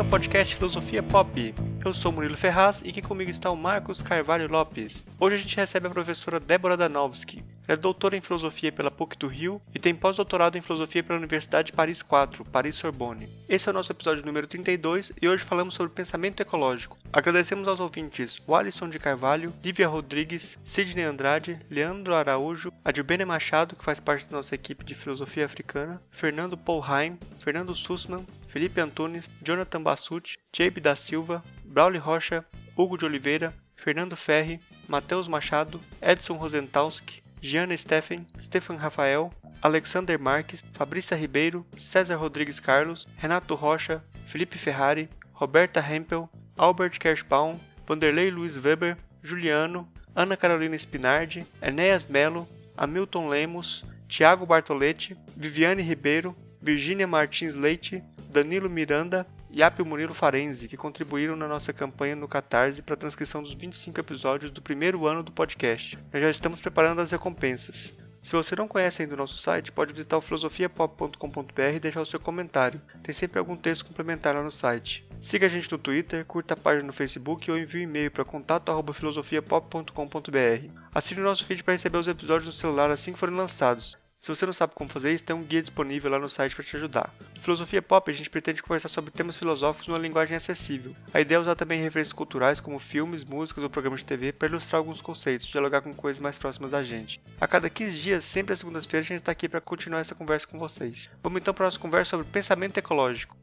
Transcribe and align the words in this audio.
Esse 0.00 0.06
é 0.06 0.08
o 0.08 0.10
podcast 0.10 0.54
Filosofia 0.54 1.02
Pop. 1.02 1.54
Eu 1.84 1.92
sou 1.92 2.10
Murilo 2.10 2.34
Ferraz 2.34 2.80
e 2.82 2.88
aqui 2.88 3.02
comigo 3.02 3.30
está 3.30 3.50
o 3.50 3.56
Marcos 3.56 4.00
Carvalho 4.00 4.50
Lopes. 4.50 5.04
Hoje 5.18 5.36
a 5.36 5.38
gente 5.38 5.54
recebe 5.54 5.88
a 5.88 5.90
professora 5.90 6.40
Débora 6.40 6.74
Danowski. 6.74 7.44
Ela 7.68 7.76
é 7.76 7.80
doutora 7.80 8.16
em 8.16 8.22
filosofia 8.22 8.72
pela 8.72 8.90
PUC 8.90 9.18
do 9.18 9.26
Rio 9.26 9.60
e 9.74 9.78
tem 9.78 9.94
pós-doutorado 9.94 10.56
em 10.56 10.62
filosofia 10.62 11.02
pela 11.02 11.18
Universidade 11.18 11.66
de 11.66 11.72
Paris 11.74 12.00
4, 12.00 12.46
Paris 12.46 12.76
Sorbonne. 12.76 13.28
Esse 13.46 13.68
é 13.68 13.72
o 13.72 13.74
nosso 13.74 13.92
episódio 13.92 14.24
número 14.24 14.46
32 14.46 15.12
e 15.20 15.28
hoje 15.28 15.44
falamos 15.44 15.74
sobre 15.74 15.92
pensamento 15.92 16.40
ecológico. 16.40 16.96
Agradecemos 17.12 17.68
aos 17.68 17.78
ouvintes 17.78 18.40
Alisson 18.48 18.88
de 18.88 18.98
Carvalho, 18.98 19.52
Lívia 19.62 19.86
Rodrigues, 19.86 20.58
Sidney 20.64 21.04
Andrade, 21.04 21.60
Leandro 21.70 22.14
Araújo, 22.14 22.72
Adilbene 22.82 23.26
Machado, 23.26 23.76
que 23.76 23.84
faz 23.84 24.00
parte 24.00 24.30
da 24.30 24.38
nossa 24.38 24.54
equipe 24.54 24.82
de 24.82 24.94
filosofia 24.94 25.44
africana, 25.44 26.00
Fernando 26.10 26.56
Paulheim, 26.56 27.18
Fernando 27.38 27.74
Sussman, 27.74 28.24
Felipe 28.52 28.80
Antunes, 28.80 29.30
Jonathan 29.40 29.80
Bassucci, 29.80 30.36
Jabe 30.52 30.80
da 30.80 30.96
Silva, 30.96 31.42
Braulio 31.64 32.00
Rocha, 32.00 32.44
Hugo 32.76 32.96
de 32.96 33.04
Oliveira, 33.06 33.54
Fernando 33.76 34.16
Ferri, 34.16 34.58
Matheus 34.88 35.28
Machado, 35.28 35.80
Edson 36.02 36.36
Rosentalski, 36.36 37.22
Giana 37.40 37.78
Steffen, 37.78 38.26
Stefan 38.40 38.76
Rafael, 38.76 39.32
Alexander 39.62 40.18
Marques, 40.18 40.64
Fabrícia 40.72 41.16
Ribeiro, 41.16 41.64
César 41.76 42.16
Rodrigues 42.16 42.58
Carlos, 42.58 43.06
Renato 43.16 43.54
Rocha, 43.54 44.02
Felipe 44.26 44.58
Ferrari, 44.58 45.08
Roberta 45.32 45.80
Hempel, 45.80 46.28
Albert 46.58 46.98
Kerschbaum, 46.98 47.56
Vanderlei 47.86 48.30
Luiz 48.30 48.58
Weber, 48.58 48.96
Juliano, 49.22 49.88
Ana 50.14 50.36
Carolina 50.36 50.76
Spinardi, 50.76 51.46
Enéas 51.62 52.08
Melo, 52.08 52.48
Hamilton 52.76 53.28
Lemos, 53.28 53.84
Tiago 54.08 54.44
Bartoletti, 54.44 55.16
Viviane 55.36 55.82
Ribeiro, 55.82 56.34
Virgínia 56.60 57.06
Martins 57.06 57.54
Leite, 57.54 58.02
Danilo 58.30 58.70
Miranda 58.70 59.26
e 59.50 59.60
Apio 59.60 59.84
Murilo 59.84 60.14
Farenzi, 60.14 60.68
que 60.68 60.76
contribuíram 60.76 61.34
na 61.34 61.48
nossa 61.48 61.72
campanha 61.72 62.14
no 62.14 62.28
Catarse 62.28 62.80
para 62.80 62.94
a 62.94 62.98
transcrição 62.98 63.42
dos 63.42 63.54
25 63.54 63.98
episódios 63.98 64.52
do 64.52 64.62
primeiro 64.62 65.04
ano 65.06 65.24
do 65.24 65.32
podcast. 65.32 65.98
Nós 66.12 66.22
já 66.22 66.30
estamos 66.30 66.60
preparando 66.60 67.00
as 67.00 67.10
recompensas. 67.10 67.92
Se 68.22 68.32
você 68.32 68.54
não 68.54 68.68
conhece 68.68 69.02
ainda 69.02 69.14
o 69.14 69.18
nosso 69.18 69.36
site, 69.36 69.72
pode 69.72 69.92
visitar 69.92 70.16
o 70.16 70.20
filosofiapop.com.br 70.20 71.74
e 71.74 71.80
deixar 71.80 72.02
o 72.02 72.06
seu 72.06 72.20
comentário. 72.20 72.80
Tem 73.02 73.12
sempre 73.12 73.40
algum 73.40 73.56
texto 73.56 73.86
complementar 73.86 74.32
lá 74.34 74.44
no 74.44 74.52
site. 74.52 75.04
Siga 75.20 75.46
a 75.46 75.48
gente 75.48 75.72
no 75.72 75.78
Twitter, 75.78 76.24
curta 76.24 76.54
a 76.54 76.56
página 76.56 76.86
no 76.86 76.92
Facebook 76.92 77.50
ou 77.50 77.58
envie 77.58 77.80
um 77.80 77.84
e-mail 77.84 78.12
para 78.12 78.24
contato@filosofiapop.com.br. 78.24 80.70
Assine 80.94 81.20
o 81.20 81.24
nosso 81.24 81.44
feed 81.44 81.64
para 81.64 81.72
receber 81.72 81.98
os 81.98 82.06
episódios 82.06 82.46
no 82.46 82.52
celular 82.52 82.90
assim 82.90 83.12
que 83.12 83.18
forem 83.18 83.34
lançados. 83.34 83.98
Se 84.20 84.28
você 84.28 84.44
não 84.44 84.52
sabe 84.52 84.74
como 84.74 84.90
fazer 84.90 85.14
isso, 85.14 85.24
tem 85.24 85.34
um 85.34 85.42
guia 85.42 85.62
disponível 85.62 86.10
lá 86.10 86.18
no 86.18 86.28
site 86.28 86.54
para 86.54 86.62
te 86.62 86.76
ajudar. 86.76 87.10
No 87.34 87.40
Filosofia 87.40 87.80
Pop, 87.80 88.10
a 88.10 88.14
gente 88.14 88.28
pretende 88.28 88.62
conversar 88.62 88.90
sobre 88.90 89.10
temas 89.10 89.34
filosóficos 89.34 89.88
numa 89.88 89.98
linguagem 89.98 90.36
acessível. 90.36 90.94
A 91.14 91.22
ideia 91.22 91.38
é 91.38 91.40
usar 91.40 91.54
também 91.54 91.80
referências 91.80 92.12
culturais 92.12 92.60
como 92.60 92.78
filmes, 92.78 93.24
músicas 93.24 93.64
ou 93.64 93.70
programas 93.70 94.00
de 94.00 94.06
TV 94.06 94.30
para 94.30 94.48
ilustrar 94.48 94.78
alguns 94.78 95.00
conceitos, 95.00 95.46
dialogar 95.46 95.80
com 95.80 95.94
coisas 95.94 96.20
mais 96.20 96.38
próximas 96.38 96.70
da 96.70 96.82
gente. 96.82 97.18
A 97.40 97.48
cada 97.48 97.70
15 97.70 97.98
dias, 97.98 98.22
sempre 98.22 98.52
às 98.52 98.58
segundas-feiras, 98.60 99.06
a 99.06 99.08
gente 99.08 99.20
está 99.20 99.32
aqui 99.32 99.48
para 99.48 99.58
continuar 99.58 100.00
essa 100.00 100.14
conversa 100.14 100.46
com 100.46 100.58
vocês. 100.58 101.08
Vamos 101.22 101.40
então 101.40 101.54
para 101.54 101.64
a 101.64 101.68
nossa 101.68 101.78
conversa 101.78 102.10
sobre 102.10 102.26
pensamento 102.26 102.76
ecológico. 102.76 103.34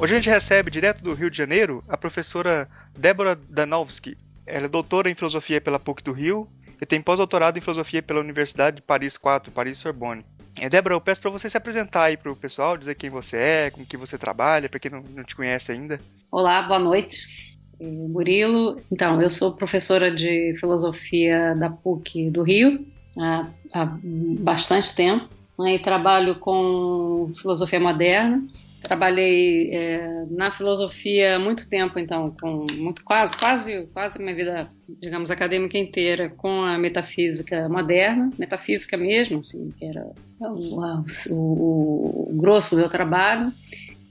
Hoje 0.00 0.14
a 0.14 0.16
gente 0.16 0.30
recebe, 0.30 0.70
direto 0.70 1.02
do 1.02 1.12
Rio 1.12 1.30
de 1.30 1.36
Janeiro, 1.36 1.84
a 1.86 1.94
professora 1.94 2.66
Débora 2.96 3.36
Danowski. 3.36 4.16
Ela 4.46 4.64
é 4.64 4.68
doutora 4.68 5.10
em 5.10 5.14
filosofia 5.14 5.60
pela 5.60 5.78
PUC 5.78 6.02
do 6.02 6.12
Rio 6.12 6.48
e 6.80 6.86
tem 6.86 7.02
pós-doutorado 7.02 7.58
em 7.58 7.60
filosofia 7.60 8.02
pela 8.02 8.20
Universidade 8.20 8.76
de 8.76 8.82
Paris 8.82 9.18
4, 9.18 9.52
Paris 9.52 9.76
Sorbonne. 9.76 10.24
É, 10.58 10.70
Débora, 10.70 10.94
eu 10.94 11.02
peço 11.02 11.20
para 11.20 11.30
você 11.30 11.50
se 11.50 11.56
apresentar 11.58 12.04
aí 12.04 12.16
para 12.16 12.32
o 12.32 12.34
pessoal, 12.34 12.78
dizer 12.78 12.94
quem 12.94 13.10
você 13.10 13.36
é, 13.36 13.70
com 13.70 13.84
que 13.84 13.98
você 13.98 14.16
trabalha, 14.16 14.70
para 14.70 14.80
quem 14.80 14.90
não, 14.90 15.04
não 15.14 15.22
te 15.22 15.36
conhece 15.36 15.70
ainda. 15.70 16.00
Olá, 16.32 16.62
boa 16.62 16.80
noite. 16.80 17.58
É, 17.78 17.84
Murilo, 17.84 18.80
então, 18.90 19.20
eu 19.20 19.28
sou 19.28 19.54
professora 19.54 20.10
de 20.10 20.56
filosofia 20.58 21.54
da 21.56 21.68
PUC 21.68 22.30
do 22.30 22.42
Rio 22.42 22.86
há, 23.18 23.46
há 23.74 23.98
bastante 24.02 24.94
tempo 24.94 25.28
né, 25.58 25.74
e 25.74 25.78
trabalho 25.78 26.36
com 26.36 27.30
filosofia 27.36 27.78
moderna 27.78 28.42
trabalhei 28.80 29.70
é, 29.72 30.24
na 30.30 30.50
filosofia 30.50 31.38
muito 31.38 31.68
tempo, 31.68 31.98
então, 31.98 32.34
com 32.40 32.66
muito 32.74 33.04
quase, 33.04 33.36
quase, 33.36 33.86
quase 33.92 34.18
minha 34.18 34.34
vida, 34.34 34.70
digamos, 35.00 35.30
acadêmica 35.30 35.78
inteira 35.78 36.30
com 36.30 36.62
a 36.62 36.78
metafísica 36.78 37.68
moderna, 37.68 38.30
metafísica 38.38 38.96
mesmo, 38.96 39.40
assim, 39.40 39.72
que 39.78 39.84
era 39.84 40.06
o, 40.40 41.04
o, 41.30 42.30
o 42.30 42.36
grosso 42.36 42.74
do 42.74 42.80
meu 42.80 42.90
trabalho. 42.90 43.52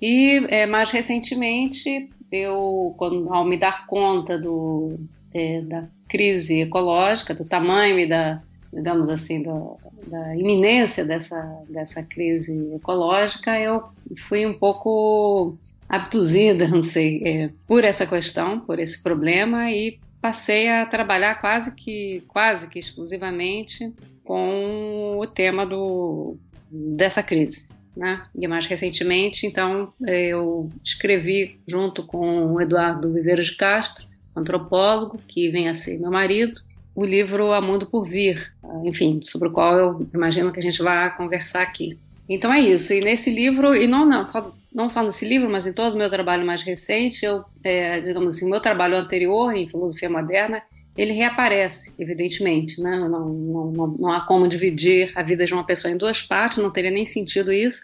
E 0.01 0.45
é, 0.47 0.65
mais 0.65 0.91
recentemente, 0.91 2.09
eu, 2.31 2.93
quando, 2.97 3.33
ao 3.33 3.45
me 3.45 3.57
dar 3.57 3.85
conta 3.87 4.37
do, 4.37 4.95
é, 5.33 5.61
da 5.61 5.87
crise 6.07 6.61
ecológica, 6.61 7.33
do 7.33 7.45
tamanho 7.45 7.99
e 7.99 8.07
da 8.07 8.35
digamos 8.71 9.09
assim, 9.09 9.41
da 9.41 10.35
iminência 10.35 11.05
dessa, 11.05 11.41
dessa 11.67 12.03
crise 12.03 12.73
ecológica, 12.75 13.59
eu 13.59 13.83
fui 14.27 14.45
um 14.45 14.53
pouco 14.53 15.57
abduzida, 15.87 16.67
não 16.69 16.81
sei, 16.81 17.23
é, 17.25 17.49
por 17.67 17.83
essa 17.83 18.05
questão, 18.05 18.59
por 18.59 18.79
esse 18.79 19.01
problema 19.01 19.71
e 19.71 19.99
passei 20.21 20.69
a 20.69 20.85
trabalhar 20.85 21.41
quase 21.41 21.75
que, 21.75 22.23
quase 22.27 22.69
que 22.69 22.77
exclusivamente 22.77 23.91
com 24.23 25.17
o 25.17 25.25
tema 25.25 25.65
do, 25.65 26.37
dessa 26.69 27.23
crise. 27.23 27.69
Né? 27.95 28.23
E 28.35 28.47
mais 28.47 28.65
recentemente, 28.65 29.47
então, 29.47 29.91
eu 30.05 30.71
escrevi 30.83 31.59
junto 31.67 32.05
com 32.05 32.53
o 32.53 32.61
Eduardo 32.61 33.11
Viveiros 33.11 33.47
de 33.47 33.55
Castro, 33.55 34.07
antropólogo, 34.35 35.19
que 35.27 35.49
vem 35.49 35.67
a 35.67 35.73
ser 35.73 35.99
meu 35.99 36.11
marido, 36.11 36.61
o 36.95 37.05
livro 37.05 37.51
A 37.53 37.61
Mundo 37.61 37.85
por 37.85 38.05
Vir, 38.05 38.51
enfim, 38.83 39.19
sobre 39.21 39.47
o 39.47 39.51
qual 39.51 39.77
eu 39.77 40.07
imagino 40.13 40.51
que 40.51 40.59
a 40.59 40.63
gente 40.63 40.81
vai 40.81 41.15
conversar 41.15 41.61
aqui. 41.61 41.97
Então 42.29 42.53
é 42.53 42.59
isso. 42.59 42.93
E 42.93 42.99
nesse 42.99 43.31
livro, 43.31 43.75
e 43.75 43.87
não, 43.87 44.05
não, 44.05 44.23
só, 44.23 44.43
não 44.75 44.87
só 44.87 45.01
nesse 45.01 45.27
livro, 45.27 45.49
mas 45.49 45.65
em 45.65 45.73
todo 45.73 45.95
o 45.95 45.97
meu 45.97 46.09
trabalho 46.09 46.45
mais 46.45 46.61
recente, 46.61 47.25
eu, 47.25 47.43
é, 47.63 47.99
digamos 48.01 48.35
assim, 48.35 48.49
meu 48.49 48.59
trabalho 48.59 48.97
anterior 48.97 49.55
em 49.55 49.67
filosofia 49.67 50.09
moderna, 50.09 50.61
ele 50.95 51.11
reaparece, 51.11 51.95
evidentemente. 51.97 52.79
Né? 52.79 52.91
Não, 52.91 53.09
não, 53.09 53.71
não, 53.71 53.87
não 53.97 54.11
há 54.11 54.21
como 54.21 54.47
dividir 54.47 55.11
a 55.15 55.23
vida 55.23 55.43
de 55.43 55.53
uma 55.53 55.65
pessoa 55.65 55.91
em 55.91 55.97
duas 55.97 56.21
partes, 56.21 56.59
não 56.59 56.71
teria 56.71 56.91
nem 56.91 57.05
sentido 57.05 57.51
isso. 57.51 57.81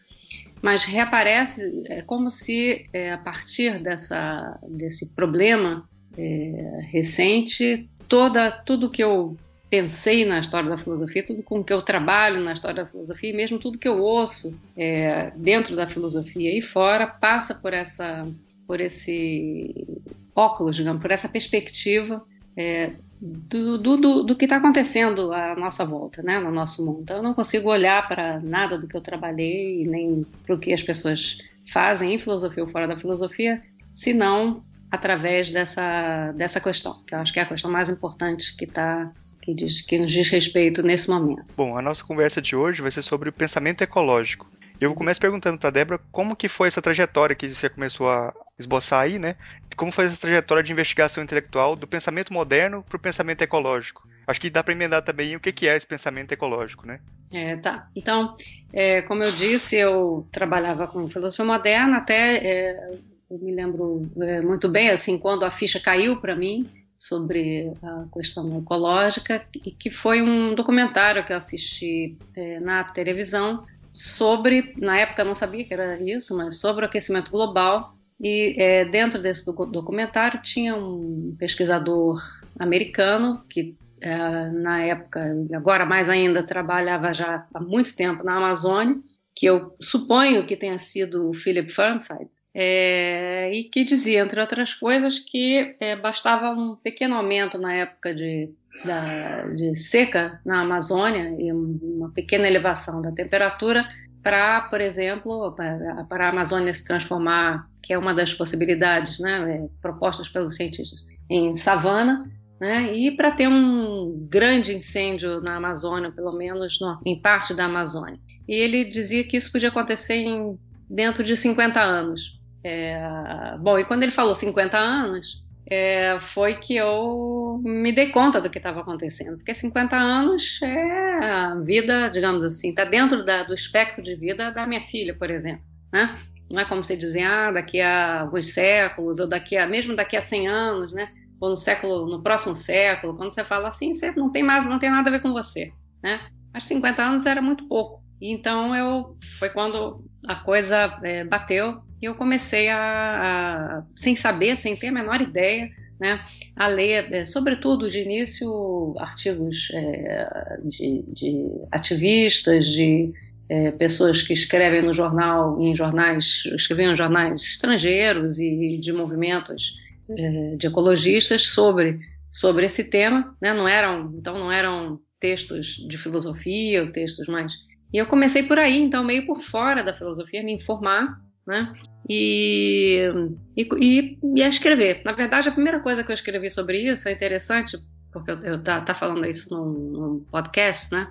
Mas 0.62 0.84
reaparece 0.84 1.84
é 1.88 2.02
como 2.04 2.30
se, 2.30 2.86
é, 2.94 3.12
a 3.12 3.18
partir 3.18 3.82
dessa, 3.82 4.60
desse 4.68 5.14
problema 5.16 5.88
é, 6.18 6.82
recente, 6.92 7.90
toda 8.08 8.52
tudo 8.52 8.90
que 8.90 9.04
eu 9.04 9.38
pensei 9.70 10.24
na 10.26 10.40
história 10.40 10.70
da 10.70 10.78
filosofia, 10.78 11.26
tudo 11.26 11.44
com 11.44 11.64
que 11.64 11.74
eu 11.74 11.82
trabalho 11.82 12.40
na 12.40 12.54
história 12.54 12.84
da 12.84 12.90
filosofia, 12.90 13.32
e 13.32 13.36
mesmo 13.36 13.60
tudo 13.60 13.78
que 13.78 13.88
eu 13.88 14.00
ouço 14.00 14.58
é, 14.78 15.32
dentro 15.36 15.76
da 15.76 15.88
filosofia 15.88 16.58
e 16.58 16.62
fora, 16.62 17.08
passa 17.08 17.56
por 17.56 17.74
essa, 17.74 18.26
por 18.68 18.80
esse 18.80 19.88
óculos, 20.36 20.76
digamos, 20.76 21.02
por 21.02 21.12
essa 21.12 21.28
perspectiva 21.28 22.18
é, 22.56 22.94
do, 23.20 23.78
do, 23.78 23.98
do, 23.98 24.24
do, 24.24 24.36
que 24.36 24.46
está 24.46 24.58
acontecendo 24.58 25.34
à 25.34 25.56
nossa 25.56 25.84
volta, 25.84 26.22
né, 26.22 26.40
no 26.40 26.52
nosso 26.52 26.86
mundo. 26.86 27.02
Então, 27.02 27.18
eu 27.18 27.24
não 27.24 27.34
consigo 27.34 27.70
olhar 27.70 28.08
para 28.08 28.40
nada 28.40 28.78
do 28.78 28.88
que 28.88 28.96
eu 28.96 29.02
trabalhei, 29.02 29.86
nem 29.86 30.26
para 30.46 30.56
o 30.56 30.60
que 30.60 30.74
as 30.74 30.84
pessoas 30.84 31.38
fazem 31.66 32.14
em 32.14 32.20
filosofia 32.20 32.64
ou 32.64 32.70
fora 32.70 32.88
da 32.88 32.96
filosofia, 32.96 33.60
senão 33.94 34.64
através 34.92 35.50
dessa, 35.50 36.32
dessa 36.34 36.60
questão, 36.60 37.04
que 37.06 37.14
eu 37.14 37.20
acho 37.20 37.34
que 37.34 37.40
é 37.40 37.44
a 37.44 37.48
questão 37.48 37.72
mais 37.72 37.90
importante 37.90 38.56
que 38.56 38.66
está 38.66 39.10
que, 39.42 39.54
diz, 39.54 39.82
que 39.82 40.00
nos 40.00 40.12
diz 40.12 40.28
respeito 40.30 40.82
nesse 40.82 41.10
momento. 41.10 41.46
Bom, 41.56 41.78
a 41.78 41.82
nossa 41.82 42.04
conversa 42.04 42.42
de 42.42 42.56
hoje 42.56 42.82
vai 42.82 42.90
ser 42.90 43.04
sobre 43.04 43.30
o 43.30 43.34
pensamento 43.34 43.84
ecológico. 43.84 44.48
Eu 44.82 44.94
começo 44.94 45.22
perguntando 45.22 45.58
para 45.58 45.70
Débora 45.70 46.02
como 46.12 46.36
que 46.36 46.50
foi 46.50 46.68
essa 46.68 46.82
trajetória 46.82 47.36
que 47.36 47.48
você 47.48 47.70
começou 47.70 48.10
a 48.10 48.34
esboçar 48.60 49.02
aí, 49.02 49.18
né? 49.18 49.36
Como 49.78 49.92
foi 49.92 50.06
essa 50.06 50.18
trajetória 50.18 50.64
de 50.64 50.72
investigação 50.72 51.24
intelectual 51.24 51.76
do 51.76 51.88
pensamento 51.88 52.34
moderno 52.34 52.84
para 52.84 52.98
o 52.98 53.00
pensamento 53.00 53.42
ecológico? 53.42 54.08
Acho 54.28 54.42
que 54.42 54.50
dá 54.50 54.64
para 54.64 54.74
emendar 54.74 55.02
também 55.02 55.36
o 55.36 55.40
que, 55.40 55.52
que 55.52 55.68
é 55.68 55.76
esse 55.76 55.88
pensamento 55.88 56.32
ecológico, 56.32 56.86
né? 56.86 57.00
É, 57.32 57.56
tá. 57.58 57.88
Então, 57.96 58.36
é, 58.74 59.02
como 59.04 59.24
eu 59.24 59.32
disse, 59.32 59.78
eu 59.78 60.28
trabalhava 60.32 60.88
com 60.88 61.08
filosofia 61.08 61.46
moderna 61.46 61.98
até 61.98 62.38
é, 62.38 62.98
eu 63.30 63.40
me 63.40 63.54
lembro 63.54 64.10
é, 64.22 64.42
muito 64.42 64.70
bem, 64.70 64.90
assim, 64.90 65.18
quando 65.20 65.44
a 65.44 65.52
ficha 65.52 65.80
caiu 65.80 66.20
para 66.20 66.36
mim 66.36 66.70
sobre 66.98 67.74
a 67.84 68.06
questão 68.14 68.58
ecológica, 68.58 69.46
e 69.54 69.72
que 69.72 69.90
foi 69.90 70.22
um 70.22 70.56
documentário 70.56 71.26
que 71.26 71.34
eu 71.34 71.38
assisti 71.38 72.18
é, 72.36 72.60
na 72.60 72.84
televisão 72.84 73.66
sobre, 73.92 74.74
na 74.78 74.98
época 74.98 75.22
eu 75.22 75.26
não 75.26 75.36
sabia 75.36 75.64
que 75.64 75.74
era 75.74 76.02
isso, 76.02 76.36
mas 76.36 76.58
sobre 76.58 76.86
o 76.86 76.88
aquecimento 76.88 77.32
global. 77.32 77.96
E 78.20 78.56
é, 78.58 78.86
dentro 78.86 79.22
desse 79.22 79.46
documentário 79.46 80.42
tinha 80.42 80.76
um 80.76 81.36
pesquisador 81.38 82.22
americano 82.58 83.44
que 83.50 83.76
é, 84.02 84.50
na 84.50 84.84
época, 84.84 85.26
agora 85.54 85.86
mais 85.86 86.10
ainda, 86.10 86.44
trabalhava 86.44 87.12
já 87.12 87.48
há 87.54 87.60
muito 87.60 87.96
tempo 87.96 88.24
na 88.24 88.38
Amazônia, 88.38 88.96
que 89.34 89.46
eu 89.46 89.76
suponho 89.82 90.46
que 90.46 90.56
tenha 90.56 90.80
sido 90.80 91.30
o 91.30 91.34
Philip 91.34 91.72
Fernside, 91.72 92.32
é, 92.58 93.54
e 93.54 93.66
que 93.66 93.84
dizia, 93.84 94.22
entre 94.22 94.40
outras 94.40 94.74
coisas, 94.74 95.20
que 95.20 95.76
é, 95.78 95.94
bastava 95.94 96.52
um 96.52 96.78
pequeno 96.78 97.16
aumento 97.16 97.58
na 97.58 97.74
época 97.74 98.16
de, 98.16 98.50
da, 98.86 99.46
de 99.48 99.76
seca 99.76 100.32
na 100.46 100.62
Amazônia 100.62 101.36
e 101.38 101.52
uma 101.52 102.10
pequena 102.12 102.48
elevação 102.48 103.02
da 103.02 103.12
temperatura 103.12 103.84
para, 104.24 104.62
por 104.62 104.80
exemplo, 104.80 105.54
para, 105.54 106.28
a 106.28 106.30
Amazônia 106.30 106.74
se 106.74 106.86
transformar, 106.86 107.68
que 107.84 107.92
é 107.92 107.98
uma 107.98 108.14
das 108.14 108.34
possibilidades 108.34 109.20
né, 109.20 109.56
é, 109.56 109.70
propostas 109.82 110.30
pelos 110.30 110.56
cientistas, 110.56 111.06
em 111.30 111.54
savana, 111.54 112.32
né, 112.58 112.96
e 112.96 113.12
para 113.18 113.32
ter 113.32 113.50
um 113.50 114.26
grande 114.32 114.74
incêndio 114.74 115.42
na 115.42 115.58
Amazônia, 115.58 116.10
pelo 116.10 116.32
menos 116.32 116.80
no, 116.80 117.02
em 117.06 117.22
parte 117.22 117.54
da 117.54 117.66
Amazônia. 117.66 118.18
E 118.48 118.56
ele 118.56 118.90
dizia 118.90 119.26
que 119.26 119.36
isso 119.36 119.52
podia 119.52 119.68
acontecer 119.68 120.16
em, 120.16 120.58
dentro 120.90 121.22
de 121.22 121.36
50 121.36 121.82
anos. 121.82 122.40
É, 122.68 123.56
bom, 123.60 123.78
e 123.78 123.86
quando 123.86 124.02
ele 124.02 124.12
falou 124.12 124.34
50 124.34 124.76
anos, 124.76 125.46
é, 125.70 126.18
foi 126.20 126.56
que 126.56 126.76
eu 126.76 127.62
me 127.64 127.92
dei 127.92 128.10
conta 128.10 128.42
do 128.42 128.50
que 128.50 128.58
estava 128.58 128.82
acontecendo. 128.82 129.38
Porque 129.38 129.54
50 129.54 129.96
anos 129.96 130.60
é 130.64 131.24
a 131.24 131.54
vida, 131.56 132.08
digamos 132.08 132.44
assim, 132.44 132.70
está 132.70 132.84
dentro 132.84 133.24
da, 133.24 133.44
do 133.44 133.54
espectro 133.54 134.02
de 134.02 134.16
vida 134.16 134.52
da 134.52 134.66
minha 134.66 134.82
filha, 134.82 135.14
por 135.14 135.30
exemplo. 135.30 135.64
Né? 135.94 136.16
Não 136.50 136.60
é 136.60 136.66
como 136.66 136.84
você 136.84 136.98
dizer, 136.98 137.22
ah, 137.22 137.52
daqui 137.52 137.80
a 137.80 138.22
alguns 138.22 138.52
séculos, 138.52 139.20
ou 139.20 139.30
daqui 139.30 139.56
a, 139.58 139.68
mesmo 139.68 139.96
daqui 139.96 140.18
a 140.18 140.22
100 140.22 140.48
anos, 140.48 140.92
né? 140.92 141.10
ou 141.40 141.50
no 141.50 141.56
século, 141.56 142.08
no 142.08 142.24
próximo 142.24 142.56
século, 142.56 143.16
quando 143.16 143.32
você 143.32 143.44
fala 143.44 143.68
assim, 143.68 143.94
você 143.94 144.12
não 144.12 144.32
tem 144.32 144.42
mais, 144.42 144.66
não 144.66 144.80
tem 144.80 144.90
nada 144.90 145.10
a 145.10 145.12
ver 145.12 145.22
com 145.22 145.34
você. 145.34 145.72
Né? 146.02 146.20
Mas 146.52 146.64
50 146.64 147.04
anos 147.04 147.28
era 147.28 147.44
muito 147.44 147.68
pouco. 147.68 148.05
Então 148.22 148.76
eu 148.76 149.18
foi 149.40 149.50
quando 149.50 150.04
a 150.28 150.36
coisa 150.36 151.00
é, 151.04 151.24
bateu 151.24 151.82
e 152.02 152.06
eu 152.06 152.16
comecei 152.16 152.70
a, 152.70 152.78
a, 152.78 153.84
sem 153.96 154.16
saber, 154.16 154.56
sem 154.58 154.76
ter 154.76 154.88
a 154.88 154.92
menor 154.92 155.22
ideia, 155.22 155.70
né, 156.00 156.26
a 156.56 156.68
ler, 156.68 157.14
é, 157.14 157.26
sobretudo 157.26 157.90
de 157.90 158.02
início, 158.02 158.96
artigos 159.00 159.70
é, 159.74 160.58
de, 160.64 161.04
de, 161.08 161.52
ativistas, 161.72 162.68
de 162.68 163.14
é, 163.48 163.72
pessoas 163.72 164.22
que 164.22 164.34
escrevem 164.34 164.82
no 164.82 164.94
jornal, 164.94 165.62
em 165.62 165.76
jornais, 165.76 166.44
escreviam 166.54 166.92
em 166.92 166.96
jornais 166.96 167.42
estrangeiros 167.42 168.40
e 168.40 168.78
de 168.78 168.92
movimentos 168.92 169.78
é, 170.10 170.56
de 170.56 170.68
ecologistas 170.68 171.44
sobre 171.44 172.00
sobre 172.32 172.66
esse 172.66 172.90
tema, 172.90 173.34
né? 173.42 173.54
Não 173.54 173.66
eram, 173.66 174.14
então 174.18 174.38
não 174.38 174.52
eram 174.52 175.00
textos 175.22 175.78
de 175.88 175.98
filosofia 175.98 176.92
textos 176.92 177.28
mais 177.28 177.54
e 177.96 177.98
eu 177.98 178.06
comecei 178.08 178.44
por 178.44 178.60
aí, 178.60 178.78
então, 178.78 179.06
meio 179.06 179.26
por 179.26 179.40
fora 179.40 179.82
da 179.82 179.94
filosofia, 179.94 180.44
me 180.44 180.52
informar, 180.52 181.18
né? 181.48 181.72
E, 182.10 183.10
e, 183.56 183.70
e, 183.80 184.20
e 184.36 184.44
a 184.44 184.50
escrever. 184.50 185.02
Na 185.06 185.14
verdade, 185.14 185.48
a 185.48 185.52
primeira 185.54 185.80
coisa 185.80 186.04
que 186.04 186.12
eu 186.12 186.14
escrevi 186.14 186.50
sobre 186.50 186.92
isso 186.92 187.08
é 187.08 187.14
interessante, 187.14 187.78
porque 188.12 188.32
eu, 188.32 188.40
eu 188.42 188.62
tá, 188.62 188.82
tá 188.82 188.94
falando 188.94 189.26
isso 189.26 189.50
num, 189.50 189.92
num, 189.92 190.26
podcast, 190.30 190.94
né? 190.94 191.08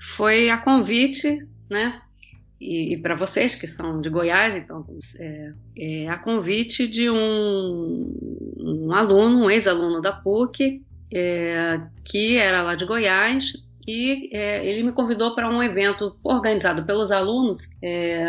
Foi 0.00 0.50
a 0.50 0.58
convite, 0.58 1.44
né? 1.68 2.00
E, 2.60 2.94
e 2.94 3.02
para 3.02 3.16
vocês 3.16 3.56
que 3.56 3.66
são 3.66 4.00
de 4.00 4.08
Goiás, 4.08 4.54
então, 4.54 4.86
é, 5.18 5.52
é 5.76 6.08
a 6.08 6.16
convite 6.16 6.86
de 6.86 7.10
um, 7.10 8.14
um 8.56 8.92
aluno, 8.92 9.46
um 9.46 9.50
ex-aluno 9.50 10.00
da 10.00 10.12
PUC, 10.12 10.80
é, 11.12 11.80
que 12.04 12.36
era 12.36 12.62
lá 12.62 12.76
de 12.76 12.86
Goiás, 12.86 13.68
e 13.86 14.30
é, 14.36 14.64
ele 14.66 14.82
me 14.82 14.92
convidou 14.92 15.34
para 15.34 15.48
um 15.48 15.62
evento 15.62 16.16
organizado 16.22 16.84
pelos 16.84 17.10
alunos, 17.10 17.76
é, 17.82 18.24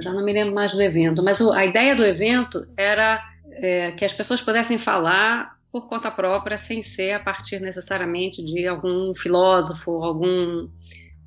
já 0.00 0.12
não 0.12 0.24
me 0.24 0.32
lembro 0.32 0.54
mais 0.54 0.72
do 0.72 0.80
evento, 0.80 1.22
mas 1.22 1.40
a 1.40 1.64
ideia 1.64 1.94
do 1.94 2.04
evento 2.04 2.66
era 2.76 3.20
é, 3.52 3.92
que 3.92 4.04
as 4.04 4.12
pessoas 4.12 4.40
pudessem 4.40 4.78
falar 4.78 5.54
por 5.70 5.88
conta 5.88 6.10
própria, 6.10 6.56
sem 6.56 6.82
ser 6.82 7.12
a 7.12 7.20
partir 7.20 7.60
necessariamente 7.60 8.44
de 8.44 8.66
algum 8.66 9.12
filósofo, 9.14 9.90
algum, 10.04 10.68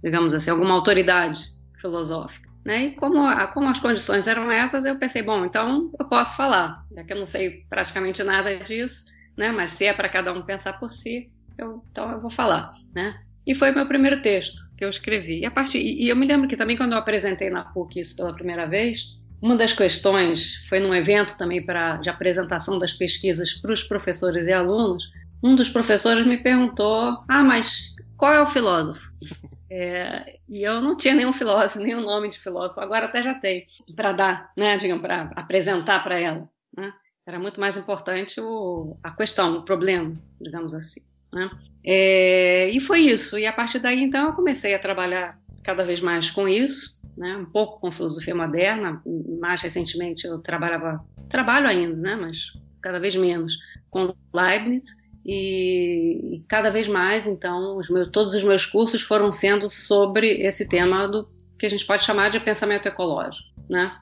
digamos 0.01 0.33
assim, 0.33 0.49
alguma 0.49 0.73
autoridade 0.73 1.43
filosófica. 1.81 2.47
Né? 2.63 2.85
E 2.85 2.95
como, 2.95 3.23
como 3.53 3.69
as 3.69 3.79
condições 3.79 4.25
eram 4.25 4.49
essas, 4.51 4.85
eu 4.85 4.97
pensei, 4.97 5.21
bom, 5.21 5.45
então 5.45 5.91
eu 5.99 6.05
posso 6.05 6.35
falar, 6.35 6.85
já 6.93 7.03
que 7.03 7.13
eu 7.13 7.17
não 7.17 7.25
sei 7.25 7.65
praticamente 7.69 8.23
nada 8.23 8.57
disso, 8.57 9.05
né? 9.37 9.51
mas 9.51 9.71
se 9.71 9.85
é 9.85 9.93
para 9.93 10.09
cada 10.09 10.31
um 10.31 10.41
pensar 10.41 10.79
por 10.79 10.91
si, 10.91 11.29
eu, 11.57 11.83
então 11.91 12.11
eu 12.11 12.21
vou 12.21 12.29
falar. 12.29 12.73
Né? 12.93 13.19
E 13.47 13.55
foi 13.55 13.71
meu 13.71 13.87
primeiro 13.87 14.21
texto 14.21 14.61
que 14.77 14.83
eu 14.83 14.89
escrevi. 14.89 15.39
E, 15.39 15.45
a 15.45 15.51
partir, 15.51 15.79
e 15.79 16.09
eu 16.09 16.15
me 16.17 16.27
lembro 16.27 16.49
que 16.49 16.57
também 16.57 16.75
quando 16.75 16.91
eu 16.91 16.97
apresentei 16.97 17.49
na 17.49 17.63
PUC 17.63 18.01
isso 18.01 18.17
pela 18.17 18.33
primeira 18.33 18.67
vez, 18.67 19.17
uma 19.41 19.55
das 19.55 19.71
questões 19.71 20.57
foi 20.67 20.81
num 20.81 20.93
evento 20.93 21.37
também 21.37 21.65
para 21.65 21.95
de 21.95 22.09
apresentação 22.09 22.77
das 22.77 22.91
pesquisas 22.91 23.53
para 23.53 23.71
os 23.71 23.81
professores 23.81 24.47
e 24.47 24.53
alunos. 24.53 25.01
Um 25.41 25.55
dos 25.55 25.69
professores 25.69 26.27
me 26.27 26.37
perguntou: 26.37 27.23
Ah, 27.29 27.43
mas 27.43 27.95
qual 28.17 28.33
é 28.33 28.41
o 28.41 28.45
filósofo? 28.45 29.07
É, 29.69 30.39
e 30.47 30.63
eu 30.63 30.81
não 30.81 30.95
tinha 30.95 31.13
nenhum 31.13 31.33
filósofo, 31.33 31.83
nenhum 31.83 31.99
nome 31.99 32.29
de 32.29 32.39
filósofo, 32.39 32.79
agora 32.79 33.07
até 33.07 33.21
já 33.21 33.33
tem, 33.33 33.65
para 33.97 34.13
dar, 34.13 34.53
né, 34.55 34.77
digamos, 34.77 35.01
para 35.01 35.29
apresentar 35.35 36.01
para 36.05 36.17
ela. 36.17 36.49
Né? 36.73 36.89
Era 37.27 37.37
muito 37.37 37.59
mais 37.59 37.75
importante 37.75 38.39
o, 38.39 38.97
a 39.03 39.11
questão, 39.11 39.57
o 39.57 39.65
problema, 39.65 40.15
digamos 40.39 40.73
assim. 40.73 41.01
Né? 41.33 41.49
É, 41.85 42.69
e 42.69 42.79
foi 42.79 43.01
isso. 43.01 43.37
E 43.37 43.45
a 43.45 43.53
partir 43.53 43.79
daí, 43.79 44.01
então, 44.01 44.27
eu 44.27 44.33
comecei 44.33 44.73
a 44.73 44.79
trabalhar 44.79 45.39
cada 45.63 45.83
vez 45.83 46.01
mais 46.01 46.29
com 46.29 46.47
isso, 46.47 46.99
né? 47.17 47.37
um 47.37 47.45
pouco 47.45 47.79
com 47.79 47.91
filosofia 47.91 48.35
moderna. 48.35 49.01
Mais 49.39 49.61
recentemente, 49.61 50.25
eu 50.25 50.39
trabalhava, 50.39 51.03
trabalho 51.29 51.67
ainda, 51.67 51.95
né? 51.95 52.15
mas 52.15 52.53
cada 52.81 52.99
vez 52.99 53.15
menos, 53.15 53.57
com 53.89 54.13
Leibniz. 54.33 54.83
E, 55.25 56.35
e 56.35 56.45
cada 56.47 56.69
vez 56.69 56.87
mais, 56.87 57.27
então, 57.27 57.77
os 57.77 57.89
meus, 57.89 58.09
todos 58.11 58.33
os 58.33 58.43
meus 58.43 58.65
cursos 58.65 59.01
foram 59.01 59.29
sendo 59.29 59.67
sobre 59.67 60.29
esse 60.41 60.69
tema 60.69 61.05
do 61.05 61.29
que 61.59 61.65
a 61.65 61.69
gente 61.69 61.85
pode 61.85 62.05
chamar 62.05 62.29
de 62.29 62.39
pensamento 62.39 62.87
ecológico, 62.87 63.43
né? 63.69 63.97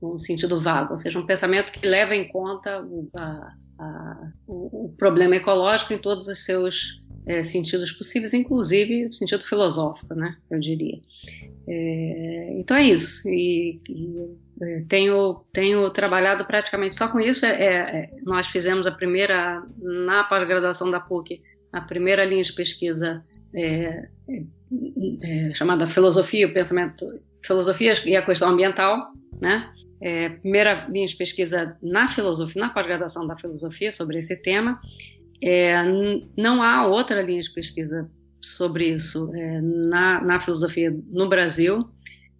num 0.00 0.16
sentido 0.16 0.60
vago, 0.60 0.92
ou 0.92 0.96
seja, 0.96 1.18
um 1.18 1.26
pensamento 1.26 1.72
que 1.72 1.86
leva 1.86 2.14
em 2.14 2.28
conta 2.28 2.82
a, 3.14 3.54
a, 3.80 4.32
o, 4.46 4.86
o, 4.86 4.94
problema 4.96 5.36
ecológico 5.36 5.94
em 5.94 5.98
todos 5.98 6.28
os 6.28 6.44
seus 6.44 7.00
é, 7.26 7.42
sentidos 7.42 7.90
possíveis, 7.90 8.34
inclusive 8.34 9.06
o 9.06 9.12
sentido 9.12 9.42
filosófico, 9.42 10.14
né, 10.14 10.36
eu 10.50 10.60
diria. 10.60 11.00
É, 11.66 12.58
então 12.58 12.76
é 12.76 12.84
isso. 12.84 13.26
E, 13.28 13.80
e 13.88 14.36
é, 14.62 14.84
tenho, 14.86 15.42
tenho 15.52 15.88
trabalhado 15.90 16.44
praticamente 16.44 16.94
só 16.94 17.08
com 17.08 17.18
isso. 17.18 17.46
É, 17.46 17.50
é, 17.50 17.74
é, 17.76 18.10
nós 18.22 18.46
fizemos 18.48 18.86
a 18.86 18.92
primeira, 18.92 19.62
na 19.78 20.24
pós-graduação 20.24 20.90
da 20.90 21.00
PUC, 21.00 21.42
a 21.72 21.80
primeira 21.80 22.24
linha 22.24 22.42
de 22.42 22.52
pesquisa 22.52 23.24
chamada 25.54 25.86
Filosofia, 25.86 26.46
o 26.46 26.52
Pensamento, 26.52 27.04
Filosofia 27.44 27.92
e 28.04 28.14
a 28.14 28.24
Questão 28.24 28.50
Ambiental, 28.50 29.00
né? 29.40 29.72
é, 30.00 30.30
primeira 30.30 30.86
linha 30.88 31.06
de 31.06 31.14
pesquisa 31.14 31.76
na 31.82 32.08
filosofia, 32.08 32.62
na 32.62 32.70
pós-graduação 32.70 33.26
da 33.26 33.36
filosofia 33.36 33.92
sobre 33.92 34.18
esse 34.18 34.36
tema. 34.40 34.72
É, 35.42 35.82
não 36.36 36.62
há 36.62 36.86
outra 36.86 37.20
linha 37.22 37.42
de 37.42 37.52
pesquisa 37.52 38.10
sobre 38.40 38.88
isso 38.88 39.30
é, 39.34 39.60
na, 39.60 40.22
na 40.22 40.40
filosofia 40.40 40.96
no 41.10 41.28
Brasil. 41.28 41.78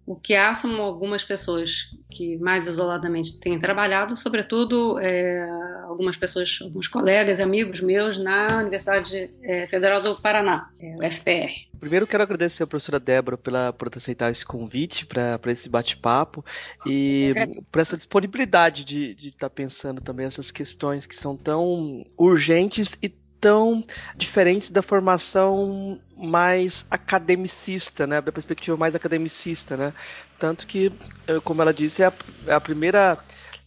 O 0.05 0.15
que 0.15 0.33
há 0.35 0.53
são 0.53 0.81
algumas 0.81 1.23
pessoas 1.23 1.95
que 2.09 2.37
mais 2.37 2.67
isoladamente 2.67 3.39
têm 3.39 3.59
trabalhado, 3.59 4.15
sobretudo 4.15 4.99
é, 4.99 5.47
algumas 5.83 6.17
pessoas, 6.17 6.59
alguns 6.61 6.87
colegas 6.87 7.39
e 7.39 7.41
amigos 7.41 7.81
meus 7.81 8.17
na 8.17 8.59
Universidade 8.59 9.31
é, 9.43 9.67
Federal 9.67 10.01
do 10.01 10.15
Paraná, 10.15 10.69
é, 10.79 10.95
o 10.95 11.11
FPR. 11.11 11.71
Primeiro 11.79 12.05
quero 12.05 12.21
agradecer 12.21 12.63
a 12.63 12.67
professora 12.67 12.99
Débora 12.99 13.37
pela, 13.37 13.73
por 13.73 13.89
aceitar 13.95 14.29
esse 14.29 14.45
convite 14.45 15.05
para 15.05 15.39
esse 15.47 15.67
bate-papo 15.67 16.45
e 16.85 17.33
por 17.71 17.79
essa 17.79 17.97
disponibilidade 17.97 18.83
de 18.83 19.15
estar 19.15 19.49
tá 19.49 19.49
pensando 19.49 19.99
também 19.99 20.25
essas 20.25 20.51
questões 20.51 21.07
que 21.07 21.15
são 21.15 21.35
tão 21.35 22.03
urgentes 22.17 22.95
e 23.01 23.09
tão 23.41 23.83
diferentes 24.15 24.69
da 24.69 24.83
formação 24.83 25.99
mais 26.15 26.85
academicista, 26.91 28.05
né, 28.05 28.21
da 28.21 28.31
perspectiva 28.31 28.77
mais 28.77 28.93
academicista, 28.93 29.75
né, 29.75 29.93
tanto 30.39 30.67
que, 30.67 30.93
eh, 31.27 31.39
como 31.43 31.61
ela 31.63 31.73
disse, 31.73 32.03
é 32.03 32.05
a, 32.05 32.13
é 32.45 32.53
a 32.53 32.61
primeira 32.61 33.17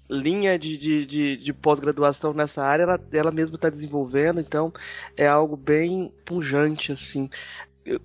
linha 0.08 0.58
de, 0.58 0.76
de, 0.76 1.04
de, 1.04 1.36
de 1.36 1.52
pós-graduação 1.52 2.32
nessa 2.32 2.62
área, 2.62 2.84
ela, 2.84 3.00
ela 3.12 3.30
mesma 3.32 3.56
está 3.56 3.68
desenvolvendo, 3.68 4.38
então 4.40 4.72
é 5.16 5.26
algo 5.26 5.56
bem 5.56 6.12
pujante, 6.24 6.92
assim. 6.92 7.28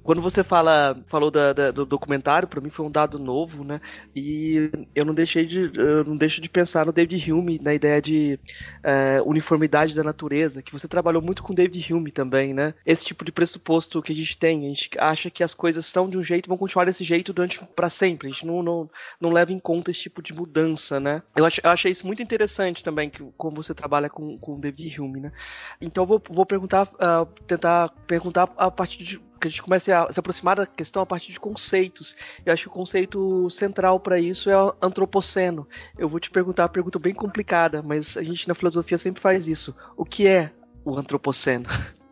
Quando 0.03 0.21
você 0.21 0.43
fala, 0.43 1.01
falou 1.07 1.31
da, 1.31 1.53
da, 1.53 1.71
do 1.71 1.85
documentário, 1.85 2.47
para 2.47 2.59
mim 2.59 2.69
foi 2.69 2.85
um 2.85 2.91
dado 2.91 3.17
novo, 3.17 3.63
né? 3.63 3.79
E 4.15 4.69
eu 4.93 5.05
não 5.05 5.13
deixei 5.13 5.45
de, 5.45 5.71
não 6.05 6.17
deixo 6.17 6.41
de 6.41 6.49
pensar 6.49 6.85
no 6.85 6.91
David 6.91 7.31
Hume, 7.31 7.59
na 7.61 7.73
ideia 7.73 8.01
de 8.01 8.39
é, 8.83 9.21
uniformidade 9.25 9.95
da 9.95 10.03
natureza, 10.03 10.61
que 10.61 10.73
você 10.73 10.87
trabalhou 10.87 11.21
muito 11.21 11.41
com 11.41 11.53
David 11.53 11.93
Hume 11.93 12.11
também, 12.11 12.53
né? 12.53 12.73
Esse 12.85 13.05
tipo 13.05 13.23
de 13.23 13.31
pressuposto 13.31 14.01
que 14.01 14.11
a 14.11 14.15
gente 14.15 14.37
tem, 14.37 14.65
a 14.65 14.69
gente 14.69 14.89
acha 14.99 15.29
que 15.29 15.43
as 15.43 15.53
coisas 15.53 15.85
são 15.85 16.09
de 16.09 16.17
um 16.17 16.23
jeito 16.23 16.47
e 16.47 16.49
vão 16.49 16.57
continuar 16.57 16.85
desse 16.85 17.03
jeito 17.03 17.31
durante 17.31 17.59
para 17.75 17.89
sempre. 17.89 18.27
A 18.27 18.31
gente 18.31 18.45
não, 18.45 18.61
não, 18.61 18.89
não 19.19 19.29
leva 19.29 19.53
em 19.53 19.59
conta 19.59 19.91
esse 19.91 20.01
tipo 20.01 20.21
de 20.21 20.33
mudança, 20.33 20.99
né? 20.99 21.21
Eu, 21.35 21.45
eu 21.45 21.69
achei 21.69 21.91
isso 21.91 22.05
muito 22.05 22.21
interessante 22.21 22.83
também, 22.83 23.09
que, 23.09 23.23
como 23.37 23.55
você 23.55 23.73
trabalha 23.73 24.09
com, 24.09 24.37
com 24.37 24.59
David 24.59 24.99
Hume, 24.99 25.21
né? 25.21 25.31
Então 25.79 26.03
eu 26.03 26.07
vou, 26.07 26.21
vou 26.29 26.45
perguntar, 26.45 26.83
uh, 26.83 27.25
tentar 27.47 27.89
perguntar 28.05 28.51
a 28.57 28.69
partir 28.69 29.03
de 29.03 29.28
que 29.39 29.47
a 29.47 29.49
gente 29.49 29.63
comece 29.63 29.91
a 29.91 30.11
se 30.11 30.19
aproximar 30.19 30.57
da 30.57 30.65
questão 30.65 31.01
a 31.01 31.05
partir 31.05 31.31
de 31.31 31.39
conceitos. 31.39 32.15
Eu 32.45 32.53
acho 32.53 32.63
que 32.63 32.69
o 32.69 32.71
conceito 32.71 33.49
central 33.49 33.99
para 33.99 34.19
isso 34.19 34.49
é 34.49 34.61
o 34.61 34.73
antropoceno. 34.81 35.67
Eu 35.97 36.09
vou 36.09 36.19
te 36.19 36.29
perguntar 36.29 36.63
uma 36.63 36.69
pergunta 36.69 36.99
bem 36.99 37.13
complicada, 37.13 37.81
mas 37.81 38.17
a 38.17 38.23
gente 38.23 38.47
na 38.47 38.55
filosofia 38.55 38.97
sempre 38.97 39.21
faz 39.21 39.47
isso. 39.47 39.75
O 39.95 40.05
que 40.05 40.27
é 40.27 40.51
o 40.83 40.97
antropoceno? 40.97 41.65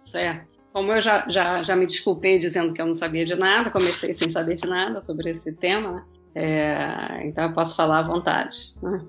Certo. 0.03 0.57
Como 0.71 0.91
eu 0.91 1.01
já, 1.01 1.27
já, 1.27 1.63
já 1.63 1.75
me 1.75 1.87
desculpei 1.87 2.37
dizendo 2.39 2.73
que 2.73 2.81
eu 2.81 2.85
não 2.85 2.93
sabia 2.93 3.25
de 3.25 3.35
nada, 3.35 3.71
comecei 3.71 4.13
sem 4.13 4.29
saber 4.29 4.55
de 4.55 4.67
nada 4.67 5.01
sobre 5.01 5.31
esse 5.31 5.51
tema, 5.53 5.93
né? 5.93 6.05
é, 6.35 7.27
então 7.27 7.45
eu 7.45 7.53
posso 7.53 7.75
falar 7.75 7.99
à 7.99 8.07
vontade. 8.07 8.75
Né? 8.81 9.01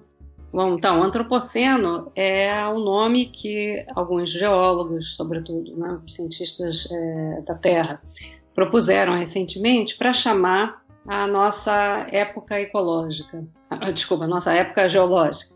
Bom, 0.52 0.74
então, 0.74 1.02
antropoceno 1.02 2.10
é 2.16 2.66
o 2.66 2.78
nome 2.78 3.26
que 3.26 3.84
alguns 3.94 4.30
geólogos, 4.30 5.14
sobretudo, 5.14 5.76
né, 5.76 6.00
cientistas 6.06 6.88
é, 6.90 7.42
da 7.42 7.54
Terra, 7.54 8.00
propuseram 8.54 9.14
recentemente 9.14 9.96
para 9.96 10.12
chamar 10.12 10.82
a 11.06 11.26
nossa 11.26 12.06
época 12.10 12.60
ecológica, 12.60 13.46
ah, 13.70 13.90
desculpa, 13.90 14.24
a 14.24 14.28
nossa 14.28 14.52
época 14.52 14.88
geológica, 14.88 15.54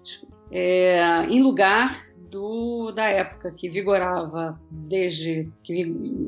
é, 0.51 1.25
em 1.29 1.43
lugar 1.43 1.97
do, 2.31 2.93
da 2.93 3.07
época 3.07 3.51
que 3.53 3.69
vigorava 3.69 4.61
desde 4.71 5.51
que, 5.63 5.85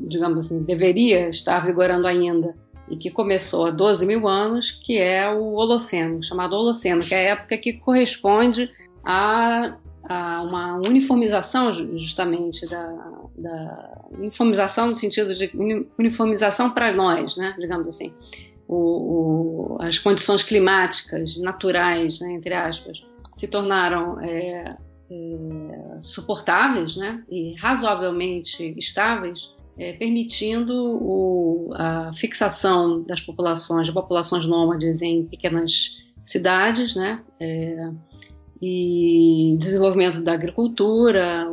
digamos 0.07 0.45
assim, 0.45 0.63
deveria 0.63 1.29
estar 1.29 1.65
vigorando 1.65 2.07
ainda 2.07 2.55
e 2.89 2.95
que 2.95 3.09
começou 3.09 3.65
há 3.65 3.71
12 3.71 4.05
mil 4.05 4.27
anos, 4.27 4.71
que 4.71 4.97
é 4.97 5.29
o 5.29 5.53
Holoceno, 5.53 6.21
chamado 6.21 6.55
Holoceno, 6.55 7.03
que 7.03 7.13
é 7.13 7.17
a 7.17 7.31
época 7.33 7.57
que 7.57 7.73
corresponde 7.73 8.69
a, 9.03 9.75
a 10.03 10.41
uma 10.41 10.75
uniformização, 10.87 11.71
justamente, 11.71 12.67
da, 12.67 12.87
da, 13.37 14.05
uniformização 14.11 14.87
no 14.87 14.95
sentido 14.95 15.33
de 15.33 15.51
uniformização 15.97 16.69
para 16.69 16.93
nós, 16.93 17.37
né, 17.37 17.55
digamos 17.57 17.87
assim. 17.87 18.13
O, 18.67 18.75
o, 18.75 19.77
as 19.79 19.97
condições 19.99 20.43
climáticas 20.43 21.37
naturais, 21.37 22.19
né, 22.19 22.33
entre 22.33 22.53
aspas, 22.53 23.03
se 23.31 23.47
tornaram 23.47 24.19
é, 24.21 24.75
é, 25.09 26.01
suportáveis 26.01 26.95
né, 26.95 27.23
e 27.29 27.53
razoavelmente 27.55 28.73
estáveis 28.77 29.51
é, 29.77 29.93
permitindo 29.93 30.73
o, 30.73 31.69
a 31.73 32.11
fixação 32.13 33.03
das 33.03 33.21
populações, 33.21 33.87
de 33.87 33.93
populações 33.93 34.45
nômades 34.45 35.01
em 35.01 35.25
pequenas 35.25 35.97
cidades, 36.23 36.95
né? 36.95 37.21
É, 37.39 37.89
e 38.61 39.57
desenvolvimento 39.59 40.21
da 40.21 40.33
agricultura, 40.33 41.45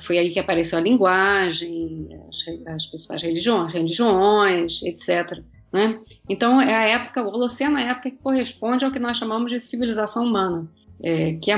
foi 0.00 0.18
aí 0.18 0.30
que 0.30 0.38
apareceu 0.38 0.78
a 0.78 0.82
linguagem, 0.82 2.08
as, 2.28 2.74
as 2.74 2.86
principais 2.86 3.22
religiões, 3.22 3.72
religiões, 3.72 4.82
etc. 4.82 5.42
Né? 5.72 6.00
Então, 6.28 6.60
é 6.60 6.74
a 6.74 6.84
época, 6.84 7.22
o 7.22 7.28
Holoceno 7.28 7.76
é 7.76 7.82
a 7.82 7.90
época 7.90 8.10
que 8.10 8.18
corresponde 8.18 8.84
ao 8.84 8.92
que 8.92 9.00
nós 9.00 9.18
chamamos 9.18 9.50
de 9.50 9.58
civilização 9.58 10.24
humana, 10.24 10.70
é, 11.02 11.34
que 11.34 11.50
é 11.50 11.56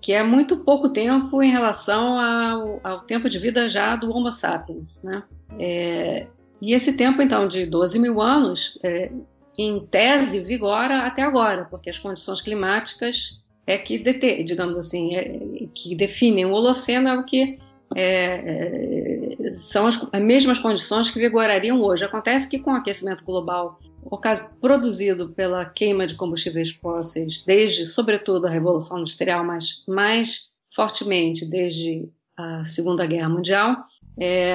que 0.00 0.12
é 0.12 0.22
muito 0.22 0.64
pouco 0.64 0.88
tempo 0.88 1.42
em 1.42 1.50
relação 1.50 2.18
ao, 2.18 2.80
ao 2.82 3.00
tempo 3.00 3.28
de 3.28 3.38
vida 3.38 3.68
já 3.68 3.96
do 3.96 4.10
Homo 4.10 4.32
sapiens. 4.32 5.02
Né? 5.02 5.22
É, 5.58 6.26
e 6.60 6.72
esse 6.72 6.96
tempo, 6.96 7.20
então, 7.20 7.46
de 7.46 7.66
12 7.66 7.98
mil 7.98 8.20
anos, 8.20 8.78
é, 8.82 9.10
em 9.58 9.80
tese, 9.80 10.40
vigora 10.40 11.00
até 11.02 11.22
agora, 11.22 11.66
porque 11.66 11.90
as 11.90 11.98
condições 11.98 12.40
climáticas 12.40 13.40
é 13.66 13.76
que, 13.76 13.98
digamos 14.42 14.76
assim, 14.76 15.14
é, 15.14 15.66
que 15.74 15.94
definem 15.94 16.46
o 16.46 16.52
Holoceno 16.52 17.08
é 17.08 17.18
o 17.18 17.24
que 17.24 17.58
é, 17.96 19.36
é, 19.48 19.52
são 19.52 19.86
as, 19.86 20.08
as, 20.12 20.22
mesmas 20.22 20.58
condições 20.58 21.10
que 21.10 21.18
vigorariam 21.18 21.82
hoje. 21.82 22.04
Acontece 22.04 22.48
que 22.48 22.58
com 22.58 22.72
o 22.72 22.76
aquecimento 22.76 23.24
global, 23.24 23.80
o 24.02 24.16
caso 24.16 24.50
produzido 24.60 25.30
pela 25.30 25.64
queima 25.64 26.06
de 26.06 26.14
combustíveis 26.14 26.70
fósseis, 26.70 27.42
desde, 27.42 27.86
sobretudo, 27.86 28.46
a 28.46 28.50
Revolução 28.50 28.98
Industrial, 28.98 29.44
mas 29.44 29.84
mais 29.88 30.50
fortemente 30.74 31.44
desde 31.44 32.08
a 32.36 32.64
Segunda 32.64 33.06
Guerra 33.06 33.28
Mundial, 33.28 33.76
é, 34.18 34.54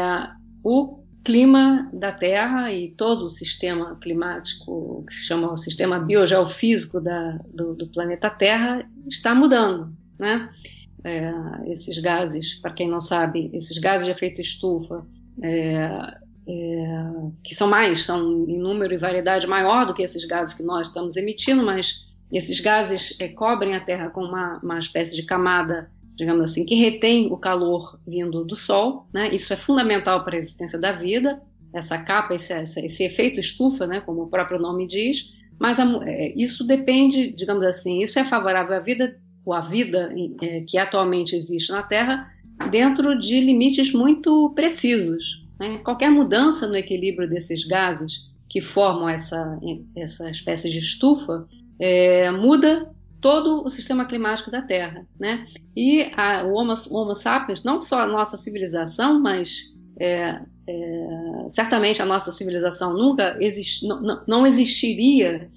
o 0.63 1.03
clima 1.23 1.89
da 1.91 2.11
Terra 2.11 2.71
e 2.71 2.91
todo 2.91 3.25
o 3.25 3.29
sistema 3.29 3.97
climático, 3.99 5.03
que 5.07 5.13
se 5.13 5.25
chama 5.25 5.51
o 5.51 5.57
sistema 5.57 5.99
biogeofísico 5.99 7.01
da, 7.01 7.39
do, 7.51 7.75
do 7.75 7.87
planeta 7.87 8.29
Terra, 8.29 8.87
está 9.07 9.33
mudando, 9.33 9.91
né? 10.19 10.49
É, 11.05 11.31
esses 11.67 11.99
gases, 11.99 12.55
para 12.55 12.73
quem 12.73 12.89
não 12.89 12.99
sabe, 12.99 13.51
esses 13.53 13.77
gases 13.77 14.07
de 14.07 14.11
efeito 14.11 14.41
estufa, 14.41 15.05
é, 15.41 16.17
é, 16.47 17.11
que 17.43 17.53
são 17.53 17.69
mais, 17.69 18.03
são 18.03 18.45
em 18.49 18.59
número 18.59 18.91
e 18.91 18.97
variedade 18.97 19.45
maior 19.45 19.85
do 19.85 19.93
que 19.93 20.01
esses 20.01 20.25
gases 20.25 20.55
que 20.55 20.63
nós 20.63 20.87
estamos 20.87 21.15
emitindo, 21.15 21.63
mas 21.63 22.05
esses 22.31 22.59
gases 22.59 23.15
é, 23.19 23.27
cobrem 23.27 23.75
a 23.75 23.79
Terra 23.79 24.09
com 24.09 24.21
uma, 24.21 24.59
uma 24.63 24.79
espécie 24.79 25.15
de 25.15 25.23
camada, 25.23 25.91
digamos 26.17 26.49
assim, 26.49 26.65
que 26.65 26.73
retém 26.73 27.31
o 27.31 27.37
calor 27.37 27.99
vindo 28.07 28.43
do 28.43 28.55
Sol. 28.55 29.07
Né? 29.13 29.29
Isso 29.31 29.53
é 29.53 29.55
fundamental 29.55 30.23
para 30.23 30.35
a 30.35 30.39
existência 30.39 30.79
da 30.79 30.91
vida, 30.91 31.39
essa 31.71 31.99
capa, 31.99 32.33
esse, 32.33 32.51
esse 32.53 33.03
efeito 33.03 33.39
estufa, 33.39 33.85
né, 33.85 34.01
como 34.01 34.23
o 34.23 34.29
próprio 34.29 34.57
nome 34.57 34.87
diz, 34.87 35.33
mas 35.59 35.79
a, 35.79 35.85
é, 36.03 36.33
isso 36.35 36.65
depende, 36.65 37.31
digamos 37.31 37.63
assim, 37.63 38.01
isso 38.01 38.17
é 38.17 38.23
favorável 38.23 38.75
à 38.75 38.79
vida 38.79 39.19
ou 39.45 39.53
a 39.53 39.61
vida 39.61 40.13
é, 40.41 40.61
que 40.61 40.77
atualmente 40.77 41.35
existe 41.35 41.71
na 41.71 41.83
Terra 41.83 42.31
dentro 42.71 43.17
de 43.17 43.39
limites 43.39 43.93
muito 43.93 44.51
precisos. 44.55 45.43
Né? 45.59 45.79
Qualquer 45.79 46.09
mudança 46.09 46.67
no 46.67 46.75
equilíbrio 46.75 47.29
desses 47.29 47.63
gases 47.65 48.29
que 48.49 48.61
formam 48.61 49.07
essa, 49.07 49.59
essa 49.95 50.29
espécie 50.29 50.69
de 50.69 50.79
estufa 50.79 51.47
é, 51.79 52.31
muda 52.31 52.91
todo 53.21 53.63
o 53.63 53.69
sistema 53.69 54.05
climático 54.05 54.51
da 54.51 54.61
Terra. 54.61 55.05
Né? 55.19 55.45
E 55.75 56.11
a, 56.15 56.43
o, 56.45 56.53
Homo, 56.53 56.73
Homo 56.91 57.15
sapiens, 57.15 57.63
não 57.63 57.79
só 57.79 58.01
a 58.01 58.07
nossa 58.07 58.37
civilização, 58.37 59.19
mas 59.19 59.75
é, 59.99 60.41
é, 60.67 61.47
certamente 61.49 62.01
a 62.01 62.05
nossa 62.05 62.31
civilização 62.31 62.93
nunca 62.93 63.37
exist, 63.39 63.83
não, 63.83 64.21
não 64.27 64.45
existiria 64.45 65.49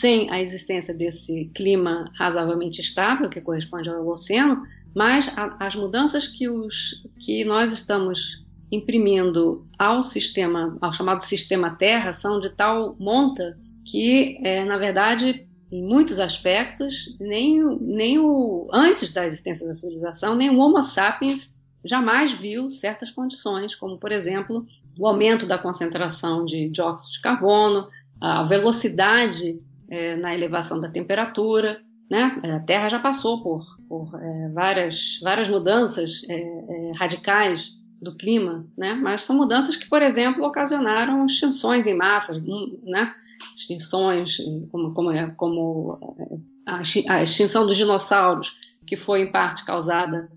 sem 0.00 0.30
a 0.30 0.40
existência 0.40 0.92
desse 0.92 1.50
clima 1.54 2.10
razoavelmente 2.14 2.80
estável, 2.80 3.30
que 3.30 3.40
corresponde 3.40 3.88
ao 3.88 4.06
oceano, 4.06 4.62
mas 4.94 5.28
a, 5.36 5.56
as 5.58 5.74
mudanças 5.74 6.28
que, 6.28 6.48
os, 6.48 7.02
que 7.18 7.44
nós 7.44 7.72
estamos 7.72 8.44
imprimindo 8.70 9.66
ao 9.78 10.02
sistema, 10.02 10.76
ao 10.80 10.92
chamado 10.92 11.20
sistema 11.20 11.70
Terra, 11.70 12.12
são 12.12 12.40
de 12.40 12.50
tal 12.50 12.96
monta 12.98 13.54
que, 13.84 14.38
é, 14.42 14.64
na 14.64 14.76
verdade, 14.76 15.46
em 15.70 15.82
muitos 15.82 16.18
aspectos, 16.18 17.16
nem, 17.18 17.62
nem 17.80 18.18
o 18.18 18.68
antes 18.72 19.12
da 19.12 19.24
existência 19.24 19.66
da 19.66 19.74
civilização, 19.74 20.34
nem 20.34 20.50
o 20.50 20.58
Homo 20.58 20.82
sapiens 20.82 21.56
jamais 21.84 22.32
viu 22.32 22.68
certas 22.68 23.10
condições, 23.10 23.74
como, 23.74 23.96
por 23.96 24.12
exemplo, 24.12 24.66
o 24.98 25.06
aumento 25.06 25.46
da 25.46 25.56
concentração 25.56 26.44
de 26.44 26.68
dióxido 26.68 27.12
de 27.12 27.20
carbono, 27.20 27.88
a 28.20 28.42
velocidade 28.42 29.58
é, 29.88 30.16
na 30.16 30.34
elevação 30.34 30.80
da 30.80 30.88
temperatura. 30.88 31.80
Né? 32.10 32.40
A 32.44 32.60
Terra 32.60 32.88
já 32.88 32.98
passou 32.98 33.42
por, 33.42 33.64
por 33.88 34.10
é, 34.20 34.48
várias, 34.50 35.18
várias 35.22 35.48
mudanças 35.48 36.22
é, 36.28 36.34
é 36.34 36.92
radicais 36.96 37.76
do 38.00 38.14
clima, 38.14 38.66
né? 38.76 38.94
mas 38.94 39.22
são 39.22 39.36
mudanças 39.36 39.76
que, 39.76 39.88
por 39.88 40.02
exemplo, 40.02 40.44
ocasionaram 40.44 41.24
extinções 41.24 41.86
em 41.86 41.94
massas, 41.94 42.42
né? 42.84 43.12
extinções 43.56 44.36
como, 44.70 44.94
como, 44.94 45.10
é, 45.10 45.30
como 45.30 46.16
é, 46.18 46.72
a 47.08 47.22
extinção 47.22 47.66
dos 47.66 47.76
dinossauros, 47.76 48.58
que 48.86 48.96
foi 48.96 49.22
em 49.22 49.32
parte 49.32 49.64
causada, 49.64 50.30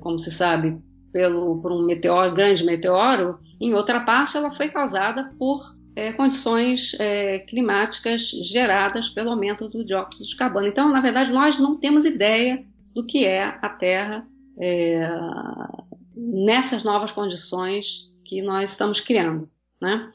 como 0.00 0.18
se 0.18 0.30
sabe, 0.30 0.82
pelo, 1.12 1.60
por 1.60 1.72
um 1.72 1.84
meteoro, 1.84 2.34
grande 2.34 2.64
meteoro, 2.64 3.38
em 3.60 3.74
outra 3.74 4.00
parte 4.00 4.36
ela 4.36 4.50
foi 4.50 4.68
causada 4.68 5.32
por 5.38 5.76
é, 5.96 6.12
condições 6.12 6.94
é, 6.98 7.40
climáticas 7.40 8.30
geradas 8.42 9.08
pelo 9.08 9.30
aumento 9.30 9.68
do 9.68 9.84
dióxido 9.84 10.26
de 10.26 10.36
carbono. 10.36 10.66
Então, 10.66 10.88
na 10.90 11.00
verdade, 11.00 11.32
nós 11.32 11.58
não 11.58 11.76
temos 11.78 12.04
ideia 12.04 12.60
do 12.94 13.06
que 13.06 13.24
é 13.24 13.44
a 13.44 13.68
Terra 13.68 14.26
é, 14.60 15.08
nessas 16.16 16.84
novas 16.84 17.12
condições 17.12 18.10
que 18.24 18.42
nós 18.42 18.72
estamos 18.72 19.00
criando. 19.00 19.48
né? 19.80 20.10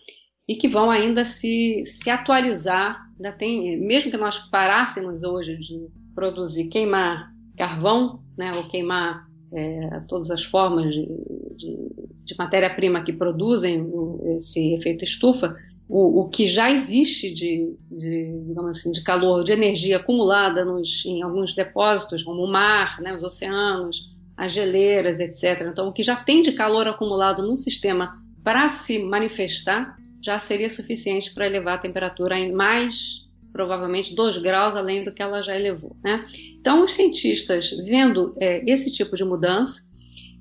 E 0.48 0.56
que 0.56 0.68
vão 0.68 0.92
ainda 0.92 1.26
se, 1.26 1.84
se 1.86 2.10
atualizar. 2.10 3.04
Ainda 3.16 3.32
tem, 3.32 3.80
mesmo 3.80 4.12
que 4.12 4.18
nós 4.18 4.38
parássemos 4.50 5.24
hoje 5.24 5.58
de 5.58 5.88
produzir, 6.14 6.70
queimar 6.70 7.32
carvão, 7.58 8.24
né, 8.38 8.52
ou 8.56 8.68
queimar 8.68 9.28
é, 9.54 10.02
todas 10.08 10.30
as 10.30 10.44
formas 10.44 10.94
de, 10.94 11.08
de, 11.56 11.76
de 12.24 12.36
matéria-prima 12.38 13.04
que 13.04 13.14
produzem 13.14 13.92
esse 14.38 14.74
efeito 14.74 15.04
estufa, 15.04 15.56
o, 15.88 16.22
o 16.22 16.30
que 16.30 16.48
já 16.48 16.72
existe 16.72 17.34
de, 17.34 17.76
de, 17.92 18.54
assim, 18.70 18.92
de 18.92 19.04
calor, 19.04 19.44
de 19.44 19.52
energia 19.52 19.98
acumulada 19.98 20.66
nos, 20.66 21.06
em 21.06 21.22
alguns 21.22 21.54
depósitos, 21.54 22.24
como 22.24 22.44
o 22.44 22.52
mar, 22.52 23.00
né, 23.02 23.14
os 23.14 23.24
oceanos, 23.24 24.10
as 24.36 24.52
geleiras, 24.52 25.20
etc. 25.20 25.68
Então, 25.72 25.88
o 25.88 25.94
que 25.94 26.04
já 26.04 26.16
tem 26.16 26.42
de 26.42 26.52
calor 26.52 26.88
acumulado 26.88 27.44
no 27.44 27.56
sistema 27.56 28.20
para 28.44 28.68
se 28.68 29.00
manifestar 29.00 29.98
já 30.22 30.40
seria 30.40 30.70
suficiente 30.70 31.34
para 31.34 31.46
elevar 31.46 31.76
a 31.76 31.80
temperatura 31.80 32.38
em 32.38 32.52
mais 32.52 33.26
provavelmente 33.54 34.14
2 34.14 34.40
graus 34.40 34.76
além 34.76 35.06
do 35.06 35.14
que 35.14 35.24
ela 35.24 35.42
já 35.42 35.56
elevou. 35.56 35.96
Né? 36.04 36.26
Então, 36.60 36.84
os 36.84 36.92
cientistas, 36.92 37.72
vendo 37.86 38.36
é, 38.38 38.62
esse 38.70 38.92
tipo 38.92 39.16
de 39.16 39.24
mudança, 39.24 39.90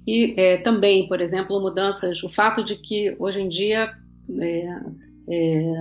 e 0.07 0.35
é, 0.39 0.59
também, 0.59 1.09
por 1.09 1.21
exemplo, 1.21 1.61
mudanças, 1.61 2.23
o 2.23 2.29
fato 2.29 2.63
de 2.63 2.77
que 2.77 3.17
hoje 3.19 3.41
em 3.41 3.49
dia 3.49 3.91
é, 4.41 4.67
é, 5.29 5.73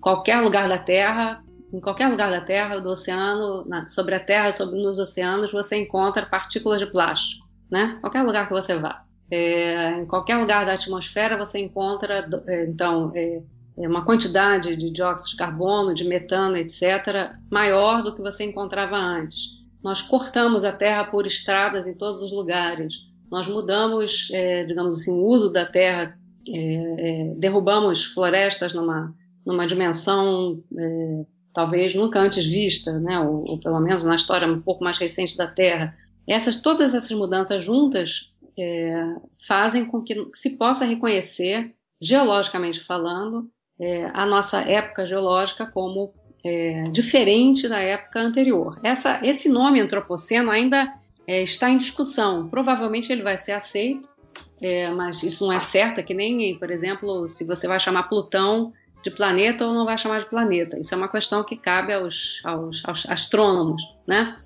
qualquer 0.00 0.40
lugar 0.40 0.68
da 0.68 0.78
Terra, 0.78 1.42
em 1.72 1.80
qualquer 1.80 2.08
lugar 2.08 2.30
da 2.30 2.40
Terra, 2.40 2.78
do 2.78 2.88
oceano, 2.88 3.64
na, 3.66 3.88
sobre 3.88 4.14
a 4.14 4.20
Terra, 4.20 4.52
sobre 4.52 4.80
nos 4.80 4.98
oceanos, 4.98 5.52
você 5.52 5.76
encontra 5.76 6.26
partículas 6.26 6.80
de 6.80 6.86
plástico, 6.86 7.46
né? 7.70 7.98
Qualquer 8.00 8.22
lugar 8.22 8.46
que 8.46 8.52
você 8.52 8.76
vá. 8.76 9.02
É, 9.30 10.00
em 10.00 10.06
qualquer 10.06 10.36
lugar 10.36 10.66
da 10.66 10.74
atmosfera 10.74 11.36
você 11.36 11.58
encontra, 11.58 12.28
é, 12.46 12.64
então, 12.66 13.10
é, 13.14 13.42
uma 13.76 14.04
quantidade 14.04 14.76
de 14.76 14.90
dióxido 14.90 15.30
de 15.30 15.36
carbono, 15.36 15.94
de 15.94 16.04
metano, 16.04 16.56
etc., 16.56 17.32
maior 17.50 18.02
do 18.02 18.14
que 18.14 18.22
você 18.22 18.44
encontrava 18.44 18.96
antes. 18.96 19.64
Nós 19.82 20.00
cortamos 20.00 20.64
a 20.64 20.72
Terra 20.72 21.04
por 21.04 21.26
estradas 21.26 21.86
em 21.86 21.94
todos 21.94 22.22
os 22.22 22.32
lugares. 22.32 22.94
Nós 23.34 23.48
mudamos, 23.48 24.28
é, 24.32 24.62
digamos 24.62 25.00
assim, 25.00 25.10
o 25.10 25.26
uso 25.26 25.52
da 25.52 25.66
Terra 25.66 26.16
é, 26.48 26.52
é, 26.52 27.34
derrubamos 27.36 28.04
florestas 28.04 28.72
numa, 28.72 29.12
numa 29.44 29.66
dimensão 29.66 30.62
é, 30.78 31.24
talvez 31.52 31.96
nunca 31.96 32.20
antes 32.20 32.46
vista, 32.46 32.96
né, 33.00 33.18
ou, 33.18 33.42
ou, 33.48 33.58
pelo 33.58 33.80
menos 33.80 34.04
na 34.04 34.14
história 34.14 34.46
um 34.46 34.62
pouco 34.62 34.84
mais 34.84 34.98
recente 34.98 35.36
da 35.36 35.48
Terra. 35.48 35.96
Essas, 36.28 36.54
todas 36.62 36.94
essas 36.94 37.10
mudanças 37.10 37.64
juntas 37.64 38.32
é, 38.56 39.04
fazem 39.44 39.84
com 39.84 40.00
que 40.00 40.14
se 40.32 40.56
possa 40.56 40.84
reconhecer, 40.84 41.74
geologicamente 42.00 42.78
falando, 42.78 43.50
é, 43.80 44.12
a 44.14 44.24
nossa 44.24 44.60
época 44.60 45.08
geológica 45.08 45.66
como 45.66 46.14
é, 46.44 46.84
diferente 46.84 47.68
da 47.68 47.80
época 47.80 48.20
anterior. 48.20 48.78
Essa, 48.80 49.18
esse 49.24 49.48
nome 49.48 49.80
antropoceno 49.80 50.52
ainda 50.52 50.86
está 51.26 51.70
em 51.70 51.78
discussão. 51.78 52.48
Provavelmente 52.48 53.12
ele 53.12 53.22
vai 53.22 53.36
ser 53.36 53.52
aceito, 53.52 54.08
é, 54.60 54.90
mas 54.90 55.22
isso 55.22 55.46
não 55.46 55.52
é 55.52 55.60
certo, 55.60 55.98
é 55.98 56.02
que 56.02 56.14
nem, 56.14 56.58
por 56.58 56.70
exemplo, 56.70 57.26
se 57.28 57.44
você 57.46 57.66
vai 57.66 57.80
chamar 57.80 58.04
Plutão 58.04 58.72
de 59.02 59.10
planeta 59.10 59.66
ou 59.66 59.74
não 59.74 59.84
vai 59.84 59.98
chamar 59.98 60.20
de 60.20 60.26
planeta. 60.26 60.78
Isso 60.78 60.94
é 60.94 60.96
uma 60.96 61.08
questão 61.08 61.44
que 61.44 61.56
cabe 61.56 61.92
aos, 61.92 62.40
aos, 62.44 62.82
aos 62.84 63.08
astrônomos, 63.08 63.82
né? 64.06 64.38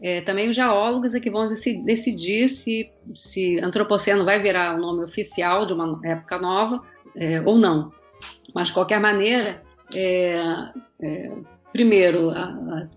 É, 0.00 0.20
também 0.20 0.48
os 0.48 0.56
geólogos 0.56 1.14
é 1.14 1.20
que 1.20 1.30
vão 1.30 1.46
decidir 1.46 2.48
se, 2.48 2.90
se 3.14 3.58
antropoceno 3.60 4.24
vai 4.24 4.40
virar 4.40 4.76
o 4.76 4.80
nome 4.80 5.04
oficial 5.04 5.64
de 5.64 5.72
uma 5.72 6.00
época 6.04 6.38
nova 6.38 6.82
é, 7.14 7.40
ou 7.42 7.58
não. 7.58 7.92
Mas, 8.54 8.68
de 8.68 8.74
qualquer 8.74 9.00
maneira, 9.00 9.62
é, 9.94 10.38
é 11.00 11.32
primeiro, 11.72 12.30
a, 12.30 12.88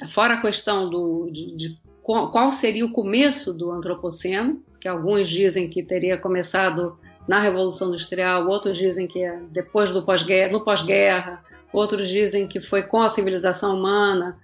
a, 0.00 0.08
fora 0.08 0.34
a 0.34 0.40
questão 0.40 0.90
do, 0.90 1.30
de, 1.30 1.56
de 1.56 1.78
qual 2.04 2.52
seria 2.52 2.84
o 2.84 2.92
começo 2.92 3.54
do 3.54 3.72
antropoceno, 3.72 4.62
que 4.78 4.86
alguns 4.86 5.28
dizem 5.28 5.68
que 5.68 5.82
teria 5.82 6.18
começado 6.18 6.98
na 7.26 7.40
Revolução 7.40 7.88
Industrial, 7.88 8.46
outros 8.46 8.76
dizem 8.76 9.06
que 9.06 9.24
é 9.24 9.40
depois 9.50 9.90
do 9.90 10.04
pós-guerra, 10.04 10.52
no 10.52 10.62
pós-guerra, 10.62 11.42
outros 11.72 12.06
dizem 12.06 12.46
que 12.46 12.60
foi 12.60 12.82
com 12.82 13.00
a 13.00 13.08
civilização 13.08 13.78
humana. 13.78 14.38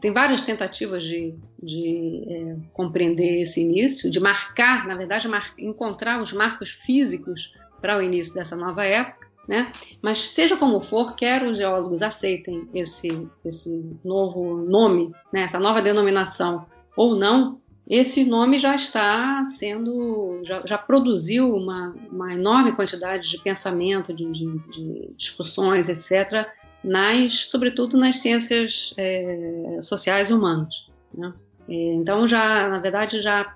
Tem 0.00 0.12
várias 0.12 0.42
tentativas 0.42 1.02
de, 1.02 1.34
de 1.60 2.24
é, 2.28 2.56
compreender 2.72 3.42
esse 3.42 3.60
início, 3.60 4.08
de 4.08 4.20
marcar, 4.20 4.86
na 4.86 4.94
verdade, 4.94 5.26
mar 5.26 5.52
encontrar 5.58 6.22
os 6.22 6.32
marcos 6.32 6.70
físicos 6.70 7.52
para 7.80 7.98
o 7.98 8.02
início 8.02 8.34
dessa 8.34 8.54
nova 8.54 8.84
época. 8.84 9.27
Né? 9.48 9.72
Mas 10.02 10.18
seja 10.20 10.58
como 10.58 10.78
for, 10.78 11.16
quer 11.16 11.42
os 11.42 11.56
geólogos 11.56 12.02
aceitem 12.02 12.68
esse, 12.74 13.26
esse 13.42 13.82
novo 14.04 14.58
nome, 14.58 15.10
né? 15.32 15.42
essa 15.42 15.58
nova 15.58 15.80
denominação 15.80 16.66
ou 16.94 17.16
não, 17.16 17.58
esse 17.88 18.26
nome 18.26 18.58
já 18.58 18.74
está 18.74 19.42
sendo, 19.44 20.42
já, 20.44 20.60
já 20.66 20.76
produziu 20.76 21.48
uma, 21.54 21.94
uma, 22.12 22.34
enorme 22.34 22.72
quantidade 22.72 23.30
de 23.30 23.42
pensamento, 23.42 24.12
de, 24.12 24.30
de, 24.30 24.58
de 24.68 25.10
discussões, 25.16 25.88
etc., 25.88 26.46
nas, 26.84 27.46
sobretudo 27.46 27.96
nas 27.96 28.16
ciências 28.16 28.92
é, 28.98 29.78
sociais 29.80 30.28
e 30.28 30.34
humanas. 30.34 30.74
Né? 31.14 31.32
Então 31.66 32.26
já, 32.26 32.68
na 32.68 32.78
verdade, 32.78 33.22
já, 33.22 33.54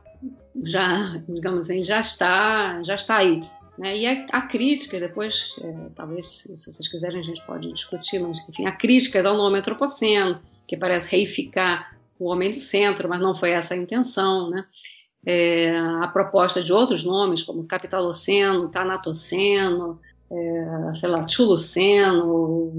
já, 0.64 1.20
digamos 1.28 1.68
assim, 1.68 1.85
já 1.85 2.00
está, 2.00 2.83
já 2.83 2.94
está 2.94 3.18
aí. 3.18 3.42
Né? 3.78 3.98
E 3.98 4.06
há, 4.06 4.26
há 4.32 4.42
críticas, 4.42 5.00
depois, 5.00 5.56
é, 5.62 5.88
talvez, 5.94 6.26
se 6.26 6.54
vocês 6.54 6.88
quiserem, 6.88 7.20
a 7.20 7.24
gente 7.24 7.44
pode 7.46 7.72
discutir, 7.72 8.18
mas 8.18 8.38
enfim, 8.48 8.66
há 8.66 8.72
críticas 8.72 9.24
ao 9.24 9.37
nome 9.37 9.58
antropoceno, 9.58 10.40
que 10.66 10.76
parece 10.76 11.11
reificar 11.11 11.96
o 12.18 12.30
homem 12.30 12.50
do 12.50 12.61
centro, 12.61 13.08
mas 13.08 13.20
não 13.20 13.35
foi 13.35 13.50
essa 13.50 13.74
a 13.74 13.76
intenção, 13.76 14.50
né? 14.50 14.64
É, 15.24 15.76
a 16.02 16.08
proposta 16.08 16.62
de 16.62 16.72
outros 16.72 17.04
nomes, 17.04 17.42
como 17.42 17.64
capitaloceno, 17.64 18.68
tanatoceno, 18.68 20.00
é, 20.30 20.94
sei 20.94 21.08
lá, 21.08 21.28
chuluceno, 21.28 22.72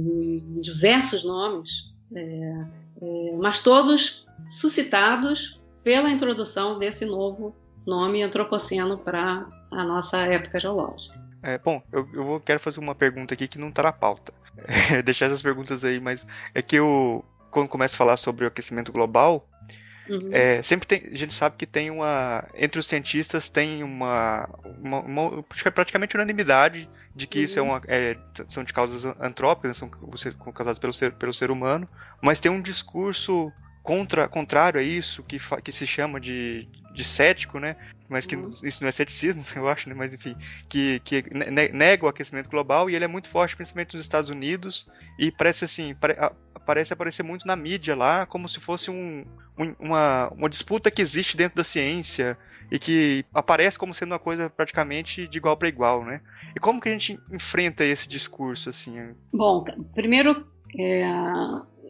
diversos 0.62 1.24
nomes, 1.24 1.94
é, 2.14 2.66
é, 3.02 3.36
mas 3.38 3.62
todos 3.64 4.26
suscitados 4.50 5.62
pela 5.84 6.10
introdução 6.10 6.78
desse 6.78 7.06
novo 7.06 7.56
nome 7.86 8.22
antropoceno 8.24 8.98
para 8.98 9.42
a 9.72 9.84
nossa 9.84 10.18
época 10.20 10.60
geológica. 10.60 11.20
É, 11.42 11.58
bom, 11.58 11.82
eu, 11.92 12.08
eu 12.14 12.42
quero 12.44 12.60
fazer 12.60 12.80
uma 12.80 12.96
pergunta 12.96 13.34
aqui 13.34 13.48
que 13.48 13.60
não 13.60 13.70
está 13.70 13.84
na 13.84 13.92
pauta. 13.92 14.34
deixar 15.04 15.26
essas 15.26 15.42
perguntas 15.42 15.84
aí, 15.84 16.00
mas 16.00 16.26
é 16.54 16.62
que 16.62 16.80
o, 16.80 17.24
quando 17.52 17.68
começa 17.68 17.96
a 17.96 17.98
falar 17.98 18.18
sobre 18.18 18.46
o 18.46 18.48
aquecimento 18.48 18.92
global, 18.92 19.48
uhum. 20.10 20.30
é, 20.32 20.62
sempre 20.64 20.88
tem, 20.88 21.02
a 21.12 21.16
gente 21.16 21.34
sabe 21.34 21.56
que 21.58 21.66
tem 21.66 21.90
uma. 21.90 22.48
Entre 22.56 22.80
os 22.80 22.88
cientistas 22.88 23.50
tem 23.50 23.84
uma. 23.84 24.50
uma, 24.82 25.00
uma 25.00 25.44
praticamente 25.44 26.16
unanimidade 26.16 26.90
de 27.16 27.28
que 27.28 27.40
uhum. 27.40 27.46
isso 27.46 27.60
é 27.60 27.62
uhum. 27.62 27.70
uma, 27.70 27.82
é, 27.88 28.18
são 28.48 28.64
de 28.64 28.74
causas 28.74 29.06
antrópicas, 29.20 29.78
são 29.78 29.90
causadas 29.90 30.80
pelo 30.80 30.94
ser, 30.94 31.14
pelo 31.14 31.34
ser 31.34 31.52
humano, 31.52 31.88
mas 32.22 32.40
tem 32.40 32.52
um 32.52 32.62
discurso 32.62 33.52
contra, 33.84 34.30
contrário 34.30 34.80
a 34.80 34.84
isso, 34.84 35.22
que, 35.24 35.38
que 35.62 35.72
se 35.72 35.86
chama 35.86 36.20
de, 36.20 36.68
de 36.94 37.04
cético, 37.04 37.60
né? 37.60 37.76
Mas 38.10 38.26
que 38.26 38.36
uhum. 38.36 38.50
isso 38.64 38.82
não 38.82 38.88
é 38.88 38.92
ceticismo, 38.92 39.44
eu 39.56 39.68
acho, 39.68 39.90
né? 39.90 39.96
Mas 39.96 40.14
enfim, 40.14 40.36
que, 40.70 41.00
que 41.02 41.24
nega 41.72 42.06
o 42.06 42.08
aquecimento 42.08 42.50
global 42.50 42.90
e 42.90 42.96
ele 42.96 43.06
é 43.06 43.08
muito 43.08 43.28
forte, 43.28 43.56
principalmente 43.56 43.96
nos 43.96 44.06
Estados 44.06 44.30
Unidos, 44.30 44.90
e 45.20 45.32
parece 45.32 45.66
assim, 45.66 45.94
pare, 45.96 46.16
parece 46.66 46.94
aparecer 46.94 47.24
muito 47.24 47.46
na 47.46 47.58
mídia 47.58 47.96
lá, 47.96 48.26
como 48.26 48.48
se 48.48 48.60
fosse 48.60 48.90
um, 48.90 49.26
um, 49.58 49.76
uma, 49.80 50.30
uma 50.30 50.50
disputa 50.50 50.90
que 50.90 51.02
existe 51.02 51.36
dentro 51.36 51.58
da 51.58 51.64
ciência 51.64 52.38
e 52.72 52.80
que 52.80 53.26
aparece 53.34 53.78
como 53.78 53.94
sendo 53.94 54.14
uma 54.14 54.20
coisa 54.20 54.50
praticamente 54.50 55.28
de 55.28 55.38
igual 55.38 55.58
para 55.58 55.68
igual, 55.68 56.06
né? 56.06 56.22
E 56.56 56.60
como 56.60 56.80
que 56.80 56.88
a 56.88 56.92
gente 56.94 57.20
enfrenta 57.32 57.84
esse 57.84 58.08
discurso 58.08 58.70
assim? 58.70 59.14
Bom, 59.34 59.64
primeiro 59.94 60.48
é, 60.80 61.04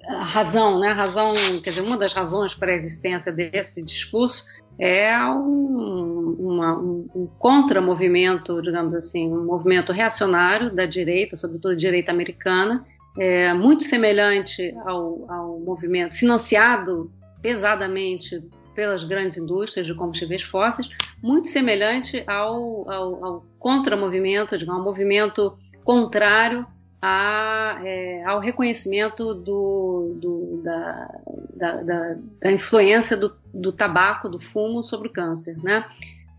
a 0.07 0.23
razão, 0.23 0.79
né? 0.79 0.89
A 0.89 0.93
razão, 0.93 1.33
quer 1.63 1.69
dizer, 1.69 1.81
uma 1.81 1.97
das 1.97 2.13
razões 2.13 2.53
para 2.53 2.71
a 2.71 2.75
existência 2.75 3.31
desse 3.31 3.83
discurso 3.83 4.45
é 4.79 5.17
um, 5.25 6.35
uma, 6.39 6.77
um, 6.77 7.07
um 7.15 7.27
contramovimento, 7.37 8.61
digamos 8.61 8.93
assim, 8.95 9.27
um 9.27 9.45
movimento 9.45 9.91
reacionário 9.91 10.73
da 10.75 10.85
direita, 10.85 11.35
sobretudo 11.35 11.75
direita 11.75 12.11
americana, 12.11 12.85
é, 13.17 13.53
muito 13.53 13.83
semelhante 13.83 14.73
ao, 14.85 15.31
ao 15.31 15.59
movimento 15.59 16.15
financiado 16.15 17.11
pesadamente 17.41 18.41
pelas 18.73 19.03
grandes 19.03 19.37
indústrias 19.37 19.85
de 19.85 19.93
combustíveis 19.93 20.41
fósseis, 20.41 20.89
muito 21.21 21.47
semelhante 21.47 22.23
ao, 22.25 22.89
ao, 22.89 23.25
ao 23.25 23.45
contramovimento, 23.59 24.55
ao 24.67 24.83
movimento 24.83 25.55
contrário 25.83 26.65
a, 27.05 27.81
é, 27.83 28.23
ao 28.23 28.39
reconhecimento 28.39 29.33
do, 29.33 30.15
do, 30.15 30.61
da, 30.63 31.19
da, 31.53 31.81
da, 31.81 32.15
da, 32.41 32.51
influência 32.51 33.17
do, 33.17 33.35
do, 33.53 33.73
tabaco, 33.73 34.29
do 34.29 34.39
fumo 34.39 34.83
sobre 34.83 35.09
o 35.09 35.11
câncer. 35.11 35.57
Né? 35.61 35.83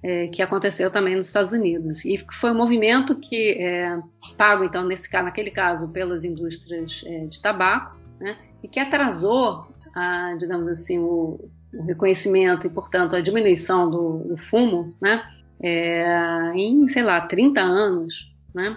é, 0.04 0.28
que 0.28 0.42
aconteceu 0.42 0.90
também 0.90 1.16
nos 1.16 1.26
Estados 1.26 1.52
Unidos 1.52 2.04
e 2.04 2.22
foi 2.30 2.50
um 2.50 2.56
movimento 2.56 3.18
que 3.18 3.52
é, 3.58 3.98
pago 4.36 4.62
então 4.62 4.84
nesse 4.84 5.10
naquele 5.14 5.50
caso 5.50 5.88
pelas 5.88 6.24
indústrias 6.24 7.02
é, 7.06 7.24
de 7.24 7.40
tabaco, 7.40 7.96
né, 8.20 8.36
e 8.62 8.68
que 8.68 8.78
atrasou, 8.78 9.66
a, 9.94 10.34
digamos 10.38 10.68
assim, 10.68 10.98
o, 10.98 11.48
o, 11.72 11.82
reconhecimento 11.86 12.66
e 12.66 12.70
portanto 12.70 13.16
a 13.16 13.22
diminuição 13.22 13.88
do, 13.88 14.18
do 14.28 14.36
fumo, 14.36 14.90
né, 15.00 15.22
é, 15.58 16.52
em 16.54 16.86
sei 16.86 17.02
lá 17.02 17.22
30 17.22 17.62
anos, 17.62 18.28
né, 18.54 18.76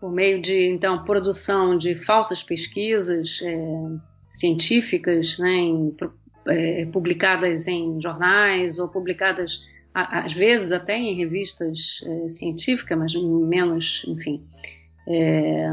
por 0.00 0.12
meio 0.12 0.40
de 0.40 0.70
então 0.70 1.04
produção 1.04 1.76
de 1.76 1.94
falsas 1.94 2.42
pesquisas 2.42 3.40
é, 3.42 3.56
científicas, 4.32 5.38
né, 5.38 5.50
em, 5.50 5.96
é, 6.48 6.86
publicadas 6.86 7.66
em 7.66 8.00
jornais 8.00 8.78
ou 8.78 8.88
publicadas 8.88 9.62
às 9.94 10.32
vezes 10.32 10.70
até 10.70 10.96
em 10.96 11.14
revistas 11.14 12.00
é, 12.04 12.28
científicas, 12.28 12.96
mas 12.96 13.14
menos, 13.14 14.04
enfim. 14.06 14.42
É, 15.08 15.64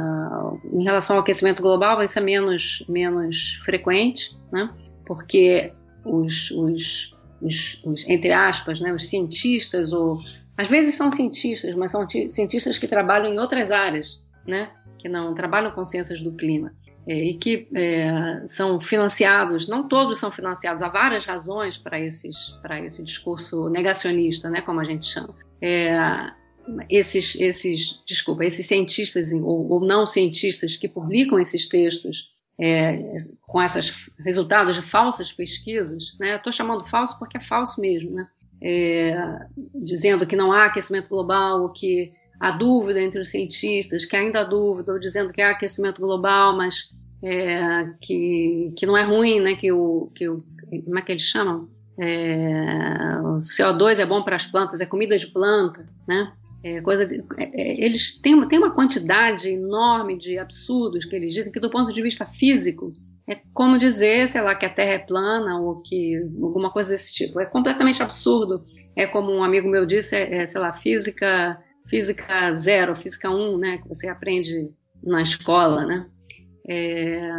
em 0.73 0.83
relação 0.83 1.17
ao 1.17 1.21
aquecimento 1.21 1.61
global, 1.61 1.97
vai 1.97 2.07
ser 2.07 2.21
menos, 2.21 2.83
menos 2.87 3.59
frequente, 3.63 4.35
né? 4.51 4.73
porque 5.05 5.73
os, 6.03 6.49
os, 6.51 7.15
os, 7.41 7.83
os, 7.83 8.07
entre 8.07 8.31
aspas, 8.31 8.79
né, 8.79 8.93
os 8.93 9.07
cientistas, 9.07 9.91
ou 9.91 10.17
às 10.57 10.69
vezes 10.69 10.95
são 10.95 11.11
cientistas, 11.11 11.75
mas 11.75 11.91
são 11.91 12.07
cientistas 12.27 12.77
que 12.77 12.87
trabalham 12.87 13.33
em 13.33 13.39
outras 13.39 13.71
áreas, 13.71 14.21
né, 14.47 14.71
que 14.97 15.09
não 15.09 15.33
trabalham 15.33 15.71
com 15.71 15.83
ciências 15.83 16.21
do 16.21 16.33
clima. 16.33 16.73
É, 17.07 17.23
e 17.23 17.35
que 17.35 17.67
é, 17.75 18.41
são 18.47 18.81
financiados, 18.81 19.67
não 19.67 19.87
todos 19.87 20.17
são 20.17 20.31
financiados, 20.31 20.81
há 20.81 20.89
várias 20.89 21.23
razões 21.23 21.77
para 21.77 21.99
esse 21.99 22.31
discurso 23.03 23.69
negacionista, 23.69 24.49
né, 24.49 24.61
como 24.61 24.79
a 24.79 24.83
gente 24.83 25.05
chama. 25.05 25.35
É, 25.61 25.93
esses, 26.89 27.39
esses, 27.39 28.01
desculpa, 28.07 28.43
esses 28.43 28.65
cientistas 28.65 29.31
ou, 29.31 29.69
ou, 29.69 29.81
não 29.81 30.05
cientistas 30.07 30.75
que 30.75 30.89
publicam 30.89 31.39
esses 31.39 31.69
textos 31.69 32.33
é, 32.59 33.13
com 33.45 33.61
esses 33.61 34.11
resultados 34.25 34.75
de 34.75 34.81
falsas 34.81 35.31
pesquisas, 35.31 36.17
né, 36.19 36.37
estou 36.37 36.51
chamando 36.51 36.83
falso 36.83 37.19
porque 37.19 37.37
é 37.37 37.41
falso 37.41 37.79
mesmo, 37.79 38.09
né, 38.11 38.27
é, 38.61 39.11
dizendo 39.73 40.25
que 40.25 40.35
não 40.35 40.51
há 40.51 40.65
aquecimento 40.65 41.09
global, 41.09 41.61
ou 41.61 41.69
que 41.69 42.11
a 42.39 42.51
dúvida 42.51 43.01
entre 43.01 43.19
os 43.19 43.29
cientistas, 43.29 44.05
que 44.05 44.15
ainda 44.15 44.41
há 44.41 44.43
dúvida, 44.43 44.91
ou 44.91 44.99
dizendo 44.99 45.31
que 45.31 45.41
há 45.41 45.51
aquecimento 45.51 46.01
global, 46.01 46.55
mas 46.55 46.91
é, 47.23 47.91
que, 48.01 48.73
que 48.77 48.85
não 48.85 48.97
é 48.97 49.03
ruim, 49.03 49.39
né? 49.39 49.55
Que 49.55 49.71
o, 49.71 50.11
que 50.13 50.27
o, 50.27 50.37
como 50.83 50.99
é 50.99 51.01
que 51.01 51.11
eles 51.11 51.23
chamam? 51.23 51.69
É, 51.97 53.17
o 53.21 53.39
CO2 53.39 53.99
é 53.99 54.05
bom 54.05 54.21
para 54.21 54.35
as 54.35 54.45
plantas, 54.45 54.81
é 54.81 54.85
comida 54.85 55.17
de 55.17 55.27
planta, 55.27 55.87
né? 56.07 56.33
É, 56.63 56.81
coisa 56.81 57.05
de, 57.05 57.23
é, 57.37 57.61
é, 57.61 57.85
eles 57.85 58.19
têm 58.19 58.47
têm 58.47 58.57
uma 58.57 58.71
quantidade 58.71 59.47
enorme 59.47 60.17
de 60.17 60.39
absurdos 60.39 61.05
que 61.05 61.15
eles 61.15 61.33
dizem 61.33 61.51
que 61.51 61.59
do 61.59 61.69
ponto 61.69 61.93
de 61.93 62.01
vista 62.01 62.25
físico 62.25 62.91
é 63.27 63.41
como 63.53 63.79
dizer, 63.79 64.27
sei 64.27 64.41
lá, 64.41 64.53
que 64.53 64.65
a 64.65 64.73
Terra 64.73 64.93
é 64.93 64.99
plana 64.99 65.59
ou 65.59 65.81
que 65.81 66.15
alguma 66.41 66.71
coisa 66.71 66.91
desse 66.91 67.11
tipo. 67.11 67.39
É 67.39 67.45
completamente 67.45 68.03
absurdo. 68.03 68.63
É 68.95 69.07
como 69.07 69.31
um 69.31 69.43
amigo 69.43 69.67
meu 69.67 69.85
disse, 69.85 70.15
é, 70.15 70.43
é 70.43 70.45
sei 70.45 70.61
lá, 70.61 70.71
física 70.71 71.59
física 71.87 72.53
zero, 72.55 72.95
física 72.95 73.29
um, 73.29 73.57
né, 73.57 73.77
que 73.77 73.87
você 73.87 74.07
aprende 74.07 74.71
na 75.03 75.21
escola, 75.21 75.85
né? 75.85 76.07
É, 76.67 77.29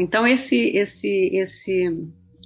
então 0.00 0.26
esse 0.26 0.76
esse 0.76 1.30
esse 1.32 1.88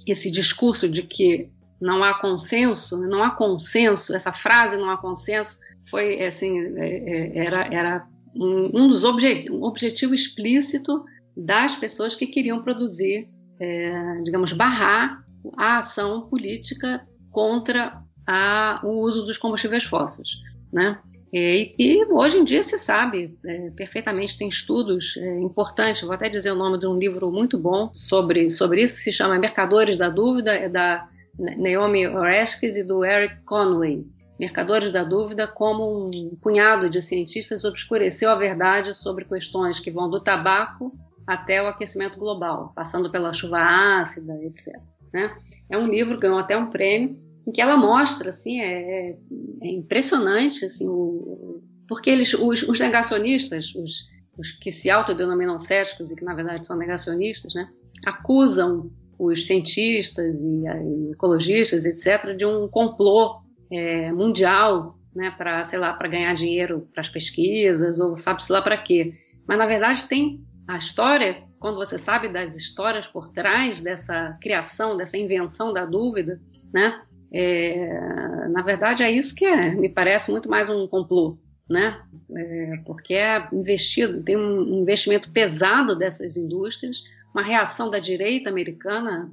esse 0.05 0.31
discurso 0.31 0.87
de 0.87 1.01
que 1.01 1.49
não 1.81 2.03
há 2.03 2.19
consenso, 2.19 3.01
não 3.07 3.23
há 3.23 3.31
consenso, 3.31 4.15
essa 4.15 4.31
frase 4.31 4.77
não 4.77 4.89
há 4.91 4.97
consenso 4.97 5.57
foi 5.89 6.23
assim 6.23 6.59
é, 6.77 7.39
é, 7.39 7.45
era 7.45 7.67
era 7.73 8.07
um, 8.35 8.83
um 8.83 8.87
dos 8.87 9.03
objetivos, 9.03 10.11
um 10.11 10.13
explícito 10.13 11.03
das 11.37 11.75
pessoas 11.75 12.15
que 12.15 12.25
queriam 12.25 12.63
produzir, 12.63 13.27
é, 13.59 14.21
digamos, 14.23 14.53
barrar 14.53 15.23
a 15.55 15.77
ação 15.77 16.27
política 16.27 17.07
contra 17.31 18.01
a, 18.25 18.81
o 18.83 19.03
uso 19.03 19.23
dos 19.23 19.37
combustíveis 19.37 19.83
fósseis, 19.83 20.29
né? 20.73 20.99
E, 21.31 21.75
e, 21.77 22.11
hoje 22.11 22.37
em 22.37 22.43
dia 22.43 22.63
se 22.63 22.79
sabe 22.79 23.37
é, 23.45 23.69
perfeitamente, 23.71 24.37
tem 24.37 24.47
estudos 24.47 25.17
é, 25.17 25.39
importantes, 25.41 26.01
vou 26.01 26.13
até 26.13 26.29
dizer 26.29 26.51
o 26.51 26.55
nome 26.55 26.79
de 26.79 26.87
um 26.87 26.97
livro 26.97 27.29
muito 27.31 27.57
bom 27.57 27.91
sobre, 27.93 28.49
sobre 28.49 28.81
isso, 28.81 28.95
que 28.95 29.01
se 29.01 29.11
chama 29.11 29.37
Mercadores 29.37 29.97
da 29.97 30.09
Dúvida, 30.09 30.53
é 30.53 30.69
da 30.69 31.07
Naomi 31.37 32.07
Oreskes 32.07 32.77
e 32.77 32.83
do 32.83 33.03
Eric 33.03 33.43
Conway. 33.43 34.05
Mercadores 34.39 34.91
da 34.91 35.03
Dúvida, 35.03 35.47
como 35.47 36.07
um 36.07 36.35
punhado 36.41 36.89
de 36.89 37.01
cientistas 37.01 37.65
obscureceu 37.65 38.31
a 38.31 38.35
verdade 38.35 38.95
sobre 38.95 39.25
questões 39.25 39.79
que 39.79 39.91
vão 39.91 40.09
do 40.09 40.21
tabaco 40.21 40.91
até 41.27 41.61
o 41.61 41.67
aquecimento 41.67 42.17
global, 42.17 42.71
passando 42.73 43.11
pela 43.11 43.33
chuva 43.33 43.59
ácida, 43.99 44.33
etc. 44.43 44.73
Né? 45.13 45.35
É 45.69 45.77
um 45.77 45.87
livro 45.87 46.19
ganhou 46.19 46.39
até 46.39 46.57
um 46.57 46.69
prêmio 46.69 47.19
em 47.45 47.51
que 47.51 47.61
ela 47.61 47.77
mostra, 47.77 48.29
assim, 48.29 48.59
é, 48.59 49.17
é 49.61 49.67
impressionante, 49.69 50.65
assim, 50.65 50.87
o, 50.87 51.61
porque 51.87 52.09
eles, 52.09 52.33
os, 52.33 52.63
os 52.63 52.79
negacionistas, 52.79 53.73
os, 53.73 54.07
os, 54.37 54.51
que 54.51 54.71
se 54.71 54.89
autodenominam 54.89 55.57
céticos 55.57 56.11
e 56.11 56.15
que 56.15 56.25
na 56.25 56.33
verdade 56.33 56.67
são 56.67 56.77
negacionistas, 56.77 57.53
né, 57.53 57.69
acusam 58.05 58.91
os 59.17 59.47
cientistas 59.47 60.43
e, 60.43 60.63
e 60.65 61.11
ecologistas, 61.13 61.85
etc., 61.85 62.35
de 62.35 62.45
um 62.45 62.67
complô 62.67 63.33
é, 63.71 64.11
mundial, 64.11 64.87
né, 65.15 65.31
para 65.31 65.63
sei 65.63 65.79
lá, 65.79 65.93
para 65.93 66.09
ganhar 66.09 66.33
dinheiro 66.35 66.87
para 66.93 67.01
as 67.01 67.09
pesquisas 67.09 67.99
ou 67.99 68.17
sabe-se 68.17 68.51
lá 68.51 68.61
para 68.61 68.77
quê. 68.77 69.13
Mas 69.47 69.57
na 69.57 69.65
verdade 69.65 70.03
tem 70.03 70.45
a 70.67 70.77
história, 70.77 71.43
quando 71.59 71.77
você 71.77 71.97
sabe 71.97 72.27
das 72.27 72.55
histórias 72.55 73.07
por 73.07 73.29
trás 73.29 73.81
dessa 73.81 74.37
criação, 74.41 74.97
dessa 74.97 75.17
invenção 75.17 75.73
da 75.73 75.85
dúvida, 75.85 76.41
né? 76.73 77.01
É, 77.31 78.47
na 78.49 78.61
verdade, 78.61 79.03
é 79.03 79.11
isso 79.11 79.35
que 79.35 79.45
é, 79.45 79.75
me 79.75 79.89
parece 79.89 80.31
muito 80.31 80.49
mais 80.49 80.69
um 80.69 80.85
complô, 80.87 81.37
né? 81.69 82.01
É, 82.35 82.77
porque 82.85 83.13
é 83.13 83.47
investido, 83.53 84.21
tem 84.23 84.35
um 84.35 84.81
investimento 84.81 85.31
pesado 85.31 85.97
dessas 85.97 86.35
indústrias, 86.35 87.03
uma 87.33 87.43
reação 87.43 87.89
da 87.89 87.99
direita 87.99 88.49
americana, 88.49 89.29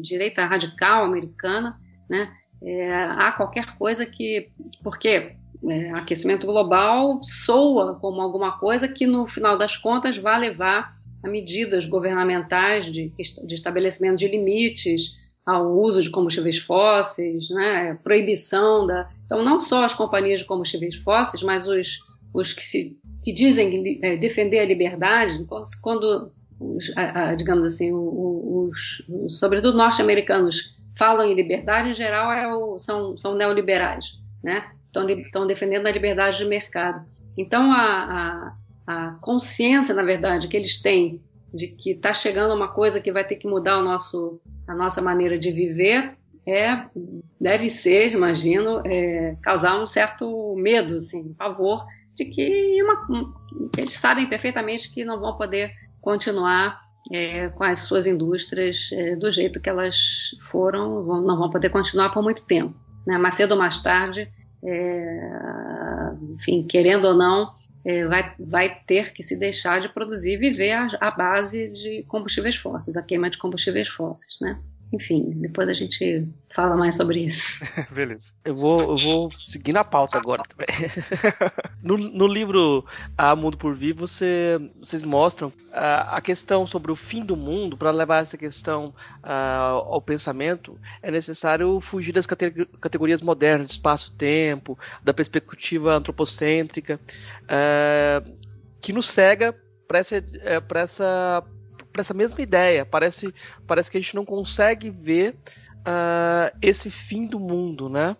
direita 0.00 0.44
radical 0.44 1.04
americana, 1.04 1.80
né? 2.08 2.32
É, 2.62 2.94
há 2.94 3.32
qualquer 3.32 3.76
coisa 3.76 4.06
que, 4.06 4.50
porque 4.82 5.36
é, 5.68 5.90
aquecimento 5.90 6.46
global 6.46 7.20
soa 7.22 7.98
como 8.00 8.20
alguma 8.20 8.58
coisa 8.58 8.88
que 8.88 9.06
no 9.06 9.26
final 9.26 9.56
das 9.56 9.76
contas 9.76 10.16
vai 10.16 10.38
levar 10.38 10.94
a 11.22 11.28
medidas 11.28 11.84
governamentais 11.86 12.86
de, 12.86 13.08
de 13.10 13.54
estabelecimento 13.54 14.18
de 14.18 14.28
limites, 14.28 15.16
ao 15.46 15.78
uso 15.78 16.02
de 16.02 16.10
combustíveis 16.10 16.58
fósseis, 16.58 17.48
né, 17.50 17.96
proibição 18.02 18.84
da. 18.84 19.08
Então, 19.24 19.44
não 19.44 19.60
só 19.60 19.84
as 19.84 19.94
companhias 19.94 20.40
de 20.40 20.46
combustíveis 20.46 20.96
fósseis, 20.96 21.42
mas 21.42 21.68
os, 21.68 22.00
os 22.34 22.52
que, 22.52 22.64
se, 22.66 22.98
que 23.22 23.32
dizem 23.32 24.00
é, 24.02 24.16
defender 24.16 24.58
a 24.58 24.66
liberdade, 24.66 25.46
quando, 25.80 26.32
os, 26.58 26.92
a, 26.96 27.28
a, 27.28 27.34
digamos 27.36 27.72
assim, 27.72 27.92
os, 27.94 29.04
os 29.08 29.38
sobretudo 29.38 29.78
norte-americanos, 29.78 30.74
falam 30.98 31.30
em 31.30 31.34
liberdade, 31.34 31.90
em 31.90 31.94
geral 31.94 32.32
é 32.32 32.52
o, 32.52 32.78
são, 32.80 33.16
são 33.16 33.36
neoliberais, 33.36 34.20
né? 34.42 34.64
Estão, 35.04 35.46
defendendo 35.46 35.86
a 35.86 35.92
liberdade 35.92 36.38
de 36.38 36.44
mercado. 36.44 37.06
Então, 37.36 37.72
a, 37.72 38.54
a, 38.86 39.06
a 39.08 39.10
consciência, 39.20 39.94
na 39.94 40.02
verdade, 40.02 40.48
que 40.48 40.56
eles 40.56 40.80
têm 40.80 41.20
de 41.52 41.68
que 41.68 41.92
está 41.92 42.12
chegando 42.12 42.54
uma 42.54 42.68
coisa 42.68 43.00
que 43.00 43.12
vai 43.12 43.26
ter 43.26 43.36
que 43.36 43.48
mudar 43.48 43.78
o 43.78 43.84
nosso, 43.84 44.40
a 44.66 44.74
nossa 44.74 45.00
maneira 45.00 45.38
de 45.38 45.50
viver, 45.50 46.16
é, 46.46 46.86
deve 47.40 47.68
ser, 47.68 48.12
imagino, 48.12 48.82
é, 48.84 49.36
causar 49.42 49.80
um 49.80 49.86
certo 49.86 50.54
medo, 50.56 50.94
assim, 50.94 51.34
pavor, 51.34 51.84
de 52.14 52.24
que 52.26 52.82
uma, 52.82 53.34
eles 53.76 53.98
sabem 53.98 54.28
perfeitamente 54.28 54.92
que 54.92 55.04
não 55.04 55.20
vão 55.20 55.36
poder 55.36 55.72
continuar 56.00 56.80
é, 57.12 57.48
com 57.50 57.64
as 57.64 57.80
suas 57.80 58.06
indústrias 58.06 58.90
é, 58.92 59.16
do 59.16 59.30
jeito 59.30 59.60
que 59.60 59.68
elas 59.68 60.30
foram, 60.50 61.04
vão, 61.04 61.20
não 61.20 61.36
vão 61.36 61.50
poder 61.50 61.70
continuar 61.70 62.10
por 62.10 62.22
muito 62.22 62.46
tempo. 62.46 62.74
Né? 63.06 63.18
Mais 63.18 63.34
cedo 63.34 63.52
ou 63.52 63.58
mais 63.58 63.82
tarde, 63.82 64.30
é, 64.66 65.30
enfim, 66.34 66.66
querendo 66.66 67.06
ou 67.06 67.14
não, 67.14 67.54
é, 67.84 68.04
vai, 68.04 68.34
vai 68.40 68.80
ter 68.86 69.12
que 69.12 69.22
se 69.22 69.38
deixar 69.38 69.80
de 69.80 69.88
produzir 69.88 70.34
e 70.34 70.36
viver 70.36 70.72
a, 70.72 70.88
a, 71.00 71.10
base 71.10 71.68
de 71.68 72.02
combustíveis 72.08 72.56
fósseis, 72.56 72.94
da 72.94 73.02
queima 73.02 73.30
de 73.30 73.38
combustíveis 73.38 73.88
fósseis, 73.88 74.38
né? 74.40 74.60
Enfim, 74.92 75.30
depois 75.36 75.68
a 75.68 75.74
gente 75.74 76.26
fala 76.54 76.76
mais 76.76 76.94
sobre 76.94 77.20
isso. 77.20 77.64
Beleza. 77.90 78.32
Eu 78.44 78.54
vou, 78.54 78.80
eu 78.80 78.96
vou 78.96 79.30
seguir 79.36 79.72
na 79.72 79.82
pauta 79.82 80.16
agora 80.16 80.42
também. 80.48 80.66
no, 81.82 81.98
no, 81.98 82.26
livro 82.26 82.84
A 83.18 83.34
Mundo 83.34 83.58
por 83.58 83.74
Vir, 83.74 83.92
você, 83.92 84.58
vocês 84.78 85.02
mostram 85.02 85.52
a, 85.72 86.16
a 86.16 86.20
questão 86.20 86.66
sobre 86.66 86.92
o 86.92 86.96
fim 86.96 87.24
do 87.24 87.36
mundo. 87.36 87.76
Para 87.76 87.90
levar 87.90 88.22
essa 88.22 88.36
questão 88.36 88.94
ao 89.22 90.00
pensamento, 90.00 90.78
é 91.02 91.10
necessário 91.10 91.80
fugir 91.80 92.12
das 92.12 92.26
categorias 92.26 93.20
modernas, 93.20 93.70
espaço-tempo, 93.70 94.78
da 95.02 95.12
perspectiva 95.12 95.94
antropocêntrica, 95.94 97.00
que 98.80 98.92
nos 98.92 99.06
cega 99.06 99.54
para 99.86 99.98
essa, 99.98 100.16
é, 100.16 100.62
essa 100.74 101.44
para 101.96 102.02
essa 102.02 102.12
mesma 102.12 102.42
ideia. 102.42 102.84
Parece, 102.84 103.34
parece 103.66 103.90
que 103.90 103.96
a 103.96 104.00
gente 104.00 104.14
não 104.14 104.24
consegue 104.26 104.90
ver 104.90 105.34
uh, 105.78 106.54
esse 106.60 106.90
fim 106.90 107.26
do 107.26 107.40
mundo, 107.40 107.88
né? 107.88 108.14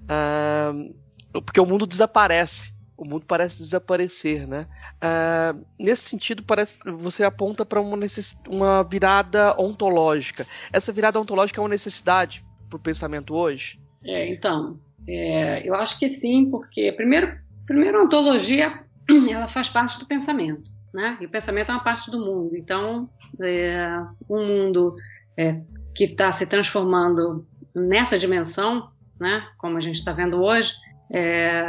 Uh, 0.00 0.94
porque 1.42 1.60
o 1.60 1.66
mundo 1.66 1.86
desaparece. 1.86 2.72
O 2.96 3.04
mundo 3.04 3.26
parece 3.28 3.58
desaparecer, 3.58 4.48
né? 4.48 4.66
Uh, 4.96 5.64
nesse 5.78 6.08
sentido, 6.08 6.42
parece 6.42 6.80
você 6.84 7.22
aponta 7.22 7.66
para 7.66 7.80
uma, 7.80 7.96
uma 8.48 8.82
virada 8.82 9.54
ontológica. 9.60 10.46
Essa 10.72 10.90
virada 10.90 11.20
ontológica 11.20 11.60
é 11.60 11.62
uma 11.62 11.68
necessidade 11.68 12.44
para 12.68 12.76
o 12.76 12.80
pensamento 12.80 13.34
hoje? 13.34 13.78
É, 14.02 14.32
então, 14.32 14.80
é, 15.06 15.68
eu 15.68 15.74
acho 15.74 15.98
que 15.98 16.08
sim, 16.08 16.50
porque 16.50 16.90
primeiro, 16.92 17.38
primeiro 17.66 17.98
a 17.98 18.04
ontologia 18.04 18.82
ela 19.30 19.48
faz 19.48 19.68
parte 19.68 19.98
do 19.98 20.06
pensamento, 20.06 20.70
né? 20.92 21.18
E 21.20 21.26
o 21.26 21.30
pensamento 21.30 21.70
é 21.70 21.74
uma 21.74 21.84
parte 21.84 22.10
do 22.10 22.18
mundo. 22.18 22.56
Então, 22.56 23.08
é, 23.40 23.88
um 24.28 24.46
mundo 24.46 24.94
é, 25.36 25.60
que 25.94 26.04
está 26.04 26.30
se 26.32 26.46
transformando 26.46 27.46
nessa 27.74 28.18
dimensão, 28.18 28.90
né, 29.20 29.46
como 29.58 29.76
a 29.76 29.80
gente 29.80 29.96
está 29.96 30.12
vendo 30.12 30.40
hoje, 30.40 30.72
é, 31.10 31.64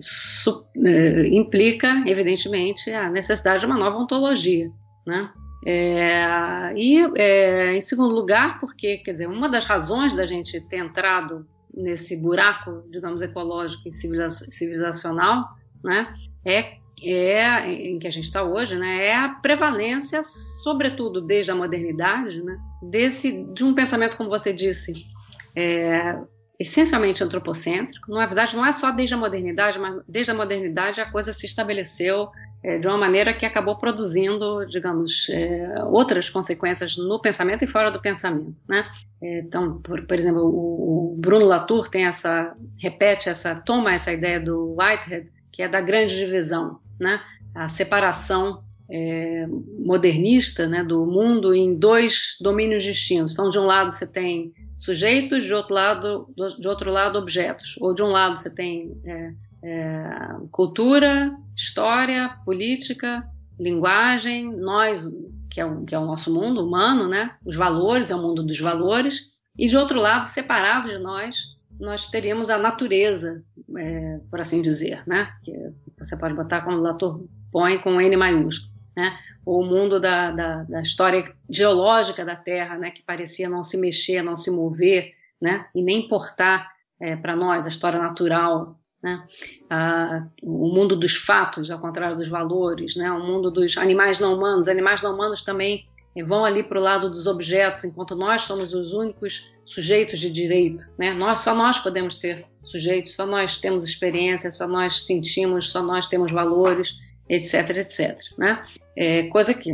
su, 0.00 0.66
é, 0.84 1.28
implica, 1.28 2.02
evidentemente, 2.06 2.90
a 2.90 3.08
necessidade 3.10 3.60
de 3.60 3.66
uma 3.66 3.76
nova 3.76 3.98
ontologia. 3.98 4.70
Né? 5.06 5.30
É, 5.66 6.72
e, 6.76 6.98
é, 7.16 7.76
em 7.76 7.80
segundo 7.80 8.14
lugar, 8.14 8.60
porque, 8.60 8.98
quer 8.98 9.12
dizer, 9.12 9.26
uma 9.26 9.48
das 9.48 9.66
razões 9.66 10.14
da 10.14 10.26
gente 10.26 10.60
ter 10.60 10.78
entrado 10.78 11.46
nesse 11.74 12.20
buraco, 12.20 12.82
digamos, 12.90 13.22
ecológico 13.22 13.88
e 13.88 13.92
civilizacional, 13.92 15.48
né, 15.84 16.12
é 16.44 16.79
é 17.02 17.70
em 17.70 17.98
que 17.98 18.06
a 18.06 18.10
gente 18.10 18.24
está 18.24 18.42
hoje, 18.42 18.76
né, 18.76 19.06
é 19.06 19.14
a 19.14 19.28
prevalência, 19.28 20.22
sobretudo 20.22 21.20
desde 21.20 21.50
a 21.50 21.54
modernidade, 21.54 22.42
né, 22.42 22.58
desse 22.82 23.44
de 23.52 23.64
um 23.64 23.74
pensamento, 23.74 24.16
como 24.16 24.28
você 24.28 24.52
disse, 24.52 25.06
é, 25.54 26.18
essencialmente 26.58 27.24
antropocêntrico. 27.24 28.12
Na 28.12 28.26
verdade, 28.26 28.54
não 28.54 28.66
é 28.66 28.72
só 28.72 28.90
desde 28.90 29.14
a 29.14 29.18
modernidade, 29.18 29.78
mas 29.78 30.02
desde 30.06 30.30
a 30.30 30.34
modernidade 30.34 31.00
a 31.00 31.10
coisa 31.10 31.32
se 31.32 31.46
estabeleceu 31.46 32.28
é, 32.62 32.78
de 32.78 32.86
uma 32.86 32.98
maneira 32.98 33.32
que 33.32 33.46
acabou 33.46 33.76
produzindo, 33.76 34.66
digamos, 34.66 35.28
é, 35.30 35.82
outras 35.84 36.28
consequências 36.28 36.98
no 36.98 37.18
pensamento 37.18 37.64
e 37.64 37.66
fora 37.66 37.90
do 37.90 38.02
pensamento, 38.02 38.62
né? 38.68 38.86
É, 39.22 39.40
então, 39.40 39.80
por, 39.80 40.06
por, 40.06 40.18
exemplo, 40.18 40.42
o, 40.42 41.14
o 41.14 41.16
Bruno 41.18 41.46
Latour 41.46 41.88
tem 41.88 42.04
essa 42.04 42.54
repete 42.78 43.30
essa 43.30 43.54
toma 43.54 43.94
essa 43.94 44.12
ideia 44.12 44.38
do 44.38 44.76
Whitehead 44.78 45.30
que 45.50 45.62
é 45.62 45.68
da 45.68 45.80
grande 45.80 46.14
divisão, 46.14 46.78
né? 47.00 47.20
a 47.54 47.68
separação 47.68 48.62
é, 48.90 49.46
modernista 49.78 50.66
né, 50.66 50.82
do 50.82 51.06
mundo 51.06 51.54
em 51.54 51.78
dois 51.78 52.36
domínios 52.40 52.82
distintos. 52.82 53.32
Então, 53.32 53.48
de 53.48 53.58
um 53.58 53.64
lado 53.64 53.90
você 53.90 54.10
tem 54.10 54.52
sujeitos, 54.76 55.44
de 55.44 55.54
outro 55.54 55.74
lado, 55.74 56.34
de 56.58 56.68
outro 56.68 56.90
lado 56.90 57.18
objetos. 57.18 57.76
Ou 57.80 57.94
de 57.94 58.02
um 58.02 58.08
lado 58.08 58.36
você 58.36 58.52
tem 58.52 58.92
é, 59.04 59.32
é, 59.62 60.10
cultura, 60.50 61.32
história, 61.56 62.36
política, 62.44 63.22
linguagem, 63.58 64.56
nós, 64.56 65.04
que 65.50 65.60
é, 65.60 65.64
o, 65.64 65.84
que 65.84 65.94
é 65.94 65.98
o 65.98 66.06
nosso 66.06 66.32
mundo 66.32 66.66
humano, 66.66 67.08
né? 67.08 67.36
os 67.44 67.56
valores, 67.56 68.10
é 68.10 68.16
o 68.16 68.22
mundo 68.22 68.42
dos 68.42 68.58
valores. 68.58 69.30
E 69.56 69.68
de 69.68 69.76
outro 69.76 70.00
lado, 70.00 70.24
separado 70.24 70.88
de 70.88 70.98
nós, 70.98 71.36
nós 71.80 72.08
teríamos 72.08 72.50
a 72.50 72.58
natureza, 72.58 73.42
é, 73.76 74.20
por 74.30 74.40
assim 74.40 74.60
dizer, 74.60 75.02
né? 75.06 75.32
Que 75.42 75.52
você 75.98 76.16
pode 76.16 76.34
botar 76.34 76.60
como 76.60 76.76
Latour 76.76 77.26
põe 77.50 77.78
com 77.78 78.00
N 78.00 78.16
maiúsculo, 78.16 78.72
né? 78.96 79.18
O 79.44 79.64
mundo 79.64 79.98
da, 79.98 80.30
da, 80.30 80.62
da, 80.64 80.82
história 80.82 81.34
geológica 81.48 82.24
da 82.24 82.36
Terra, 82.36 82.76
né? 82.76 82.90
Que 82.90 83.02
parecia 83.02 83.48
não 83.48 83.62
se 83.62 83.78
mexer, 83.78 84.22
não 84.22 84.36
se 84.36 84.50
mover, 84.50 85.14
né? 85.40 85.66
E 85.74 85.82
nem 85.82 86.04
importar 86.04 86.70
é, 87.00 87.16
para 87.16 87.34
nós 87.34 87.66
a 87.66 87.70
história 87.70 87.98
natural, 87.98 88.78
né? 89.02 89.26
Ah, 89.70 90.26
o 90.42 90.68
mundo 90.68 90.94
dos 90.94 91.16
fatos, 91.16 91.70
ao 91.70 91.80
contrário 91.80 92.16
dos 92.16 92.28
valores, 92.28 92.94
né? 92.94 93.10
O 93.10 93.26
mundo 93.26 93.50
dos 93.50 93.78
animais 93.78 94.20
não 94.20 94.34
humanos. 94.34 94.68
Animais 94.68 95.00
não 95.02 95.14
humanos 95.14 95.42
também 95.42 95.88
vão 96.24 96.44
ali 96.44 96.62
para 96.62 96.78
o 96.78 96.82
lado 96.82 97.08
dos 97.08 97.26
objetos, 97.26 97.84
enquanto 97.84 98.16
nós 98.16 98.42
somos 98.42 98.74
os 98.74 98.92
únicos 98.92 99.52
sujeitos 99.64 100.18
de 100.18 100.30
direito. 100.30 100.84
Né? 100.98 101.12
Nós, 101.12 101.40
só 101.40 101.54
nós 101.54 101.78
podemos 101.78 102.18
ser 102.18 102.44
sujeitos, 102.64 103.14
só 103.14 103.26
nós 103.26 103.60
temos 103.60 103.84
experiência, 103.84 104.50
só 104.50 104.66
nós 104.66 105.06
sentimos, 105.06 105.70
só 105.70 105.82
nós 105.82 106.08
temos 106.08 106.32
valores, 106.32 106.96
etc, 107.28 107.76
etc. 107.76 108.18
Né? 108.36 108.64
É, 108.96 109.28
coisa 109.28 109.54
que, 109.54 109.70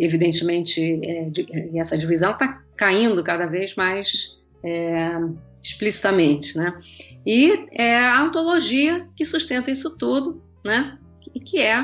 evidentemente, 0.00 1.00
é, 1.02 1.28
de, 1.28 1.78
essa 1.78 1.98
divisão 1.98 2.32
está 2.32 2.62
caindo 2.76 3.22
cada 3.24 3.46
vez 3.46 3.74
mais 3.74 4.38
é, 4.62 5.10
explicitamente. 5.62 6.56
Né? 6.56 6.72
E 7.26 7.66
é 7.72 7.98
a 7.98 8.22
ontologia 8.22 9.08
que 9.16 9.24
sustenta 9.24 9.70
isso 9.70 9.98
tudo, 9.98 10.40
né? 10.64 10.96
e 11.34 11.40
que 11.40 11.58
é 11.58 11.82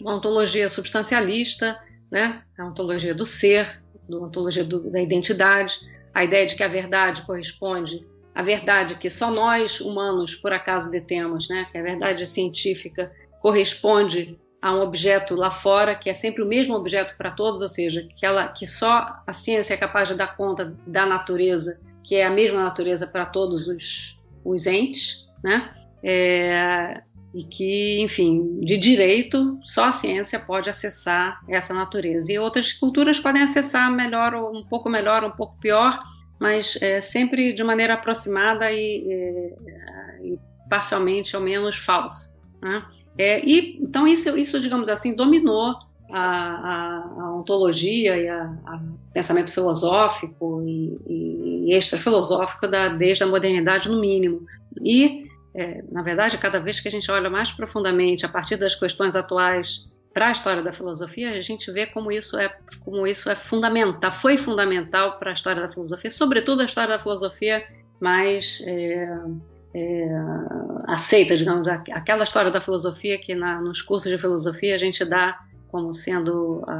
uma 0.00 0.14
ontologia 0.14 0.68
substancialista, 0.68 1.76
né? 2.10 2.42
a 2.58 2.66
ontologia 2.66 3.14
do 3.14 3.24
ser, 3.24 3.82
a 4.10 4.16
ontologia 4.16 4.64
do, 4.64 4.90
da 4.90 5.00
identidade, 5.00 5.78
a 6.14 6.24
ideia 6.24 6.46
de 6.46 6.56
que 6.56 6.62
a 6.62 6.68
verdade 6.68 7.22
corresponde 7.22 8.06
à 8.34 8.42
verdade 8.42 8.94
que 8.94 9.10
só 9.10 9.30
nós 9.30 9.80
humanos 9.80 10.34
por 10.34 10.52
acaso 10.52 10.90
detemos, 10.90 11.48
né? 11.48 11.66
que 11.70 11.76
a 11.76 11.82
verdade 11.82 12.26
científica 12.26 13.12
corresponde 13.40 14.38
a 14.60 14.74
um 14.74 14.80
objeto 14.80 15.34
lá 15.34 15.50
fora 15.50 15.94
que 15.94 16.10
é 16.10 16.14
sempre 16.14 16.42
o 16.42 16.46
mesmo 16.46 16.74
objeto 16.74 17.16
para 17.16 17.30
todos, 17.30 17.62
ou 17.62 17.68
seja, 17.68 18.06
que, 18.16 18.26
ela, 18.26 18.48
que 18.48 18.66
só 18.66 19.22
a 19.26 19.32
ciência 19.32 19.74
é 19.74 19.76
capaz 19.76 20.08
de 20.08 20.14
dar 20.14 20.36
conta 20.36 20.76
da 20.86 21.06
natureza, 21.06 21.80
que 22.02 22.16
é 22.16 22.24
a 22.24 22.30
mesma 22.30 22.62
natureza 22.62 23.06
para 23.06 23.26
todos 23.26 23.68
os, 23.68 24.20
os 24.44 24.66
entes, 24.66 25.26
né? 25.42 25.74
É, 26.02 27.02
e 27.38 27.44
que, 27.44 28.00
enfim, 28.00 28.58
de 28.62 28.76
direito, 28.76 29.60
só 29.62 29.84
a 29.84 29.92
ciência 29.92 30.40
pode 30.40 30.68
acessar 30.68 31.40
essa 31.48 31.72
natureza. 31.72 32.32
E 32.32 32.38
outras 32.38 32.72
culturas 32.72 33.20
podem 33.20 33.42
acessar 33.42 33.88
melhor, 33.92 34.34
um 34.34 34.64
pouco 34.64 34.90
melhor, 34.90 35.22
um 35.22 35.30
pouco 35.30 35.56
pior, 35.60 36.00
mas 36.40 36.76
é, 36.82 37.00
sempre 37.00 37.52
de 37.52 37.62
maneira 37.62 37.94
aproximada 37.94 38.72
e, 38.72 39.04
e, 39.06 40.32
e 40.32 40.38
parcialmente, 40.68 41.36
ao 41.36 41.40
menos, 41.40 41.76
falsa. 41.76 42.36
Né? 42.60 42.84
É, 43.16 43.40
e, 43.48 43.78
então, 43.80 44.04
isso, 44.04 44.36
isso, 44.36 44.58
digamos 44.58 44.88
assim, 44.88 45.14
dominou 45.14 45.78
a, 46.10 46.20
a, 46.20 47.22
a 47.22 47.36
ontologia 47.36 48.16
e 48.16 48.28
o 48.28 48.98
pensamento 49.12 49.52
filosófico 49.52 50.60
e, 50.66 51.68
e 51.68 51.72
extrafilosófico 51.72 52.66
da, 52.66 52.88
desde 52.88 53.22
a 53.22 53.28
modernidade, 53.28 53.88
no 53.88 54.00
mínimo. 54.00 54.44
E 54.82 55.27
é, 55.54 55.82
na 55.90 56.02
verdade, 56.02 56.38
cada 56.38 56.60
vez 56.60 56.80
que 56.80 56.88
a 56.88 56.90
gente 56.90 57.10
olha 57.10 57.30
mais 57.30 57.50
profundamente 57.52 58.24
a 58.24 58.28
partir 58.28 58.56
das 58.56 58.74
questões 58.74 59.16
atuais 59.16 59.88
para 60.12 60.28
a 60.28 60.32
história 60.32 60.62
da 60.62 60.72
filosofia, 60.72 61.30
a 61.30 61.40
gente 61.40 61.70
vê 61.70 61.86
como 61.86 62.10
isso 62.10 62.38
é 62.38 62.48
como 62.80 63.06
isso 63.06 63.30
é 63.30 63.36
fundamental, 63.36 64.10
foi 64.10 64.36
fundamental 64.36 65.18
para 65.18 65.30
a 65.30 65.34
história 65.34 65.62
da 65.62 65.70
filosofia, 65.70 66.10
sobretudo 66.10 66.62
a 66.62 66.64
história 66.64 66.96
da 66.96 66.98
filosofia 66.98 67.64
mais 68.00 68.62
é, 68.66 69.08
é, 69.74 70.08
aceita, 70.86 71.36
digamos, 71.36 71.66
aquela 71.68 72.24
história 72.24 72.50
da 72.50 72.60
filosofia 72.60 73.18
que 73.18 73.34
na, 73.34 73.60
nos 73.60 73.82
cursos 73.82 74.10
de 74.10 74.18
filosofia 74.18 74.74
a 74.74 74.78
gente 74.78 75.04
dá 75.04 75.38
como 75.70 75.92
sendo 75.92 76.64
a, 76.66 76.72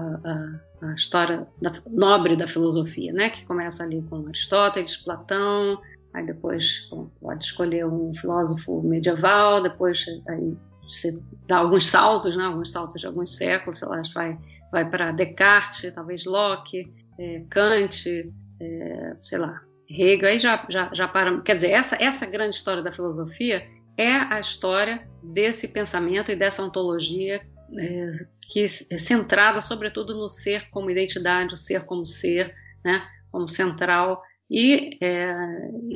a, 0.83 0.89
a 0.91 0.95
história 0.95 1.47
da, 1.61 1.73
nobre 1.91 2.37
da 2.37 2.47
filosofia, 2.47 3.13
né? 3.13 3.31
Que 3.31 3.45
começa 3.45 3.85
ali 3.85 4.03
com 4.09 4.27
Aristóteles, 4.27 4.97
Platão, 4.97 5.81
Aí 6.15 6.25
depois 6.25 6.89
bom, 6.91 7.11
pode 7.21 7.45
escolher 7.45 7.87
um 7.87 8.15
filósofo 8.15 8.83
medieval, 8.83 9.63
depois 9.63 10.05
aí 10.29 10.57
você 10.83 11.21
dá 11.47 11.59
alguns 11.59 11.87
saltos, 11.87 12.35
né, 12.35 12.45
alguns 12.45 12.71
saltos 12.71 13.01
de 13.01 13.07
alguns 13.07 13.37
séculos, 13.37 13.79
sei 13.79 13.89
lá, 13.89 14.03
vai, 14.15 14.39
vai 14.73 14.89
para 14.89 15.11
Descartes, 15.11 15.93
talvez 15.95 16.25
Locke, 16.25 16.91
é, 17.19 17.45
Kant, 17.51 18.33
é, 18.61 19.17
sei 19.21 19.39
lá, 19.39 19.61
Hegel, 19.89 20.29
aí 20.29 20.39
já, 20.39 20.67
já, 20.69 20.91
já 20.93 21.09
para. 21.09 21.41
Quer 21.41 21.57
dizer, 21.57 21.71
essa, 21.71 21.97
essa 22.03 22.27
grande 22.27 22.57
história 22.57 22.83
da 22.83 22.93
filosofia 22.93 23.67
é 23.97 24.13
a 24.13 24.39
história 24.39 25.09
desse 25.23 25.69
pensamento 25.73 26.31
e 26.31 26.37
dessa 26.37 26.63
ontologia 26.63 27.41
é, 27.77 28.27
que 28.43 28.65
é 28.65 28.99
centrada 28.99 29.61
sobretudo 29.61 30.15
no 30.15 30.29
ser 30.29 30.69
como 30.71 30.91
identidade, 30.91 31.55
o 31.55 31.57
ser 31.57 31.85
como 31.85 32.07
ser, 32.07 32.55
né? 32.85 33.07
como 33.31 33.49
central 33.49 34.23
e 34.51 34.97
é, 35.01 35.35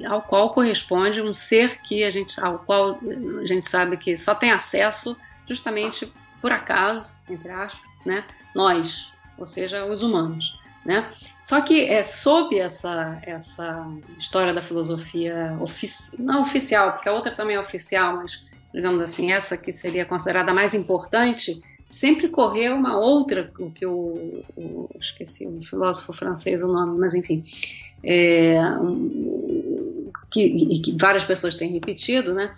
ao 0.06 0.22
qual 0.22 0.52
corresponde 0.52 1.22
um 1.22 1.32
ser 1.32 1.80
que 1.82 2.04
a 2.04 2.10
gente, 2.10 2.38
ao 2.40 2.58
qual 2.58 2.98
a 3.40 3.46
gente 3.46 3.66
sabe 3.66 3.96
que 3.96 4.16
só 4.16 4.34
tem 4.34 4.50
acesso 4.50 5.16
justamente 5.48 6.12
por 6.40 6.52
acaso, 6.52 7.18
entre 7.30 7.50
aspas, 7.50 7.88
né? 8.04 8.24
Nós, 8.54 9.10
ou 9.38 9.46
seja, 9.46 9.86
os 9.86 10.02
humanos, 10.02 10.58
né? 10.84 11.10
Só 11.42 11.60
que 11.60 11.86
é 11.86 12.02
sob 12.02 12.58
essa 12.58 13.18
essa 13.22 13.86
história 14.18 14.52
da 14.52 14.60
filosofia 14.60 15.56
ofici 15.60 16.20
não 16.20 16.42
oficial, 16.42 16.92
porque 16.92 17.08
a 17.08 17.12
outra 17.12 17.34
também 17.34 17.56
é 17.56 17.60
oficial, 17.60 18.18
mas 18.18 18.44
digamos 18.74 19.00
assim 19.00 19.32
essa 19.32 19.56
que 19.56 19.72
seria 19.72 20.04
considerada 20.04 20.52
mais 20.52 20.74
importante 20.74 21.62
sempre 21.92 22.28
correu 22.28 22.74
uma 22.74 22.98
outra, 22.98 23.52
o 23.58 23.70
que 23.70 23.84
eu 23.84 24.42
esqueci 24.98 25.46
o 25.46 25.62
filósofo 25.62 26.14
francês 26.14 26.62
o 26.62 26.72
nome, 26.72 26.98
mas 26.98 27.14
enfim, 27.14 27.44
é, 28.02 28.56
que, 30.30 30.42
e 30.42 30.80
que 30.80 30.96
várias 30.98 31.24
pessoas 31.24 31.54
têm 31.54 31.72
repetido, 31.72 32.34
né? 32.34 32.54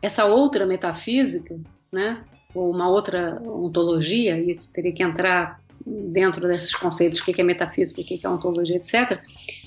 Essa 0.00 0.26
outra 0.26 0.66
metafísica, 0.66 1.58
né? 1.90 2.22
Ou 2.54 2.70
uma 2.70 2.88
outra 2.88 3.40
ontologia, 3.42 4.38
e 4.38 4.54
teria 4.72 4.92
que 4.92 5.02
entrar 5.02 5.60
dentro 5.86 6.46
desses 6.46 6.74
conceitos, 6.74 7.20
o 7.20 7.24
que 7.24 7.40
é 7.40 7.44
metafísica, 7.44 8.00
o 8.00 8.04
que 8.04 8.20
é 8.24 8.28
ontologia, 8.28 8.76
etc. 8.76 9.20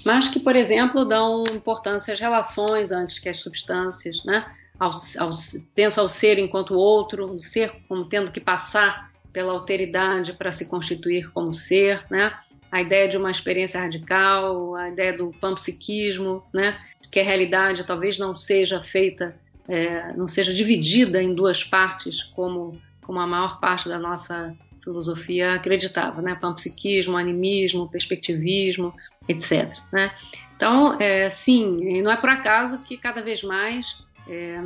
Mas 0.06 0.28
que, 0.28 0.40
por 0.40 0.56
exemplo, 0.56 1.06
dão 1.06 1.44
importância 1.54 2.14
às 2.14 2.20
relações 2.20 2.92
antes 2.92 3.20
que 3.20 3.30
às 3.30 3.38
substâncias, 3.38 4.24
né? 4.24 4.46
Ao, 4.80 4.92
ao, 5.20 5.32
pensa 5.74 6.02
ao 6.02 6.08
ser 6.08 6.38
enquanto 6.38 6.76
outro, 6.76 7.34
o 7.34 7.40
ser 7.40 7.72
como 7.88 8.06
tendo 8.06 8.32
que 8.32 8.40
passar 8.40 9.12
pela 9.34 9.52
alteridade 9.52 10.34
para 10.34 10.52
se 10.52 10.70
constituir 10.70 11.32
como 11.32 11.52
ser, 11.52 12.06
né? 12.10 12.34
A 12.78 12.82
ideia 12.82 13.10
de 13.10 13.18
uma 13.18 13.32
experiência 13.32 13.82
radical, 13.82 14.76
a 14.76 14.90
ideia 14.90 15.18
do 15.18 15.32
panpsiquismo, 15.42 16.44
né? 16.54 16.80
Que 17.10 17.20
a 17.20 17.24
realidade 17.24 17.84
talvez 17.84 18.20
não 18.20 18.36
seja 18.36 18.84
feita, 18.84 19.36
é, 19.68 20.14
não 20.14 20.28
seja 20.28 20.54
dividida 20.54 21.22
em 21.22 21.34
duas 21.34 21.64
partes 21.64 22.22
como 22.22 22.80
como 23.02 23.20
a 23.20 23.26
maior 23.26 23.60
parte 23.62 23.88
da 23.88 23.98
nossa 23.98 24.54
filosofia 24.84 25.56
acreditava, 25.56 26.22
né? 26.22 26.36
Panpsiquismo, 26.36 27.18
animismo, 27.18 27.90
perspectivismo, 27.90 28.94
etc. 29.28 29.76
Né? 29.92 30.12
Então, 30.56 31.00
é, 31.00 31.30
sim, 31.30 32.02
não 32.04 32.12
é 32.12 32.18
por 32.18 32.30
acaso 32.30 32.80
que 32.80 32.96
cada 32.96 33.22
vez 33.22 33.42
mais 33.42 33.98
é, 34.28 34.62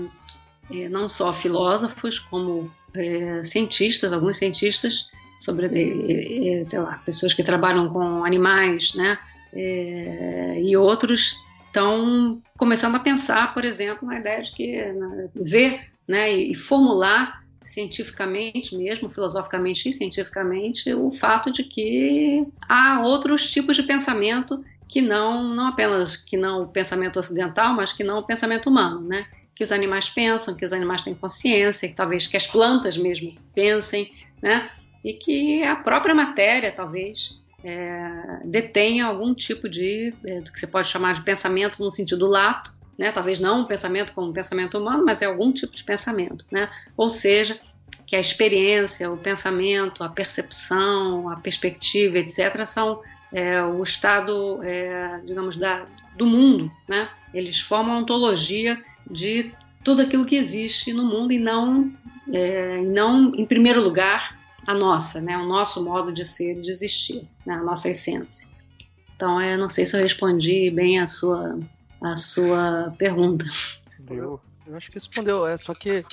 é, 0.73 0.89
não 0.89 1.07
só 1.07 1.31
filósofos, 1.31 2.19
como 2.19 2.69
é, 2.93 3.43
cientistas, 3.45 4.11
alguns 4.11 4.37
cientistas, 4.37 5.09
sobre, 5.41 6.63
sei 6.63 6.79
lá, 6.79 7.01
pessoas 7.05 7.33
que 7.33 7.43
trabalham 7.43 7.89
com 7.89 8.23
animais, 8.23 8.93
né, 8.93 9.17
é, 9.53 10.61
e 10.61 10.77
outros 10.77 11.43
estão 11.65 12.41
começando 12.57 12.95
a 12.95 12.99
pensar, 12.99 13.53
por 13.53 13.65
exemplo, 13.65 14.07
na 14.07 14.19
ideia 14.19 14.43
de 14.43 14.51
que 14.51 14.77
ver, 15.33 15.87
né, 16.07 16.31
e 16.31 16.53
formular 16.53 17.41
cientificamente 17.65 18.75
mesmo, 18.75 19.09
filosoficamente 19.09 19.89
e 19.89 19.93
cientificamente, 19.93 20.93
o 20.93 21.09
fato 21.09 21.51
de 21.51 21.63
que 21.63 22.45
há 22.67 23.01
outros 23.01 23.49
tipos 23.49 23.75
de 23.75 23.83
pensamento 23.83 24.63
que 24.87 25.01
não, 25.01 25.55
não 25.55 25.67
apenas 25.67 26.17
que 26.17 26.35
não 26.35 26.63
o 26.63 26.67
pensamento 26.67 27.17
ocidental, 27.17 27.73
mas 27.73 27.93
que 27.93 28.03
não 28.03 28.19
o 28.19 28.23
pensamento 28.23 28.69
humano, 28.69 29.01
né? 29.01 29.25
que 29.55 29.63
os 29.63 29.71
animais 29.71 30.09
pensam, 30.09 30.55
que 30.55 30.65
os 30.65 30.73
animais 30.73 31.03
têm 31.03 31.13
consciência, 31.13 31.87
que 31.87 31.93
talvez 31.93 32.25
que 32.25 32.35
as 32.35 32.47
plantas 32.47 32.97
mesmo 32.97 33.31
pensem, 33.53 34.11
né? 34.41 34.71
E 35.03 35.13
que 35.13 35.63
a 35.63 35.75
própria 35.75 36.13
matéria 36.13 36.71
talvez 36.71 37.39
é, 37.63 38.41
detenha 38.45 39.05
algum 39.05 39.33
tipo 39.33 39.69
de 39.69 40.13
é, 40.25 40.41
do 40.41 40.51
que 40.51 40.59
você 40.59 40.67
pode 40.67 40.87
chamar 40.87 41.13
de 41.13 41.23
pensamento 41.23 41.81
no 41.81 41.89
sentido 41.89 42.27
lato, 42.27 42.73
né? 42.97 43.11
Talvez 43.11 43.39
não 43.39 43.61
um 43.61 43.65
pensamento 43.65 44.13
como 44.13 44.29
um 44.29 44.33
pensamento 44.33 44.77
humano, 44.77 45.03
mas 45.05 45.21
é 45.21 45.25
algum 45.25 45.51
tipo 45.51 45.75
de 45.75 45.83
pensamento, 45.83 46.45
né? 46.51 46.67
Ou 46.95 47.09
seja, 47.09 47.59
que 48.05 48.15
a 48.15 48.19
experiência, 48.19 49.11
o 49.11 49.17
pensamento, 49.17 50.03
a 50.03 50.09
percepção, 50.09 51.29
a 51.29 51.37
perspectiva, 51.37 52.17
etc., 52.17 52.65
são 52.65 53.01
é, 53.31 53.63
o 53.63 53.81
estado, 53.83 54.61
é, 54.63 55.21
digamos, 55.25 55.57
da, 55.57 55.85
do 56.17 56.25
mundo, 56.25 56.71
né? 56.87 57.09
Eles 57.33 57.59
formam 57.59 57.93
uma 57.93 58.01
ontologia 58.01 58.77
de 59.09 59.53
tudo 59.83 60.01
aquilo 60.01 60.25
que 60.25 60.35
existe 60.35 60.93
no 60.93 61.05
mundo 61.05 61.31
e 61.31 61.39
não, 61.39 61.91
é, 62.31 62.81
não 62.81 63.33
em 63.35 63.45
primeiro 63.45 63.81
lugar, 63.81 64.37
a 64.65 64.73
nossa, 64.73 65.21
né? 65.21 65.37
o 65.37 65.45
nosso 65.45 65.83
modo 65.83 66.11
de 66.11 66.23
ser 66.23 66.57
e 66.57 66.61
de 66.61 66.69
existir, 66.69 67.27
né? 67.45 67.55
a 67.55 67.63
nossa 67.63 67.89
essência. 67.89 68.49
Então, 69.15 69.39
eu 69.41 69.57
não 69.57 69.69
sei 69.69 69.85
se 69.85 69.95
eu 69.95 70.01
respondi 70.01 70.71
bem 70.71 70.99
a 70.99 71.07
sua, 71.07 71.59
a 72.01 72.17
sua 72.17 72.93
pergunta. 72.97 73.45
Eu, 74.09 74.39
eu 74.65 74.75
acho 74.75 74.89
que 74.89 74.95
respondeu. 74.95 75.45
É 75.45 75.57
só 75.57 75.73
que 75.75 76.03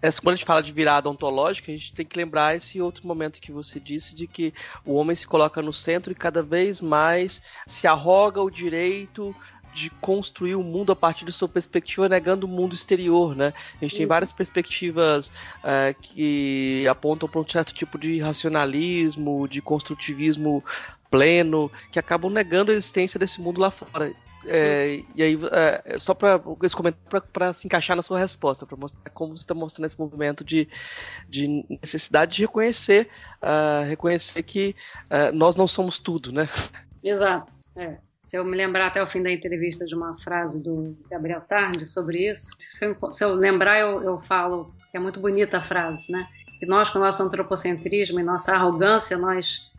é, 0.00 0.10
quando 0.12 0.32
a 0.32 0.36
gente 0.36 0.46
fala 0.46 0.62
de 0.62 0.72
virada 0.72 1.08
ontológica, 1.08 1.70
a 1.70 1.74
gente 1.74 1.92
tem 1.92 2.06
que 2.06 2.16
lembrar 2.16 2.56
esse 2.56 2.80
outro 2.80 3.06
momento 3.06 3.40
que 3.40 3.52
você 3.52 3.78
disse 3.78 4.14
de 4.14 4.26
que 4.26 4.52
o 4.84 4.94
homem 4.94 5.14
se 5.14 5.26
coloca 5.26 5.60
no 5.62 5.72
centro 5.72 6.10
e 6.10 6.16
cada 6.16 6.42
vez 6.42 6.80
mais 6.80 7.42
se 7.66 7.86
arroga 7.86 8.42
o 8.42 8.50
direito 8.50 9.34
de 9.72 9.90
construir 9.90 10.54
o 10.54 10.62
mundo 10.62 10.92
a 10.92 10.96
partir 10.96 11.24
de 11.24 11.32
sua 11.32 11.48
perspectiva, 11.48 12.08
negando 12.08 12.46
o 12.46 12.48
mundo 12.48 12.74
exterior, 12.74 13.34
né? 13.34 13.52
A 13.80 13.84
gente 13.84 13.96
tem 13.96 14.06
várias 14.06 14.32
perspectivas 14.32 15.32
é, 15.64 15.94
que 15.98 16.86
apontam 16.88 17.28
para 17.28 17.40
um 17.40 17.48
certo 17.48 17.72
tipo 17.72 17.98
de 17.98 18.20
racionalismo, 18.20 19.48
de 19.48 19.62
construtivismo 19.62 20.62
pleno, 21.10 21.70
que 21.90 21.98
acabam 21.98 22.30
negando 22.30 22.70
a 22.70 22.74
existência 22.74 23.18
desse 23.18 23.40
mundo 23.40 23.60
lá 23.60 23.70
fora. 23.70 24.12
É, 24.46 25.02
e 25.14 25.22
aí, 25.22 25.38
é, 25.52 25.98
só 26.00 26.14
para 26.14 26.40
esse 26.64 26.74
comentário 26.74 27.28
para 27.32 27.52
se 27.52 27.66
encaixar 27.66 27.96
na 27.96 28.02
sua 28.02 28.18
resposta, 28.18 28.66
para 28.66 28.76
mostrar 28.76 29.10
como 29.10 29.36
você 29.36 29.42
está 29.42 29.54
mostrando 29.54 29.86
esse 29.86 29.98
movimento 29.98 30.44
de, 30.44 30.68
de 31.28 31.64
necessidade 31.68 32.36
de 32.36 32.42
reconhecer, 32.42 33.08
uh, 33.40 33.86
reconhecer 33.88 34.42
que 34.42 34.74
uh, 35.04 35.32
nós 35.32 35.54
não 35.54 35.68
somos 35.68 35.98
tudo, 35.98 36.32
né? 36.32 36.48
Exato. 37.02 37.52
É 37.76 37.98
se 38.22 38.36
eu 38.36 38.44
me 38.44 38.56
lembrar 38.56 38.86
até 38.86 39.02
o 39.02 39.06
fim 39.06 39.22
da 39.22 39.32
entrevista 39.32 39.84
de 39.84 39.94
uma 39.94 40.16
frase 40.22 40.62
do 40.62 40.96
Gabriel 41.10 41.40
Tarde 41.40 41.86
sobre 41.86 42.30
isso, 42.30 42.52
se 42.58 42.84
eu, 42.84 43.12
se 43.12 43.24
eu 43.24 43.34
lembrar, 43.34 43.80
eu, 43.80 44.02
eu, 44.02 44.20
falo 44.20 44.72
que 44.90 44.96
é 44.96 45.00
muito 45.00 45.20
bonita 45.20 45.58
a 45.58 45.62
frase, 45.62 46.12
né? 46.12 46.28
Que 46.58 46.66
nós, 46.66 46.88
com 46.90 46.98
nosso 46.98 47.22
antropocentrismo 47.22 48.20
e 48.20 48.22
nossa 48.22 48.54
arrogância, 48.54 49.18
nós 49.18 49.72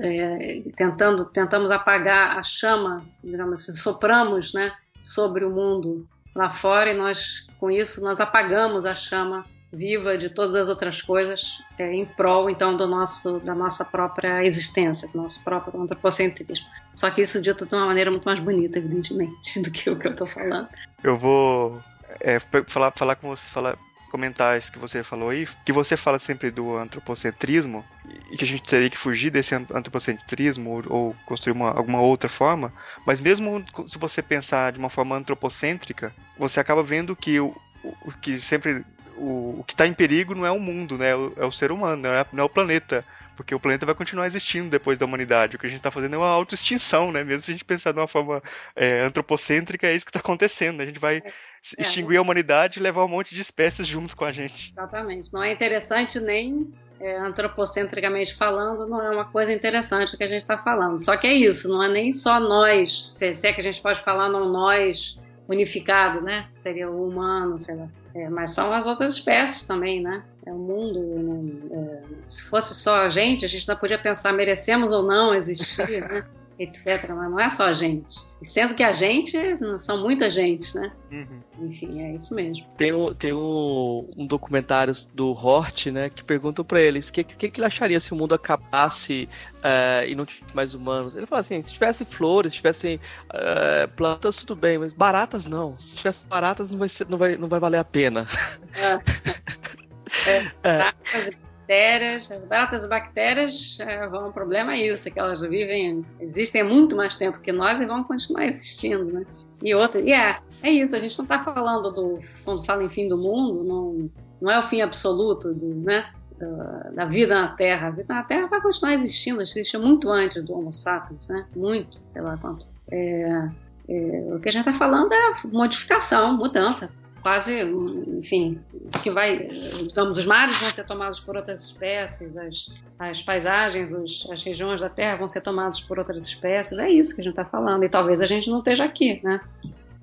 é, 0.00 0.62
tentando, 0.76 1.24
tentamos 1.24 1.70
apagar 1.70 2.38
a 2.38 2.42
chama, 2.42 3.04
digamos 3.22 3.60
assim, 3.60 3.72
sopramos, 3.72 4.54
né, 4.54 4.72
sobre 5.02 5.44
o 5.44 5.50
mundo 5.50 6.08
lá 6.34 6.50
fora 6.50 6.90
e 6.90 6.96
nós, 6.96 7.46
com 7.58 7.70
isso, 7.70 8.02
nós 8.02 8.20
apagamos 8.20 8.86
a 8.86 8.94
chama 8.94 9.44
viva 9.72 10.16
de 10.16 10.30
todas 10.30 10.54
as 10.54 10.68
outras 10.68 11.02
coisas 11.02 11.62
é, 11.78 11.92
em 11.92 12.06
prol 12.06 12.48
então 12.48 12.76
do 12.76 12.86
nosso 12.86 13.38
da 13.40 13.54
nossa 13.54 13.84
própria 13.84 14.44
existência, 14.44 15.08
do 15.08 15.18
nosso 15.18 15.42
próprio 15.44 15.80
antropocentrismo. 15.80 16.66
Só 16.94 17.10
que 17.10 17.20
isso 17.20 17.40
dito 17.42 17.66
de 17.66 17.74
uma 17.74 17.86
maneira 17.86 18.10
muito 18.10 18.24
mais 18.24 18.40
bonita, 18.40 18.78
evidentemente, 18.78 19.60
do 19.62 19.70
que 19.70 19.90
o 19.90 19.98
que 19.98 20.08
eu 20.08 20.12
estou 20.12 20.26
falando. 20.26 20.68
Eu 21.02 21.16
vou 21.16 21.82
é, 22.20 22.38
falar 22.66 22.92
falar 22.96 23.16
com 23.16 23.28
você 23.28 23.48
falar 23.50 23.76
comentar 24.10 24.56
isso 24.56 24.72
que 24.72 24.78
você 24.78 25.04
falou 25.04 25.28
aí, 25.28 25.46
que 25.64 25.72
você 25.72 25.96
fala 25.96 26.18
sempre 26.18 26.50
do 26.50 26.74
antropocentrismo 26.76 27.84
e 28.30 28.36
que 28.36 28.44
a 28.44 28.46
gente 28.46 28.62
teria 28.62 28.90
que 28.90 28.96
fugir 28.96 29.30
desse 29.30 29.54
antropocentrismo 29.54 30.70
ou, 30.70 30.84
ou 30.88 31.16
construir 31.26 31.52
uma, 31.52 31.70
alguma 31.70 32.00
outra 32.00 32.28
forma, 32.28 32.72
mas 33.06 33.20
mesmo 33.20 33.64
se 33.86 33.98
você 33.98 34.22
pensar 34.22 34.72
de 34.72 34.78
uma 34.78 34.90
forma 34.90 35.14
antropocêntrica, 35.16 36.14
você 36.38 36.58
acaba 36.58 36.82
vendo 36.82 37.14
que 37.14 37.38
o, 37.38 37.54
o 37.84 38.12
que 38.12 38.40
sempre 38.40 38.84
o, 39.18 39.60
o 39.60 39.64
que 39.64 39.74
está 39.74 39.86
em 39.86 39.92
perigo 39.92 40.34
não 40.34 40.46
é 40.46 40.50
o 40.50 40.60
mundo, 40.60 40.96
né? 40.96 41.10
É 41.10 41.16
o, 41.16 41.32
é 41.36 41.44
o 41.44 41.52
ser 41.52 41.70
humano, 41.72 42.02
não 42.02 42.10
é, 42.10 42.26
não 42.32 42.42
é, 42.44 42.46
o 42.46 42.50
planeta. 42.50 43.04
Porque 43.36 43.54
o 43.54 43.60
planeta 43.60 43.86
vai 43.86 43.94
continuar 43.94 44.26
existindo 44.26 44.68
depois 44.68 44.98
da 44.98 45.06
humanidade. 45.06 45.54
O 45.54 45.58
que 45.60 45.66
a 45.66 45.68
gente 45.68 45.78
está 45.78 45.92
fazendo 45.92 46.16
é 46.16 46.18
uma 46.18 46.26
autoextinção, 46.26 47.12
né? 47.12 47.22
Mesmo 47.22 47.42
se 47.42 47.50
a 47.50 47.54
gente 47.54 47.64
pensar 47.64 47.92
de 47.92 47.98
uma 48.00 48.08
forma 48.08 48.42
é, 48.74 49.00
antropocêntrica, 49.02 49.86
é 49.86 49.94
isso 49.94 50.04
que 50.04 50.10
está 50.10 50.18
acontecendo. 50.18 50.80
A 50.80 50.86
gente 50.86 50.98
vai 50.98 51.18
é, 51.18 51.32
extinguir 51.78 52.16
a 52.16 52.22
humanidade 52.22 52.80
e 52.80 52.82
levar 52.82 53.04
um 53.04 53.08
monte 53.08 53.36
de 53.36 53.40
espécies 53.40 53.86
junto 53.86 54.16
com 54.16 54.24
a 54.24 54.32
gente. 54.32 54.72
Exatamente. 54.72 55.32
Não 55.32 55.40
é 55.40 55.52
interessante 55.52 56.18
nem 56.18 56.68
é, 57.00 57.16
antropocentricamente 57.18 58.34
falando, 58.34 58.88
não 58.88 59.00
é 59.00 59.10
uma 59.10 59.24
coisa 59.24 59.52
interessante 59.52 60.14
o 60.14 60.18
que 60.18 60.24
a 60.24 60.28
gente 60.28 60.42
está 60.42 60.58
falando. 60.58 60.98
Só 60.98 61.16
que 61.16 61.28
é 61.28 61.32
isso, 61.32 61.68
não 61.68 61.82
é 61.82 61.88
nem 61.88 62.12
só 62.12 62.40
nós, 62.40 63.14
se 63.14 63.46
é 63.46 63.52
que 63.52 63.60
a 63.60 63.64
gente 63.64 63.80
pode 63.80 64.00
falar 64.00 64.28
não 64.28 64.50
nós 64.50 65.20
unificado, 65.48 66.20
né? 66.20 66.46
Seria 66.54 66.90
o 66.90 67.08
humano, 67.08 67.58
sei 67.58 67.76
lá. 67.76 67.88
É, 68.14 68.28
mas 68.28 68.50
são 68.50 68.72
as 68.72 68.86
outras 68.86 69.14
espécies 69.14 69.66
também, 69.66 70.02
né? 70.02 70.22
É 70.44 70.52
o 70.52 70.58
mundo. 70.58 71.00
Né? 71.00 71.52
É, 71.72 72.02
se 72.30 72.42
fosse 72.42 72.74
só 72.74 73.02
a 73.02 73.08
gente, 73.08 73.44
a 73.44 73.48
gente 73.48 73.66
não 73.66 73.76
podia 73.76 73.98
pensar 73.98 74.32
merecemos 74.32 74.92
ou 74.92 75.02
não 75.02 75.34
existir, 75.34 76.00
né? 76.00 76.24
etc. 76.58 77.08
Mas 77.10 77.30
não 77.30 77.38
é 77.38 77.48
só 77.48 77.66
a 77.66 77.72
gente. 77.72 78.18
E 78.42 78.46
sendo 78.46 78.74
que 78.74 78.82
a 78.82 78.92
gente 78.92 79.36
são 79.78 80.02
muita 80.02 80.30
gente, 80.30 80.74
né? 80.74 80.92
Uhum. 81.10 81.68
Enfim, 81.68 82.02
é 82.02 82.14
isso 82.14 82.34
mesmo. 82.34 82.66
Tem, 82.76 82.92
um, 82.92 83.14
tem 83.14 83.32
um, 83.32 84.08
um 84.16 84.26
documentário 84.26 84.94
do 85.14 85.32
Hort, 85.32 85.86
né, 85.86 86.08
que 86.08 86.22
perguntam 86.22 86.64
para 86.64 86.80
eles 86.80 87.08
o 87.08 87.12
que, 87.12 87.24
que, 87.24 87.50
que, 87.50 87.60
ele 87.60 87.66
acharia 87.66 87.98
se 87.98 88.12
o 88.12 88.16
mundo 88.16 88.34
acabasse 88.34 89.28
uh, 89.56 90.08
e 90.08 90.14
não 90.14 90.24
tivesse 90.24 90.54
mais 90.54 90.74
humanos. 90.74 91.16
Ele 91.16 91.26
fala 91.26 91.40
assim: 91.40 91.60
se 91.62 91.72
tivesse 91.72 92.04
flores, 92.04 92.52
se 92.52 92.58
tivessem 92.58 92.96
uh, 92.96 93.88
plantas, 93.96 94.36
tudo 94.36 94.56
bem, 94.56 94.78
mas 94.78 94.92
baratas 94.92 95.46
não. 95.46 95.78
Se 95.78 95.96
tivesse 95.96 96.26
baratas, 96.26 96.70
não 96.70 96.78
vai, 96.78 96.88
ser, 96.88 97.08
não 97.08 97.18
vai, 97.18 97.36
não 97.36 97.48
vai 97.48 97.60
valer 97.60 97.78
a 97.78 97.84
pena. 97.84 98.26
É. 98.74 100.38
é. 100.62 100.78
é 100.88 101.47
bactérias, 101.68 102.32
as 102.32 102.44
baratas 102.44 102.88
bactérias 102.88 103.78
é, 103.80 104.06
vão, 104.08 104.28
o 104.28 104.32
problema 104.32 104.72
é 104.72 104.86
isso, 104.86 105.10
que 105.10 105.18
elas 105.18 105.42
vivem, 105.42 106.04
existem 106.18 106.64
muito 106.64 106.96
mais 106.96 107.14
tempo 107.14 107.40
que 107.40 107.52
nós 107.52 107.80
e 107.80 107.86
vão 107.86 108.02
continuar 108.02 108.46
existindo, 108.46 109.04
né? 109.04 109.26
E 109.62 109.74
outra, 109.74 110.00
e 110.00 110.12
é, 110.12 110.38
é 110.62 110.70
isso, 110.70 110.96
a 110.96 110.98
gente 110.98 111.18
não 111.18 111.24
está 111.24 111.44
falando 111.44 111.92
do, 111.92 112.20
quando 112.44 112.64
fala 112.64 112.82
em 112.82 112.88
fim 112.88 113.08
do 113.08 113.18
mundo, 113.18 113.64
não, 113.64 114.10
não 114.40 114.50
é 114.50 114.58
o 114.58 114.62
fim 114.62 114.80
absoluto 114.80 115.52
do, 115.52 115.74
né, 115.74 116.10
da, 116.38 116.90
da 116.94 117.04
vida 117.04 117.34
na 117.34 117.48
Terra. 117.48 117.88
A 117.88 117.90
vida 117.90 118.14
na 118.14 118.22
Terra 118.22 118.46
vai 118.46 118.60
continuar 118.62 118.94
existindo, 118.94 119.42
existe 119.42 119.76
muito 119.76 120.08
antes 120.10 120.42
do 120.44 120.54
Homo 120.54 120.72
sapiens, 120.72 121.28
né? 121.28 121.44
Muito, 121.54 122.00
sei 122.06 122.22
lá 122.22 122.38
quanto. 122.38 122.66
É, 122.90 123.48
é, 123.88 124.34
o 124.34 124.38
que 124.38 124.48
a 124.48 124.52
gente 124.52 124.68
está 124.68 124.74
falando 124.74 125.12
é 125.12 125.32
modificação, 125.52 126.36
mudança 126.36 126.92
quase, 127.22 127.62
enfim, 127.62 128.60
que 129.02 129.10
vai, 129.10 129.46
digamos, 129.46 130.18
os 130.18 130.24
mares 130.24 130.58
vão 130.58 130.70
ser 130.70 130.84
tomados 130.84 131.20
por 131.20 131.36
outras 131.36 131.64
espécies, 131.64 132.36
as, 132.36 132.72
as 132.98 133.22
paisagens, 133.22 133.92
os, 133.92 134.28
as 134.30 134.42
regiões 134.42 134.80
da 134.80 134.88
Terra 134.88 135.16
vão 135.16 135.28
ser 135.28 135.40
tomadas 135.40 135.80
por 135.80 135.98
outras 135.98 136.24
espécies, 136.24 136.78
é 136.78 136.90
isso 136.90 137.14
que 137.14 137.20
a 137.20 137.24
gente 137.24 137.32
está 137.32 137.44
falando, 137.44 137.84
e 137.84 137.88
talvez 137.88 138.20
a 138.20 138.26
gente 138.26 138.48
não 138.48 138.58
esteja 138.58 138.84
aqui, 138.84 139.20
né? 139.22 139.40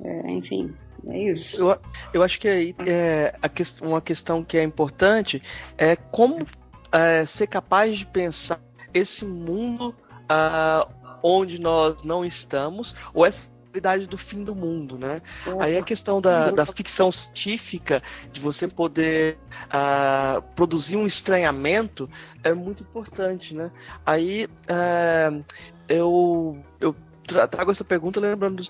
É, 0.03 0.31
enfim, 0.31 0.73
é 1.07 1.19
isso. 1.31 1.61
Eu, 1.61 1.79
eu 2.13 2.23
acho 2.23 2.39
que 2.39 2.47
aí 2.47 2.75
é, 2.85 3.33
que, 3.53 3.63
uma 3.81 4.01
questão 4.01 4.43
que 4.43 4.57
é 4.57 4.63
importante 4.63 5.41
é 5.77 5.95
como 5.95 6.45
é, 6.91 7.25
ser 7.25 7.47
capaz 7.47 7.97
de 7.97 8.05
pensar 8.05 8.59
esse 8.93 9.25
mundo 9.25 9.93
uh, 10.29 10.89
onde 11.21 11.59
nós 11.59 12.03
não 12.03 12.23
estamos, 12.23 12.95
ou 13.13 13.25
essa 13.25 13.49
possibilidade 13.75 14.07
do 14.07 14.17
fim 14.17 14.43
do 14.43 14.55
mundo, 14.55 14.97
né? 14.97 15.21
Nossa. 15.45 15.63
Aí 15.65 15.77
a 15.77 15.83
questão 15.83 16.21
da, 16.21 16.51
da 16.51 16.65
ficção 16.65 17.11
científica, 17.11 18.01
de 18.31 18.39
você 18.39 18.67
poder 18.67 19.37
uh, 19.67 20.41
produzir 20.55 20.97
um 20.97 21.05
estranhamento, 21.05 22.09
é 22.43 22.53
muito 22.53 22.83
importante, 22.83 23.53
né? 23.53 23.71
Aí 24.05 24.45
uh, 24.45 25.43
eu, 25.87 26.57
eu 26.79 26.95
trago 27.49 27.71
essa 27.71 27.83
pergunta 27.83 28.19
lembrando 28.19 28.63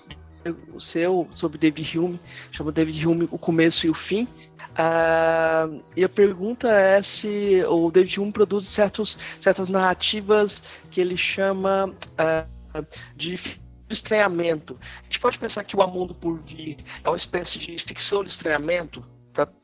o 0.72 0.80
seu 0.80 1.28
sobre 1.32 1.58
David 1.58 1.98
Hume, 1.98 2.20
chama 2.52 2.70
David 2.70 3.06
Hume 3.06 3.28
o 3.30 3.38
começo 3.38 3.86
e 3.86 3.90
o 3.90 3.94
fim. 3.94 4.28
Uh, 4.78 5.82
e 5.96 6.04
a 6.04 6.08
pergunta 6.08 6.68
é 6.70 7.00
se 7.02 7.64
o 7.66 7.90
David 7.90 8.20
Hume 8.20 8.32
produz 8.32 8.66
certos, 8.66 9.18
certas 9.40 9.68
narrativas 9.68 10.62
que 10.90 11.00
ele 11.00 11.16
chama 11.16 11.86
uh, 11.88 12.86
de 13.16 13.36
de 13.36 13.65
estranhamento. 13.88 14.78
A 15.00 15.04
gente 15.04 15.20
pode 15.20 15.38
pensar 15.38 15.64
que 15.64 15.76
o 15.76 15.82
Amundo 15.82 16.14
por 16.14 16.40
Vir 16.42 16.78
é 17.04 17.08
uma 17.08 17.16
espécie 17.16 17.58
de 17.58 17.78
ficção 17.78 18.22
de 18.22 18.30
estranhamento 18.30 19.04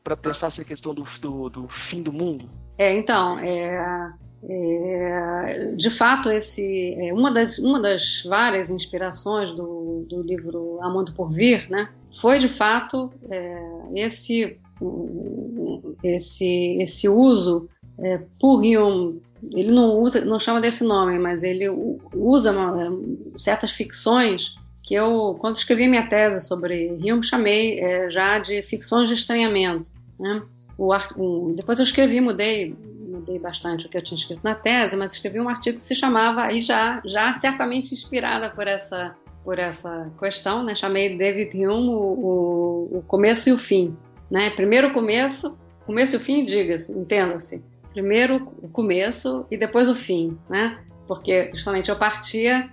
para 0.03 0.15
pensar 0.15 0.47
essa 0.47 0.63
questão 0.63 0.93
do, 0.93 1.03
do, 1.19 1.49
do, 1.49 1.67
fim 1.67 2.03
do 2.03 2.13
mundo? 2.13 2.47
É, 2.77 2.95
então, 2.95 3.39
é, 3.39 4.13
é, 4.47 5.75
de 5.75 5.89
fato, 5.89 6.29
esse 6.29 6.95
é 6.99 7.11
uma, 7.13 7.31
das, 7.31 7.57
uma 7.57 7.81
das 7.81 8.23
várias 8.23 8.69
inspirações 8.69 9.51
do, 9.51 10.05
do 10.07 10.21
livro 10.21 10.79
Amundo 10.81 11.13
por 11.13 11.33
Vir, 11.33 11.67
né, 11.69 11.89
foi 12.19 12.37
de 12.37 12.47
fato 12.47 13.11
é, 13.29 13.61
esse, 13.95 14.59
esse, 16.03 16.77
esse 16.79 17.09
uso 17.09 17.67
é, 17.97 18.21
por 18.39 18.59
Hume 18.59 19.22
ele 19.51 19.71
não 19.71 19.99
usa, 19.99 20.23
não 20.25 20.39
chama 20.39 20.61
desse 20.61 20.83
nome, 20.83 21.17
mas 21.19 21.43
ele 21.43 21.67
usa 22.13 22.51
uma, 22.51 22.91
certas 23.35 23.71
ficções 23.71 24.55
que 24.81 24.93
eu, 24.93 25.37
quando 25.39 25.55
escrevi 25.55 25.87
minha 25.87 26.07
tese 26.07 26.45
sobre 26.45 26.99
Hume, 27.01 27.23
chamei 27.23 27.79
é, 27.79 28.09
já 28.11 28.37
de 28.39 28.61
ficções 28.61 29.07
de 29.07 29.15
estranhamento. 29.15 29.89
Né? 30.19 30.43
O, 30.77 30.93
o, 31.17 31.53
depois 31.53 31.79
eu 31.79 31.83
escrevi, 31.83 32.19
mudei, 32.19 32.75
mudei 32.99 33.39
bastante 33.39 33.85
o 33.85 33.89
que 33.89 33.97
eu 33.97 34.01
tinha 34.01 34.17
escrito 34.17 34.41
na 34.43 34.55
tese, 34.55 34.97
mas 34.97 35.13
escrevi 35.13 35.39
um 35.39 35.49
artigo 35.49 35.77
que 35.77 35.83
se 35.83 35.95
chamava, 35.95 36.43
aí 36.43 36.59
já, 36.59 37.01
já 37.05 37.31
certamente 37.33 37.93
inspirada 37.93 38.49
por 38.49 38.67
essa, 38.67 39.15
por 39.43 39.57
essa 39.57 40.11
questão, 40.19 40.63
né? 40.63 40.75
chamei 40.75 41.17
David 41.17 41.55
Hume 41.65 41.89
o, 41.89 42.89
o, 42.97 43.03
começo 43.07 43.49
e 43.49 43.53
o 43.53 43.57
fim. 43.57 43.97
Né? 44.29 44.49
Primeiro 44.49 44.89
o 44.89 44.93
começo, 44.93 45.57
começo 45.85 46.15
e 46.15 46.17
o 46.17 46.19
fim, 46.19 46.45
diga-se, 46.45 46.97
entenda-se 46.97 47.63
primeiro 47.93 48.51
o 48.61 48.67
começo 48.67 49.45
e 49.49 49.57
depois 49.57 49.87
o 49.87 49.95
fim, 49.95 50.37
né? 50.49 50.79
Porque 51.07 51.51
justamente 51.53 51.89
eu 51.89 51.95
partia 51.95 52.69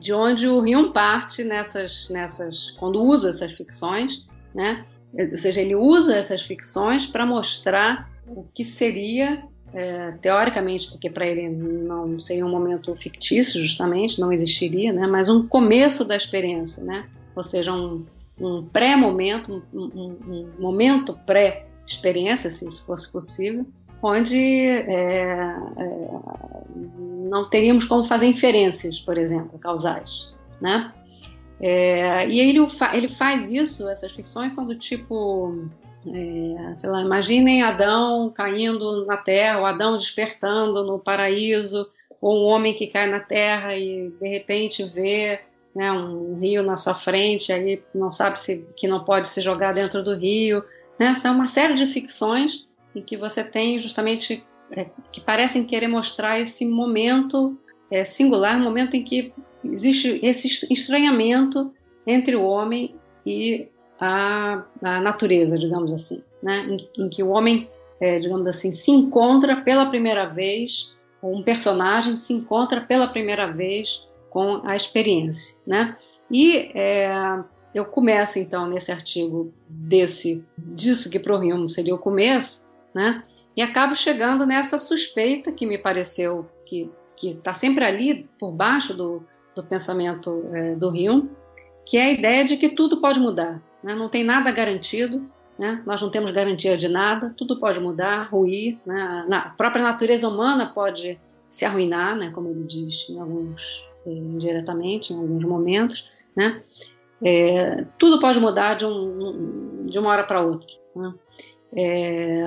de 0.00 0.12
onde 0.12 0.48
o 0.48 0.60
Rion 0.60 0.92
parte 0.92 1.44
nessas, 1.44 2.08
nessas, 2.10 2.70
quando 2.72 3.02
usa 3.02 3.30
essas 3.30 3.52
ficções, 3.52 4.26
né? 4.54 4.84
Ou 5.12 5.38
seja, 5.38 5.60
ele 5.60 5.74
usa 5.74 6.16
essas 6.16 6.42
ficções 6.42 7.06
para 7.06 7.24
mostrar 7.24 8.10
o 8.26 8.44
que 8.52 8.64
seria 8.64 9.42
é, 9.72 10.12
teoricamente, 10.12 10.90
porque 10.90 11.08
para 11.08 11.26
ele 11.26 11.48
não 11.48 12.18
seria 12.18 12.44
um 12.44 12.50
momento 12.50 12.94
fictício, 12.94 13.60
justamente, 13.60 14.20
não 14.20 14.32
existiria, 14.32 14.92
né? 14.92 15.06
Mas 15.06 15.28
um 15.28 15.46
começo 15.46 16.04
da 16.04 16.16
experiência, 16.16 16.82
né? 16.82 17.04
Ou 17.34 17.42
seja, 17.42 17.72
um, 17.72 18.04
um 18.40 18.64
pré-momento, 18.64 19.62
um, 19.72 19.78
um, 19.78 20.16
um 20.28 20.52
momento 20.58 21.18
pré-experiência, 21.26 22.50
se 22.50 22.66
isso 22.66 22.84
fosse 22.84 23.10
possível, 23.10 23.66
onde 24.02 24.36
é, 24.36 24.86
é, 24.86 25.56
não 27.28 27.48
teríamos 27.48 27.84
como 27.84 28.04
fazer 28.04 28.26
inferências, 28.26 29.00
por 29.00 29.18
exemplo, 29.18 29.58
causais, 29.58 30.34
né? 30.60 30.92
É, 31.60 32.28
e 32.28 32.38
ele, 32.38 32.60
ele 32.94 33.08
faz 33.08 33.50
isso, 33.50 33.88
essas 33.88 34.12
ficções 34.12 34.52
são 34.52 34.64
do 34.64 34.76
tipo, 34.76 35.68
é, 36.06 36.74
sei 36.74 36.88
lá, 36.88 37.02
imaginem 37.02 37.62
Adão 37.62 38.30
caindo 38.30 39.04
na 39.04 39.16
terra, 39.16 39.58
ou 39.58 39.66
Adão 39.66 39.98
despertando 39.98 40.84
no 40.84 41.00
paraíso, 41.00 41.88
ou 42.20 42.44
um 42.44 42.46
homem 42.46 42.74
que 42.74 42.86
cai 42.86 43.08
na 43.10 43.20
terra 43.20 43.76
e 43.76 44.12
de 44.20 44.28
repente 44.28 44.84
vê 44.84 45.40
né, 45.74 45.90
um 45.92 46.36
rio 46.36 46.62
na 46.62 46.76
sua 46.76 46.94
frente, 46.94 47.52
aí 47.52 47.82
não 47.94 48.10
sabe 48.10 48.40
se 48.40 48.66
que 48.76 48.86
não 48.86 49.04
pode 49.04 49.28
se 49.28 49.40
jogar 49.40 49.72
dentro 49.72 50.02
do 50.02 50.14
rio. 50.14 50.62
Né? 50.98 51.14
São 51.14 51.34
uma 51.34 51.46
série 51.46 51.74
de 51.74 51.86
ficções 51.86 52.67
em 52.98 53.02
que 53.02 53.16
você 53.16 53.44
tem 53.44 53.78
justamente 53.78 54.44
é, 54.72 54.86
que 55.10 55.20
parecem 55.20 55.66
querer 55.66 55.88
mostrar 55.88 56.40
esse 56.40 56.66
momento 56.66 57.56
é, 57.90 58.04
singular, 58.04 58.58
momento 58.60 58.96
em 58.96 59.02
que 59.02 59.32
existe 59.64 60.20
esse 60.22 60.66
estranhamento 60.70 61.70
entre 62.06 62.36
o 62.36 62.42
homem 62.42 62.94
e 63.24 63.68
a, 64.00 64.64
a 64.82 65.00
natureza, 65.00 65.58
digamos 65.58 65.92
assim, 65.92 66.22
né? 66.42 66.66
em, 66.68 67.04
em 67.04 67.08
que 67.08 67.22
o 67.22 67.30
homem, 67.30 67.70
é, 68.00 68.18
digamos 68.18 68.46
assim, 68.46 68.72
se 68.72 68.90
encontra 68.90 69.56
pela 69.56 69.86
primeira 69.86 70.26
vez, 70.26 70.96
um 71.22 71.42
personagem 71.42 72.16
se 72.16 72.32
encontra 72.32 72.80
pela 72.80 73.08
primeira 73.08 73.50
vez 73.50 74.06
com 74.30 74.60
a 74.64 74.76
experiência, 74.76 75.56
né? 75.66 75.96
E 76.30 76.70
é, 76.74 77.10
eu 77.74 77.84
começo 77.86 78.38
então 78.38 78.68
nesse 78.68 78.92
artigo 78.92 79.52
desse 79.68 80.44
disso 80.56 81.10
que 81.10 81.18
para 81.18 81.34
o 81.34 81.68
seria 81.68 81.94
o 81.94 81.98
começo, 81.98 82.67
né? 82.94 83.22
E 83.56 83.62
acabo 83.62 83.94
chegando 83.94 84.46
nessa 84.46 84.78
suspeita 84.78 85.50
que 85.50 85.66
me 85.66 85.78
pareceu 85.78 86.48
que 86.64 86.92
está 87.20 87.52
sempre 87.52 87.84
ali 87.84 88.28
por 88.38 88.52
baixo 88.52 88.94
do, 88.94 89.24
do 89.54 89.64
pensamento 89.64 90.48
é, 90.52 90.74
do 90.76 90.88
Hume, 90.88 91.28
que 91.84 91.96
é 91.96 92.04
a 92.04 92.12
ideia 92.12 92.44
de 92.44 92.56
que 92.56 92.68
tudo 92.68 93.00
pode 93.00 93.18
mudar, 93.18 93.60
né? 93.82 93.94
não 93.94 94.08
tem 94.08 94.22
nada 94.22 94.52
garantido, 94.52 95.28
né? 95.58 95.82
nós 95.84 96.00
não 96.00 96.10
temos 96.10 96.30
garantia 96.30 96.76
de 96.76 96.86
nada, 96.86 97.34
tudo 97.36 97.58
pode 97.58 97.80
mudar, 97.80 98.28
ruir, 98.30 98.78
né? 98.86 99.26
a 99.32 99.50
própria 99.50 99.82
natureza 99.82 100.28
humana 100.28 100.72
pode 100.72 101.18
se 101.48 101.64
arruinar, 101.64 102.14
né? 102.14 102.30
como 102.30 102.48
ele 102.48 102.62
diz 102.62 103.08
em 103.08 103.18
alguns, 103.18 103.84
é, 104.06 104.12
indiretamente, 104.12 105.12
em 105.12 105.16
alguns 105.16 105.44
momentos, 105.44 106.08
né? 106.36 106.62
É, 107.20 107.84
tudo 107.98 108.20
pode 108.20 108.38
mudar 108.38 108.74
de, 108.74 108.86
um, 108.86 109.84
de 109.86 109.98
uma 109.98 110.10
hora 110.10 110.22
para 110.22 110.40
outra. 110.40 110.70
É, 111.74 112.42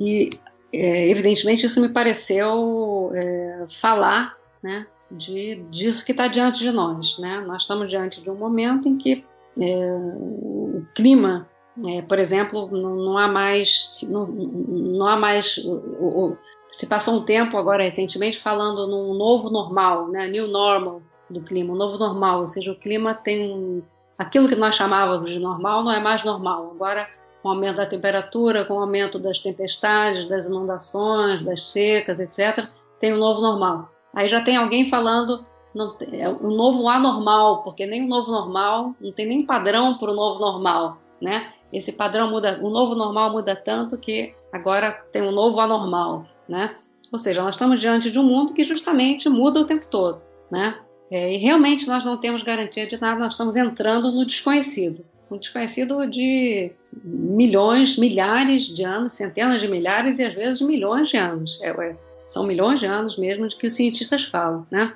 e, 0.00 0.30
é, 0.72 1.08
evidentemente, 1.08 1.66
isso 1.66 1.80
me 1.80 1.88
pareceu 1.88 3.10
é, 3.14 3.66
falar 3.68 4.36
né, 4.62 4.86
de, 5.10 5.64
disso 5.70 6.04
que 6.04 6.12
está 6.12 6.26
diante 6.28 6.60
de 6.60 6.72
nós. 6.72 7.18
Né? 7.18 7.42
Nós 7.46 7.62
estamos 7.62 7.90
diante 7.90 8.20
de 8.20 8.30
um 8.30 8.36
momento 8.36 8.88
em 8.88 8.96
que 8.96 9.24
é, 9.60 10.00
o 10.10 10.84
clima, 10.94 11.48
é, 11.86 12.02
por 12.02 12.18
exemplo, 12.18 12.68
não, 12.70 12.96
não, 12.96 13.18
há 13.18 13.28
mais. 13.28 14.00
Não, 14.10 14.26
não 14.26 15.06
há 15.06 15.16
mais 15.16 15.58
o, 15.58 15.72
o, 16.06 16.36
se 16.70 16.86
passou 16.86 17.14
um 17.14 17.24
tempo 17.24 17.56
agora 17.56 17.84
recentemente 17.84 18.38
falando 18.38 18.86
num 18.86 19.14
novo 19.14 19.50
normal, 19.50 20.08
né, 20.08 20.26
new 20.28 20.48
normal, 20.48 21.02
do 21.30 21.40
clima, 21.40 21.72
o 21.72 21.76
novo 21.76 21.98
normal, 21.98 22.40
ou 22.40 22.46
seja, 22.46 22.72
o 22.72 22.78
clima 22.78 23.14
tem 23.14 23.82
aquilo 24.18 24.48
que 24.48 24.56
nós 24.56 24.74
chamávamos 24.74 25.30
de 25.30 25.38
normal 25.38 25.84
não 25.84 25.92
é 25.92 26.00
mais 26.00 26.24
normal. 26.24 26.72
Agora, 26.74 27.08
com 27.44 27.50
o 27.50 27.52
aumento 27.52 27.76
da 27.76 27.84
temperatura, 27.84 28.64
com 28.64 28.72
o 28.72 28.80
aumento 28.80 29.18
das 29.18 29.38
tempestades, 29.38 30.26
das 30.26 30.46
inundações, 30.46 31.42
das 31.42 31.62
secas, 31.66 32.18
etc., 32.18 32.66
tem 32.98 33.12
um 33.12 33.18
novo 33.18 33.42
normal. 33.42 33.90
Aí 34.14 34.30
já 34.30 34.40
tem 34.40 34.56
alguém 34.56 34.88
falando 34.88 35.44
não, 35.74 35.94
é 36.10 36.26
o 36.26 36.50
novo 36.50 36.88
anormal, 36.88 37.62
porque 37.62 37.84
nem 37.84 38.02
o 38.02 38.08
novo 38.08 38.32
normal, 38.32 38.94
não 38.98 39.12
tem 39.12 39.26
nem 39.26 39.44
padrão 39.44 39.98
para 39.98 40.10
o 40.10 40.14
novo 40.14 40.40
normal, 40.40 40.96
né? 41.20 41.52
Esse 41.70 41.92
padrão 41.92 42.30
muda, 42.30 42.58
o 42.62 42.70
novo 42.70 42.94
normal 42.94 43.30
muda 43.30 43.54
tanto 43.54 43.98
que 43.98 44.32
agora 44.50 44.92
tem 45.12 45.20
um 45.20 45.32
novo 45.32 45.60
anormal, 45.60 46.24
né? 46.48 46.74
Ou 47.12 47.18
seja, 47.18 47.42
nós 47.42 47.56
estamos 47.56 47.78
diante 47.78 48.10
de 48.10 48.18
um 48.18 48.24
mundo 48.24 48.54
que 48.54 48.64
justamente 48.64 49.28
muda 49.28 49.60
o 49.60 49.66
tempo 49.66 49.86
todo, 49.86 50.22
né? 50.50 50.78
É, 51.10 51.34
e 51.34 51.36
realmente 51.36 51.86
nós 51.86 52.06
não 52.06 52.16
temos 52.16 52.42
garantia 52.42 52.86
de 52.86 52.98
nada, 52.98 53.20
nós 53.20 53.34
estamos 53.34 53.54
entrando 53.54 54.10
no 54.10 54.24
desconhecido. 54.24 55.04
Um 55.30 55.36
desconhecido 55.36 56.06
de 56.06 56.72
milhões, 57.02 57.96
milhares 57.96 58.64
de 58.64 58.84
anos, 58.84 59.14
centenas 59.14 59.60
de 59.60 59.68
milhares 59.68 60.18
e 60.18 60.24
às 60.24 60.34
vezes 60.34 60.60
milhões 60.62 61.08
de 61.08 61.16
anos. 61.16 61.60
É, 61.62 61.70
é, 61.70 61.96
são 62.26 62.46
milhões 62.46 62.80
de 62.80 62.86
anos 62.86 63.18
mesmo 63.18 63.46
de 63.48 63.56
que 63.56 63.66
os 63.66 63.72
cientistas 63.72 64.24
falam, 64.24 64.66
né? 64.70 64.94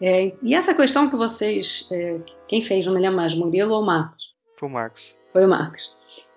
É, 0.00 0.34
e 0.42 0.54
essa 0.54 0.74
questão 0.74 1.08
que 1.08 1.16
vocês, 1.16 1.88
é, 1.90 2.20
quem 2.48 2.60
fez, 2.60 2.84
não 2.86 2.94
me 2.94 3.00
lembro 3.00 3.16
mais, 3.16 3.34
Murilo 3.34 3.74
ou 3.74 3.84
Marcos? 3.84 4.34
Foi 4.56 4.68
o 4.68 4.72
Marcos. 4.72 5.16
Foi 5.32 5.44
o 5.44 5.48
Marcos. 5.48 5.94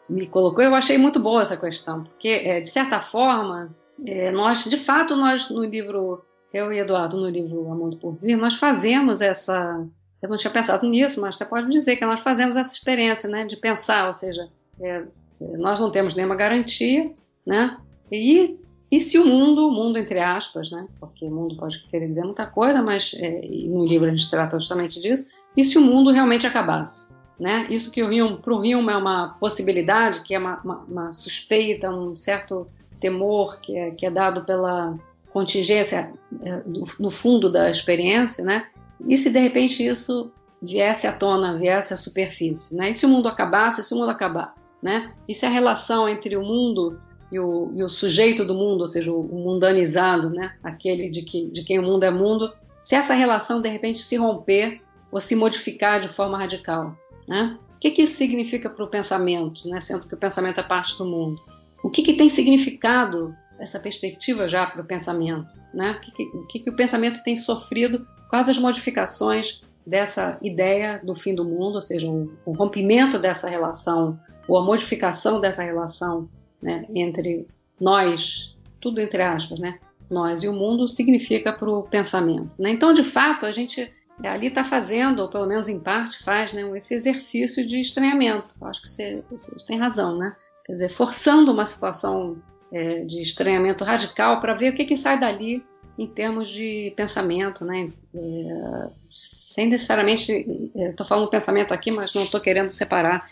Me 0.10 0.28
colocou, 0.28 0.64
eu 0.64 0.74
achei 0.74 0.98
muito 0.98 1.20
boa 1.20 1.42
essa 1.42 1.58
questão, 1.58 2.04
porque 2.04 2.30
é, 2.30 2.62
de 2.62 2.70
certa 2.70 3.02
forma, 3.02 3.76
é, 4.06 4.32
nós, 4.32 4.64
de 4.66 4.78
fato, 4.78 5.16
nós 5.16 5.50
no 5.50 5.64
livro, 5.66 6.24
eu 6.54 6.72
e 6.72 6.80
Eduardo, 6.80 7.18
no 7.18 7.28
livro 7.28 7.70
Amor 7.72 7.98
por 8.00 8.18
Vir, 8.22 8.38
nós 8.38 8.56
fazemos 8.56 9.22
essa, 9.22 9.86
eu 10.22 10.30
não 10.30 10.38
tinha 10.38 10.52
pensado 10.52 10.88
nisso, 10.88 11.20
mas 11.20 11.36
você 11.36 11.46
pode 11.46 11.70
dizer 11.70 11.98
que 11.98 12.06
nós 12.06 12.22
fazemos 12.22 12.56
essa 12.56 12.74
experiência, 12.74 13.30
né, 13.30 13.44
de 13.44 13.58
pensar, 13.58 14.06
ou 14.06 14.14
seja, 14.14 14.50
é, 14.82 15.04
é, 15.42 15.58
nós 15.58 15.80
não 15.80 15.92
temos 15.92 16.16
nenhuma 16.16 16.36
garantia, 16.36 17.14
né, 17.46 17.78
e 18.12 18.60
e 18.90 19.00
se 19.02 19.20
o 19.20 19.26
mundo, 19.26 19.70
mundo 19.70 19.98
entre 19.98 20.20
aspas, 20.20 20.72
né? 20.72 20.88
Porque 21.00 21.26
o 21.26 21.32
mundo 21.32 21.58
pode 21.58 21.84
querer 21.88 22.08
dizer 22.08 22.24
muita 22.24 22.46
coisa, 22.46 22.82
mas 22.82 23.14
é, 23.16 23.42
no 23.68 23.84
livro 23.84 24.08
a 24.08 24.10
gente 24.10 24.30
trata 24.30 24.58
justamente 24.58 25.02
disso. 25.02 25.30
E 25.58 25.64
se 25.64 25.78
o 25.78 25.82
mundo 25.82 26.10
realmente 26.10 26.48
acabasse, 26.48 27.14
né? 27.38 27.68
Isso 27.70 27.92
que 27.92 28.02
para 28.42 28.54
o 28.54 28.60
Rio 28.60 28.90
é 28.90 28.98
uma 28.98 29.36
possibilidade, 29.40 30.22
que 30.22 30.34
é 30.34 30.40
uma, 30.40 30.62
uma, 30.64 30.78
uma, 30.88 31.14
suspeita, 31.14 31.90
um 31.90 32.16
certo 32.16 32.68
temor 33.00 33.60
que 33.60 33.78
é, 33.78 33.92
que 33.92 34.06
é 34.06 34.12
dado 34.12 34.46
pela 34.46 34.98
contingência 35.30 36.14
é, 36.42 36.62
do, 36.62 36.84
no 37.00 37.10
fundo 37.10 37.52
da 37.52 37.70
experiência, 37.70 38.44
né? 38.46 38.68
E 39.06 39.18
se 39.18 39.30
de 39.30 39.40
repente 39.40 39.86
isso 39.86 40.32
viesse 40.62 41.06
à 41.06 41.12
tona, 41.12 41.58
viesse 41.58 41.94
à 41.94 41.98
superfície, 41.98 42.76
né? 42.78 42.92
E 42.92 42.94
se 42.94 43.06
o 43.06 43.10
mundo 43.10 43.28
acabasse, 43.28 43.84
se 43.84 43.94
o 43.94 43.98
mundo 43.98 44.12
acabar, 44.12 44.56
né? 44.82 45.14
E 45.28 45.34
se 45.34 45.46
a 45.46 45.50
relação 45.50 46.08
entre 46.08 46.36
o 46.36 46.42
mundo 46.42 47.00
e 47.32 47.40
o, 47.40 47.72
e 47.74 47.84
o 47.84 47.90
sujeito 47.90 48.46
do 48.46 48.54
mundo, 48.54 48.82
ou 48.82 48.88
seja, 48.88 49.12
o, 49.12 49.24
mundanizado, 49.24 50.30
né? 50.30 50.56
aquele 50.64 51.10
de, 51.10 51.22
que, 51.24 51.48
de 51.48 51.64
quem 51.64 51.80
o 51.80 51.84
mundo 51.84 52.04
é 52.04 52.12
mundo, 52.12 52.54
se 52.82 52.96
essa 52.96 53.14
relação 53.14 53.62
de 53.62 53.70
repente 53.70 54.00
se 54.00 54.16
romper 54.16 54.82
ou 55.12 55.20
se 55.20 55.36
modificar 55.36 56.00
de 56.00 56.08
forma 56.08 56.38
radical. 56.38 56.98
Né? 57.28 57.58
O 57.76 57.80
que, 57.80 57.92
que 57.92 58.04
isso 58.04 58.16
significa 58.16 58.70
para 58.70 58.84
o 58.84 58.88
pensamento, 58.88 59.68
né? 59.68 59.80
sendo 59.80 60.08
que 60.08 60.16
o 60.16 60.18
pensamento 60.18 60.60
é 60.60 60.64
parte 60.64 60.98
do 60.98 61.06
mundo? 61.06 61.42
O 61.84 61.90
que, 61.90 62.02
que 62.02 62.14
tem 62.14 62.30
significado 62.30 63.36
essa 63.60 63.80
perspectiva 63.80 64.48
já 64.48 64.66
para 64.66 64.82
o 64.82 64.86
pensamento? 64.86 65.56
Né? 65.74 65.92
O, 65.92 66.00
que, 66.00 66.12
que, 66.12 66.26
que, 66.48 66.60
que 66.60 66.70
o 66.70 66.76
pensamento 66.76 67.24
tem 67.24 67.36
sofrido? 67.36 68.08
Quais 68.30 68.50
as 68.50 68.58
modificações 68.58 69.62
dessa 69.88 70.38
ideia 70.42 71.00
do 71.02 71.16
fim 71.16 71.34
do 71.34 71.46
mundo, 71.46 71.76
ou 71.76 71.82
seja, 71.82 72.12
o, 72.12 72.52
rompimento 72.52 73.18
dessa 73.18 73.50
relação 73.50 74.20
ou 74.46 74.58
a 74.58 74.64
modificação 74.64 75.40
dessa 75.40 75.64
relação 75.64 76.30
né, 76.62 76.86
entre 76.94 77.48
nós, 77.80 78.54
tudo 78.82 79.00
entre 79.00 79.22
aspas, 79.22 79.60
né, 79.60 79.80
nós 80.10 80.44
e 80.44 80.50
o 80.50 80.54
mundo, 80.54 80.90
significa 80.90 81.54
para 81.54 81.70
o 81.70 81.84
pensamento. 81.84 82.62
Né? 82.62 82.72
Então, 82.72 82.92
de 82.92 83.04
fato, 83.04 83.46
a 83.46 83.52
gente 83.54 83.90
ali 84.22 84.48
está 84.48 84.64
fazendo, 84.64 85.22
ou 85.22 85.30
pelo 85.30 85.48
menos 85.48 85.70
em 85.70 85.80
parte 85.80 86.22
faz, 86.22 86.52
né, 86.52 86.70
esse 86.76 86.94
exercício 86.94 87.66
de 87.66 87.80
estranhamento. 87.80 88.56
acho 88.66 88.82
que 88.82 88.90
você, 88.90 89.24
você 89.32 89.56
tem 89.66 89.78
razão, 89.78 90.18
né? 90.18 90.34
Quer 90.66 90.74
dizer, 90.74 90.90
forçando 90.90 91.52
uma 91.52 91.66
situação 91.66 92.42
é, 92.74 93.06
de 93.06 93.22
estranhamento 93.22 93.86
radical 93.86 94.42
para 94.42 94.54
ver 94.54 94.74
o 94.74 94.76
que, 94.76 94.84
que 94.84 94.98
sai 94.98 95.18
dali 95.18 95.64
em 95.98 96.06
termos 96.06 96.50
de 96.50 96.94
pensamento, 96.96 97.66
né? 97.66 97.92
É, 98.14 98.90
sem 99.12 99.68
necessariamente, 99.68 100.32
estou 100.76 101.06
é, 101.06 101.10
falando 101.10 101.30
pensamento 101.30 101.74
aqui, 101.74 101.90
mas 101.90 102.14
não 102.14 102.24
estou 102.24 102.40
querendo 102.40 102.70
separar 102.70 103.28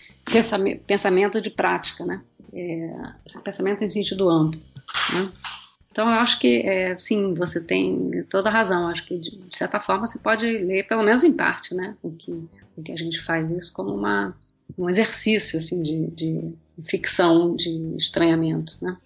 pensamento 0.88 1.40
de 1.40 1.52
prática, 1.52 2.04
né? 2.06 2.22
É, 2.52 2.92
pensamento 3.44 3.84
em 3.84 3.90
sentido 3.90 4.30
amplo. 4.30 4.60
Né? 4.60 5.32
Então, 5.92 6.08
eu 6.08 6.20
acho 6.20 6.40
que, 6.40 6.62
é, 6.62 6.98
sim, 6.98 7.34
você 7.36 7.62
tem 7.62 8.24
toda 8.30 8.50
a 8.50 8.52
razão. 8.52 8.88
Acho 8.88 9.06
que, 9.06 9.18
de 9.18 9.40
certa 9.54 9.80
forma, 9.80 10.08
você 10.08 10.20
pode 10.20 10.46
ler, 10.46 10.88
pelo 10.88 11.04
menos 11.04 11.24
em 11.24 11.34
parte, 11.34 11.74
né? 11.74 11.96
O 12.02 12.12
que, 12.12 12.32
o 12.76 12.84
que 12.84 12.92
a 12.92 12.98
gente 12.98 13.22
faz 13.22 13.52
isso 13.52 13.72
como 13.72 13.94
uma, 13.94 14.36
um 14.78 14.90
exercício, 14.90 15.58
assim, 15.58 15.82
de, 15.82 16.08
de 16.08 16.54
ficção, 16.90 17.56
de 17.56 17.96
estranhamento, 17.98 18.78
né? 18.82 18.98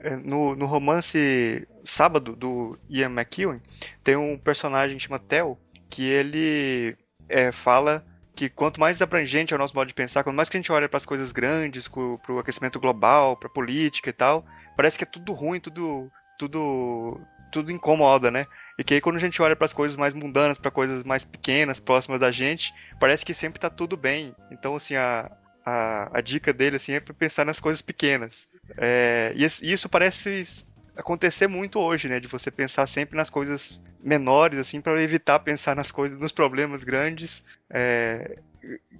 É, 0.00 0.16
no, 0.16 0.56
no 0.56 0.66
romance 0.66 1.66
Sábado, 1.86 2.32
do 2.32 2.78
Ian 2.90 3.10
McEwan, 3.10 3.60
tem 4.02 4.16
um 4.16 4.36
personagem 4.36 4.96
que 4.96 5.04
chama 5.04 5.18
Theo, 5.18 5.56
que 5.88 6.02
ele 6.02 6.96
é, 7.28 7.52
fala 7.52 8.04
que 8.34 8.50
quanto 8.50 8.78
mais 8.78 9.00
abrangente 9.00 9.54
é 9.54 9.56
o 9.56 9.58
nosso 9.58 9.74
modo 9.74 9.88
de 9.88 9.94
pensar, 9.94 10.22
quanto 10.22 10.36
mais 10.36 10.48
que 10.48 10.56
a 10.56 10.60
gente 10.60 10.70
olha 10.70 10.88
para 10.88 10.98
as 10.98 11.06
coisas 11.06 11.32
grandes, 11.32 11.88
para 11.88 12.34
o 12.34 12.38
aquecimento 12.38 12.78
global, 12.78 13.34
para 13.36 13.48
a 13.48 13.52
política 13.52 14.10
e 14.10 14.12
tal, 14.12 14.44
parece 14.76 14.98
que 14.98 15.04
é 15.04 15.06
tudo 15.06 15.32
ruim, 15.32 15.58
tudo 15.58 16.10
tudo 16.38 17.18
tudo 17.50 17.72
incomoda, 17.72 18.30
né? 18.30 18.46
E 18.78 18.84
que 18.84 18.92
aí 18.92 19.00
quando 19.00 19.16
a 19.16 19.20
gente 19.20 19.40
olha 19.40 19.56
para 19.56 19.64
as 19.64 19.72
coisas 19.72 19.96
mais 19.96 20.12
mundanas, 20.12 20.58
para 20.58 20.70
coisas 20.70 21.02
mais 21.02 21.24
pequenas, 21.24 21.80
próximas 21.80 22.20
da 22.20 22.30
gente, 22.30 22.74
parece 23.00 23.24
que 23.24 23.32
sempre 23.32 23.56
está 23.56 23.70
tudo 23.70 23.96
bem. 23.96 24.34
Então 24.50 24.76
assim 24.76 24.96
a, 24.96 25.30
a, 25.64 26.18
a 26.18 26.20
dica 26.20 26.52
dele 26.52 26.76
assim 26.76 26.92
é 26.92 27.00
pensar 27.00 27.46
nas 27.46 27.58
coisas 27.58 27.80
pequenas. 27.80 28.48
É, 28.76 29.32
e 29.34 29.44
isso 29.44 29.88
parece 29.88 30.66
acontecer 30.96 31.46
muito 31.46 31.78
hoje, 31.78 32.08
né? 32.08 32.18
De 32.18 32.28
você 32.28 32.50
pensar 32.50 32.86
sempre 32.86 33.16
nas 33.16 33.30
coisas 33.30 33.80
menores, 34.02 34.58
assim, 34.58 34.80
para 34.80 35.00
evitar 35.02 35.38
pensar 35.40 35.76
nas 35.76 35.90
coisas, 35.90 36.18
nos 36.18 36.32
problemas 36.32 36.82
grandes 36.82 37.44
é, 37.70 38.38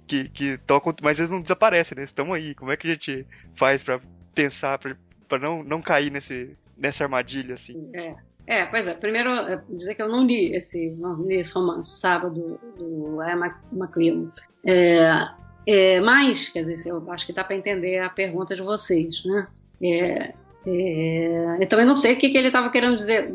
que, 0.05 0.29
que 0.29 0.57
tocam, 0.59 0.95
mas 1.01 1.19
eles 1.19 1.29
não 1.29 1.41
desaparecem, 1.41 1.97
né? 1.97 2.03
Estão 2.03 2.31
aí. 2.33 2.53
Como 2.55 2.71
é 2.71 2.77
que 2.77 2.87
a 2.87 2.91
gente 2.91 3.25
faz 3.55 3.83
para 3.83 3.99
pensar, 4.33 4.79
para 4.79 5.39
não, 5.39 5.63
não 5.63 5.81
cair 5.81 6.11
nesse, 6.11 6.55
nessa 6.77 7.03
armadilha, 7.03 7.55
assim? 7.55 7.89
É. 7.93 8.15
É, 8.47 8.65
pois 8.65 8.87
é. 8.87 8.93
Primeiro, 8.93 9.29
é, 9.29 9.61
dizer 9.69 9.95
que 9.95 10.01
eu 10.01 10.07
não 10.07 10.25
li 10.25 10.55
esse, 10.55 10.91
não 10.91 11.21
li 11.21 11.35
esse 11.35 11.51
romance, 11.51 11.99
Sábado, 11.99 12.57
do 12.77 13.21
Ian 13.21 13.53
McLean. 13.73 14.31
É, 14.65 15.27
é, 15.67 15.99
mas, 15.99 16.47
quer 16.47 16.61
dizer, 16.61 16.89
eu 16.89 17.11
acho 17.11 17.25
que 17.25 17.33
dá 17.33 17.43
para 17.43 17.57
entender 17.57 17.99
a 17.99 18.09
pergunta 18.09 18.55
de 18.55 18.61
vocês, 18.61 19.21
né? 19.25 19.47
É, 19.83 20.33
é, 20.69 21.63
eu 21.63 21.67
também 21.67 21.85
não 21.85 21.95
sei 21.95 22.13
o 22.13 22.17
que, 22.17 22.29
que 22.29 22.37
ele 22.37 22.47
estava 22.47 22.69
querendo 22.69 22.97
dizer. 22.97 23.33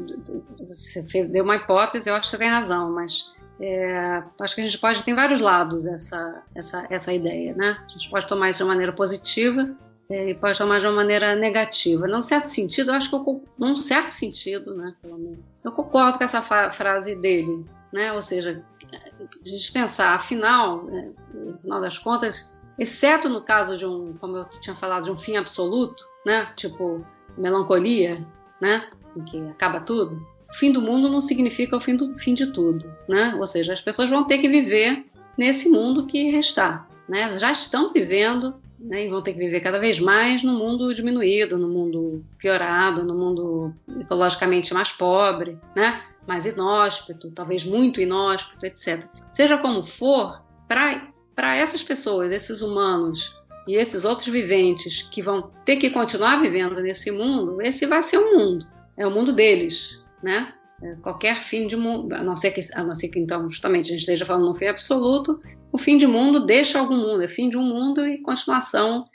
Você 0.69 1.03
fez, 1.09 1.29
deu 1.29 1.45
uma 1.45 1.57
hipótese, 1.57 2.11
eu 2.11 2.15
acho 2.15 2.31
que 2.31 2.37
você 2.37 2.39
tem 2.39 2.51
razão, 2.51 2.93
mas 2.93 3.33
é, 3.59 4.23
acho 4.39 4.55
que 4.55 4.61
a 4.61 4.67
gente 4.67 4.79
pode 4.79 5.03
ter 5.03 5.15
vários 5.15 5.41
lados 5.41 5.87
essa, 5.87 6.43
essa, 6.55 6.87
essa 6.91 7.13
ideia, 7.13 7.55
né? 7.55 7.79
A 7.87 7.89
gente 7.89 8.11
pode 8.11 8.27
tomar 8.27 8.51
isso 8.51 8.59
de 8.59 8.65
uma 8.65 8.71
maneira 8.71 8.93
positiva 8.93 9.75
é, 10.11 10.31
e 10.31 10.35
pode 10.35 10.59
tomar 10.59 10.81
de 10.81 10.87
uma 10.87 10.97
maneira 10.97 11.35
negativa. 11.35 12.07
Num 12.07 12.23
certo 12.23 12.45
sentido, 12.45 12.91
eu 12.91 12.97
acho 12.97 13.09
que 13.09 13.15
eu, 13.15 13.45
num 13.59 13.77
certo 13.77 14.11
sentido, 14.11 14.77
né? 14.77 14.95
Pelo 15.01 15.19
menos, 15.19 15.39
eu 15.65 15.73
concordo 15.73 16.19
com 16.19 16.25
essa 16.25 16.43
frase 16.71 17.17
dele, 17.17 17.67
né? 17.91 18.13
Ou 18.13 18.21
seja, 18.21 18.63
a 18.93 19.49
gente 19.49 19.73
pensar, 19.73 20.15
afinal, 20.15 20.85
né, 20.85 21.13
no 21.33 21.59
final 21.59 21.81
das 21.81 21.97
contas, 21.97 22.55
exceto 22.79 23.29
no 23.29 23.43
caso 23.43 23.77
de 23.77 23.87
um, 23.87 24.15
como 24.15 24.37
eu 24.37 24.45
tinha 24.45 24.75
falado, 24.75 25.05
de 25.05 25.11
um 25.11 25.17
fim 25.17 25.37
absoluto, 25.37 26.05
né? 26.25 26.49
Tipo 26.57 27.05
melancolia, 27.37 28.27
né? 28.61 28.89
Em 29.17 29.25
que 29.25 29.39
acaba 29.49 29.81
tudo. 29.81 30.17
O 30.51 30.55
fim 30.55 30.71
do 30.71 30.83
mundo 30.83 31.09
não 31.09 31.21
significa 31.21 31.77
o 31.77 31.81
fim, 31.81 31.97
do, 31.97 32.17
fim 32.17 32.35
de 32.35 32.53
tudo, 32.53 32.93
né? 33.09 33.35
Ou 33.39 33.47
seja, 33.47 33.73
as 33.73 33.81
pessoas 33.81 34.11
vão 34.11 34.27
ter 34.27 34.39
que 34.39 34.49
viver 34.49 35.07
nesse 35.37 35.71
mundo 35.71 36.07
que 36.07 36.31
restar, 36.31 36.89
né? 37.09 37.33
Já 37.39 37.53
estão 37.53 37.93
vivendo 37.93 38.55
né, 38.79 39.07
e 39.07 39.09
vão 39.09 39.23
ter 39.23 39.33
que 39.33 39.39
viver 39.39 39.61
cada 39.61 39.79
vez 39.79 40.01
mais 40.01 40.43
no 40.43 40.53
mundo 40.53 40.93
diminuído, 40.93 41.57
no 41.57 41.69
mundo 41.69 42.25
piorado, 42.39 43.05
no 43.05 43.15
mundo 43.15 43.73
ecologicamente 44.01 44.75
mais 44.75 44.91
pobre, 44.91 45.57
né? 45.75 46.03
mais 46.27 46.47
inóspito, 46.47 47.31
talvez 47.31 47.65
muito 47.65 48.01
inóspito, 48.01 48.65
etc. 48.65 49.05
Seja 49.33 49.59
como 49.59 49.83
for, 49.83 50.43
para 50.69 51.09
essas 51.37 51.83
pessoas, 51.83 52.33
esses 52.33 52.63
humanos 52.63 53.35
e 53.67 53.75
esses 53.75 54.05
outros 54.05 54.29
viventes 54.29 55.03
que 55.03 55.23
vão 55.23 55.51
ter 55.65 55.77
que 55.77 55.91
continuar 55.91 56.41
vivendo 56.41 56.81
nesse 56.81 57.11
mundo, 57.11 57.61
esse 57.63 57.87
vai 57.87 58.03
ser 58.03 58.19
o 58.19 58.37
mundo, 58.37 58.67
é 58.97 59.07
o 59.07 59.11
mundo 59.11 59.33
deles, 59.33 60.01
né? 60.23 60.53
É, 60.83 60.97
qualquer 60.97 61.41
fim 61.41 61.69
de 61.69 61.77
mundo, 61.77 62.13
a 62.13 62.25
não 62.25 62.35
ser 62.35 62.51
que, 62.51 62.61
a 62.75 62.83
não 62.83 62.95
ser 62.95 63.09
que 63.09 63.19
então 63.19 63.49
justamente 63.49 63.87
a 63.87 63.91
gente 63.91 64.01
esteja 64.01 64.27
falando 64.27 64.49
no 64.49 64.55
fim 64.55 64.67
absoluto, 64.67 65.41
o 65.71 65.79
fim 65.79 65.97
de 65.97 66.09
mundo 66.09 66.45
deixa 66.45 66.79
algum 66.79 66.97
mundo, 66.97 67.23
é 67.23 67.29
fim 67.29 67.49
de 67.49 67.57
um 67.57 67.63
mundo 67.63 68.05
e 68.05 68.21
continuação 68.21 69.07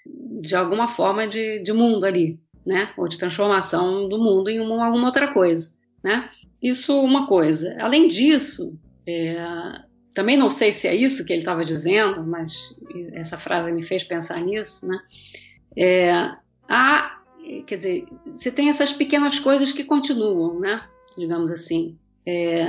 de 0.42 0.56
alguma 0.56 0.88
forma 0.88 1.28
de, 1.28 1.62
de 1.62 1.74
mundo 1.74 2.06
ali, 2.06 2.40
né? 2.66 2.92
Ou 2.98 3.08
de 3.08 3.18
transformação 3.18 4.08
do 4.08 4.18
mundo 4.18 4.50
em 4.50 4.62
uma, 4.62 4.86
alguma 4.86 5.08
outra 5.08 5.34
coisa, 5.34 5.76
né? 6.02 6.30
Isso 6.62 7.00
uma 7.02 7.28
coisa. 7.28 7.76
Além 7.80 8.08
disso, 8.08 8.80
é, 9.06 9.36
também 10.18 10.36
não 10.36 10.50
sei 10.50 10.72
se 10.72 10.88
é 10.88 10.96
isso 10.96 11.24
que 11.24 11.32
ele 11.32 11.44
estava 11.44 11.64
dizendo, 11.64 12.26
mas 12.26 12.76
essa 13.14 13.38
frase 13.38 13.72
me 13.72 13.84
fez 13.84 14.04
pensar 14.04 14.42
nisso, 14.42 14.88
né? 14.88 15.00
É, 15.78 16.32
há, 16.68 17.20
quer 17.68 17.76
dizer, 17.76 18.08
você 18.34 18.50
tem 18.52 18.68
essas 18.68 18.92
pequenas 18.92 19.38
coisas 19.38 19.72
que 19.72 19.84
continuam, 19.84 20.60
né? 20.60 20.82
Digamos 21.16 21.52
assim. 21.52 22.00
É, 22.26 22.66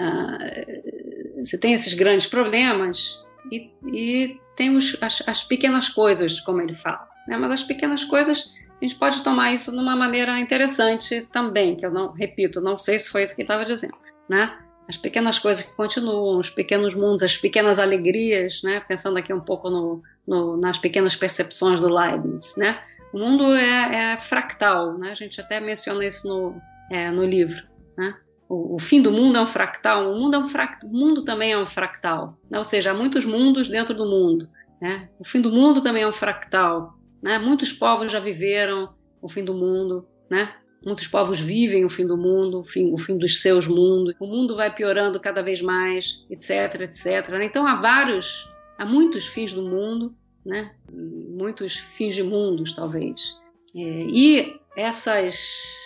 você 1.42 1.56
tem 1.56 1.72
esses 1.72 1.94
grandes 1.94 2.26
problemas 2.26 3.18
e, 3.50 3.70
e 3.94 4.38
tem 4.54 4.76
os, 4.76 5.02
as, 5.02 5.26
as, 5.26 5.42
pequenas 5.42 5.88
coisas, 5.88 6.40
como 6.40 6.60
ele 6.60 6.74
fala. 6.74 7.08
Né? 7.26 7.38
Mas 7.38 7.50
as 7.50 7.62
pequenas 7.62 8.04
coisas, 8.04 8.52
a 8.78 8.84
gente 8.84 8.96
pode 8.96 9.24
tomar 9.24 9.54
isso 9.54 9.70
de 9.70 9.78
uma 9.78 9.96
maneira 9.96 10.38
interessante 10.38 11.26
também, 11.32 11.76
que 11.76 11.86
eu 11.86 11.90
não, 11.90 12.12
repito, 12.12 12.60
não 12.60 12.76
sei 12.76 12.98
se 12.98 13.08
foi 13.08 13.22
isso 13.22 13.34
que 13.34 13.40
ele 13.40 13.46
estava 13.46 13.64
dizendo, 13.64 13.96
né? 14.28 14.54
As 14.88 14.96
pequenas 14.96 15.38
coisas 15.38 15.64
que 15.64 15.76
continuam, 15.76 16.38
os 16.38 16.48
pequenos 16.48 16.94
mundos, 16.94 17.22
as 17.22 17.36
pequenas 17.36 17.78
alegrias, 17.78 18.62
né? 18.62 18.80
Pensando 18.80 19.18
aqui 19.18 19.32
um 19.34 19.40
pouco 19.40 19.68
no, 19.68 20.02
no, 20.26 20.56
nas 20.56 20.78
pequenas 20.78 21.14
percepções 21.14 21.80
do 21.80 21.88
Leibniz, 21.88 22.56
né? 22.56 22.80
O 23.12 23.18
mundo 23.18 23.54
é, 23.54 24.14
é 24.14 24.18
fractal, 24.18 24.96
né? 24.96 25.10
A 25.10 25.14
gente 25.14 25.40
até 25.40 25.60
menciona 25.60 26.04
isso 26.04 26.26
no, 26.26 26.60
é, 26.90 27.10
no 27.10 27.22
livro, 27.22 27.62
né? 27.96 28.14
O, 28.48 28.76
o, 28.76 28.78
fim 28.78 29.02
do 29.02 29.12
mundo 29.12 29.36
é 29.36 29.42
um 29.42 29.46
fractal, 29.46 30.10
o 30.10 30.18
mundo, 30.18 30.36
é 30.36 30.38
um 30.38 30.48
fract, 30.48 30.86
o 30.86 30.88
mundo 30.88 31.22
também 31.22 31.52
é 31.52 31.58
um 31.58 31.66
fractal, 31.66 32.38
né? 32.50 32.58
ou 32.58 32.64
seja, 32.64 32.92
há 32.92 32.94
muitos 32.94 33.26
mundos 33.26 33.68
dentro 33.68 33.94
do 33.94 34.06
mundo. 34.06 34.48
Né? 34.80 35.10
O 35.18 35.24
fim 35.24 35.38
do 35.38 35.52
mundo 35.52 35.82
também 35.82 36.02
é 36.02 36.08
um 36.08 36.12
fractal. 36.14 36.94
Né? 37.22 37.38
Muitos 37.38 37.72
povos 37.72 38.10
já 38.10 38.20
viveram 38.20 38.94
o 39.20 39.28
fim 39.28 39.44
do 39.44 39.52
mundo, 39.52 40.08
né? 40.30 40.54
Muitos 40.84 41.08
povos 41.08 41.40
vivem 41.40 41.84
o 41.84 41.88
fim 41.88 42.06
do 42.06 42.16
mundo, 42.16 42.60
o 42.60 42.64
fim, 42.64 42.92
o 42.92 42.98
fim 42.98 43.18
dos 43.18 43.40
seus 43.40 43.66
mundos. 43.66 44.14
O 44.20 44.26
mundo 44.26 44.54
vai 44.54 44.72
piorando 44.72 45.18
cada 45.18 45.42
vez 45.42 45.60
mais, 45.60 46.24
etc, 46.30 46.82
etc. 46.82 47.28
Então 47.42 47.66
há 47.66 47.74
vários, 47.74 48.48
há 48.78 48.86
muitos 48.86 49.26
fins 49.26 49.52
do 49.52 49.62
mundo, 49.62 50.14
né? 50.46 50.72
Muitos 50.90 51.76
fins 51.76 52.14
de 52.14 52.22
mundos, 52.22 52.72
talvez. 52.72 53.36
É, 53.74 53.80
e 53.80 54.60
essas, 54.76 55.76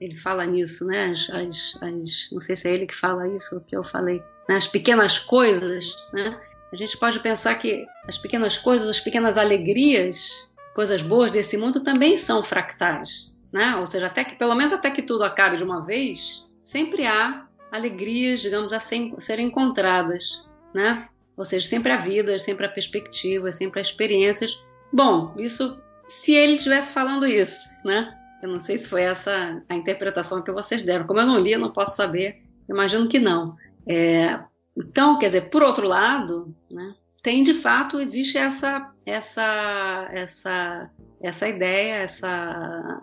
ele 0.00 0.16
fala 0.16 0.46
nisso, 0.46 0.86
né? 0.86 1.12
As, 1.12 1.30
as, 1.30 1.82
as, 1.82 2.28
não 2.32 2.40
sei 2.40 2.56
se 2.56 2.68
é 2.68 2.74
ele 2.74 2.86
que 2.86 2.96
fala 2.96 3.28
isso 3.28 3.54
ou 3.54 3.60
que 3.60 3.76
eu 3.76 3.84
falei. 3.84 4.22
Né? 4.48 4.56
As 4.56 4.66
pequenas 4.66 5.18
coisas, 5.18 5.94
né? 6.12 6.40
A 6.72 6.76
gente 6.76 6.96
pode 6.96 7.20
pensar 7.20 7.54
que 7.56 7.86
as 8.06 8.16
pequenas 8.16 8.56
coisas, 8.56 8.88
as 8.88 9.00
pequenas 9.00 9.36
alegrias, 9.36 10.48
coisas 10.74 11.02
boas 11.02 11.30
desse 11.30 11.56
mundo 11.56 11.80
também 11.80 12.16
são 12.16 12.42
fractais 12.42 13.37
né? 13.52 13.76
Ou 13.76 13.86
seja, 13.86 14.06
até 14.06 14.24
que 14.24 14.36
pelo 14.36 14.54
menos 14.54 14.72
até 14.72 14.90
que 14.90 15.02
tudo 15.02 15.24
acabe 15.24 15.56
de 15.56 15.64
uma 15.64 15.84
vez, 15.84 16.46
sempre 16.62 17.06
há 17.06 17.46
alegrias, 17.70 18.40
digamos, 18.40 18.72
a 18.72 18.80
serem 18.80 19.46
encontradas, 19.46 20.44
né? 20.74 21.08
Ou 21.36 21.44
seja, 21.44 21.66
sempre 21.66 21.92
há 21.92 21.98
vida, 21.98 22.38
sempre 22.38 22.66
há 22.66 22.68
perspectivas, 22.68 23.56
sempre 23.56 23.78
há 23.78 23.82
experiências. 23.82 24.62
Bom, 24.92 25.34
isso 25.38 25.80
se 26.06 26.34
ele 26.34 26.54
estivesse 26.54 26.92
falando 26.92 27.26
isso, 27.26 27.68
né? 27.84 28.14
Eu 28.42 28.48
não 28.48 28.58
sei 28.58 28.76
se 28.76 28.88
foi 28.88 29.02
essa 29.02 29.62
a 29.68 29.74
interpretação 29.74 30.42
que 30.42 30.52
vocês 30.52 30.82
deram. 30.82 31.06
Como 31.06 31.20
eu 31.20 31.26
não 31.26 31.36
li, 31.36 31.52
eu 31.52 31.58
não 31.58 31.72
posso 31.72 31.96
saber. 31.96 32.42
Imagino 32.68 33.08
que 33.08 33.18
não. 33.18 33.56
É, 33.86 34.40
então, 34.76 35.18
quer 35.18 35.26
dizer, 35.26 35.50
por 35.50 35.62
outro 35.62 35.86
lado, 35.86 36.54
né, 36.70 36.94
tem 37.22 37.42
de 37.42 37.52
fato 37.52 38.00
existe 38.00 38.38
essa 38.38 38.92
essa 39.04 40.08
essa 40.12 40.90
essa 41.20 41.48
ideia, 41.48 41.96
essa 41.96 43.02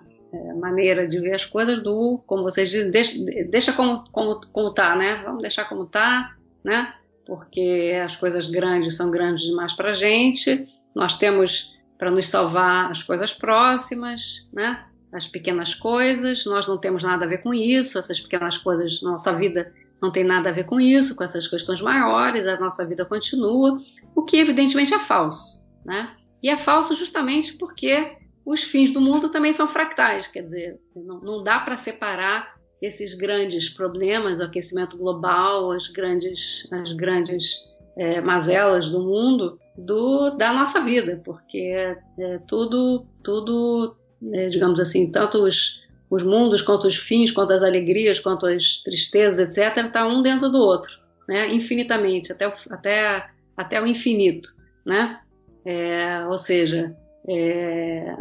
maneira 0.55 1.07
de 1.07 1.19
ver 1.19 1.33
as 1.33 1.45
coisas 1.45 1.81
do, 1.83 2.21
como 2.25 2.43
vocês 2.43 2.69
dizem, 2.69 2.91
deixa, 2.91 3.17
deixa 3.49 3.73
como, 3.73 4.03
como, 4.11 4.41
como 4.51 4.73
tá, 4.73 4.95
né? 4.95 5.21
Vamos 5.23 5.41
deixar 5.41 5.65
como 5.65 5.86
tá, 5.86 6.36
né? 6.63 6.93
Porque 7.25 7.93
as 8.03 8.15
coisas 8.15 8.47
grandes 8.47 8.95
são 8.95 9.09
grandes 9.09 9.45
demais 9.45 9.73
para 9.73 9.93
gente. 9.93 10.67
Nós 10.93 11.17
temos 11.17 11.75
para 11.97 12.11
nos 12.11 12.27
salvar 12.27 12.91
as 12.91 13.01
coisas 13.01 13.33
próximas, 13.33 14.47
né? 14.53 14.86
As 15.11 15.27
pequenas 15.27 15.73
coisas. 15.73 16.45
Nós 16.45 16.67
não 16.67 16.77
temos 16.77 17.03
nada 17.03 17.25
a 17.25 17.27
ver 17.27 17.39
com 17.39 17.53
isso. 17.53 17.97
Essas 17.97 18.19
pequenas 18.19 18.57
coisas, 18.57 19.01
nossa 19.01 19.33
vida 19.33 19.73
não 20.01 20.11
tem 20.11 20.23
nada 20.23 20.49
a 20.49 20.53
ver 20.53 20.65
com 20.65 20.79
isso, 20.79 21.15
com 21.15 21.23
essas 21.23 21.47
questões 21.47 21.81
maiores. 21.81 22.45
A 22.45 22.59
nossa 22.59 22.86
vida 22.86 23.05
continua, 23.05 23.79
o 24.13 24.23
que 24.23 24.38
evidentemente 24.38 24.93
é 24.93 24.99
falso, 24.99 25.65
né? 25.86 26.11
E 26.43 26.49
é 26.49 26.57
falso 26.57 26.93
justamente 26.93 27.53
porque 27.53 28.17
os 28.46 28.62
fins 28.62 28.91
do 28.91 29.02
mundo 29.02 29.30
também 29.30 29.52
são 29.52 29.68
fractais, 29.68 30.28
quer 30.28 30.41
dizer, 30.41 30.80
não, 30.96 31.20
não 31.20 31.43
dá 31.43 31.60
para 31.60 31.76
separar 31.76 32.56
esses 32.82 33.16
grandes 33.16 33.70
problemas, 33.70 34.39
o 34.39 34.43
aquecimento 34.43 34.98
global, 34.98 35.72
as 35.72 35.88
grandes, 35.88 36.68
as 36.72 36.91
grandes 36.91 37.64
é, 37.98 38.22
mazelas 38.22 38.89
do 38.89 39.02
mundo, 39.02 39.60
do, 39.78 40.32
da 40.32 40.54
nossa 40.54 40.82
vida, 40.82 41.22
porque 41.24 41.58
é, 41.58 41.98
é 42.20 42.39
tudo, 42.39 43.08
tudo 43.24 43.98
é, 44.34 44.50
digamos 44.50 44.80
assim, 44.80 45.10
tanto 45.10 45.39
os, 45.39 45.82
os 46.10 46.24
mundos, 46.24 46.62
quanto 46.62 46.86
os 46.88 46.96
fins, 46.96 47.32
quanto 47.32 47.54
as 47.54 47.64
alegrias, 47.64 48.20
quanto 48.20 48.46
as 48.46 48.82
tristezas, 48.84 49.58
etc., 49.58 49.86
está 49.86 50.08
um 50.08 50.22
dentro 50.22 50.50
do 50.50 50.60
outro, 50.60 51.00
né? 51.28 51.54
infinitamente, 51.54 52.32
até 52.32 52.48
o, 52.48 52.54
até, 52.70 53.30
até 53.58 53.82
o 53.82 53.88
infinito. 53.88 54.50
Né? 54.86 55.20
É, 55.66 56.26
ou 56.28 56.38
seja, 56.38 56.96
é, 57.28 58.13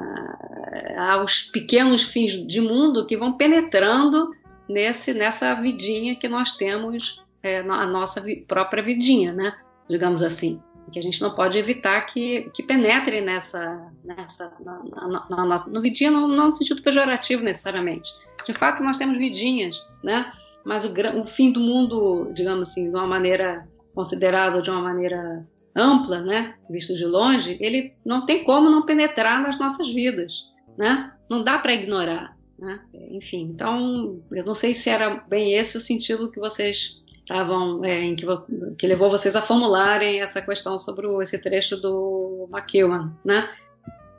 aos 0.98 1.42
pequenos 1.42 2.02
fins 2.02 2.32
de 2.46 2.60
mundo 2.60 3.06
que 3.06 3.16
vão 3.16 3.36
penetrando 3.36 4.30
nesse, 4.68 5.14
nessa 5.14 5.54
vidinha 5.54 6.16
que 6.16 6.28
nós 6.28 6.56
temos, 6.56 7.22
é, 7.42 7.60
a 7.60 7.86
nossa 7.86 8.20
vi, 8.20 8.44
própria 8.46 8.82
vidinha, 8.82 9.32
né? 9.32 9.54
digamos 9.88 10.22
assim. 10.22 10.60
Que 10.92 10.98
a 10.98 11.02
gente 11.02 11.20
não 11.22 11.34
pode 11.34 11.58
evitar 11.58 12.02
que, 12.02 12.50
que 12.52 12.62
penetre 12.62 13.22
nessa, 13.22 13.90
nessa 14.04 14.52
na, 14.60 15.26
na, 15.30 15.46
na, 15.46 15.64
no 15.66 15.80
vidinha, 15.80 16.10
não, 16.10 16.28
não 16.28 16.46
no 16.46 16.50
sentido 16.50 16.82
pejorativo 16.82 17.42
necessariamente. 17.42 18.10
De 18.46 18.52
fato, 18.52 18.82
nós 18.82 18.98
temos 18.98 19.18
vidinhas, 19.18 19.86
né? 20.02 20.30
mas 20.64 20.84
o, 20.84 20.92
o 21.20 21.26
fim 21.26 21.50
do 21.50 21.60
mundo, 21.60 22.30
digamos 22.34 22.70
assim, 22.70 22.90
de 22.90 22.96
uma 22.96 23.06
maneira 23.06 23.66
considerada 23.94 24.60
de 24.60 24.70
uma 24.70 24.80
maneira 24.80 25.46
ampla, 25.76 26.20
né, 26.20 26.54
visto 26.70 26.94
de 26.94 27.04
longe, 27.04 27.56
ele 27.60 27.94
não 28.04 28.24
tem 28.24 28.44
como 28.44 28.70
não 28.70 28.84
penetrar 28.84 29.42
nas 29.42 29.58
nossas 29.58 29.88
vidas, 29.88 30.44
né? 30.78 31.12
Não 31.28 31.42
dá 31.42 31.58
para 31.58 31.74
ignorar, 31.74 32.36
né? 32.58 32.80
Enfim, 33.10 33.42
então 33.42 34.20
eu 34.30 34.44
não 34.44 34.54
sei 34.54 34.74
se 34.74 34.88
era 34.88 35.16
bem 35.28 35.54
esse 35.54 35.76
o 35.76 35.80
sentido 35.80 36.30
que 36.30 36.38
vocês 36.38 37.02
estavam, 37.18 37.84
é, 37.84 38.02
em 38.02 38.14
que, 38.14 38.26
que, 38.78 38.86
levou 38.86 39.08
vocês 39.08 39.34
a 39.34 39.42
formularem 39.42 40.20
essa 40.20 40.42
questão 40.42 40.78
sobre 40.78 41.06
o, 41.06 41.22
esse 41.22 41.40
trecho 41.42 41.76
do 41.76 42.48
McEwan, 42.52 43.12
né? 43.24 43.48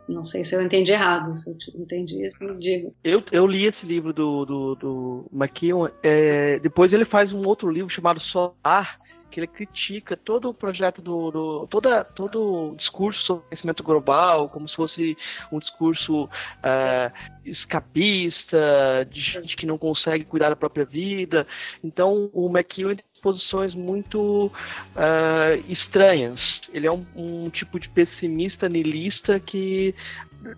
Não 0.07 0.23
sei 0.23 0.43
se 0.43 0.55
eu 0.55 0.61
entendi 0.61 0.91
errado. 0.91 1.35
Se 1.35 1.49
eu 1.49 1.81
entendi, 1.81 2.31
me 2.39 2.59
diga. 2.59 2.91
Eu, 3.03 3.23
eu 3.31 3.47
li 3.47 3.67
esse 3.67 3.85
livro 3.85 4.13
do, 4.13 4.45
do, 4.45 4.75
do 4.75 5.25
McKeown. 5.33 5.89
É, 6.03 6.59
depois 6.59 6.93
ele 6.93 7.05
faz 7.05 7.31
um 7.33 7.43
outro 7.45 7.69
livro 7.69 7.91
chamado 7.91 8.21
Solar, 8.21 8.95
que 9.35 9.41
ele 9.41 9.47
critica 9.47 10.15
todo 10.15 10.47
o 10.47 10.53
projeto 10.53 11.01
do, 11.01 11.29
do 11.29 11.67
toda, 11.67 12.05
todo 12.05 12.71
o 12.71 12.75
discurso 12.77 13.21
sobre 13.21 13.43
conhecimento 13.43 13.83
global, 13.83 14.47
como 14.47 14.69
se 14.69 14.77
fosse 14.77 15.17
um 15.51 15.59
discurso 15.59 16.29
é, 16.63 17.11
escapista, 17.43 19.05
de 19.11 19.19
gente 19.19 19.57
que 19.57 19.65
não 19.65 19.77
consegue 19.77 20.23
cuidar 20.23 20.47
da 20.47 20.55
própria 20.55 20.85
vida. 20.85 21.45
Então 21.83 22.29
o 22.31 22.47
McEwan 22.47 22.95
tem 22.95 23.03
posições 23.21 23.75
muito 23.75 24.45
uh, 24.45 25.65
estranhas. 25.67 26.61
Ele 26.71 26.87
é 26.87 26.91
um, 26.91 27.05
um, 27.13 27.49
tipo 27.49 27.77
de 27.77 27.89
pessimista 27.89 28.69
niilista 28.69 29.37
que 29.37 29.93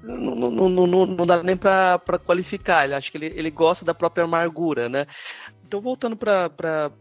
não, 0.04 0.52
não, 0.52 0.70
não, 0.70 1.06
não 1.08 1.26
dá 1.26 1.42
nem 1.42 1.58
para 1.58 2.00
qualificar. 2.24 2.84
Ele 2.84 2.94
acha 2.94 3.10
que 3.10 3.18
ele, 3.18 3.34
ele 3.36 3.50
gosta 3.50 3.84
da 3.84 3.96
própria 3.96 4.26
amargura, 4.26 4.88
né? 4.88 5.08
Então 5.66 5.82
voltando 5.82 6.16
para 6.16 6.92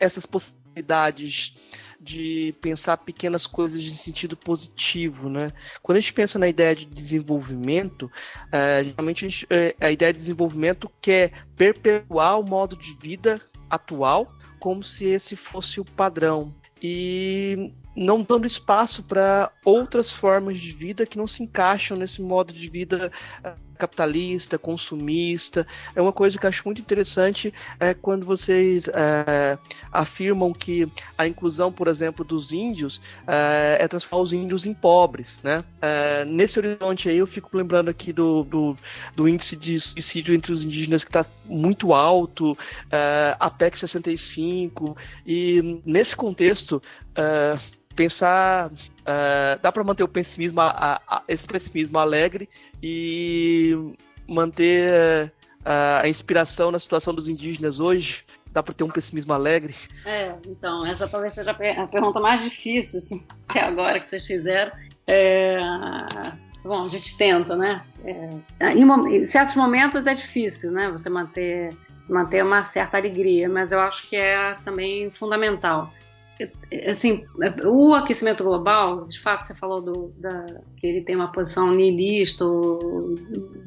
essas 0.00 0.26
possibilidades 0.26 0.63
possibilidades 0.74 1.56
de 2.00 2.54
pensar 2.60 2.98
pequenas 2.98 3.46
coisas 3.46 3.82
em 3.82 3.90
sentido 3.90 4.36
positivo, 4.36 5.30
né? 5.30 5.50
Quando 5.82 5.96
a 5.96 6.00
gente 6.00 6.12
pensa 6.12 6.38
na 6.38 6.48
ideia 6.48 6.74
de 6.74 6.84
desenvolvimento, 6.84 8.02
uh, 8.02 8.84
geralmente 8.84 9.24
a, 9.24 9.28
gente, 9.28 9.44
uh, 9.46 9.74
a, 9.80 9.90
ideia 9.90 10.12
de 10.12 10.18
desenvolvimento 10.18 10.90
quer 11.00 11.32
perpetuar 11.56 12.38
o 12.38 12.42
modo 12.42 12.76
de 12.76 12.94
vida 12.94 13.40
atual 13.70 14.30
como 14.60 14.82
se 14.82 15.06
esse 15.06 15.34
fosse 15.34 15.80
o 15.80 15.84
padrão. 15.84 16.54
E 16.82 17.72
não 17.96 18.22
dando 18.22 18.46
espaço 18.46 19.02
para 19.02 19.50
outras 19.64 20.10
formas 20.12 20.60
de 20.60 20.72
vida 20.72 21.06
que 21.06 21.18
não 21.18 21.26
se 21.26 21.42
encaixam 21.42 21.96
nesse 21.96 22.20
modo 22.20 22.52
de 22.52 22.68
vida 22.68 23.10
uh, 23.44 23.64
capitalista, 23.74 24.58
consumista. 24.58 25.66
É 25.94 26.00
uma 26.00 26.12
coisa 26.12 26.38
que 26.38 26.46
eu 26.46 26.48
acho 26.48 26.62
muito 26.64 26.80
interessante 26.80 27.52
é 27.78 27.92
quando 27.92 28.24
vocês 28.24 28.88
é, 28.88 29.58
afirmam 29.92 30.52
que 30.52 30.88
a 31.18 31.26
inclusão, 31.26 31.70
por 31.70 31.88
exemplo, 31.88 32.24
dos 32.24 32.52
índios 32.52 33.00
é, 33.26 33.78
é 33.80 33.88
transformar 33.88 34.22
os 34.22 34.32
índios 34.32 34.66
em 34.66 34.72
pobres, 34.72 35.38
né? 35.42 35.64
É, 35.82 36.24
nesse 36.24 36.58
horizonte 36.58 37.08
aí 37.08 37.18
eu 37.18 37.26
fico 37.26 37.56
lembrando 37.56 37.88
aqui 37.88 38.12
do, 38.12 38.44
do, 38.44 38.76
do 39.14 39.28
índice 39.28 39.56
de 39.56 39.78
suicídio 39.78 40.34
entre 40.34 40.52
os 40.52 40.64
indígenas 40.64 41.04
que 41.04 41.10
está 41.10 41.24
muito 41.44 41.92
alto, 41.92 42.56
a 43.38 43.50
PEC 43.50 43.78
65 43.78 44.96
e 45.26 45.80
nesse 45.84 46.16
contexto 46.16 46.80
pensar 47.94 48.70
uh, 48.70 49.60
dá 49.62 49.70
para 49.72 49.84
manter 49.84 50.02
o 50.02 50.08
pessimismo 50.08 50.60
a, 50.60 51.00
a, 51.06 51.22
esse 51.28 51.46
pessimismo 51.46 51.98
alegre 51.98 52.48
e 52.82 53.94
manter 54.28 55.32
uh, 55.60 56.02
a 56.02 56.08
inspiração 56.08 56.70
na 56.70 56.78
situação 56.78 57.14
dos 57.14 57.28
indígenas 57.28 57.80
hoje? 57.80 58.24
Dá 58.52 58.62
para 58.62 58.74
ter 58.74 58.84
um 58.84 58.88
pessimismo 58.88 59.32
alegre? 59.32 59.74
É 60.04 60.34
então 60.46 60.86
essa 60.86 61.08
talvez 61.08 61.34
seja 61.34 61.50
a 61.50 61.54
pergunta 61.86 62.20
mais 62.20 62.42
difícil 62.42 62.98
assim, 62.98 63.26
até 63.48 63.60
agora 63.60 63.98
que 64.00 64.08
vocês 64.08 64.26
fizeram. 64.26 64.72
É... 65.06 65.58
bom 66.62 66.86
a 66.86 66.88
gente 66.88 67.16
tenta 67.16 67.56
né? 67.56 67.80
É... 68.60 68.72
em, 68.72 69.16
em 69.16 69.26
certos 69.26 69.56
momentos 69.56 70.06
é 70.06 70.14
difícil 70.14 70.70
né? 70.70 70.88
Você 70.90 71.10
manter 71.10 71.76
manter 72.08 72.44
uma 72.44 72.64
certa 72.64 72.96
alegria 72.96 73.48
mas 73.48 73.72
eu 73.72 73.80
acho 73.80 74.08
que 74.08 74.16
é 74.16 74.54
também 74.64 75.10
fundamental 75.10 75.90
assim, 76.88 77.24
o 77.64 77.94
aquecimento 77.94 78.42
global, 78.42 79.06
de 79.06 79.20
fato, 79.20 79.46
você 79.46 79.54
falou 79.54 79.80
do, 79.80 80.12
da, 80.18 80.46
que 80.76 80.86
ele 80.86 81.00
tem 81.02 81.14
uma 81.14 81.30
posição 81.30 81.72
nihilista, 81.72 82.44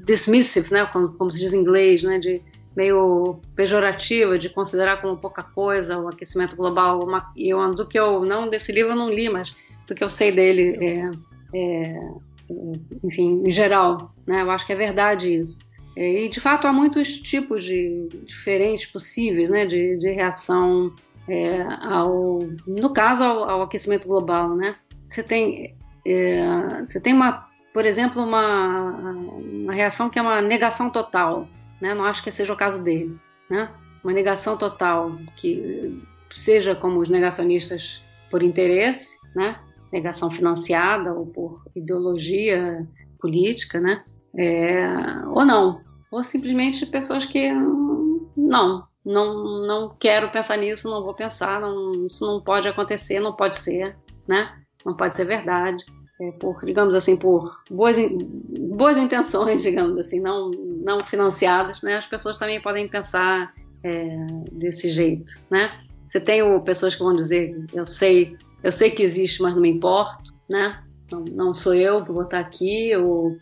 dismissive, 0.05 0.73
né, 0.73 0.85
como, 0.87 1.09
como, 1.13 1.31
se 1.31 1.39
diz 1.39 1.53
em 1.53 1.61
inglês, 1.61 2.03
né, 2.03 2.19
de 2.19 2.41
meio 2.75 3.39
pejorativa, 3.55 4.37
de 4.37 4.49
considerar 4.49 5.01
como 5.01 5.17
pouca 5.17 5.41
coisa 5.41 5.97
o 5.97 6.07
aquecimento 6.07 6.55
global. 6.55 7.03
Uma, 7.03 7.31
eu, 7.35 7.73
do 7.73 7.87
que 7.87 7.97
eu, 7.97 8.19
não 8.19 8.49
desse 8.49 8.71
livro 8.71 8.91
eu 8.91 8.97
não 8.97 9.09
li, 9.09 9.29
mas 9.29 9.57
do 9.87 9.95
que 9.95 10.03
eu 10.03 10.09
sei 10.09 10.31
dele, 10.31 10.77
é, 10.79 11.09
é, 11.55 12.09
enfim, 13.03 13.43
em 13.45 13.51
geral, 13.51 14.13
né, 14.25 14.41
eu 14.41 14.51
acho 14.51 14.65
que 14.65 14.73
é 14.73 14.75
verdade 14.75 15.33
isso. 15.33 15.65
E, 15.95 16.29
de 16.29 16.39
fato, 16.39 16.67
há 16.67 16.73
muitos 16.73 17.17
tipos 17.17 17.63
de 17.63 18.07
diferentes 18.25 18.85
possíveis, 18.85 19.49
né, 19.49 19.65
de, 19.65 19.97
de 19.97 20.11
reação 20.11 20.93
é, 21.27 21.61
ao, 21.81 22.39
no 22.65 22.93
caso 22.93 23.23
ao, 23.23 23.49
ao, 23.49 23.61
aquecimento 23.63 24.07
global, 24.07 24.55
né? 24.55 24.75
Você 25.05 25.21
tem, 25.21 25.75
é, 26.05 26.85
você 26.85 26.99
tem 27.01 27.13
uma, 27.13 27.47
por 27.73 27.85
exemplo, 27.85 28.23
uma, 28.23 28.91
uma 29.11 29.73
reação 29.73 30.09
que 30.09 30.17
é 30.17 30.21
uma 30.21 30.41
negação 30.41 30.89
total, 30.89 31.47
né? 31.81 31.93
Não 31.93 32.05
acho 32.05 32.23
que 32.23 32.31
seja 32.31 32.53
o 32.53 32.57
caso 32.57 32.81
dele, 32.81 33.17
né? 33.49 33.69
Uma 34.03 34.13
negação 34.13 34.55
total 34.55 35.17
que 35.35 36.01
seja 36.29 36.75
como 36.75 36.99
os 36.99 37.09
negacionistas 37.09 38.01
por 38.31 38.41
interesse, 38.41 39.17
né? 39.35 39.59
Negação 39.91 40.29
financiada 40.29 41.13
ou 41.13 41.25
por 41.25 41.61
ideologia 41.75 42.87
política, 43.19 43.81
né? 43.81 44.03
É, 44.37 44.85
ou 45.27 45.45
não, 45.45 45.81
ou 46.11 46.23
simplesmente 46.23 46.85
pessoas 46.85 47.25
que 47.25 47.51
não, 48.37 48.87
não, 49.03 49.65
não 49.65 49.95
quero 49.97 50.29
pensar 50.29 50.57
nisso, 50.57 50.89
não 50.89 51.03
vou 51.03 51.15
pensar, 51.15 51.59
não, 51.59 51.91
isso 52.05 52.25
não 52.25 52.39
pode 52.39 52.67
acontecer, 52.67 53.19
não 53.19 53.33
pode 53.33 53.57
ser, 53.57 53.95
né? 54.27 54.53
Não 54.85 54.93
pode 54.95 55.17
ser 55.17 55.25
verdade. 55.25 55.83
É 56.19 56.31
por, 56.31 56.63
digamos 56.65 56.93
assim, 56.93 57.15
por 57.15 57.61
boas, 57.69 57.97
boas 58.75 58.97
intenções, 58.97 59.61
digamos 59.63 59.97
assim, 59.97 60.19
não, 60.19 60.51
não 60.51 60.99
financiadas, 60.99 61.81
né? 61.81 61.97
As 61.97 62.05
pessoas 62.05 62.37
também 62.37 62.61
podem 62.61 62.87
pensar 62.87 63.53
é, 63.83 64.17
desse 64.51 64.89
jeito, 64.89 65.31
né? 65.49 65.71
Você 66.05 66.19
tem 66.19 66.41
o, 66.41 66.61
pessoas 66.61 66.95
que 66.95 67.03
vão 67.03 67.15
dizer, 67.15 67.65
eu 67.73 67.85
sei, 67.85 68.37
eu 68.63 68.71
sei 68.71 68.91
que 68.91 69.03
existe, 69.03 69.41
mas 69.41 69.53
não 69.53 69.61
me 69.61 69.69
importo, 69.69 70.33
né? 70.49 70.83
Não, 71.11 71.23
não 71.31 71.53
sou 71.53 71.73
eu 71.73 72.03
que 72.03 72.11
vou 72.11 72.23
estar 72.23 72.39
aqui, 72.39 72.95
ou 72.95 73.37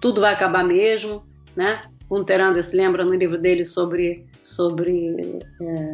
tudo 0.00 0.20
vai 0.20 0.34
acabar 0.34 0.64
mesmo, 0.64 1.24
né? 1.54 1.82
Unteranda 2.10 2.62
se 2.62 2.76
lembra 2.76 3.04
no 3.04 3.14
livro 3.14 3.38
dele 3.38 3.64
sobre 3.64 4.26
sobre 4.46 5.40
é, 5.60 5.92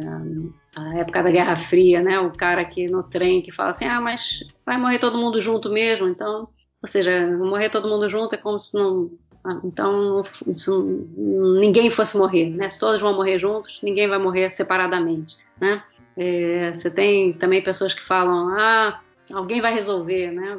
a 0.75 0.97
época 0.99 1.23
da 1.23 1.31
Guerra 1.31 1.55
Fria, 1.55 2.01
né? 2.01 2.19
O 2.19 2.31
cara 2.31 2.61
aqui 2.61 2.87
no 2.87 3.01
trem 3.03 3.41
que 3.41 3.51
fala 3.51 3.71
assim, 3.71 3.85
ah, 3.85 3.99
mas 3.99 4.43
vai 4.65 4.77
morrer 4.77 4.99
todo 4.99 5.17
mundo 5.17 5.41
junto 5.41 5.71
mesmo, 5.71 6.07
então, 6.07 6.47
ou 6.81 6.87
seja, 6.87 7.35
morrer 7.37 7.69
todo 7.69 7.89
mundo 7.89 8.07
junto 8.09 8.35
é 8.35 8.37
como 8.37 8.59
se 8.59 8.77
não, 8.77 9.09
ah, 9.43 9.59
então 9.63 10.21
isso, 10.45 11.07
ninguém 11.17 11.89
fosse 11.89 12.17
morrer, 12.17 12.49
né? 12.51 12.69
Se 12.69 12.79
todos 12.79 13.01
vão 13.01 13.15
morrer 13.15 13.39
juntos, 13.39 13.79
ninguém 13.81 14.07
vai 14.07 14.19
morrer 14.19 14.51
separadamente, 14.51 15.35
né? 15.59 15.83
É, 16.15 16.71
você 16.71 16.91
tem 16.91 17.33
também 17.33 17.63
pessoas 17.63 17.91
que 17.91 18.05
falam, 18.05 18.49
ah, 18.49 19.01
alguém 19.31 19.61
vai 19.61 19.73
resolver, 19.73 20.31
né? 20.31 20.55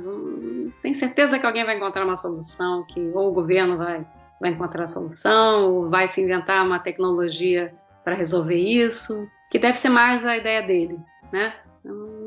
Tem 0.82 0.92
certeza 0.95 1.38
que 1.38 1.47
alguém 1.47 1.64
vai 1.64 1.76
encontrar 1.76 2.05
uma 2.05 2.16
solução, 2.16 2.84
que 2.84 3.01
ou 3.14 3.28
o 3.28 3.32
governo 3.32 3.76
vai 3.76 4.05
vai 4.40 4.51
encontrar 4.51 4.84
a 4.84 4.88
solução, 4.88 5.72
ou 5.72 5.88
vai 5.88 6.09
se 6.09 6.20
inventar 6.20 6.66
uma 6.66 6.78
tecnologia 6.78 7.72
para 8.05 8.14
resolver 8.14 8.59
isso, 8.59 9.28
que 9.50 9.59
deve 9.59 9.78
ser 9.78 9.88
mais 9.88 10.26
a 10.26 10.36
ideia 10.36 10.62
dele, 10.62 10.98
né? 11.32 11.55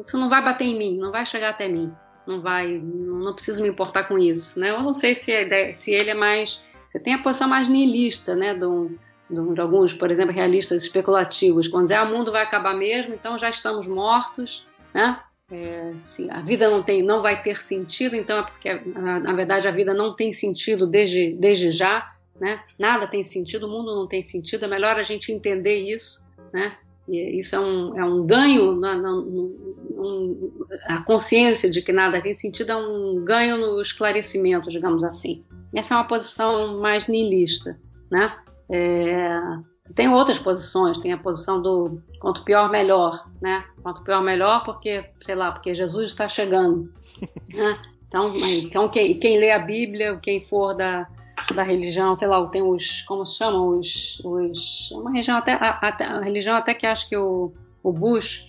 Isso 0.03 0.17
não 0.17 0.29
vai 0.29 0.43
bater 0.43 0.65
em 0.65 0.77
mim, 0.77 0.97
não 0.97 1.11
vai 1.11 1.25
chegar 1.25 1.49
até 1.49 1.67
mim, 1.67 1.91
não 2.25 2.41
vai, 2.41 2.67
não 2.77 3.33
preciso 3.33 3.61
me 3.61 3.69
importar 3.69 4.05
com 4.05 4.17
isso, 4.17 4.59
né? 4.59 4.71
Eu 4.71 4.81
não 4.81 4.93
sei 4.93 5.15
se, 5.15 5.31
ideia, 5.31 5.73
se 5.73 5.93
ele 5.93 6.09
é 6.09 6.15
mais, 6.15 6.65
você 6.89 6.99
tem 6.99 7.13
a 7.13 7.21
posição 7.21 7.47
mais 7.47 7.67
nihilista, 7.67 8.35
né? 8.35 8.53
De 8.53 9.61
alguns, 9.61 9.93
por 9.93 10.09
exemplo, 10.09 10.33
realistas 10.33 10.83
especulativos, 10.83 11.67
quando 11.67 11.83
dizer 11.83 11.95
ah, 11.95 12.03
o 12.03 12.09
mundo 12.09 12.31
vai 12.31 12.43
acabar 12.43 12.73
mesmo, 12.73 13.13
então 13.13 13.37
já 13.37 13.49
estamos 13.49 13.87
mortos, 13.87 14.65
né? 14.93 15.19
É, 15.49 15.93
se 15.95 16.29
a 16.29 16.41
vida 16.41 16.69
não 16.69 16.83
tem, 16.83 17.01
não 17.01 17.21
vai 17.21 17.41
ter 17.41 17.61
sentido, 17.61 18.17
então 18.17 18.39
é 18.39 18.43
porque 18.43 18.73
na 18.73 19.31
verdade 19.31 19.65
a 19.65 19.71
vida 19.71 19.93
não 19.93 20.13
tem 20.13 20.33
sentido 20.33 20.85
desde, 20.85 21.33
desde 21.39 21.71
já, 21.71 22.13
né? 22.39 22.61
Nada 22.77 23.07
tem 23.07 23.23
sentido, 23.23 23.67
o 23.67 23.69
mundo 23.69 23.95
não 23.95 24.07
tem 24.07 24.21
sentido, 24.21 24.65
é 24.65 24.67
melhor 24.67 24.97
a 24.97 25.03
gente 25.03 25.31
entender 25.31 25.77
isso, 25.93 26.27
né? 26.53 26.77
E 27.07 27.39
isso 27.39 27.55
é 27.55 27.59
um, 27.59 27.97
é 27.97 28.03
um 28.03 28.25
ganho, 28.25 28.75
na, 28.75 28.95
na, 28.95 29.13
um, 29.13 30.51
a 30.85 31.01
consciência 31.03 31.71
de 31.71 31.81
que 31.81 31.93
nada 31.93 32.21
tem 32.21 32.33
sentido 32.33 32.71
é 32.71 32.75
um 32.75 33.23
ganho 33.23 33.57
no 33.57 33.81
esclarecimento, 33.81 34.69
digamos 34.69 35.03
assim. 35.03 35.43
Essa 35.73 35.93
é 35.93 35.97
uma 35.97 36.07
posição 36.07 36.79
mais 36.79 37.07
niilista, 37.07 37.79
né? 38.11 38.35
É, 38.69 39.39
tem 39.95 40.09
outras 40.09 40.37
posições, 40.37 40.97
tem 40.97 41.13
a 41.13 41.17
posição 41.17 41.61
do 41.61 42.01
quanto 42.19 42.43
pior 42.43 42.69
melhor, 42.69 43.25
né? 43.41 43.63
Quanto 43.81 44.03
pior 44.03 44.21
melhor 44.21 44.65
porque, 44.65 45.05
sei 45.21 45.35
lá, 45.35 45.51
porque 45.51 45.73
Jesus 45.73 46.09
está 46.11 46.27
chegando, 46.27 46.91
né? 47.53 47.79
Então, 48.07 48.35
então 48.35 48.89
quem, 48.89 49.17
quem 49.19 49.37
lê 49.37 49.51
a 49.51 49.59
Bíblia, 49.59 50.17
quem 50.21 50.41
for 50.41 50.73
da, 50.73 51.07
da 51.53 51.63
religião, 51.63 52.15
sei 52.15 52.27
lá, 52.27 52.45
tem 52.47 52.61
os, 52.61 53.01
como 53.01 53.25
se 53.25 53.37
chamam, 53.37 53.79
os, 53.79 54.21
os 54.23 54.91
uma 54.91 55.11
religião 55.11 55.37
até, 55.37 55.53
a, 55.53 55.79
a, 55.81 56.21
religião 56.21 56.55
até 56.55 56.73
que 56.73 56.85
acho 56.85 57.07
que 57.07 57.17
o, 57.17 57.53
o 57.83 57.93
Bush, 57.93 58.43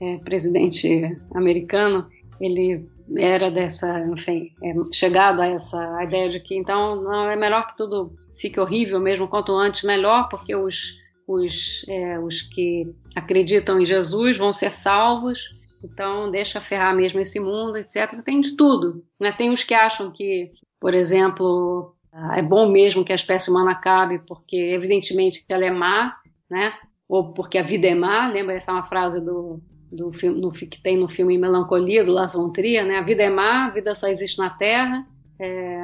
é, 0.00 0.18
presidente 0.18 1.18
americano, 1.34 2.06
ele 2.40 2.88
era 3.16 3.50
dessa, 3.50 4.04
enfim, 4.12 4.52
é, 4.62 4.74
chegado 4.92 5.40
a 5.40 5.46
essa 5.46 6.02
ideia 6.02 6.28
de 6.28 6.40
que 6.40 6.56
então 6.56 7.00
não 7.02 7.28
é 7.28 7.36
melhor 7.36 7.66
que 7.66 7.76
tudo 7.76 8.12
fique 8.36 8.58
horrível 8.58 9.00
mesmo 9.00 9.28
quanto 9.28 9.54
antes 9.54 9.82
melhor, 9.82 10.28
porque 10.28 10.54
os 10.54 11.02
os, 11.26 11.84
é, 11.88 12.18
os 12.18 12.42
que 12.42 12.86
acreditam 13.14 13.80
em 13.80 13.86
Jesus 13.86 14.36
vão 14.36 14.52
ser 14.52 14.70
salvos, 14.70 15.50
então 15.82 16.30
deixa 16.30 16.60
ferrar 16.60 16.94
mesmo 16.94 17.20
esse 17.20 17.40
mundo, 17.40 17.76
etc. 17.76 18.22
Tem 18.22 18.40
de 18.40 18.56
tudo. 18.56 19.04
Né? 19.18 19.32
Tem 19.32 19.50
os 19.50 19.64
que 19.64 19.74
acham 19.74 20.10
que, 20.10 20.52
por 20.80 20.94
exemplo, 20.94 21.94
é 22.36 22.42
bom 22.42 22.68
mesmo 22.70 23.04
que 23.04 23.12
a 23.12 23.16
espécie 23.16 23.50
humana 23.50 23.72
acabe, 23.72 24.20
porque 24.20 24.56
evidentemente 24.56 25.44
ela 25.48 25.64
é 25.64 25.70
má, 25.70 26.16
né? 26.48 26.72
Ou 27.08 27.32
porque 27.32 27.58
a 27.58 27.62
vida 27.62 27.88
é 27.88 27.94
má. 27.94 28.28
Lembra 28.28 28.54
essa 28.54 28.70
é 28.70 28.74
uma 28.74 28.84
frase 28.84 29.24
do, 29.24 29.60
do 29.90 30.12
filme, 30.12 30.40
no, 30.40 30.52
que 30.52 30.80
tem 30.80 30.96
no 30.96 31.08
filme 31.08 31.36
Melancolia 31.36 32.04
do 32.04 32.12
Lars 32.12 32.34
von 32.34 32.50
Trier, 32.50 32.86
né? 32.86 32.98
A 32.98 33.02
vida 33.02 33.22
é 33.22 33.30
má, 33.30 33.66
a 33.66 33.70
vida 33.70 33.94
só 33.94 34.06
existe 34.06 34.38
na 34.38 34.50
Terra. 34.50 35.04
É, 35.38 35.76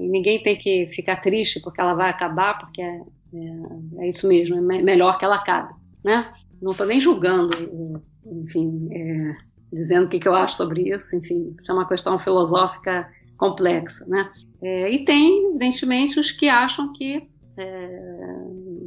e 0.00 0.08
ninguém 0.08 0.42
tem 0.42 0.56
que 0.56 0.86
ficar 0.92 1.16
triste 1.16 1.60
porque 1.60 1.80
ela 1.80 1.94
vai 1.94 2.08
acabar, 2.08 2.58
porque 2.58 2.80
é, 2.80 3.00
é, 3.34 4.04
é 4.04 4.08
isso 4.08 4.28
mesmo, 4.28 4.56
é 4.56 4.82
melhor 4.82 5.18
que 5.18 5.24
ela 5.24 5.36
acabe, 5.36 5.74
né? 6.04 6.32
Não 6.62 6.70
estou 6.70 6.86
nem 6.86 7.00
julgando, 7.00 7.50
enfim, 8.24 8.88
é, 8.92 9.32
dizendo 9.72 10.06
o 10.06 10.08
que, 10.08 10.20
que 10.20 10.28
eu 10.28 10.34
acho 10.34 10.56
sobre 10.56 10.94
isso, 10.94 11.16
enfim, 11.16 11.56
isso 11.58 11.70
é 11.72 11.74
uma 11.74 11.88
questão 11.88 12.18
filosófica 12.20 13.10
complexa, 13.36 14.04
né? 14.06 14.30
É, 14.62 14.90
e 14.90 15.04
tem, 15.04 15.48
evidentemente, 15.50 16.18
os 16.18 16.30
que 16.30 16.48
acham 16.48 16.92
que, 16.92 17.28
é, 17.56 18.00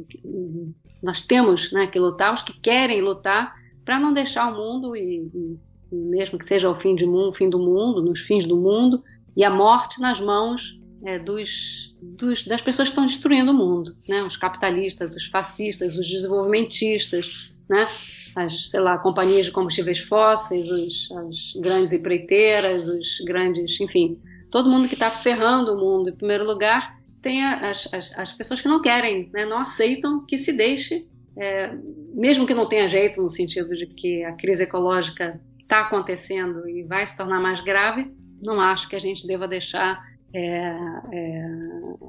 que 0.08 0.20
nós 1.02 1.24
temos 1.24 1.70
né, 1.72 1.86
que 1.86 1.98
lutar, 1.98 2.34
os 2.34 2.42
que 2.42 2.58
querem 2.60 3.00
lutar 3.00 3.54
para 3.84 3.98
não 4.00 4.12
deixar 4.12 4.52
o 4.52 4.56
mundo 4.56 4.96
e, 4.96 5.30
mesmo 5.90 6.38
que 6.38 6.44
seja 6.44 6.68
o 6.68 6.74
fim, 6.74 6.94
de 6.94 7.06
mundo, 7.06 7.32
fim 7.32 7.48
do 7.48 7.58
mundo, 7.58 8.02
nos 8.02 8.20
fins 8.20 8.44
do 8.44 8.56
mundo, 8.56 9.02
e 9.36 9.44
a 9.44 9.50
morte 9.50 10.00
nas 10.00 10.20
mãos 10.20 10.78
é, 11.04 11.18
dos, 11.18 11.96
dos, 12.02 12.44
das 12.44 12.60
pessoas 12.60 12.88
que 12.88 12.92
estão 12.92 13.06
destruindo 13.06 13.52
o 13.52 13.54
mundo, 13.54 13.96
né? 14.08 14.22
Os 14.24 14.36
capitalistas, 14.36 15.14
os 15.14 15.26
fascistas, 15.26 15.96
os 15.96 16.08
desenvolvimentistas, 16.08 17.54
né? 17.68 17.86
As, 18.34 18.70
sei 18.70 18.80
lá, 18.80 18.98
companhias 18.98 19.46
de 19.46 19.52
combustíveis 19.52 20.00
fósseis, 20.00 20.68
os, 20.70 21.08
as 21.12 21.52
grandes 21.60 21.92
empreiteiras, 21.92 22.88
os 22.88 23.20
grandes, 23.24 23.80
enfim, 23.80 24.18
todo 24.50 24.70
mundo 24.70 24.88
que 24.88 24.94
está 24.94 25.10
ferrando 25.10 25.74
o 25.74 25.78
mundo 25.78 26.10
em 26.10 26.16
primeiro 26.16 26.44
lugar 26.44 26.98
tem 27.20 27.44
as, 27.44 27.92
as, 27.92 28.12
as 28.16 28.32
pessoas 28.32 28.60
que 28.60 28.68
não 28.68 28.80
querem, 28.80 29.28
né? 29.32 29.44
não 29.44 29.60
aceitam 29.60 30.24
que 30.24 30.38
se 30.38 30.52
deixe, 30.52 31.08
é, 31.36 31.72
mesmo 32.14 32.46
que 32.46 32.54
não 32.54 32.68
tenha 32.68 32.88
jeito 32.88 33.20
no 33.20 33.28
sentido 33.28 33.74
de 33.74 33.86
que 33.86 34.24
a 34.24 34.32
crise 34.32 34.62
ecológica 34.62 35.40
está 35.62 35.80
acontecendo 35.80 36.68
e 36.68 36.82
vai 36.82 37.06
se 37.06 37.16
tornar 37.16 37.40
mais 37.40 37.60
grave, 37.60 38.10
não 38.44 38.60
acho 38.60 38.88
que 38.88 38.96
a 38.96 39.00
gente 39.00 39.26
deva 39.26 39.48
deixar 39.48 40.00
é, 40.32 40.74
é, 41.12 41.46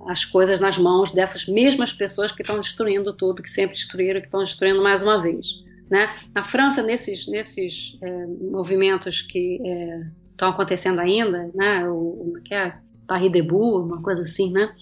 as 0.08 0.26
coisas 0.26 0.60
nas 0.60 0.78
mãos 0.78 1.12
dessas 1.12 1.48
mesmas 1.48 1.92
pessoas 1.92 2.32
que 2.32 2.42
estão 2.42 2.60
destruindo 2.60 3.16
tudo, 3.16 3.42
que 3.42 3.50
sempre 3.50 3.76
destruíram, 3.76 4.20
que 4.20 4.28
estão 4.28 4.44
destruindo 4.44 4.82
mais 4.82 5.02
uma 5.02 5.22
vez. 5.22 5.48
Né? 5.90 6.08
Na 6.36 6.44
França, 6.44 6.84
nesses, 6.84 7.28
nesses 7.28 7.98
é, 8.02 8.26
movimentos 8.26 9.22
que 9.22 9.60
é, 9.66 10.08
estão 10.40 10.50
acontecendo 10.50 11.00
ainda, 11.00 11.52
né? 11.54 11.88
o, 11.90 12.32
o 12.32 12.34
é 12.38 12.42
que 12.42 12.54
é? 12.54 12.78
Paris 13.06 13.32
Debout, 13.32 13.86
uma 13.86 14.02
coisa 14.02 14.22
assim, 14.22 14.52
né? 14.54 14.74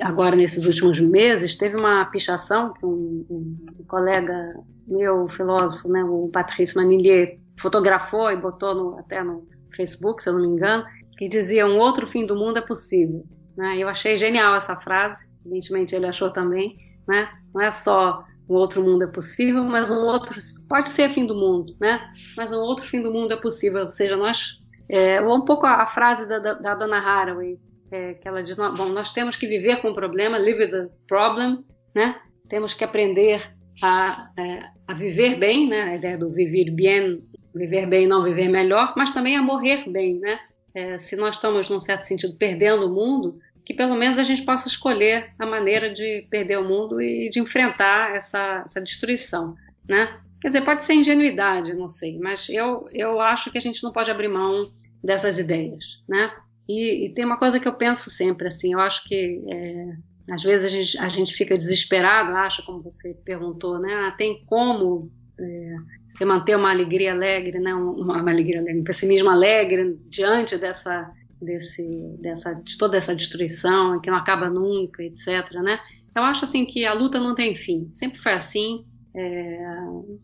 agora 0.00 0.34
nesses 0.34 0.64
últimos 0.64 0.98
meses, 0.98 1.56
teve 1.56 1.76
uma 1.76 2.04
pichação 2.06 2.72
que 2.72 2.84
um, 2.84 3.24
um 3.30 3.84
colega 3.86 4.54
meu, 4.86 5.28
filósofo, 5.28 5.88
né, 5.88 6.02
o 6.02 6.28
Patrice 6.32 6.74
Manillier, 6.74 7.38
fotografou 7.60 8.30
e 8.30 8.36
botou 8.36 8.74
no, 8.74 8.98
até 8.98 9.22
no 9.22 9.46
Facebook, 9.74 10.22
se 10.22 10.30
eu 10.30 10.32
não 10.32 10.40
me 10.40 10.48
engano, 10.48 10.84
que 11.16 11.28
dizia 11.28 11.66
um 11.66 11.78
outro 11.78 12.06
fim 12.06 12.24
do 12.26 12.34
mundo 12.34 12.58
é 12.58 12.62
possível. 12.62 13.24
Né? 13.56 13.76
Eu 13.78 13.88
achei 13.88 14.16
genial 14.16 14.56
essa 14.56 14.74
frase, 14.76 15.28
evidentemente 15.44 15.94
ele 15.94 16.06
achou 16.06 16.30
também. 16.30 16.76
Né? 17.06 17.28
Não 17.54 17.60
é 17.60 17.70
só 17.70 18.24
um 18.48 18.54
outro 18.54 18.82
mundo 18.82 19.04
é 19.04 19.06
possível, 19.06 19.62
mas 19.64 19.90
um 19.90 20.06
outro 20.06 20.38
pode 20.68 20.88
ser 20.88 21.10
fim 21.10 21.26
do 21.26 21.34
mundo, 21.34 21.76
né? 21.78 22.00
Mas 22.34 22.50
um 22.50 22.60
outro 22.60 22.86
fim 22.86 23.02
do 23.02 23.12
mundo 23.12 23.32
é 23.32 23.36
possível. 23.36 23.84
Ou 23.84 23.92
seja, 23.92 24.16
nós 24.16 24.62
é, 24.88 25.20
um 25.20 25.44
pouco 25.44 25.66
a, 25.66 25.82
a 25.82 25.86
frase 25.86 26.26
da, 26.26 26.38
da, 26.38 26.74
da 26.74 26.98
Haraway, 26.98 27.58
é, 27.90 28.14
que 28.14 28.26
ela 28.26 28.42
diz: 28.42 28.56
bom, 28.56 28.88
nós 28.88 29.12
temos 29.12 29.36
que 29.36 29.46
viver 29.46 29.80
com 29.80 29.90
o 29.90 29.94
problema, 29.94 30.38
live 30.38 30.64
with 30.64 30.70
the 30.70 30.88
problem, 31.06 31.64
né? 31.94 32.16
Temos 32.48 32.74
que 32.74 32.84
aprender 32.84 33.42
a, 33.82 34.14
é, 34.38 34.62
a 34.86 34.94
viver 34.94 35.36
bem, 35.38 35.68
né? 35.68 35.82
A 35.82 35.96
ideia 35.96 36.16
do 36.16 36.30
viver 36.30 36.70
bem, 36.70 37.22
viver 37.54 37.86
bem, 37.86 38.06
não 38.06 38.24
viver 38.24 38.48
melhor, 38.48 38.94
mas 38.96 39.12
também 39.12 39.36
a 39.36 39.42
morrer 39.42 39.88
bem, 39.90 40.18
né? 40.18 40.38
é, 40.78 40.98
se 40.98 41.16
nós 41.16 41.36
estamos, 41.36 41.68
num 41.68 41.80
certo 41.80 42.02
sentido, 42.02 42.36
perdendo 42.36 42.86
o 42.86 42.94
mundo, 42.94 43.38
que 43.64 43.74
pelo 43.74 43.96
menos 43.96 44.18
a 44.18 44.24
gente 44.24 44.42
possa 44.42 44.68
escolher 44.68 45.32
a 45.38 45.44
maneira 45.44 45.92
de 45.92 46.26
perder 46.30 46.58
o 46.58 46.68
mundo 46.68 47.00
e 47.02 47.28
de 47.30 47.40
enfrentar 47.40 48.14
essa, 48.14 48.62
essa 48.64 48.80
destruição, 48.80 49.54
né? 49.88 50.20
Quer 50.40 50.48
dizer, 50.48 50.60
pode 50.60 50.84
ser 50.84 50.94
ingenuidade, 50.94 51.74
não 51.74 51.88
sei, 51.88 52.16
mas 52.18 52.48
eu, 52.48 52.86
eu 52.92 53.20
acho 53.20 53.50
que 53.50 53.58
a 53.58 53.60
gente 53.60 53.82
não 53.82 53.92
pode 53.92 54.10
abrir 54.10 54.28
mão 54.28 54.54
dessas 55.02 55.38
ideias, 55.38 55.84
né? 56.08 56.30
E, 56.68 57.06
e 57.06 57.14
tem 57.14 57.24
uma 57.24 57.38
coisa 57.38 57.58
que 57.58 57.66
eu 57.66 57.74
penso 57.74 58.10
sempre, 58.10 58.46
assim, 58.46 58.74
eu 58.74 58.80
acho 58.80 59.04
que 59.04 59.42
é, 59.48 60.34
às 60.34 60.42
vezes 60.42 60.66
a 60.66 60.68
gente, 60.68 60.98
a 60.98 61.08
gente 61.08 61.34
fica 61.34 61.56
desesperado, 61.56 62.36
acha, 62.36 62.62
como 62.62 62.82
você 62.82 63.14
perguntou, 63.24 63.78
né? 63.78 63.94
Ah, 63.94 64.10
tem 64.10 64.44
como 64.44 65.10
é, 65.40 65.76
você 66.08 66.24
manter 66.24 66.56
uma 66.56 66.70
alegria 66.70 67.12
alegre, 67.12 67.58
né, 67.58 67.74
uma, 67.74 68.18
uma 68.20 68.30
alegria 68.30 68.60
alegre, 68.60 68.80
um 68.80 68.84
pessimismo 68.84 69.30
alegre 69.30 69.98
diante 70.08 70.58
dessa, 70.58 71.10
desse, 71.40 71.86
dessa, 72.20 72.54
de 72.54 72.76
toda 72.76 72.96
essa 72.96 73.14
destruição 73.14 74.00
que 74.00 74.10
não 74.10 74.18
acaba 74.18 74.50
nunca, 74.50 75.02
etc. 75.02 75.50
Né? 75.62 75.78
Eu 76.14 76.22
acho 76.22 76.44
assim 76.44 76.66
que 76.66 76.84
a 76.84 76.92
luta 76.92 77.20
não 77.20 77.34
tem 77.34 77.54
fim, 77.54 77.88
sempre 77.90 78.18
foi 78.20 78.32
assim, 78.32 78.84
é, 79.14 79.60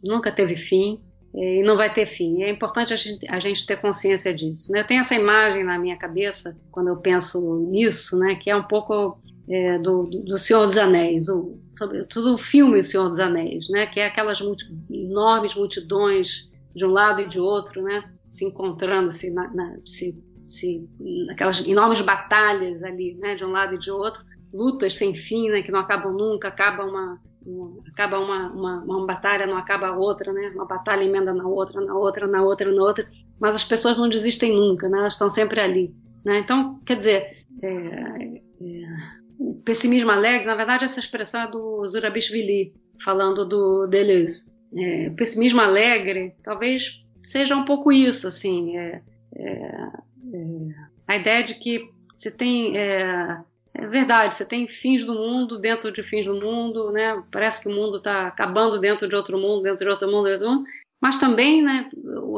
nunca 0.02 0.30
teve 0.30 0.56
fim 0.56 1.00
e 1.34 1.62
não 1.64 1.76
vai 1.76 1.92
ter 1.92 2.06
fim. 2.06 2.42
É 2.42 2.50
importante 2.50 2.94
a 2.94 2.96
gente, 2.96 3.26
a 3.28 3.40
gente 3.40 3.66
ter 3.66 3.80
consciência 3.80 4.32
disso. 4.32 4.70
Né? 4.70 4.80
Eu 4.80 4.86
tenho 4.86 5.00
essa 5.00 5.14
imagem 5.14 5.64
na 5.64 5.78
minha 5.78 5.96
cabeça 5.96 6.56
quando 6.70 6.88
eu 6.88 6.96
penso 6.96 7.56
nisso, 7.70 8.16
né, 8.18 8.36
que 8.36 8.48
é 8.48 8.56
um 8.56 8.62
pouco 8.62 9.18
é, 9.48 9.78
do, 9.78 10.04
do 10.04 10.38
Senhor 10.38 10.64
dos 10.64 10.76
Anéis, 10.76 11.28
o, 11.28 11.58
sobretudo 11.76 12.34
o 12.34 12.38
filme 12.38 12.78
O 12.78 12.84
Senhor 12.84 13.08
dos 13.08 13.18
Anéis, 13.18 13.68
né, 13.68 13.86
que 13.86 13.98
é 13.98 14.06
aquelas 14.06 14.40
multi, 14.40 14.64
enormes 14.88 15.54
multidões 15.54 16.50
de 16.74 16.84
um 16.84 16.90
lado 16.90 17.20
e 17.20 17.28
de 17.28 17.40
outro, 17.40 17.82
né, 17.82 18.04
se 18.28 18.44
encontrando, 18.44 19.10
se, 19.10 19.34
na, 19.34 19.52
na, 19.52 19.76
se, 19.84 20.22
se, 20.44 20.88
aquelas 21.30 21.66
enormes 21.66 22.00
batalhas 22.00 22.82
ali, 22.84 23.14
né, 23.16 23.34
de 23.34 23.44
um 23.44 23.50
lado 23.50 23.74
e 23.74 23.78
de 23.78 23.90
outro, 23.90 24.24
lutas 24.52 24.96
sem 24.96 25.14
fim, 25.14 25.50
né, 25.50 25.62
que 25.62 25.72
não 25.72 25.80
acabam 25.80 26.12
nunca, 26.12 26.48
acaba 26.48 26.84
uma, 26.84 27.20
uma 27.46 27.82
acaba 27.88 28.18
uma, 28.18 28.50
uma, 28.52 28.82
uma, 28.82 29.06
batalha, 29.06 29.46
não 29.46 29.56
acaba 29.56 29.88
a 29.88 29.96
outra, 29.96 30.32
né, 30.32 30.50
uma 30.54 30.66
batalha 30.66 31.04
emenda 31.04 31.32
na 31.32 31.46
outra, 31.46 31.80
na 31.80 31.94
outra, 31.94 32.26
na 32.26 32.42
outra, 32.42 32.72
na 32.72 32.82
outra, 32.82 33.08
mas 33.40 33.54
as 33.54 33.64
pessoas 33.64 33.96
não 33.96 34.08
desistem 34.08 34.54
nunca, 34.54 34.88
né, 34.88 34.98
elas 34.98 35.14
estão 35.14 35.30
sempre 35.30 35.60
ali, 35.60 35.94
né, 36.24 36.40
então, 36.40 36.80
quer 36.84 36.96
dizer, 36.96 37.30
é, 37.62 37.68
é, 37.68 38.44
o 39.38 39.54
pessimismo 39.64 40.10
alegre, 40.10 40.46
na 40.46 40.54
verdade, 40.54 40.84
essa 40.84 41.00
expressão 41.00 41.42
é 41.42 41.50
do 41.50 41.86
Zurabishvili, 41.86 42.72
falando 43.02 43.44
do 43.44 43.86
Deleuze. 43.86 44.52
É, 44.76 45.08
o 45.08 45.14
pessimismo 45.14 45.60
alegre 45.60 46.34
talvez 46.42 47.04
seja 47.22 47.56
um 47.56 47.64
pouco 47.64 47.92
isso, 47.92 48.26
assim, 48.26 48.76
é, 48.76 49.02
é, 49.36 49.52
é 49.52 50.66
a 51.06 51.16
ideia 51.16 51.44
de 51.44 51.54
que 51.54 51.90
você 52.16 52.30
tem 52.30 52.74
é, 53.74 53.86
verdade, 53.86 54.34
você 54.34 54.44
tem 54.44 54.68
fins 54.68 55.04
do 55.04 55.14
mundo 55.14 55.58
dentro 55.58 55.90
de 55.92 56.02
fins 56.02 56.26
do 56.26 56.34
mundo, 56.34 56.92
né? 56.92 57.22
Parece 57.30 57.64
que 57.64 57.68
o 57.68 57.74
mundo 57.74 57.98
está 57.98 58.28
acabando 58.28 58.80
dentro 58.80 59.08
de 59.08 59.16
outro 59.16 59.36
mundo, 59.36 59.62
dentro 59.62 59.84
de 59.84 59.90
outro 59.90 60.08
mundo, 60.08 60.24
dentro 60.24 60.38
de 60.38 60.46
outro 60.46 60.58
mundo, 60.58 60.68
mas 61.00 61.18
também, 61.18 61.60
né? 61.60 61.90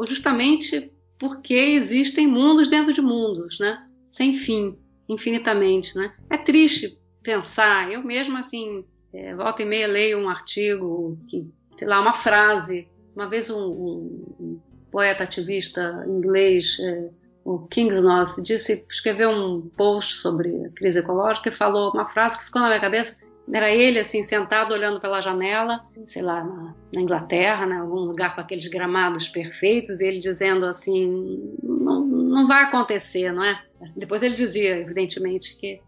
Justamente 0.07 0.91
porque 1.19 1.53
existem 1.53 2.27
mundos 2.27 2.69
dentro 2.69 2.91
de 2.91 3.01
mundos, 3.01 3.59
né? 3.59 3.87
Sem 4.09 4.35
fim 4.35 4.77
infinitamente, 5.07 5.95
né? 5.95 6.13
É 6.29 6.37
triste 6.37 6.99
pensar, 7.23 7.91
eu 7.91 8.03
mesmo 8.03 8.37
assim, 8.37 8.83
é, 9.13 9.35
volta 9.35 9.61
e 9.61 9.65
meia 9.65 9.87
leio 9.87 10.19
um 10.19 10.29
artigo, 10.29 11.17
que, 11.27 11.47
sei 11.75 11.87
lá, 11.87 12.01
uma 12.01 12.13
frase, 12.13 12.87
uma 13.15 13.27
vez 13.27 13.49
um, 13.49 13.59
um, 13.59 14.35
um 14.39 14.61
poeta 14.91 15.23
ativista 15.23 16.03
inglês, 16.07 16.77
é, 16.79 17.09
o 17.47 17.65
Kingsnorth, 17.65 18.41
disse, 18.41 18.85
escreveu 18.91 19.29
um 19.29 19.61
post 19.69 20.15
sobre 20.15 20.65
a 20.65 20.69
crise 20.71 20.99
ecológica 20.99 21.47
e 21.47 21.55
falou 21.55 21.93
uma 21.93 22.09
frase 22.09 22.39
que 22.39 22.43
ficou 22.43 22.61
na 22.61 22.67
minha 22.67 22.81
cabeça, 22.81 23.23
era 23.53 23.71
ele 23.71 23.99
assim 23.99 24.21
sentado 24.21 24.73
olhando 24.73 24.99
pela 24.99 25.21
janela, 25.21 25.81
sei 26.05 26.21
lá, 26.21 26.43
na, 26.43 26.75
na 26.93 27.01
Inglaterra, 27.01 27.65
né, 27.65 27.77
algum 27.77 28.01
lugar 28.01 28.35
com 28.35 28.41
aqueles 28.41 28.67
gramados 28.67 29.29
perfeitos, 29.29 30.01
e 30.01 30.05
ele 30.07 30.19
dizendo 30.19 30.65
assim, 30.65 31.55
não, 31.63 32.05
não 32.05 32.47
vai 32.49 32.63
acontecer, 32.63 33.31
não 33.31 33.45
é? 33.45 33.63
Depois 33.95 34.23
ele 34.23 34.35
dizia, 34.35 34.79
evidentemente, 34.79 35.57
que, 35.57 35.79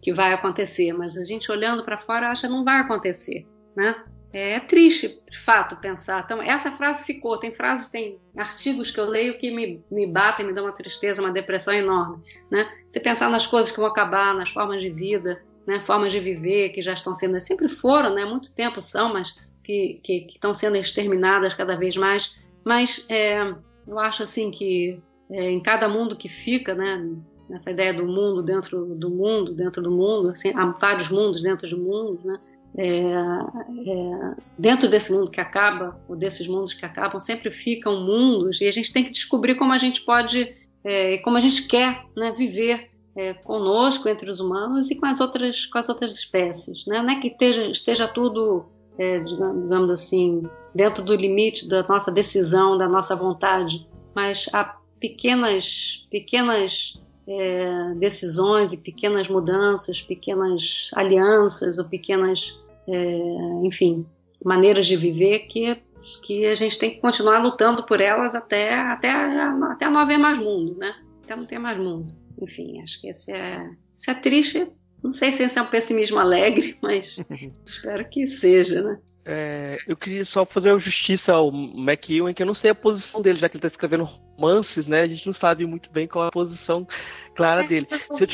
que 0.00 0.12
vai 0.12 0.32
acontecer, 0.32 0.92
mas 0.92 1.16
a 1.16 1.24
gente 1.24 1.50
olhando 1.50 1.82
para 1.84 1.98
fora 1.98 2.30
acha 2.30 2.46
que 2.46 2.52
não 2.52 2.62
vai 2.62 2.78
acontecer, 2.78 3.44
né? 3.74 4.04
É, 4.32 4.58
triste, 4.60 5.22
de 5.30 5.38
fato, 5.38 5.76
pensar. 5.76 6.22
Então, 6.24 6.40
essa 6.40 6.72
frase 6.72 7.04
ficou. 7.04 7.36
Tem 7.38 7.52
frases, 7.52 7.90
tem 7.90 8.18
artigos 8.36 8.90
que 8.90 8.98
eu 8.98 9.04
leio 9.04 9.38
que 9.38 9.50
me, 9.50 9.84
me 9.90 10.06
batem, 10.06 10.46
me 10.46 10.54
dão 10.54 10.64
uma 10.64 10.72
tristeza, 10.72 11.20
uma 11.20 11.30
depressão 11.30 11.74
enorme. 11.74 12.22
Né? 12.50 12.66
Você 12.88 12.98
pensar 12.98 13.28
nas 13.28 13.46
coisas 13.46 13.70
que 13.70 13.78
vão 13.78 13.88
acabar, 13.88 14.34
nas 14.34 14.48
formas 14.48 14.80
de 14.80 14.88
vida, 14.88 15.42
né? 15.66 15.80
formas 15.80 16.12
de 16.12 16.18
viver 16.18 16.70
que 16.70 16.80
já 16.80 16.94
estão 16.94 17.14
sendo, 17.14 17.38
sempre 17.40 17.68
foram, 17.68 18.14
né? 18.14 18.24
muito 18.24 18.54
tempo 18.54 18.80
são, 18.80 19.12
mas 19.12 19.38
que, 19.62 20.00
que, 20.02 20.20
que 20.22 20.34
estão 20.34 20.54
sendo 20.54 20.76
exterminadas 20.76 21.52
cada 21.52 21.76
vez 21.76 21.96
mais. 21.96 22.38
Mas 22.64 23.06
é, 23.10 23.54
eu 23.86 23.98
acho 23.98 24.22
assim 24.22 24.50
que 24.50 25.00
é, 25.30 25.50
em 25.50 25.60
cada 25.60 25.88
mundo 25.88 26.16
que 26.16 26.28
fica, 26.28 26.74
né, 26.74 27.06
nessa 27.48 27.70
ideia 27.70 27.92
do 27.92 28.06
mundo 28.06 28.42
dentro 28.42 28.94
do 28.94 29.10
mundo, 29.10 29.54
dentro 29.54 29.82
do 29.82 29.90
mundo, 29.90 30.30
assim, 30.30 30.52
há 30.54 30.66
vários 30.66 31.08
mundos 31.08 31.42
dentro 31.42 31.68
do 31.68 31.78
mundo, 31.78 32.20
né, 32.24 32.38
é, 32.76 32.86
é, 32.86 34.34
dentro 34.58 34.88
desse 34.88 35.12
mundo 35.12 35.30
que 35.30 35.40
acaba, 35.40 36.00
ou 36.08 36.16
desses 36.16 36.46
mundos 36.46 36.72
que 36.72 36.84
acabam, 36.84 37.20
sempre 37.20 37.50
ficam 37.50 38.00
mundos 38.00 38.60
e 38.60 38.66
a 38.66 38.70
gente 38.70 38.92
tem 38.92 39.04
que 39.04 39.10
descobrir 39.10 39.56
como 39.56 39.72
a 39.72 39.78
gente 39.78 40.02
pode, 40.02 40.54
é, 40.82 41.18
como 41.18 41.36
a 41.36 41.40
gente 41.40 41.66
quer 41.66 42.04
né, 42.16 42.32
viver 42.32 42.88
é, 43.14 43.34
conosco, 43.34 44.08
entre 44.08 44.30
os 44.30 44.40
humanos 44.40 44.90
e 44.90 44.98
com 44.98 45.06
as 45.06 45.20
outras, 45.20 45.66
com 45.66 45.78
as 45.78 45.88
outras 45.88 46.14
espécies. 46.14 46.86
Né? 46.86 47.02
Não 47.02 47.10
é 47.10 47.20
que 47.20 47.28
esteja, 47.28 47.64
esteja 47.66 48.08
tudo, 48.08 48.64
é, 48.98 49.18
digamos 49.20 49.90
assim, 49.90 50.42
dentro 50.74 51.02
do 51.02 51.14
limite 51.14 51.68
da 51.68 51.82
nossa 51.82 52.10
decisão, 52.10 52.76
da 52.76 52.88
nossa 52.88 53.14
vontade, 53.14 53.86
mas 54.14 54.48
há 54.52 54.76
pequenas, 54.98 56.06
pequenas 56.10 56.98
é, 57.26 57.94
decisões 57.94 58.72
e 58.72 58.76
pequenas 58.76 59.28
mudanças, 59.28 60.00
pequenas 60.00 60.90
alianças 60.94 61.78
ou 61.78 61.84
pequenas, 61.88 62.58
é, 62.88 63.66
enfim, 63.66 64.06
maneiras 64.44 64.86
de 64.86 64.96
viver 64.96 65.40
que 65.40 65.80
que 66.22 66.46
a 66.46 66.54
gente 66.54 66.78
tem 66.78 66.90
que 66.90 67.00
continuar 67.00 67.38
lutando 67.38 67.86
por 67.86 68.00
elas 68.00 68.34
até, 68.34 68.74
até, 68.74 69.08
até 69.10 69.88
não 69.88 70.00
haver 70.00 70.18
mais 70.18 70.38
mundo, 70.38 70.76
né? 70.76 70.94
Até 71.22 71.36
não 71.36 71.46
ter 71.46 71.58
mais 71.58 71.78
mundo. 71.78 72.12
Enfim, 72.40 72.80
acho 72.82 73.00
que 73.00 73.08
esse 73.08 73.32
é, 73.32 73.70
esse 73.96 74.10
é 74.10 74.14
triste. 74.14 74.72
Não 75.02 75.12
sei 75.12 75.30
se 75.30 75.44
esse 75.44 75.58
é 75.58 75.62
um 75.62 75.66
pessimismo 75.66 76.18
alegre, 76.18 76.76
mas 76.82 77.24
espero 77.64 78.08
que 78.08 78.26
seja, 78.26 78.82
né? 78.82 78.98
É, 79.24 79.78
eu 79.86 79.96
queria 79.96 80.24
só 80.24 80.44
fazer 80.44 80.76
justiça 80.80 81.32
ao 81.32 81.48
McEwen, 81.52 82.34
que 82.34 82.42
eu 82.42 82.46
não 82.46 82.54
sei 82.54 82.70
a 82.70 82.74
posição 82.74 83.22
dele, 83.22 83.38
já 83.38 83.48
que 83.48 83.56
ele 83.56 83.60
está 83.60 83.68
escrevendo 83.68 84.04
romances, 84.04 84.86
né? 84.86 85.02
A 85.02 85.06
gente 85.06 85.24
não 85.26 85.32
sabe 85.32 85.64
muito 85.64 85.90
bem 85.90 86.08
qual 86.08 86.24
é 86.24 86.28
a 86.28 86.32
posição 86.32 86.86
clara 87.34 87.64
é, 87.64 87.68
dele. 87.68 87.86
Se 87.86 88.24
eu, 88.24 88.28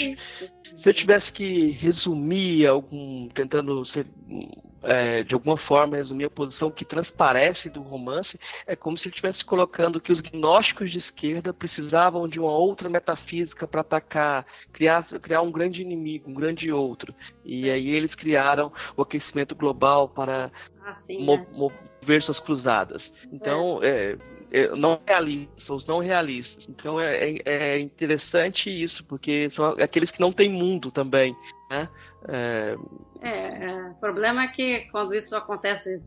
se 0.76 0.89
eu, 0.89 0.95
tivesse 0.95 1.32
que 1.32 1.66
resumir 1.72 2.66
algum, 2.66 3.28
tentando 3.28 3.84
ser 3.84 4.07
é, 4.83 5.22
de 5.22 5.35
alguma 5.35 5.57
forma 5.57 5.97
resumir 5.97 6.26
a 6.26 6.31
posição 6.31 6.70
que 6.70 6.85
transparece 6.85 7.68
do 7.68 7.83
romance, 7.83 8.39
é 8.66 8.76
como 8.76 8.97
se 8.97 9.07
ele 9.07 9.12
estivesse 9.12 9.45
colocando 9.45 10.01
que 10.01 10.12
os 10.12 10.20
gnósticos 10.20 10.91
de 10.91 10.99
esquerda 10.99 11.53
precisavam 11.53 12.29
de 12.29 12.39
uma 12.39 12.53
outra 12.53 12.89
metafísica 12.89 13.66
para 13.66 13.81
atacar, 13.81 14.47
criar, 14.72 15.05
criar 15.20 15.43
um 15.43 15.51
grande 15.51 15.83
inimigo, 15.83 16.31
um 16.31 16.35
grande 16.35 16.72
outro. 16.72 17.14
E 17.45 17.70
aí 17.70 17.91
eles 17.91 18.14
criaram 18.14 18.72
o 18.97 19.03
aquecimento 19.03 19.55
global 19.55 20.09
para 20.09 20.51
mo 21.18 21.37
né? 21.37 21.47
mover 21.53 22.22
suas 22.22 22.41
cruzadas. 22.41 23.12
Então, 23.33 23.81
é. 23.83 24.16
É, 24.51 24.74
não 24.74 24.99
realistas, 25.07 25.68
os 25.68 25.87
não 25.87 25.99
realistas. 25.99 26.66
Então 26.70 26.99
é, 26.99 27.33
é, 27.33 27.43
é, 27.45 27.79
interessante 27.79 28.70
isso, 28.70 29.05
porque 29.05 29.51
são 29.51 29.66
aqueles 29.66 30.11
que 30.11 30.20
não 30.20 30.33
têm 30.33 30.49
mundo 30.49 30.91
também. 30.91 31.37
Né? 31.70 31.87
É... 32.26 32.76
é... 33.22 33.90
o 33.90 33.94
problema 33.94 34.44
é 34.44 34.48
que 34.48 34.80
quando 34.90 35.14
isso 35.14 35.36
acontece, 35.36 36.02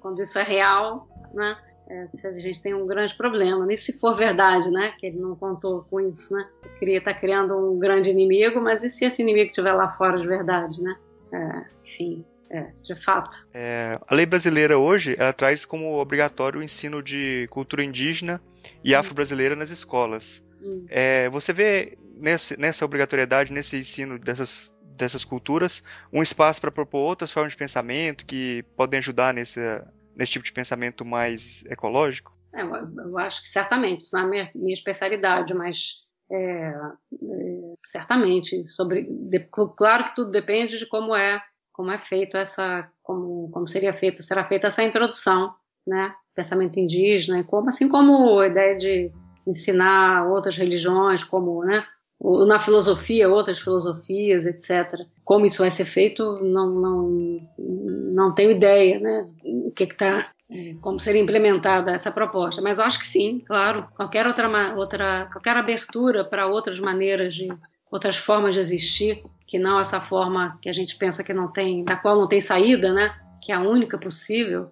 quando 0.00 0.22
isso 0.22 0.38
é 0.38 0.42
real, 0.42 1.08
né? 1.32 1.56
É, 1.90 2.06
a 2.28 2.32
gente 2.32 2.60
tem 2.60 2.74
um 2.74 2.86
grande 2.86 3.16
problema. 3.16 3.72
E 3.72 3.76
se 3.76 3.98
for 3.98 4.14
verdade, 4.14 4.70
né? 4.70 4.92
Que 4.98 5.06
ele 5.06 5.18
não 5.18 5.34
contou 5.34 5.86
com 5.88 5.98
isso, 5.98 6.34
né? 6.34 6.46
Ele 6.82 6.92
está 6.92 7.14
criando 7.14 7.56
um 7.56 7.78
grande 7.78 8.10
inimigo, 8.10 8.60
mas 8.60 8.84
e 8.84 8.90
se 8.90 9.06
esse 9.06 9.22
inimigo 9.22 9.48
estiver 9.48 9.72
lá 9.72 9.90
fora 9.96 10.18
de 10.18 10.26
verdade, 10.26 10.82
né? 10.82 10.96
É, 11.32 11.64
enfim, 11.86 12.24
é, 12.50 12.66
de 12.82 12.94
fato. 13.02 13.48
É, 13.54 13.98
a 14.06 14.14
lei 14.14 14.26
brasileira 14.26 14.78
hoje 14.78 15.16
ela 15.18 15.32
traz 15.32 15.64
como 15.64 15.98
obrigatório 15.98 16.60
o 16.60 16.62
ensino 16.62 17.02
de 17.02 17.46
cultura 17.50 17.82
indígena 17.82 18.40
e 18.84 18.94
hum. 18.94 18.98
afro-brasileira 18.98 19.56
nas 19.56 19.70
escolas. 19.70 20.42
Hum. 20.62 20.84
É, 20.88 21.28
você 21.30 21.52
vê 21.52 21.96
nesse, 22.16 22.58
nessa 22.58 22.84
obrigatoriedade, 22.84 23.52
nesse 23.52 23.78
ensino 23.78 24.18
dessas, 24.18 24.70
dessas 24.98 25.24
culturas, 25.24 25.82
um 26.12 26.22
espaço 26.22 26.60
para 26.60 26.70
propor 26.70 27.00
outras 27.00 27.32
formas 27.32 27.52
de 27.52 27.58
pensamento 27.58 28.26
que 28.26 28.64
podem 28.76 28.98
ajudar 28.98 29.32
nesse, 29.32 29.60
nesse 30.14 30.32
tipo 30.32 30.44
de 30.44 30.52
pensamento 30.52 31.04
mais 31.04 31.64
ecológico? 31.66 32.36
É, 32.54 32.62
eu, 32.62 33.18
acho 33.18 33.42
que 33.42 33.48
certamente, 33.48 34.02
isso 34.02 34.16
não 34.16 34.22
é 34.22 34.26
a 34.26 34.28
minha, 34.28 34.50
minha 34.54 34.74
especialidade, 34.74 35.54
mas 35.54 36.02
é, 36.30 36.36
é, 36.36 37.74
certamente 37.86 38.66
sobre 38.68 39.06
de, 39.08 39.40
claro 39.76 40.04
que 40.04 40.14
tudo 40.14 40.30
depende 40.30 40.78
de 40.78 40.86
como 40.86 41.14
é 41.14 41.40
como 41.78 41.92
é 41.92 41.98
feito 41.98 42.36
essa, 42.36 42.90
como, 43.04 43.48
como 43.52 43.68
seria 43.68 43.94
feita, 43.94 44.20
será 44.20 44.44
feita 44.44 44.66
essa 44.66 44.82
introdução, 44.82 45.54
né, 45.86 46.12
pensamento 46.34 46.76
indígena, 46.80 47.38
e 47.38 47.44
como, 47.44 47.68
assim 47.68 47.88
como 47.88 48.40
a 48.40 48.48
ideia 48.48 48.76
de 48.76 49.12
ensinar 49.46 50.26
outras 50.26 50.56
religiões, 50.56 51.22
como, 51.22 51.64
né, 51.64 51.86
na 52.20 52.58
filosofia, 52.58 53.28
outras 53.28 53.60
filosofias, 53.60 54.44
etc. 54.44 55.06
Como 55.24 55.46
isso 55.46 55.62
vai 55.62 55.70
ser 55.70 55.84
feito, 55.84 56.40
não, 56.42 56.70
não, 56.70 57.48
não 57.58 58.34
tenho 58.34 58.50
ideia, 58.50 58.98
né, 58.98 59.28
o 59.44 59.70
que 59.70 59.84
está 59.84 60.30
como 60.80 60.98
seria 60.98 61.20
implementada 61.20 61.90
essa 61.90 62.10
proposta, 62.10 62.62
mas 62.62 62.78
eu 62.78 62.84
acho 62.84 62.98
que 62.98 63.06
sim, 63.06 63.38
claro, 63.38 63.86
qualquer 63.94 64.26
outra, 64.26 64.74
outra 64.76 65.28
qualquer 65.30 65.54
abertura 65.58 66.24
para 66.24 66.46
outras 66.46 66.80
maneiras 66.80 67.34
de 67.34 67.48
outras 67.90 68.16
formas 68.16 68.54
de 68.54 68.60
existir 68.60 69.22
que 69.46 69.58
não 69.58 69.80
essa 69.80 70.00
forma 70.00 70.58
que 70.60 70.68
a 70.68 70.72
gente 70.72 70.96
pensa 70.96 71.24
que 71.24 71.32
não 71.32 71.48
tem, 71.48 71.82
da 71.82 71.96
qual 71.96 72.16
não 72.16 72.28
tem 72.28 72.40
saída, 72.40 72.92
né? 72.92 73.14
Que 73.42 73.50
é 73.50 73.54
a 73.54 73.60
única 73.60 73.96
possível. 73.96 74.70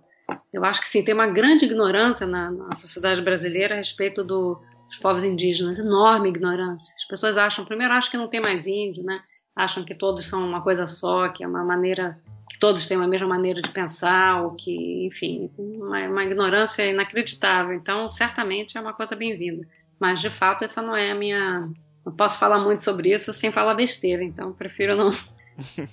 Eu 0.53 0.65
acho 0.65 0.83
que 0.83 0.89
sim, 0.89 1.03
tem 1.03 1.15
uma 1.15 1.27
grande 1.27 1.65
ignorância 1.65 2.27
na, 2.27 2.51
na 2.51 2.77
sociedade 2.77 3.23
brasileira 3.23 3.75
a 3.75 3.79
respeito 3.79 4.23
do, 4.23 4.61
dos 4.89 4.99
povos 4.99 5.25
indígenas, 5.25 5.79
enorme 5.79 6.29
ignorância. 6.29 6.95
As 6.97 7.05
pessoas 7.07 7.37
acham, 7.37 7.65
primeiro 7.65 7.93
acham 7.93 8.11
que 8.11 8.17
não 8.17 8.29
tem 8.29 8.41
mais 8.41 8.67
índio, 8.67 9.03
né? 9.03 9.21
Acham 9.55 9.85
que 9.85 9.95
todos 9.95 10.27
são 10.27 10.47
uma 10.47 10.61
coisa 10.61 10.87
só, 10.87 11.29
que 11.29 11.43
é 11.43 11.49
uma 11.49 11.65
maneira 11.65 12.21
que 12.49 12.59
todos 12.59 12.87
têm 12.87 12.97
a 12.97 13.09
mesma 13.09 13.27
maneira 13.27 13.61
de 13.61 13.71
pensar, 13.71 14.43
ou 14.43 14.53
que, 14.53 15.07
enfim, 15.07 15.51
uma, 15.59 16.01
uma 16.07 16.25
ignorância 16.25 16.85
inacreditável. 16.85 17.75
Então, 17.75 18.09
certamente 18.09 18.79
é 18.79 18.81
uma 18.81 18.93
coisa 18.93 19.17
bem-vinda. 19.17 19.67
Mas, 19.99 20.21
de 20.21 20.31
fato, 20.31 20.63
essa 20.63 20.83
não 20.83 20.95
é 20.95 21.11
a 21.11 21.15
minha 21.15 21.69
não 22.07 22.15
posso 22.15 22.39
falar 22.39 22.61
muito 22.61 22.85
sobre 22.85 23.13
isso 23.13 23.33
sem 23.33 23.51
falar 23.51 23.75
besteira, 23.75 24.23
então 24.23 24.53
prefiro 24.53 24.95
não 24.95 25.11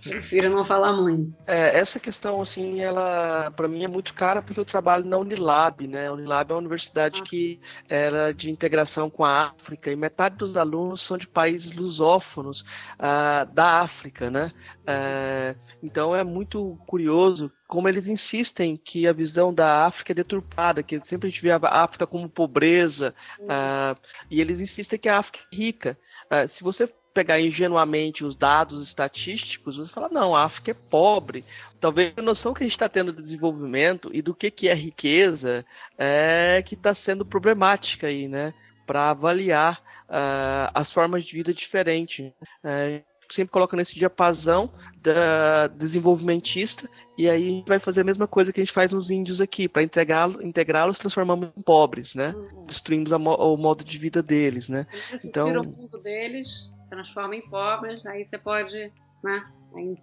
Prefiro 0.03 0.49
não 0.49 0.65
falar 0.65 0.93
muito. 0.93 1.33
É, 1.47 1.77
essa 1.77 1.99
questão, 1.99 2.41
assim, 2.41 2.81
ela 2.81 3.51
para 3.51 3.67
mim 3.67 3.83
é 3.83 3.87
muito 3.87 4.13
cara 4.13 4.41
porque 4.41 4.59
eu 4.59 4.65
trabalho 4.65 5.05
na 5.05 5.17
Unilab, 5.17 5.87
né? 5.87 6.07
A 6.07 6.13
Unilab 6.13 6.51
é 6.51 6.53
uma 6.53 6.59
universidade 6.59 7.19
Nossa. 7.19 7.29
que 7.29 7.59
era 7.87 8.33
de 8.33 8.51
integração 8.51 9.09
com 9.09 9.23
a 9.23 9.47
África 9.47 9.91
e 9.91 9.95
metade 9.95 10.35
dos 10.37 10.57
alunos 10.57 11.05
são 11.05 11.17
de 11.17 11.27
países 11.27 11.71
lusófonos 11.73 12.61
uh, 12.61 13.51
da 13.53 13.81
África, 13.81 14.29
né? 14.29 14.51
Uh, 14.81 15.57
então 15.81 16.15
é 16.15 16.23
muito 16.23 16.77
curioso 16.85 17.51
como 17.67 17.89
eles 17.89 18.07
insistem 18.07 18.77
que 18.77 19.07
a 19.07 19.13
visão 19.13 19.51
da 19.51 19.85
África 19.85 20.11
é 20.11 20.15
deturpada, 20.15 20.83
que 20.83 21.03
sempre 21.03 21.27
a 21.27 21.31
gente 21.31 21.41
vê 21.41 21.49
a 21.49 21.57
África 21.57 22.05
como 22.05 22.29
pobreza, 22.29 23.15
uh, 23.39 23.99
e 24.29 24.39
eles 24.39 24.59
insistem 24.59 24.99
que 24.99 25.09
a 25.09 25.17
África 25.17 25.39
é 25.51 25.55
rica. 25.55 25.97
Uh, 26.25 26.47
se 26.47 26.63
você 26.63 26.87
pegar 27.13 27.39
ingenuamente 27.39 28.25
os 28.25 28.35
dados 28.35 28.81
estatísticos, 28.81 29.77
você 29.77 29.91
fala, 29.91 30.09
não, 30.09 30.35
a 30.35 30.43
África 30.43 30.71
é 30.71 30.73
pobre. 30.73 31.45
Talvez 31.79 32.13
a 32.17 32.21
noção 32.21 32.53
que 32.53 32.63
a 32.63 32.65
gente 32.65 32.73
está 32.73 32.89
tendo 32.89 33.13
de 33.13 33.21
desenvolvimento 33.21 34.09
e 34.13 34.21
do 34.21 34.33
que, 34.33 34.49
que 34.49 34.67
é 34.67 34.73
riqueza 34.73 35.63
é 35.97 36.63
que 36.65 36.73
está 36.73 36.93
sendo 36.93 37.25
problemática 37.25 38.07
aí, 38.07 38.27
né? 38.27 38.53
Para 38.85 39.11
avaliar 39.11 39.81
uh, 40.09 40.71
as 40.73 40.91
formas 40.91 41.23
de 41.23 41.33
vida 41.33 41.53
diferentes. 41.53 42.31
Uh, 42.63 43.03
sempre 43.29 43.51
coloca 43.51 43.75
nesse 43.75 43.95
diapasão 43.95 44.69
da 45.01 45.67
desenvolvimentista 45.67 46.89
e 47.17 47.29
aí 47.29 47.47
a 47.47 47.49
gente 47.49 47.67
vai 47.67 47.79
fazer 47.79 48.01
a 48.01 48.03
mesma 48.03 48.27
coisa 48.27 48.53
que 48.53 48.59
a 48.59 48.63
gente 48.63 48.73
faz 48.73 48.91
nos 48.91 49.09
índios 49.09 49.41
aqui, 49.41 49.67
para 49.67 49.81
integrá-los, 49.81 50.99
transformamos 50.99 51.49
em 51.57 51.61
pobres, 51.61 52.15
né? 52.15 52.33
Uhum. 52.35 52.65
Destruímos 52.65 53.11
mo 53.11 53.33
o 53.33 53.57
modo 53.57 53.83
de 53.83 53.97
vida 53.97 54.21
deles, 54.21 54.69
né? 54.69 54.85
Então, 55.23 55.47
tira 55.47 55.61
o 55.61 55.63
fundo 55.63 55.97
deles 55.99 56.71
transforma 56.93 57.35
em 57.35 57.41
pobres, 57.41 58.05
aí 58.05 58.23
você 58.23 58.37
pode 58.37 58.91
né, 59.23 59.45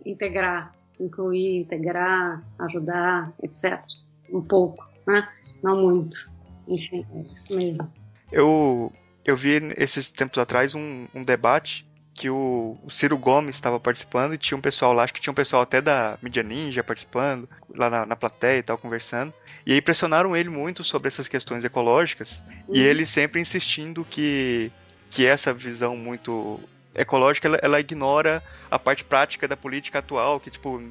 integrar, 0.05 0.73
incluir, 0.99 1.61
integrar, 1.61 2.43
ajudar, 2.59 3.33
etc. 3.43 3.81
Um 4.33 4.43
pouco, 4.43 4.85
né? 5.07 5.29
não 5.63 5.83
muito. 5.83 6.31
Enfim, 6.67 7.07
é 7.15 7.21
isso 7.33 7.55
mesmo. 7.55 7.91
Eu, 8.31 8.93
eu 9.25 9.37
vi 9.37 9.61
esses 9.77 10.11
tempos 10.11 10.39
atrás 10.39 10.75
um, 10.75 11.07
um 11.15 11.25
debate 11.25 11.89
que 12.13 12.29
o, 12.29 12.77
o, 12.83 12.91
Ciro 12.91 13.17
Gomes 13.17 13.57
estava 13.57 13.81
participando 13.81 14.35
e 14.35 14.39
tinha 14.39 14.59
um 14.59 14.61
pessoal 14.61 14.93
lá, 14.93 15.05
acho 15.05 15.15
que 15.15 15.21
tinha 15.21 15.31
um 15.31 15.35
pessoal 15.35 15.63
até 15.63 15.81
da 15.81 16.19
Mídia 16.21 16.43
Ninja 16.43 16.85
participando, 16.85 17.49
lá 17.75 17.89
na, 17.89 18.05
na 18.05 18.17
plateia 18.17 18.59
e 18.59 18.63
tal, 18.63 18.77
conversando. 18.77 19.33
E 19.65 19.73
aí 19.73 19.81
pressionaram 19.81 20.37
ele 20.37 20.51
muito 20.51 20.85
sobre 20.85 21.09
essas 21.09 21.29
questões 21.29 21.65
ecológicas 21.65 22.45
uhum. 22.69 22.75
e 22.75 22.81
ele 22.83 23.07
sempre 23.07 23.41
insistindo 23.41 24.05
que, 24.05 24.71
que 25.11 25.27
essa 25.27 25.55
visão 25.55 25.97
muito 25.97 26.61
ecológica 26.95 27.49
ela, 27.49 27.59
ela, 27.63 27.81
ignora 27.81 28.43
a 28.71 28.79
parte 28.79 29.05
prática 29.05 29.47
da 29.47 29.57
política 29.57 29.99
atual, 29.99 30.41
que 30.41 30.51
tipo 30.51 30.83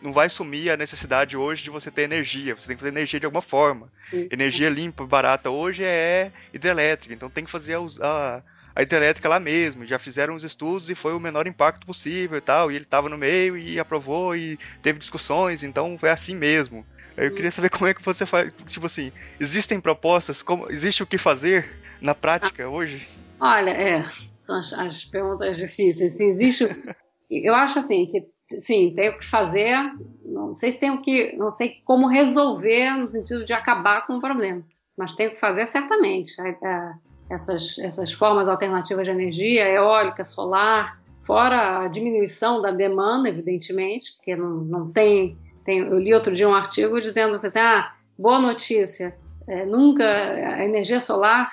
não 0.00 0.12
vai 0.12 0.28
sumir 0.28 0.70
a 0.70 0.76
necessidade 0.76 1.36
hoje 1.36 1.62
de 1.62 1.70
você 1.70 1.90
ter 1.90 2.02
energia, 2.02 2.54
você 2.54 2.66
tem 2.66 2.76
que 2.76 2.80
fazer 2.80 2.94
energia 2.94 3.20
de 3.20 3.26
alguma 3.26 3.42
forma. 3.42 3.90
Sim. 4.10 4.28
Energia 4.30 4.68
limpa, 4.68 5.06
barata 5.06 5.50
hoje 5.50 5.84
é 5.84 6.32
hidrelétrica, 6.52 7.14
então 7.14 7.30
tem 7.30 7.44
que 7.44 7.50
fazer 7.50 7.76
a, 7.76 8.06
a, 8.06 8.42
a 8.76 8.82
hidrelétrica 8.82 9.28
lá 9.28 9.38
mesmo. 9.38 9.86
Já 9.86 9.98
fizeram 9.98 10.34
os 10.34 10.44
estudos 10.44 10.90
e 10.90 10.94
foi 10.94 11.14
o 11.14 11.20
menor 11.20 11.46
impacto 11.46 11.86
possível 11.86 12.38
e 12.38 12.42
tal, 12.42 12.70
e 12.70 12.76
ele 12.76 12.84
estava 12.84 13.08
no 13.08 13.18
meio 13.18 13.56
e 13.56 13.78
aprovou 13.78 14.34
e 14.36 14.58
teve 14.82 14.98
discussões, 14.98 15.62
então 15.62 15.96
foi 15.98 16.10
assim 16.10 16.34
mesmo. 16.34 16.86
Eu 17.16 17.34
queria 17.34 17.50
saber 17.50 17.68
como 17.68 17.86
é 17.86 17.94
que 17.94 18.02
você 18.02 18.24
faz, 18.24 18.50
tipo 18.66 18.86
assim, 18.86 19.12
existem 19.38 19.78
propostas, 19.78 20.42
como 20.42 20.70
existe 20.70 21.02
o 21.02 21.06
que 21.06 21.18
fazer 21.18 21.70
na 22.00 22.14
prática 22.14 22.66
hoje? 22.66 23.06
Olha, 23.38 23.70
é, 23.70 24.10
são 24.42 24.56
as, 24.56 24.72
as 24.72 25.04
perguntas 25.04 25.56
difíceis. 25.56 26.16
Se 26.16 26.24
existe. 26.24 26.68
eu 27.30 27.54
acho 27.54 27.78
assim 27.78 28.06
que 28.06 28.26
sim, 28.58 28.92
tem 28.94 29.08
o 29.08 29.18
que 29.18 29.26
fazer. 29.26 29.76
Não 30.24 30.52
sei 30.52 30.72
se 30.72 30.80
tem 30.80 30.90
o 30.90 31.00
que. 31.00 31.34
Não 31.36 31.50
sei 31.52 31.80
como 31.84 32.08
resolver 32.08 32.90
no 32.96 33.08
sentido 33.08 33.44
de 33.44 33.52
acabar 33.52 34.06
com 34.06 34.16
o 34.16 34.20
problema. 34.20 34.62
Mas 34.96 35.12
tem 35.14 35.28
o 35.28 35.30
que 35.30 35.40
fazer 35.40 35.66
certamente. 35.66 36.34
É, 36.40 36.92
essas, 37.30 37.78
essas 37.78 38.12
formas 38.12 38.48
alternativas 38.48 39.06
de 39.06 39.12
energia, 39.12 39.66
eólica, 39.68 40.24
solar, 40.24 41.00
fora 41.22 41.84
a 41.84 41.88
diminuição 41.88 42.60
da 42.60 42.70
demanda, 42.70 43.28
evidentemente, 43.28 44.12
porque 44.16 44.36
não, 44.36 44.56
não 44.56 44.90
tem, 44.90 45.38
tem. 45.64 45.78
Eu 45.78 45.98
li 45.98 46.12
outro 46.12 46.34
dia 46.34 46.48
um 46.48 46.54
artigo 46.54 47.00
dizendo 47.00 47.38
que 47.40 47.46
assim, 47.46 47.60
ah, 47.60 47.94
boa 48.18 48.40
notícia, 48.40 49.16
é, 49.46 49.64
nunca 49.64 50.04
a 50.04 50.64
energia 50.64 51.00
solar 51.00 51.50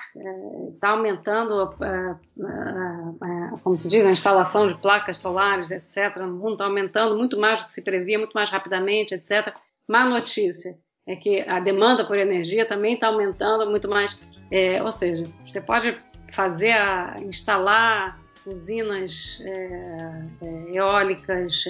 está 0.74 0.88
é, 0.88 0.90
aumentando, 0.90 1.74
é, 1.82 2.16
é, 3.26 3.58
como 3.62 3.76
se 3.76 3.88
diz, 3.88 4.06
a 4.06 4.10
instalação 4.10 4.68
de 4.68 4.80
placas 4.80 5.18
solares, 5.18 5.70
etc. 5.70 6.16
No 6.18 6.34
mundo 6.34 6.52
está 6.52 6.64
aumentando 6.64 7.16
muito 7.16 7.38
mais 7.38 7.60
do 7.60 7.66
que 7.66 7.72
se 7.72 7.82
previa, 7.82 8.18
muito 8.18 8.32
mais 8.32 8.50
rapidamente, 8.50 9.14
etc. 9.14 9.54
Má 9.88 10.04
notícia 10.04 10.78
é 11.06 11.16
que 11.16 11.40
a 11.40 11.58
demanda 11.58 12.04
por 12.04 12.16
energia 12.16 12.66
também 12.66 12.94
está 12.94 13.08
aumentando 13.08 13.68
muito 13.68 13.88
mais. 13.88 14.20
É, 14.50 14.82
ou 14.82 14.92
seja, 14.92 15.28
você 15.44 15.60
pode 15.60 15.96
fazer, 16.32 16.72
a, 16.72 17.16
instalar 17.20 18.20
usinas 18.46 19.42
é, 19.44 20.24
eólicas, 20.72 21.64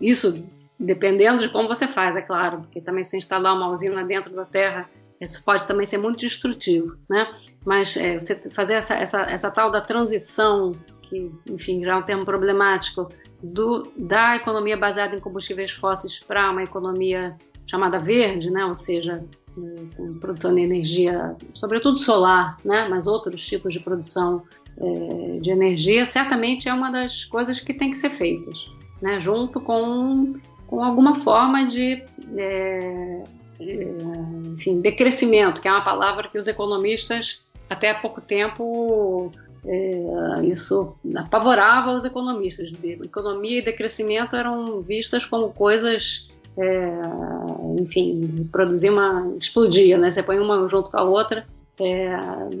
isso 0.00 0.48
dependendo 0.78 1.42
de 1.42 1.50
como 1.50 1.68
você 1.68 1.86
faz, 1.86 2.16
é 2.16 2.22
claro, 2.22 2.60
porque 2.62 2.80
também 2.80 3.04
se 3.04 3.16
instalar 3.16 3.54
uma 3.54 3.68
usina 3.68 4.02
dentro 4.02 4.34
da 4.34 4.46
terra 4.46 4.88
isso 5.20 5.44
pode 5.44 5.66
também 5.66 5.84
ser 5.84 5.98
muito 5.98 6.18
destrutivo, 6.18 6.96
né? 7.08 7.30
Mas 7.64 7.96
é, 7.96 8.18
você 8.18 8.50
fazer 8.50 8.74
essa, 8.74 8.94
essa, 8.94 9.22
essa 9.22 9.50
tal 9.50 9.70
da 9.70 9.80
transição, 9.80 10.72
que, 11.02 11.30
enfim, 11.46 11.82
já 11.84 11.92
é 11.92 11.96
um 11.96 12.02
termo 12.02 12.24
problemático, 12.24 13.08
do, 13.42 13.92
da 13.96 14.36
economia 14.36 14.76
baseada 14.76 15.16
em 15.16 15.20
combustíveis 15.20 15.70
fósseis 15.70 16.18
para 16.18 16.50
uma 16.50 16.62
economia 16.62 17.36
chamada 17.66 17.98
verde, 17.98 18.50
né? 18.50 18.64
Ou 18.64 18.74
seja, 18.74 19.22
com 19.54 20.18
produção 20.18 20.54
de 20.54 20.62
energia, 20.62 21.36
sobretudo 21.54 21.98
solar, 21.98 22.56
né? 22.64 22.88
Mas 22.88 23.06
outros 23.06 23.44
tipos 23.44 23.74
de 23.74 23.80
produção 23.80 24.42
é, 24.78 25.38
de 25.40 25.50
energia, 25.50 26.06
certamente 26.06 26.68
é 26.68 26.72
uma 26.72 26.90
das 26.90 27.24
coisas 27.24 27.60
que 27.60 27.74
tem 27.74 27.90
que 27.90 27.98
ser 27.98 28.10
feitas, 28.10 28.66
né? 29.02 29.20
Junto 29.20 29.60
com, 29.60 30.34
com 30.66 30.82
alguma 30.82 31.14
forma 31.14 31.66
de 31.66 32.04
é, 32.36 33.22
enfim, 33.60 34.80
decrescimento, 34.80 35.60
que 35.60 35.68
é 35.68 35.70
uma 35.70 35.84
palavra 35.84 36.28
que 36.28 36.38
os 36.38 36.46
economistas 36.46 37.44
até 37.68 37.90
há 37.90 37.94
pouco 37.94 38.20
tempo 38.20 39.32
é, 39.64 40.44
isso 40.44 40.94
apavorava 41.16 41.92
os 41.92 42.04
economistas. 42.04 42.72
Economia 42.82 43.58
e 43.58 43.64
decrescimento 43.64 44.34
eram 44.34 44.80
vistas 44.80 45.24
como 45.24 45.52
coisas, 45.52 46.30
é, 46.56 46.92
enfim, 47.78 48.48
produzir 48.50 48.90
uma 48.90 49.34
explodia, 49.38 49.98
né? 49.98 50.10
Você 50.10 50.22
põe 50.22 50.38
uma 50.38 50.66
junto 50.68 50.90
com 50.90 50.98
a 50.98 51.02
outra, 51.02 51.46
é, 51.78 52.10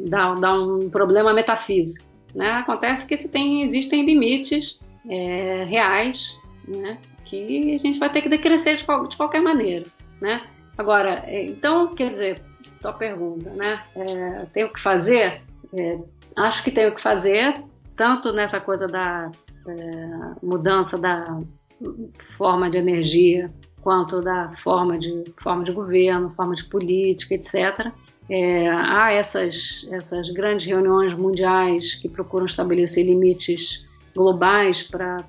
dá, 0.08 0.34
dá 0.34 0.54
um 0.54 0.90
problema 0.90 1.32
metafísico. 1.32 2.10
Né? 2.34 2.48
Acontece 2.48 3.06
que 3.08 3.16
tem, 3.28 3.62
existem 3.62 4.04
limites 4.04 4.78
é, 5.08 5.64
reais, 5.64 6.38
né? 6.68 6.98
Que 7.24 7.74
a 7.74 7.78
gente 7.78 7.98
vai 7.98 8.10
ter 8.10 8.22
que 8.22 8.28
decrescer 8.28 8.76
de, 8.76 8.84
de 9.08 9.16
qualquer 9.16 9.40
maneira, 9.40 9.86
né? 10.20 10.42
Agora, 10.76 11.22
é, 11.26 11.44
então, 11.46 11.94
quer 11.94 12.10
dizer, 12.10 12.42
sua 12.62 12.92
pergunta, 12.92 13.50
né? 13.50 13.82
É, 13.94 14.46
tenho 14.52 14.72
que 14.72 14.80
fazer? 14.80 15.42
É, 15.72 15.98
acho 16.36 16.62
que 16.64 16.70
tenho 16.70 16.94
que 16.94 17.00
fazer, 17.00 17.62
tanto 17.94 18.32
nessa 18.32 18.60
coisa 18.60 18.88
da 18.88 19.30
é, 19.66 20.10
mudança 20.42 20.98
da 20.98 21.40
forma 22.36 22.70
de 22.70 22.78
energia, 22.78 23.52
quanto 23.80 24.22
da 24.22 24.50
forma 24.52 24.98
de, 24.98 25.24
forma 25.38 25.64
de 25.64 25.72
governo, 25.72 26.30
forma 26.30 26.54
de 26.54 26.64
política, 26.64 27.34
etc. 27.34 27.92
É, 28.28 28.68
há 28.68 29.12
essas, 29.12 29.88
essas 29.90 30.30
grandes 30.30 30.66
reuniões 30.66 31.12
mundiais 31.14 31.94
que 31.94 32.08
procuram 32.08 32.46
estabelecer 32.46 33.04
limites 33.04 33.86
globais 34.14 34.82
para 34.82 35.24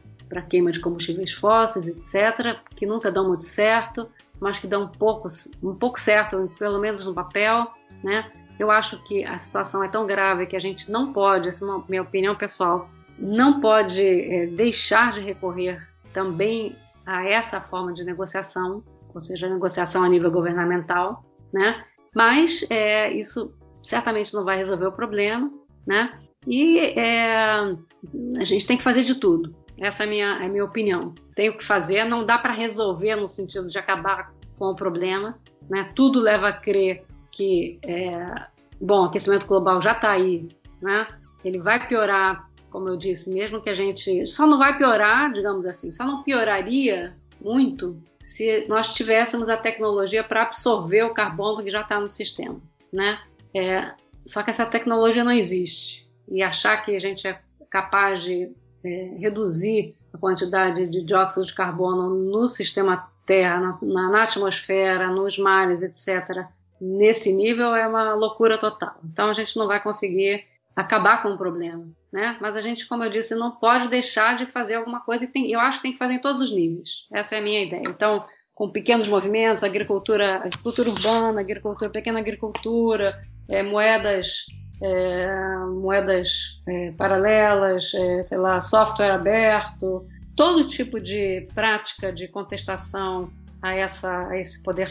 queima 0.49 0.71
de 0.71 0.79
combustíveis 0.79 1.31
fósseis, 1.31 1.87
etc., 1.87 2.59
que 2.75 2.85
nunca 2.85 3.11
dão 3.11 3.27
muito 3.27 3.43
certo 3.43 4.07
mas 4.41 4.57
que 4.57 4.65
dão 4.65 4.83
um 4.83 4.87
pouco, 4.87 5.27
um 5.61 5.75
pouco 5.75 6.01
certo, 6.01 6.51
pelo 6.57 6.79
menos 6.79 7.05
no 7.05 7.13
papel, 7.13 7.67
né? 8.03 8.29
Eu 8.59 8.71
acho 8.71 9.03
que 9.03 9.23
a 9.23 9.37
situação 9.37 9.83
é 9.83 9.87
tão 9.87 10.05
grave 10.05 10.47
que 10.47 10.55
a 10.55 10.59
gente 10.59 10.91
não 10.91 11.13
pode, 11.13 11.47
essa 11.47 11.63
é 11.63 11.67
uma 11.67 11.85
minha 11.87 12.01
opinião 12.01 12.35
pessoal, 12.35 12.89
não 13.19 13.59
pode 13.59 14.01
é, 14.01 14.47
deixar 14.47 15.11
de 15.11 15.21
recorrer 15.21 15.87
também 16.11 16.75
a 17.05 17.23
essa 17.25 17.61
forma 17.61 17.93
de 17.93 18.03
negociação, 18.03 18.83
ou 19.13 19.21
seja, 19.21 19.47
negociação 19.47 20.03
a 20.03 20.09
nível 20.09 20.31
governamental, 20.31 21.23
né? 21.53 21.83
Mas 22.15 22.65
é, 22.69 23.11
isso 23.11 23.55
certamente 23.83 24.33
não 24.33 24.43
vai 24.43 24.57
resolver 24.57 24.87
o 24.87 24.91
problema, 24.91 25.51
né? 25.85 26.19
E 26.47 26.79
é, 26.79 27.75
a 28.39 28.43
gente 28.43 28.65
tem 28.65 28.77
que 28.77 28.83
fazer 28.83 29.03
de 29.03 29.15
tudo. 29.15 29.55
Essa 29.77 30.03
é 30.03 30.05
a 30.05 30.09
minha, 30.09 30.43
é 30.43 30.45
a 30.45 30.49
minha 30.49 30.65
opinião. 30.65 31.13
Tem 31.41 31.49
o 31.49 31.57
que 31.57 31.65
fazer, 31.65 32.03
não 32.03 32.23
dá 32.23 32.37
para 32.37 32.53
resolver 32.53 33.15
no 33.15 33.27
sentido 33.27 33.65
de 33.65 33.75
acabar 33.75 34.31
com 34.59 34.65
o 34.65 34.75
problema. 34.75 35.39
Né? 35.67 35.91
Tudo 35.95 36.19
leva 36.19 36.49
a 36.49 36.53
crer 36.53 37.03
que, 37.31 37.79
é, 37.81 38.45
bom, 38.79 39.01
o 39.01 39.05
aquecimento 39.05 39.47
global 39.47 39.81
já 39.81 39.93
está 39.93 40.11
aí, 40.11 40.49
né? 40.79 41.07
ele 41.43 41.59
vai 41.59 41.87
piorar, 41.87 42.47
como 42.69 42.89
eu 42.89 42.95
disse, 42.95 43.33
mesmo 43.33 43.59
que 43.59 43.71
a 43.71 43.73
gente. 43.73 44.27
Só 44.27 44.45
não 44.45 44.59
vai 44.59 44.77
piorar, 44.77 45.33
digamos 45.33 45.65
assim, 45.65 45.91
só 45.91 46.05
não 46.05 46.21
pioraria 46.21 47.17
muito 47.43 47.99
se 48.21 48.67
nós 48.67 48.93
tivéssemos 48.93 49.49
a 49.49 49.57
tecnologia 49.57 50.23
para 50.23 50.43
absorver 50.43 51.01
o 51.05 51.13
carbono 51.15 51.63
que 51.63 51.71
já 51.71 51.81
está 51.81 51.99
no 51.99 52.07
sistema. 52.07 52.61
Né? 52.93 53.19
É, 53.51 53.95
só 54.23 54.43
que 54.43 54.51
essa 54.51 54.67
tecnologia 54.67 55.23
não 55.23 55.31
existe. 55.31 56.07
E 56.29 56.43
achar 56.43 56.85
que 56.85 56.95
a 56.95 56.99
gente 56.99 57.27
é 57.27 57.41
capaz 57.67 58.21
de 58.21 58.51
é, 58.85 59.15
reduzir 59.17 59.95
a 60.13 60.17
quantidade 60.17 60.87
de 60.87 61.03
dióxido 61.03 61.45
de 61.45 61.53
carbono 61.53 62.09
no 62.09 62.47
sistema 62.47 63.09
Terra, 63.25 63.77
na, 63.81 64.09
na, 64.09 64.23
atmosfera, 64.23 65.07
nos 65.07 65.37
mares, 65.37 65.81
etc., 65.81 66.45
nesse 66.79 67.31
nível 67.33 67.75
é 67.75 67.87
uma 67.87 68.13
loucura 68.15 68.57
total. 68.57 68.95
Então 69.03 69.29
a 69.29 69.33
gente 69.33 69.55
não 69.55 69.67
vai 69.67 69.81
conseguir 69.81 70.43
acabar 70.75 71.21
com 71.21 71.29
o 71.29 71.37
problema, 71.37 71.87
né? 72.11 72.37
Mas 72.41 72.57
a 72.57 72.61
gente, 72.61 72.87
como 72.87 73.03
eu 73.03 73.11
disse, 73.11 73.35
não 73.35 73.51
pode 73.51 73.87
deixar 73.87 74.35
de 74.35 74.47
fazer 74.47 74.75
alguma 74.75 74.99
coisa 75.01 75.25
e 75.25 75.27
tem, 75.27 75.49
eu 75.51 75.59
acho 75.59 75.77
que 75.77 75.83
tem 75.83 75.91
que 75.93 75.99
fazer 75.99 76.15
em 76.15 76.21
todos 76.21 76.41
os 76.41 76.51
níveis. 76.51 77.05
Essa 77.13 77.35
é 77.35 77.39
a 77.39 77.41
minha 77.41 77.63
ideia. 77.63 77.83
Então, 77.87 78.25
com 78.53 78.69
pequenos 78.69 79.07
movimentos, 79.07 79.63
agricultura, 79.63 80.37
agricultura 80.37 80.89
urbana, 80.89 81.41
agricultura, 81.41 81.89
pequena 81.89 82.19
agricultura, 82.19 83.17
é, 83.47 83.61
moedas 83.61 84.45
é, 84.81 85.57
moedas 85.79 86.61
é, 86.67 86.91
paralelas, 86.91 87.93
é, 87.93 88.23
sei 88.23 88.37
lá, 88.37 88.59
software 88.59 89.11
aberto, 89.11 90.05
todo 90.35 90.65
tipo 90.65 90.99
de 90.99 91.47
prática 91.53 92.11
de 92.11 92.27
contestação 92.27 93.31
a, 93.61 93.75
essa, 93.75 94.27
a 94.29 94.39
esse 94.39 94.63
poder, 94.63 94.89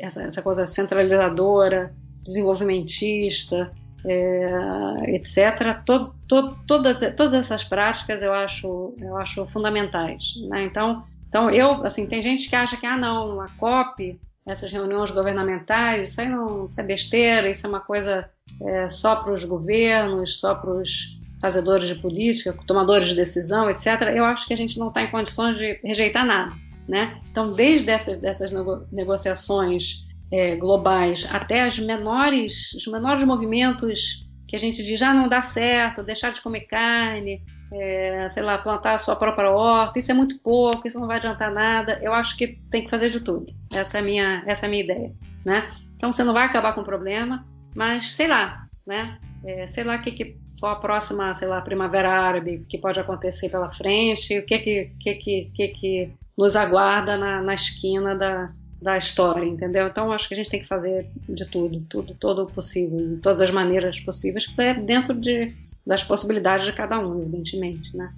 essa, 0.00 0.22
essa 0.22 0.42
coisa 0.42 0.66
centralizadora, 0.66 1.94
desenvolvimentista, 2.22 3.72
é, 4.04 5.14
etc. 5.14 5.82
Todas, 6.26 7.00
todas 7.16 7.34
essas 7.34 7.62
práticas 7.62 8.22
eu 8.22 8.32
acho, 8.32 8.94
eu 8.98 9.16
acho 9.16 9.46
fundamentais. 9.46 10.34
Né? 10.48 10.64
Então, 10.64 11.04
então 11.28 11.50
eu, 11.50 11.84
assim, 11.84 12.06
tem 12.06 12.22
gente 12.22 12.48
que 12.48 12.56
acha 12.56 12.76
que 12.76 12.86
ah 12.86 12.96
não, 12.96 13.40
a 13.40 13.48
COP 13.50 14.18
essas 14.46 14.70
reuniões 14.72 15.10
governamentais, 15.10 16.10
isso 16.10 16.20
aí 16.20 16.28
não 16.28 16.66
isso 16.66 16.80
é 16.80 16.84
besteira, 16.84 17.50
isso 17.50 17.66
é 17.66 17.68
uma 17.68 17.80
coisa 17.80 18.28
é, 18.62 18.88
só 18.88 19.16
para 19.16 19.32
os 19.32 19.44
governos, 19.44 20.40
só 20.40 20.54
para 20.54 20.70
os 20.70 21.18
fazedores 21.40 21.88
de 21.88 21.94
política, 21.94 22.54
tomadores 22.66 23.08
de 23.08 23.14
decisão, 23.14 23.70
etc. 23.70 23.86
Eu 24.14 24.24
acho 24.24 24.46
que 24.46 24.52
a 24.52 24.56
gente 24.56 24.78
não 24.78 24.88
está 24.88 25.02
em 25.02 25.10
condições 25.10 25.58
de 25.58 25.80
rejeitar 25.84 26.24
nada. 26.26 26.52
Né? 26.88 27.20
Então, 27.30 27.52
desde 27.52 27.90
essas, 27.90 28.18
dessas 28.18 28.50
nego 28.50 28.80
negociações 28.90 30.06
é, 30.32 30.56
globais 30.56 31.26
até 31.30 31.62
as 31.62 31.78
menores, 31.78 32.72
os 32.74 32.86
menores 32.86 33.24
movimentos 33.24 34.28
que 34.46 34.56
a 34.56 34.58
gente 34.58 34.82
diz, 34.82 34.98
já 34.98 35.10
ah, 35.10 35.14
não 35.14 35.28
dá 35.28 35.40
certo, 35.40 36.02
deixar 36.02 36.32
de 36.32 36.40
comer 36.40 36.62
carne, 36.62 37.44
é, 37.72 38.28
sei 38.28 38.42
lá, 38.42 38.58
plantar 38.58 38.94
a 38.94 38.98
sua 38.98 39.16
própria 39.16 39.50
horta, 39.50 39.98
isso 39.98 40.10
é 40.10 40.14
muito 40.14 40.38
pouco, 40.40 40.86
isso 40.86 40.98
não 40.98 41.06
vai 41.06 41.18
adiantar 41.18 41.52
nada. 41.52 41.98
Eu 42.02 42.12
acho 42.12 42.36
que 42.36 42.58
tem 42.70 42.84
que 42.84 42.90
fazer 42.90 43.10
de 43.10 43.20
tudo. 43.20 43.46
Essa 43.72 43.98
é 43.98 44.00
a 44.00 44.04
minha, 44.04 44.42
essa 44.46 44.66
é 44.66 44.68
minha 44.68 44.82
ideia, 44.82 45.14
né? 45.44 45.70
Então 45.96 46.10
você 46.10 46.24
não 46.24 46.32
vai 46.32 46.44
acabar 46.46 46.72
com 46.74 46.80
o 46.80 46.84
problema, 46.84 47.44
mas 47.74 48.12
sei 48.12 48.26
lá, 48.26 48.66
né? 48.86 49.18
É, 49.44 49.66
sei 49.66 49.84
lá 49.84 49.96
o 49.96 50.02
que, 50.02 50.10
que 50.10 50.36
for 50.58 50.68
a 50.68 50.76
próxima, 50.76 51.32
sei 51.32 51.48
lá, 51.48 51.60
primavera 51.60 52.10
árabe 52.10 52.64
que 52.68 52.78
pode 52.78 53.00
acontecer 53.00 53.48
pela 53.48 53.70
frente, 53.70 54.38
o 54.38 54.44
que 54.44 54.58
que, 54.58 54.92
que, 55.00 55.14
que, 55.14 55.50
que, 55.54 55.68
que 55.68 56.12
nos 56.36 56.56
aguarda 56.56 57.16
na, 57.16 57.40
na 57.40 57.54
esquina 57.54 58.14
da, 58.14 58.52
da 58.82 58.98
história, 58.98 59.46
entendeu? 59.46 59.86
Então 59.86 60.12
acho 60.12 60.26
que 60.26 60.34
a 60.34 60.36
gente 60.36 60.50
tem 60.50 60.60
que 60.60 60.66
fazer 60.66 61.08
de 61.28 61.46
tudo, 61.46 61.82
tudo, 61.84 62.14
todo 62.14 62.42
o 62.42 62.46
possível, 62.46 63.14
de 63.14 63.16
todas 63.16 63.40
as 63.40 63.50
maneiras 63.50 64.00
possíveis, 64.00 64.52
é 64.58 64.74
dentro 64.74 65.14
de 65.14 65.54
das 65.86 66.04
possibilidades 66.04 66.66
de 66.66 66.72
cada 66.72 66.98
um, 66.98 67.20
evidentemente, 67.22 67.96
né? 67.96 68.12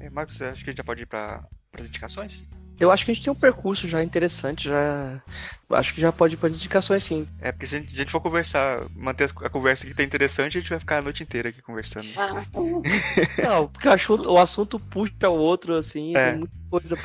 É, 0.00 0.10
Marcos, 0.10 0.40
acho 0.42 0.64
que 0.64 0.70
a 0.70 0.72
gente 0.72 0.78
já 0.78 0.84
pode 0.84 1.02
ir 1.02 1.06
para 1.06 1.44
as 1.78 1.86
indicações? 1.86 2.48
Eu 2.80 2.90
acho 2.90 3.04
que 3.04 3.10
a 3.10 3.14
gente 3.14 3.22
tem 3.22 3.32
um 3.32 3.36
percurso 3.36 3.86
já 3.86 4.02
interessante, 4.02 4.64
já 4.64 5.22
acho 5.68 5.94
que 5.94 6.00
já 6.00 6.10
pode 6.10 6.34
ir 6.34 6.36
para 6.38 6.48
indicações 6.48 7.04
sim. 7.04 7.28
É, 7.38 7.52
porque 7.52 7.66
se 7.66 7.76
a 7.76 7.78
gente, 7.78 7.92
a 7.92 7.96
gente 7.98 8.10
for 8.10 8.22
conversar, 8.22 8.88
manter 8.96 9.30
a 9.44 9.50
conversa 9.50 9.86
que 9.86 9.92
tá 9.92 10.02
interessante, 10.02 10.56
a 10.56 10.60
gente 10.62 10.70
vai 10.70 10.80
ficar 10.80 10.96
a 10.96 11.02
noite 11.02 11.22
inteira 11.22 11.50
aqui 11.50 11.60
conversando. 11.60 12.08
Ah. 12.16 12.42
Não, 13.44 13.68
porque 13.68 13.86
o 13.86 13.92
assunto, 13.92 14.30
o 14.30 14.38
assunto 14.38 14.80
puxa 14.80 15.28
o 15.28 15.36
outro, 15.36 15.74
assim, 15.74 16.16
é. 16.16 16.30
tem 16.30 16.38
muita 16.38 16.54
coisa 16.70 16.96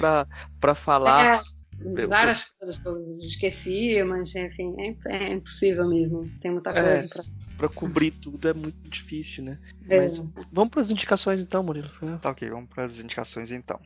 para 0.62 0.76
falar. 0.76 1.42
É. 1.78 2.08
várias 2.08 2.46
coisas 2.58 2.78
que 2.78 2.88
eu 2.88 3.18
esqueci, 3.20 4.02
mas 4.04 4.34
enfim, 4.34 4.74
é, 4.80 5.18
é 5.28 5.34
impossível 5.34 5.90
mesmo. 5.90 6.32
Tem 6.40 6.52
muita 6.52 6.70
é, 6.70 6.74
coisa 6.74 7.06
é, 7.06 7.08
para 7.10 7.24
para 7.58 7.70
cobrir 7.70 8.12
tudo 8.12 8.48
é 8.48 8.54
muito 8.54 8.90
difícil, 8.90 9.44
né? 9.44 9.58
É. 9.90 9.98
Mas 9.98 10.22
vamos 10.52 10.72
para 10.72 10.82
as 10.82 10.92
indicações 10.92 11.40
então, 11.40 11.64
Murilo. 11.64 11.90
Tá 12.22 12.30
ok, 12.30 12.50
vamos 12.50 12.70
para 12.70 12.84
as 12.84 13.00
indicações 13.00 13.52
então. 13.52 13.80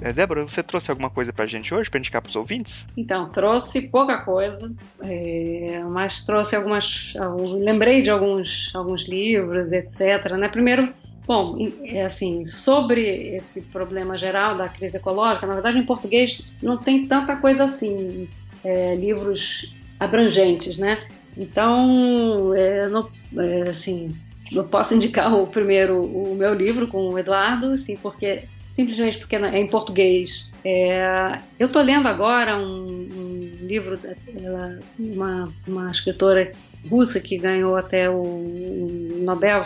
É, 0.00 0.12
Débora, 0.12 0.44
você 0.44 0.62
trouxe 0.62 0.90
alguma 0.90 1.10
coisa 1.10 1.32
para 1.32 1.44
a 1.44 1.48
gente 1.48 1.74
hoje, 1.74 1.90
para 1.90 1.98
indicar 1.98 2.22
para 2.22 2.28
os 2.28 2.36
ouvintes? 2.36 2.86
Então, 2.96 3.28
trouxe 3.30 3.88
pouca 3.88 4.18
coisa, 4.18 4.72
é, 5.02 5.82
mas 5.88 6.22
trouxe 6.22 6.54
algumas. 6.54 7.14
Lembrei 7.58 8.00
de 8.00 8.10
alguns, 8.10 8.72
alguns 8.74 9.08
livros, 9.08 9.72
etc. 9.72 10.32
Né? 10.38 10.48
Primeiro, 10.48 10.94
bom, 11.26 11.54
é 11.84 12.04
assim, 12.04 12.44
sobre 12.44 13.36
esse 13.36 13.62
problema 13.66 14.16
geral 14.16 14.56
da 14.56 14.68
crise 14.68 14.96
ecológica, 14.96 15.46
na 15.46 15.54
verdade, 15.54 15.78
em 15.78 15.84
português 15.84 16.52
não 16.62 16.78
tem 16.78 17.06
tanta 17.06 17.36
coisa 17.36 17.64
assim, 17.64 18.28
é, 18.64 18.94
livros 18.94 19.72
abrangentes, 19.98 20.78
né? 20.78 21.06
Então, 21.36 22.54
é, 22.54 22.88
não, 22.88 23.08
é, 23.36 23.62
assim, 23.62 24.14
eu 24.52 24.64
posso 24.64 24.94
indicar 24.94 25.34
o 25.34 25.46
primeiro, 25.46 26.04
o 26.04 26.34
meu 26.34 26.54
livro 26.54 26.86
com 26.86 27.08
o 27.10 27.18
Eduardo, 27.18 27.72
assim, 27.72 27.96
porque 27.96 28.44
simplesmente 28.70 29.18
porque 29.18 29.36
é 29.36 29.58
em 29.58 29.66
português. 29.66 30.50
É, 30.64 31.38
eu 31.58 31.66
estou 31.66 31.82
lendo 31.82 32.06
agora 32.06 32.56
um, 32.56 33.08
um 33.12 33.58
livro 33.60 33.96
dela, 33.96 34.78
uma, 34.98 35.52
uma 35.66 35.90
escritora 35.90 36.52
russa 36.88 37.20
que 37.20 37.38
ganhou 37.38 37.76
até 37.76 38.08
o 38.08 38.86
Nobel 39.20 39.62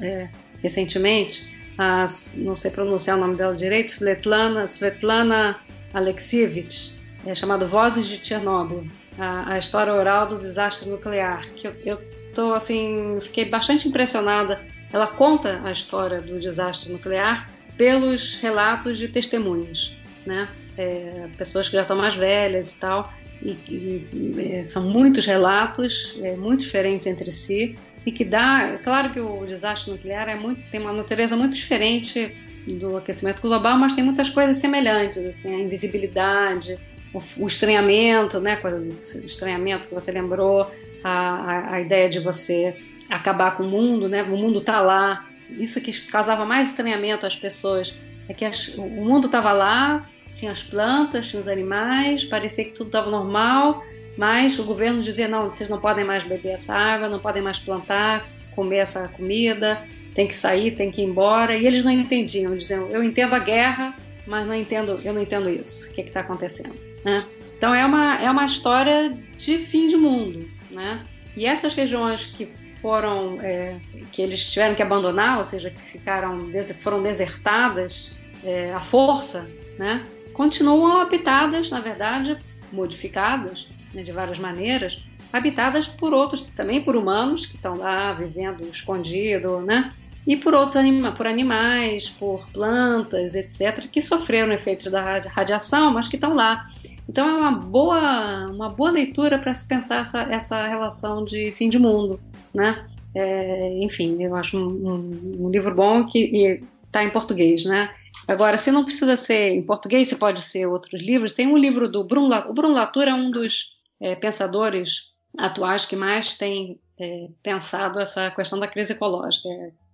é, 0.00 0.28
recentemente, 0.62 1.44
as, 1.76 2.34
não 2.36 2.54
sei 2.54 2.70
pronunciar 2.70 3.16
o 3.16 3.20
nome 3.20 3.36
dela 3.36 3.54
direito, 3.54 3.86
Svetlana, 3.86 4.64
Svetlana 4.64 5.56
Alexievich, 5.92 6.92
é 7.26 7.34
chamado 7.34 7.68
Vozes 7.68 8.06
de 8.06 8.26
Chernobyl, 8.26 8.86
a, 9.18 9.54
a, 9.54 9.58
história 9.58 9.92
oral 9.92 10.26
do 10.26 10.38
desastre 10.38 10.88
nuclear, 10.88 11.46
que 11.54 11.66
eu, 11.66 11.74
eu 11.84 12.02
tô 12.34 12.54
assim, 12.54 13.18
fiquei 13.20 13.48
bastante 13.48 13.88
impressionada. 13.88 14.60
Ela 14.92 15.06
conta 15.06 15.60
a 15.64 15.70
história 15.70 16.20
do 16.20 16.40
desastre 16.40 16.92
nuclear 16.92 17.48
pelos 17.76 18.36
relatos 18.36 18.98
de 18.98 19.08
testemunhas, 19.08 19.94
né? 20.26 20.48
É, 20.76 21.28
pessoas 21.36 21.68
que 21.68 21.74
já 21.74 21.82
estão 21.82 21.96
mais 21.96 22.16
velhas 22.16 22.72
e 22.72 22.76
tal, 22.76 23.12
e, 23.42 23.52
e 23.68 24.52
é, 24.52 24.64
são 24.64 24.88
muitos 24.88 25.26
relatos, 25.26 26.16
é, 26.22 26.36
muito 26.36 26.60
diferentes 26.60 27.06
entre 27.06 27.30
si, 27.32 27.76
e 28.04 28.12
que 28.12 28.24
dá, 28.24 28.78
claro 28.82 29.10
que 29.10 29.20
o 29.20 29.44
desastre 29.44 29.92
nuclear 29.92 30.28
é 30.28 30.34
muito, 30.34 30.66
tem 30.70 30.80
uma 30.80 30.92
natureza 30.92 31.36
muito 31.36 31.54
diferente 31.54 32.34
do 32.66 32.96
aquecimento 32.96 33.42
global, 33.42 33.78
mas 33.78 33.94
tem 33.94 34.04
muitas 34.04 34.28
coisas 34.28 34.56
semelhantes, 34.56 35.24
assim, 35.24 35.54
a 35.54 35.58
invisibilidade, 35.58 36.78
o, 37.12 37.20
o 37.42 37.46
estranhamento, 37.46 38.40
né, 38.40 38.56
do 38.56 39.26
estranhamento 39.26 39.88
que 39.88 39.94
você 39.94 40.12
lembrou, 40.12 40.70
a, 41.02 41.74
a, 41.74 41.80
ideia 41.80 42.08
de 42.08 42.20
você 42.20 42.76
acabar 43.08 43.56
com 43.56 43.64
o 43.64 43.68
mundo, 43.68 44.08
né, 44.08 44.22
o 44.22 44.36
mundo 44.36 44.58
está 44.58 44.80
lá, 44.80 45.26
isso 45.50 45.80
que 45.80 45.92
causava 46.02 46.44
mais 46.44 46.68
estranhamento 46.68 47.26
às 47.26 47.36
pessoas 47.36 47.96
é 48.28 48.34
que 48.34 48.44
as, 48.44 48.68
o 48.76 48.82
mundo 48.82 49.26
estava 49.26 49.52
lá, 49.52 50.08
tinha 50.34 50.52
as 50.52 50.62
plantas, 50.62 51.28
tinha 51.28 51.40
os 51.40 51.48
animais, 51.48 52.24
parecia 52.24 52.64
que 52.64 52.70
tudo 52.70 52.86
estava 52.86 53.10
normal, 53.10 53.82
mas 54.16 54.58
o 54.58 54.64
governo 54.64 55.02
dizia: 55.02 55.26
não, 55.26 55.50
vocês 55.50 55.68
não 55.68 55.80
podem 55.80 56.04
mais 56.04 56.22
beber 56.22 56.52
essa 56.52 56.74
água, 56.74 57.08
não 57.08 57.18
podem 57.18 57.42
mais 57.42 57.58
plantar, 57.58 58.28
comer 58.54 58.78
essa 58.78 59.08
comida, 59.08 59.84
tem 60.14 60.28
que 60.28 60.34
sair, 60.34 60.76
tem 60.76 60.90
que 60.90 61.02
ir 61.02 61.06
embora. 61.06 61.56
E 61.56 61.66
eles 61.66 61.82
não 61.82 61.90
entendiam, 61.90 62.56
diziam: 62.56 62.88
eu 62.88 63.02
entendo 63.02 63.34
a 63.34 63.40
guerra, 63.40 63.96
mas 64.26 64.46
não 64.46 64.54
entendo, 64.54 65.00
eu 65.04 65.12
não 65.12 65.22
entendo 65.22 65.48
isso, 65.48 65.90
o 65.90 65.92
que 65.92 66.02
está 66.02 66.20
acontecendo. 66.20 66.89
Né? 67.04 67.26
Então 67.56 67.74
é 67.74 67.84
uma, 67.84 68.20
é 68.20 68.30
uma 68.30 68.44
história 68.44 69.10
de 69.36 69.58
fim 69.58 69.88
de 69.88 69.96
mundo. 69.96 70.48
Né? 70.70 71.04
E 71.36 71.46
essas 71.46 71.74
regiões 71.74 72.26
que 72.26 72.46
foram 72.80 73.38
é, 73.40 73.78
que 74.10 74.22
eles 74.22 74.50
tiveram 74.50 74.74
que 74.74 74.82
abandonar, 74.82 75.38
ou 75.38 75.44
seja, 75.44 75.70
que 75.70 75.80
ficaram 75.80 76.50
foram 76.80 77.02
desertadas 77.02 78.16
é, 78.42 78.72
à 78.72 78.80
força, 78.80 79.48
né? 79.78 80.04
Continuam 80.32 81.00
habitadas, 81.00 81.70
na 81.70 81.80
verdade, 81.80 82.38
modificadas 82.72 83.68
né, 83.92 84.02
de 84.02 84.12
várias 84.12 84.38
maneiras, 84.38 85.02
habitadas 85.32 85.86
por 85.86 86.14
outros, 86.14 86.42
também 86.54 86.82
por 86.82 86.96
humanos 86.96 87.46
que 87.46 87.56
estão 87.56 87.76
lá 87.76 88.12
vivendo 88.12 88.64
escondido, 88.64 89.60
né? 89.60 89.92
E 90.26 90.36
por 90.36 90.54
outros 90.54 90.76
anima 90.76 91.12
por 91.12 91.26
animais, 91.26 92.10
por 92.10 92.46
plantas, 92.50 93.34
etc., 93.34 93.88
que 93.90 94.00
sofreram 94.00 94.52
efeitos 94.52 94.90
da 94.90 95.20
radiação, 95.20 95.92
mas 95.92 96.08
que 96.08 96.16
estão 96.16 96.34
lá. 96.34 96.64
Então 97.08 97.28
é 97.28 97.32
uma 97.32 97.52
boa, 97.52 98.46
uma 98.48 98.68
boa 98.68 98.90
leitura 98.90 99.38
para 99.38 99.52
se 99.52 99.66
pensar 99.66 100.00
essa, 100.00 100.22
essa 100.22 100.66
relação 100.66 101.24
de 101.24 101.52
fim 101.52 101.68
de 101.68 101.78
mundo 101.78 102.20
né? 102.52 102.86
É, 103.14 103.82
enfim, 103.82 104.22
eu 104.22 104.34
acho 104.36 104.56
um, 104.56 105.46
um, 105.46 105.50
livro 105.50 105.74
bom 105.74 106.06
que 106.06 106.62
está 106.86 107.02
em 107.02 107.10
português, 107.10 107.64
né? 107.64 107.92
Agora, 108.26 108.56
se 108.56 108.70
não 108.70 108.84
precisa 108.84 109.16
ser 109.16 109.50
em 109.50 109.62
português, 109.62 110.08
se 110.08 110.16
pode 110.16 110.42
ser 110.42 110.66
outros 110.66 111.00
livros. 111.00 111.32
Tem 111.32 111.46
um 111.46 111.56
livro 111.56 111.90
do 111.90 112.04
Bruno 112.04 112.28
Latour. 112.28 112.50
O 112.50 112.54
Bruno 112.54 112.74
Latour 112.74 113.04
é 113.04 113.14
um 113.14 113.30
dos 113.30 113.78
é, 114.00 114.14
pensadores 114.14 115.10
atuais 115.36 115.84
que 115.86 115.96
mais 115.96 116.36
tem 116.36 116.78
é, 116.98 117.28
pensado 117.42 117.98
essa 117.98 118.30
questão 118.30 118.58
da 118.58 118.68
crise 118.68 118.92
ecológica. 118.92 119.48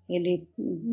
Ele, 0.08 0.46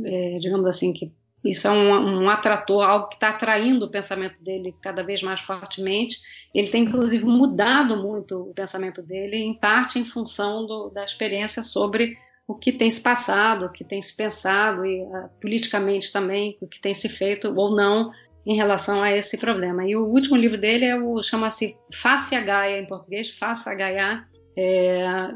é, 0.06 0.38
digamos 0.40 0.66
assim, 0.66 0.94
que 0.94 1.12
isso 1.44 1.68
é 1.68 1.72
um, 1.72 2.24
um 2.24 2.30
atrator, 2.30 2.84
algo 2.84 3.10
que 3.10 3.16
está 3.16 3.30
atraindo 3.30 3.86
o 3.86 3.92
pensamento 3.92 4.42
dele 4.42 4.74
cada 4.82 5.04
vez 5.04 5.22
mais 5.22 5.42
fortemente. 5.42 6.22
Ele 6.56 6.70
tem, 6.70 6.84
inclusive, 6.84 7.26
mudado 7.26 7.98
muito 7.98 8.50
o 8.50 8.54
pensamento 8.54 9.02
dele, 9.02 9.36
em 9.36 9.54
parte 9.54 10.00
em 10.00 10.06
função 10.06 10.66
do, 10.66 10.90
da 10.90 11.04
experiência 11.04 11.62
sobre 11.62 12.18
o 12.48 12.56
que 12.56 12.72
tem 12.72 12.90
se 12.90 13.02
passado, 13.02 13.66
o 13.66 13.72
que 13.72 13.84
tem 13.84 14.02
se 14.02 14.16
pensado, 14.16 14.86
e 14.86 15.02
uh, 15.02 15.30
politicamente 15.42 16.14
também, 16.14 16.58
o 16.62 16.68
que 16.68 16.80
tem 16.80 16.94
se 16.94 17.10
feito 17.10 17.54
ou 17.54 17.76
não 17.76 18.12
em 18.46 18.56
relação 18.56 19.02
a 19.02 19.12
esse 19.12 19.38
problema. 19.38 19.86
E 19.86 19.96
o 19.96 20.06
último 20.06 20.38
livro 20.38 20.58
dele 20.58 20.86
é 20.86 20.98
o 20.98 21.22
chama-se 21.22 21.78
Face 21.94 22.36
a 22.36 22.42
Gaia 22.42 22.80
em 22.80 22.88
português, 22.88 23.30
Face 23.30 23.70
a 23.70 23.74
Gaia, 23.74 24.26
é, 24.58 25.30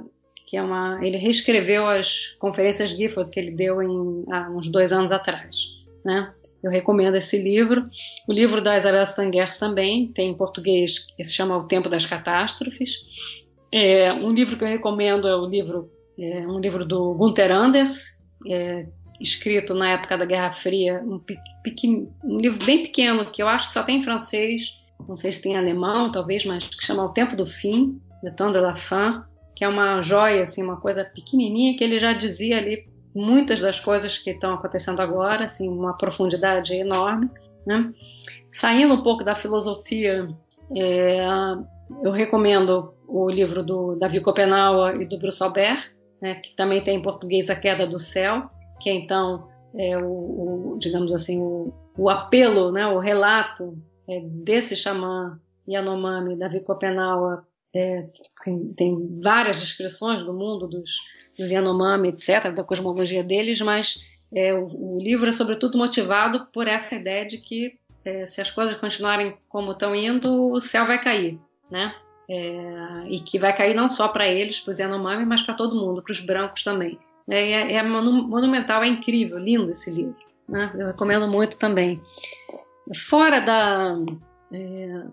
que 0.45 0.55
é 0.55 0.61
uma, 0.61 0.99
ele 1.01 1.17
reescreveu 1.17 1.85
as 1.88 2.35
conferências 2.39 2.91
Gifford 2.91 3.29
que 3.29 3.39
ele 3.39 3.51
deu 3.51 3.81
em, 3.81 4.25
há 4.31 4.49
uns 4.49 4.69
dois 4.69 4.91
anos 4.91 5.11
atrás 5.11 5.76
né? 6.03 6.34
Eu 6.64 6.72
recomendo 6.72 7.15
esse 7.15 7.41
livro. 7.41 7.84
O 8.28 8.34
livro 8.34 8.61
da 8.61 8.76
Isabel 8.76 9.03
Stangers 9.03 9.57
também 9.57 10.07
tem 10.07 10.32
em 10.32 10.38
português, 10.38 10.99
que 10.99 11.24
se 11.24 11.34
chama 11.34 11.57
O 11.57 11.68
Tempo 11.68 11.90
das 11.90 12.06
Catástrofes. 12.06 12.99
É, 13.72 14.11
um 14.14 14.32
livro 14.32 14.57
que 14.57 14.64
eu 14.64 14.68
recomendo 14.68 15.28
é 15.28 15.36
o 15.36 15.45
livro, 15.45 15.91
é, 16.18 16.48
um 16.48 16.60
livro 16.60 16.86
do 16.86 17.14
Gunther 17.14 17.52
Anders, 17.52 18.18
é, 18.48 18.88
escrito 19.19 19.74
na 19.74 19.91
época 19.91 20.18
da 20.18 20.26
Guerra 20.26 20.52
Fria, 20.52 21.02
um, 21.06 21.19
pequeno, 21.64 22.14
um, 22.24 22.38
livro 22.38 22.64
bem 22.65 22.84
pequeno 22.84 23.32
que 23.32 23.41
eu 23.41 23.48
acho 23.48 23.68
que 23.68 23.74
só 23.74 23.84
tem 23.84 23.98
em 23.98 24.03
francês, 24.03 24.74
não 25.07 25.18
sei 25.18 25.32
se 25.32 25.41
tem 25.41 25.53
em 25.53 25.57
alemão, 25.57 26.11
talvez, 26.11 26.45
mas 26.45 26.64
que 26.64 26.86
chama 26.86 27.03
O 27.03 27.10
Tempo 27.10 27.36
do 27.36 27.45
Fim, 27.45 27.99
de 28.24 28.60
la 28.60 28.76
Fin, 28.76 29.22
que 29.56 29.64
é 29.64 29.68
uma 29.68 30.02
joia, 30.02 30.44
assim, 30.44 30.64
uma 30.64 30.80
coisa 30.80 31.03
pequenininha 31.03 31.76
que 31.76 31.84
ele 31.84 31.99
já 31.99 32.14
dizia 32.14 32.57
ali 32.57 32.86
muitas 33.18 33.61
das 33.61 33.80
coisas 33.80 34.18
que 34.18 34.30
estão 34.30 34.53
acontecendo 34.53 35.02
agora, 35.02 35.45
assim, 35.45 35.68
uma 35.68 35.98
profundidade 35.98 36.73
enorme. 36.76 37.30
Né? 37.65 37.91
Saindo 38.52 38.94
um 38.94 39.03
pouco 39.03 39.23
da 39.23 39.35
filosofia, 39.35 40.27
é, 40.76 41.19
eu 42.03 42.11
recomendo 42.11 42.94
o 43.07 43.30
livro 43.30 43.64
do 43.64 43.95
Davi 43.95 44.19
Copenau 44.19 44.95
e 45.02 45.06
do 45.06 45.18
Bruce 45.18 45.41
Albert, 45.44 45.91
né, 46.22 46.35
que 46.35 46.56
também 46.56 46.84
tem 46.84 46.98
em 46.98 47.02
português 47.02 47.49
A 47.49 47.56
Queda 47.56 47.88
do 47.88 47.99
Céu, 47.99 48.44
que 48.80 48.89
é 48.89 48.94
então 48.94 49.48
é 49.76 49.98
o, 49.98 50.73
o, 50.73 50.77
digamos 50.80 51.14
assim, 51.14 51.41
o, 51.41 51.73
o, 51.98 52.10
apelo, 52.10 52.72
né, 52.72 52.88
o 52.88 52.99
relato 52.99 53.77
é, 54.10 54.22
desse 54.22 54.76
xamã 54.76 55.39
Yanomami, 55.68 56.38
Davi 56.38 56.61
Copenau, 56.61 57.44
é, 57.76 58.07
tem, 58.44 58.73
tem, 58.73 59.19
várias 59.22 59.60
descrições 59.60 60.23
do 60.23 60.34
mundo 60.34 60.68
dos, 60.68 60.98
dos 61.38 61.51
Yanomami, 61.51 62.09
etc., 62.09 62.51
da 62.51 62.64
cosmologia 62.64 63.23
deles, 63.23 63.61
mas 63.61 64.03
é, 64.34 64.53
o, 64.53 64.95
o, 64.95 64.99
livro 64.99 65.30
é 65.30 65.31
sobretudo 65.31 65.77
motivado 65.77 66.47
por 66.51 66.68
essa 66.68 66.95
ideia 66.95 67.26
de 67.26 67.38
que 67.38 67.77
é, 68.03 68.26
se 68.26 68.41
as 68.41 68.51
coisas 68.51 68.76
continuarem 68.77 69.38
como 69.47 69.72
estão 69.72 69.95
indo, 69.95 70.51
o 70.51 70.59
céu 70.59 70.85
vai 70.85 70.99
cair, 70.99 71.39
né? 71.69 71.93
É, 72.30 73.05
e 73.07 73.19
que 73.19 73.39
vai 73.39 73.55
cair 73.55 73.73
não 73.73 73.89
só 73.89 74.07
para 74.09 74.27
eles, 74.27 74.59
para 74.59 74.72
os 74.72 74.80
Yanomami, 74.80 75.26
mas 75.26 75.41
para 75.41 75.53
todo 75.53 75.76
mundo, 75.76 76.03
para 76.03 76.11
os 76.11 76.19
brancos 76.19 76.64
também. 76.64 76.99
É, 77.30 77.51
é, 77.51 77.73
é 77.76 77.84
monumental, 77.84 78.84
é 78.84 78.88
incrível, 78.88 79.38
lindo 79.38 79.72
esse 79.72 79.89
livro. 79.91 80.15
Né? 80.47 80.72
Eu 80.77 80.88
recomendo 80.88 81.30
muito 81.30 81.57
também. 81.57 82.01
Fora 82.95 83.39
da, 83.39 83.97
é, 84.51 85.03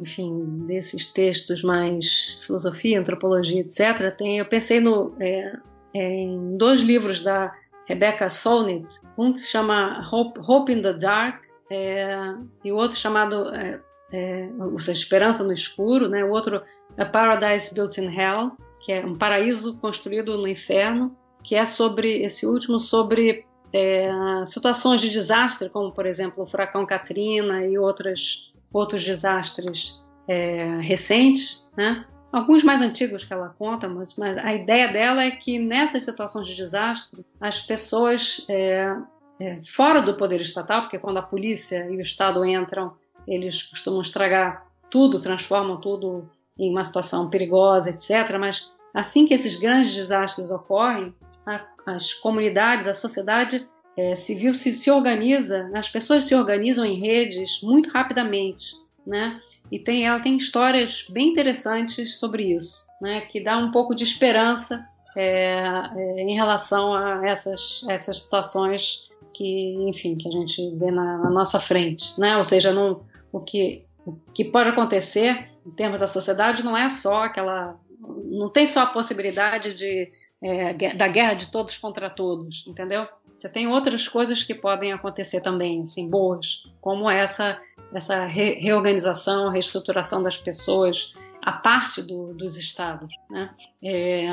enfim, 0.00 0.64
desses 0.66 1.06
textos 1.06 1.62
mais 1.62 2.38
filosofia, 2.42 2.98
antropologia, 2.98 3.60
etc., 3.60 4.14
tem, 4.16 4.38
eu 4.38 4.46
pensei 4.46 4.80
no, 4.80 5.14
é, 5.20 5.52
é, 5.94 6.12
em 6.22 6.56
dois 6.56 6.80
livros 6.80 7.20
da 7.20 7.52
Rebecca 7.86 8.30
Solnit, 8.30 9.00
um 9.18 9.32
que 9.32 9.40
se 9.40 9.50
chama 9.50 10.00
Hope, 10.12 10.40
Hope 10.40 10.72
in 10.72 10.80
the 10.80 10.92
Dark 10.92 11.44
é, 11.70 12.34
e 12.64 12.72
o 12.72 12.76
outro 12.76 12.96
chamado 12.96 13.48
é, 13.54 13.80
é, 14.12 14.48
seja, 14.78 15.00
Esperança 15.00 15.44
no 15.44 15.52
Escuro, 15.52 16.08
né? 16.08 16.24
o 16.24 16.30
outro 16.30 16.62
A 16.96 17.04
Paradise 17.04 17.74
Built 17.74 17.98
in 17.98 18.06
Hell, 18.06 18.52
que 18.80 18.92
é 18.92 19.04
um 19.04 19.16
paraíso 19.16 19.78
construído 19.78 20.36
no 20.38 20.48
inferno, 20.48 21.16
que 21.42 21.54
é 21.54 21.64
sobre 21.64 22.22
esse 22.22 22.46
último 22.46 22.80
sobre 22.80 23.46
é, 23.72 24.10
situações 24.46 25.00
de 25.00 25.10
desastre, 25.10 25.68
como 25.68 25.92
por 25.92 26.06
exemplo 26.06 26.42
o 26.42 26.46
furacão 26.46 26.84
Katrina 26.84 27.64
e 27.66 27.78
outras, 27.78 28.49
outros 28.72 29.04
desastres 29.04 30.00
é, 30.28 30.78
recentes, 30.80 31.66
né? 31.76 32.04
alguns 32.32 32.62
mais 32.62 32.80
antigos 32.80 33.24
que 33.24 33.32
ela 33.32 33.54
conta, 33.58 33.88
mas, 33.88 34.16
mas, 34.16 34.36
a 34.38 34.54
ideia 34.54 34.88
dela 34.88 35.24
é 35.24 35.30
que 35.32 35.58
nessas 35.58 36.04
situações 36.04 36.46
de 36.46 36.54
desastre 36.54 37.24
as 37.40 37.60
pessoas 37.60 38.44
é, 38.48 38.94
é, 39.40 39.60
fora 39.64 40.00
do 40.00 40.14
poder 40.14 40.40
estatal, 40.40 40.82
porque 40.82 40.98
quando 40.98 41.18
a 41.18 41.22
polícia 41.22 41.88
e 41.90 41.96
o 41.96 42.00
Estado 42.00 42.44
entram, 42.44 42.92
eles 43.26 43.62
costumam 43.62 44.00
estragar 44.00 44.66
tudo, 44.88 45.20
transformam 45.20 45.80
tudo 45.80 46.28
em 46.58 46.70
uma 46.70 46.84
situação 46.84 47.28
perigosa, 47.30 47.90
etc. 47.90 48.36
Mas 48.38 48.72
assim 48.94 49.26
que 49.26 49.34
esses 49.34 49.56
grandes 49.56 49.94
desastres 49.94 50.50
ocorrem, 50.50 51.14
a, 51.46 51.64
as 51.86 52.12
comunidades, 52.12 52.86
a 52.86 52.94
sociedade 52.94 53.66
é, 53.96 54.14
civil 54.14 54.54
se, 54.54 54.72
se 54.72 54.90
organiza, 54.90 55.70
as 55.74 55.88
pessoas 55.88 56.24
se 56.24 56.34
organizam 56.34 56.84
em 56.84 56.98
redes 56.98 57.60
muito 57.62 57.90
rapidamente, 57.90 58.72
né? 59.06 59.40
E 59.70 59.78
tem, 59.78 60.06
ela 60.06 60.18
tem 60.18 60.36
histórias 60.36 61.06
bem 61.08 61.28
interessantes 61.28 62.18
sobre 62.18 62.54
isso, 62.54 62.86
né? 63.00 63.20
Que 63.22 63.40
dá 63.40 63.56
um 63.56 63.70
pouco 63.70 63.94
de 63.94 64.02
esperança 64.02 64.84
é, 65.16 65.62
é, 65.96 66.20
em 66.22 66.34
relação 66.34 66.94
a 66.94 67.26
essas, 67.26 67.84
essas 67.88 68.18
situações 68.18 69.08
que, 69.32 69.76
enfim, 69.88 70.16
que 70.16 70.28
a 70.28 70.32
gente 70.32 70.74
vê 70.76 70.90
na, 70.90 71.18
na 71.18 71.30
nossa 71.30 71.58
frente, 71.58 72.18
né? 72.18 72.36
Ou 72.36 72.44
seja, 72.44 72.72
não, 72.72 73.02
o 73.32 73.40
que, 73.40 73.84
o 74.04 74.16
que 74.34 74.44
pode 74.44 74.70
acontecer 74.70 75.50
em 75.64 75.70
termos 75.70 76.00
da 76.00 76.06
sociedade 76.06 76.64
não 76.64 76.76
é 76.76 76.88
só 76.88 77.24
aquela. 77.24 77.78
Não 78.24 78.48
tem 78.48 78.66
só 78.66 78.80
a 78.80 78.86
possibilidade 78.86 79.74
de, 79.74 80.10
é, 80.42 80.94
da 80.94 81.06
guerra 81.06 81.34
de 81.34 81.50
todos 81.50 81.76
contra 81.76 82.08
todos, 82.08 82.64
entendeu? 82.66 83.06
Você 83.40 83.48
tem 83.48 83.66
outras 83.66 84.06
coisas 84.06 84.42
que 84.42 84.54
podem 84.54 84.92
acontecer 84.92 85.40
também, 85.40 85.80
assim, 85.80 86.06
boas, 86.06 86.62
como 86.78 87.08
essa, 87.08 87.58
essa 87.90 88.26
re 88.26 88.60
reorganização, 88.60 89.48
reestruturação 89.48 90.22
das 90.22 90.36
pessoas, 90.36 91.14
a 91.40 91.50
parte 91.50 92.02
do, 92.02 92.34
dos 92.34 92.58
estados. 92.58 93.08
Né? 93.30 93.48
É, 93.82 94.26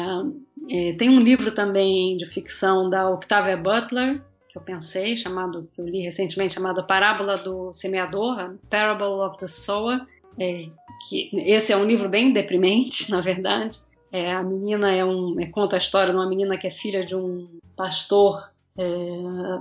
é, 0.70 0.94
tem 0.94 1.08
um 1.08 1.22
livro 1.22 1.54
também 1.54 2.18
de 2.18 2.26
ficção 2.26 2.90
da 2.90 3.10
Octavia 3.10 3.56
Butler, 3.56 4.22
que 4.50 4.58
eu 4.58 4.62
pensei, 4.62 5.16
chamado, 5.16 5.70
que 5.74 5.80
eu 5.80 5.88
li 5.88 6.02
recentemente, 6.02 6.56
chamado 6.56 6.84
Parábola 6.84 7.38
do 7.38 7.72
Semeador, 7.72 8.56
Parable 8.70 9.22
of 9.26 9.40
the 9.40 9.48
Sower, 9.48 10.02
é, 10.38 10.66
que 11.08 11.30
esse 11.34 11.72
é 11.72 11.78
um 11.78 11.86
livro 11.86 12.10
bem 12.10 12.34
deprimente, 12.34 13.10
na 13.12 13.22
verdade. 13.22 13.80
É, 14.12 14.34
a 14.34 14.44
menina 14.44 14.94
é 14.94 15.06
um, 15.06 15.40
é, 15.40 15.46
conta 15.46 15.78
a 15.78 15.80
história 15.80 16.12
de 16.12 16.20
uma 16.20 16.28
menina 16.28 16.58
que 16.58 16.68
é 16.68 16.72
filha 16.72 17.06
de 17.06 17.16
um 17.16 17.48
pastor 17.78 18.52
é, 18.78 19.60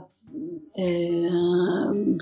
é, 0.77 1.31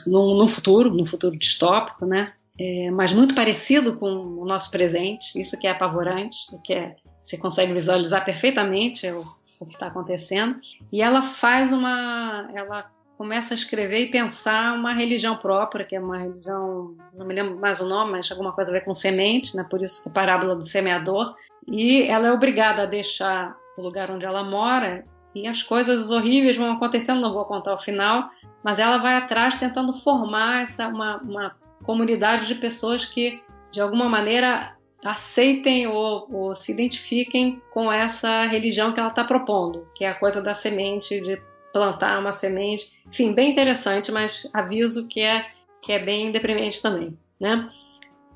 no, 0.07 0.47
futuro, 0.47 0.91
no 0.91 1.05
futuro 1.05 1.37
distópico, 1.37 2.07
né? 2.07 2.33
É, 2.59 2.91
mas 2.91 3.13
muito 3.13 3.35
parecido 3.35 3.97
com 3.97 4.07
o 4.07 4.45
nosso 4.45 4.71
presente, 4.71 5.41
isso 5.41 5.59
que 5.59 5.67
é 5.67 5.71
apavorante, 5.71 6.39
que 6.63 6.73
é, 6.73 6.95
você 7.23 7.37
consegue 7.37 7.73
visualizar 7.73 8.25
perfeitamente 8.25 9.09
o, 9.09 9.25
o 9.59 9.67
que 9.67 9.75
está 9.75 9.89
acontecendo. 9.89 10.61
E 10.93 11.03
ela 11.03 11.21
faz 11.21 11.73
uma. 11.73 12.49
Ela 12.55 12.91
começa 13.17 13.55
a 13.55 13.57
escrever 13.57 14.01
e 14.07 14.11
pensar 14.11 14.75
uma 14.75 14.93
religião 14.93 15.37
própria, 15.37 15.85
que 15.85 15.97
é 15.97 16.01
uma 16.01 16.19
religião, 16.19 16.97
não 17.13 17.27
me 17.27 17.35
lembro 17.35 17.59
mais 17.59 17.81
o 17.81 17.89
nome, 17.89 18.13
mas 18.13 18.31
alguma 18.31 18.53
coisa 18.53 18.71
a 18.71 18.75
ver 18.75 18.85
com 18.85 18.93
semente, 18.93 19.57
né? 19.57 19.65
por 19.69 19.81
isso 19.81 20.03
que 20.03 20.09
a 20.09 20.13
parábola 20.13 20.55
do 20.55 20.63
semeador. 20.63 21.35
E 21.67 22.03
ela 22.03 22.29
é 22.29 22.33
obrigada 22.33 22.83
a 22.83 22.87
deixar 22.87 23.53
o 23.77 23.83
lugar 23.83 24.11
onde 24.11 24.25
ela 24.25 24.43
mora 24.43 25.05
e 25.35 25.47
as 25.47 25.63
coisas 25.63 26.11
horríveis 26.11 26.57
vão 26.57 26.73
acontecendo, 26.73 27.21
não 27.21 27.33
vou 27.33 27.45
contar 27.45 27.75
o 27.75 27.79
final, 27.79 28.29
mas 28.63 28.79
ela 28.79 28.99
vai 28.99 29.17
atrás 29.17 29.57
tentando 29.57 29.93
formar 29.93 30.63
essa, 30.63 30.89
uma, 30.89 31.17
uma 31.19 31.57
comunidade 31.83 32.47
de 32.47 32.55
pessoas 32.55 33.05
que, 33.05 33.41
de 33.71 33.81
alguma 33.81 34.09
maneira, 34.09 34.77
aceitem 35.05 35.87
ou, 35.87 36.27
ou, 36.31 36.55
se 36.55 36.73
identifiquem 36.73 37.61
com 37.73 37.93
essa 37.93 38.45
religião 38.47 38.93
que 38.93 39.01
ela 39.01 39.09
está 39.09 39.25
propondo, 39.25 39.87
que 39.95 40.05
é 40.05 40.09
a 40.09 40.19
coisa 40.19 40.41
da 40.41 40.55
semente, 40.55 41.21
de 41.21 41.41
plantar 41.73 42.21
uma 42.21 42.33
semente. 42.33 42.93
Enfim, 43.07 43.35
bem 43.35 43.51
interessante, 43.51 44.13
mas 44.13 44.49
aviso 44.55 45.09
que 45.09 45.21
é, 45.21 45.47
que 45.83 45.93
é 45.93 45.99
bem 45.99 46.31
deprimente 46.31 46.81
também. 46.81 47.19
Né? 47.39 47.69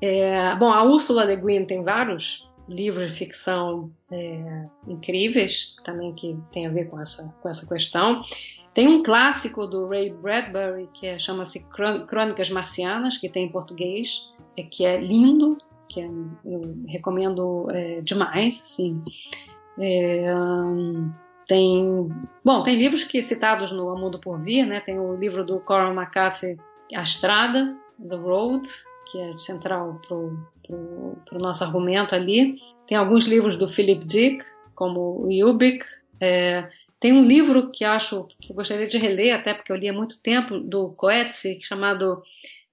É, 0.01 0.55
bom, 0.55 0.71
a 0.71 0.83
Úrsula 0.83 1.23
Le 1.23 1.37
Guin 1.37 1.65
tem 1.65 1.83
vários 1.83 2.48
livros 2.69 3.11
de 3.11 3.17
ficção 3.17 3.91
é, 4.11 4.65
incríveis, 4.87 5.75
também 5.83 6.13
que 6.13 6.37
tem 6.51 6.67
a 6.67 6.69
ver 6.69 6.89
com 6.89 6.99
essa, 6.99 7.33
com 7.41 7.49
essa 7.49 7.67
questão. 7.67 8.23
Tem 8.73 8.87
um 8.87 9.03
clássico 9.03 9.65
do 9.65 9.87
Ray 9.87 10.15
Bradbury 10.21 10.89
que 10.93 11.07
é, 11.07 11.17
chama-se 11.17 11.67
Crônicas 11.67 12.49
Marcianas, 12.49 13.17
que 13.17 13.27
tem 13.27 13.45
em 13.45 13.51
português, 13.51 14.29
é, 14.55 14.63
que 14.63 14.85
é 14.85 14.99
lindo, 14.99 15.57
que 15.87 15.99
é, 15.99 16.05
eu 16.45 16.83
recomendo 16.87 17.67
é, 17.71 18.01
demais, 18.01 18.61
assim. 18.61 18.99
É, 19.79 20.27
tem, 21.47 22.07
bom, 22.45 22.61
tem 22.61 22.77
livros 22.77 23.03
que 23.03 23.23
citados 23.23 23.71
no 23.71 23.89
A 23.89 23.99
Mundo 23.99 24.19
por 24.19 24.39
Vir, 24.39 24.67
né? 24.67 24.79
Tem 24.79 24.99
o 24.99 25.15
livro 25.15 25.43
do 25.43 25.59
Coral 25.59 25.93
McCarthy, 25.93 26.57
A 26.93 27.01
Estrada, 27.01 27.69
The 28.07 28.15
Road, 28.15 28.69
que 29.09 29.19
é 29.19 29.37
central 29.37 29.99
para 30.05 30.15
o 30.15 31.41
nosso 31.41 31.63
argumento 31.63 32.13
ali. 32.13 32.57
Tem 32.87 32.97
alguns 32.97 33.25
livros 33.25 33.57
do 33.57 33.67
Philip 33.67 34.05
Dick, 34.05 34.43
como 34.75 34.99
o 34.99 35.49
Ubik. 35.49 35.83
É, 36.21 36.69
tem 36.99 37.13
um 37.13 37.25
livro 37.25 37.71
que 37.71 37.83
acho 37.85 38.27
que 38.39 38.53
gostaria 38.53 38.87
de 38.87 38.97
reler, 38.97 39.35
até 39.35 39.53
porque 39.53 39.71
eu 39.71 39.75
li 39.75 39.87
há 39.87 39.93
muito 39.93 40.21
tempo, 40.21 40.59
do 40.59 40.91
Coetzee, 40.91 41.61
chamado 41.63 42.21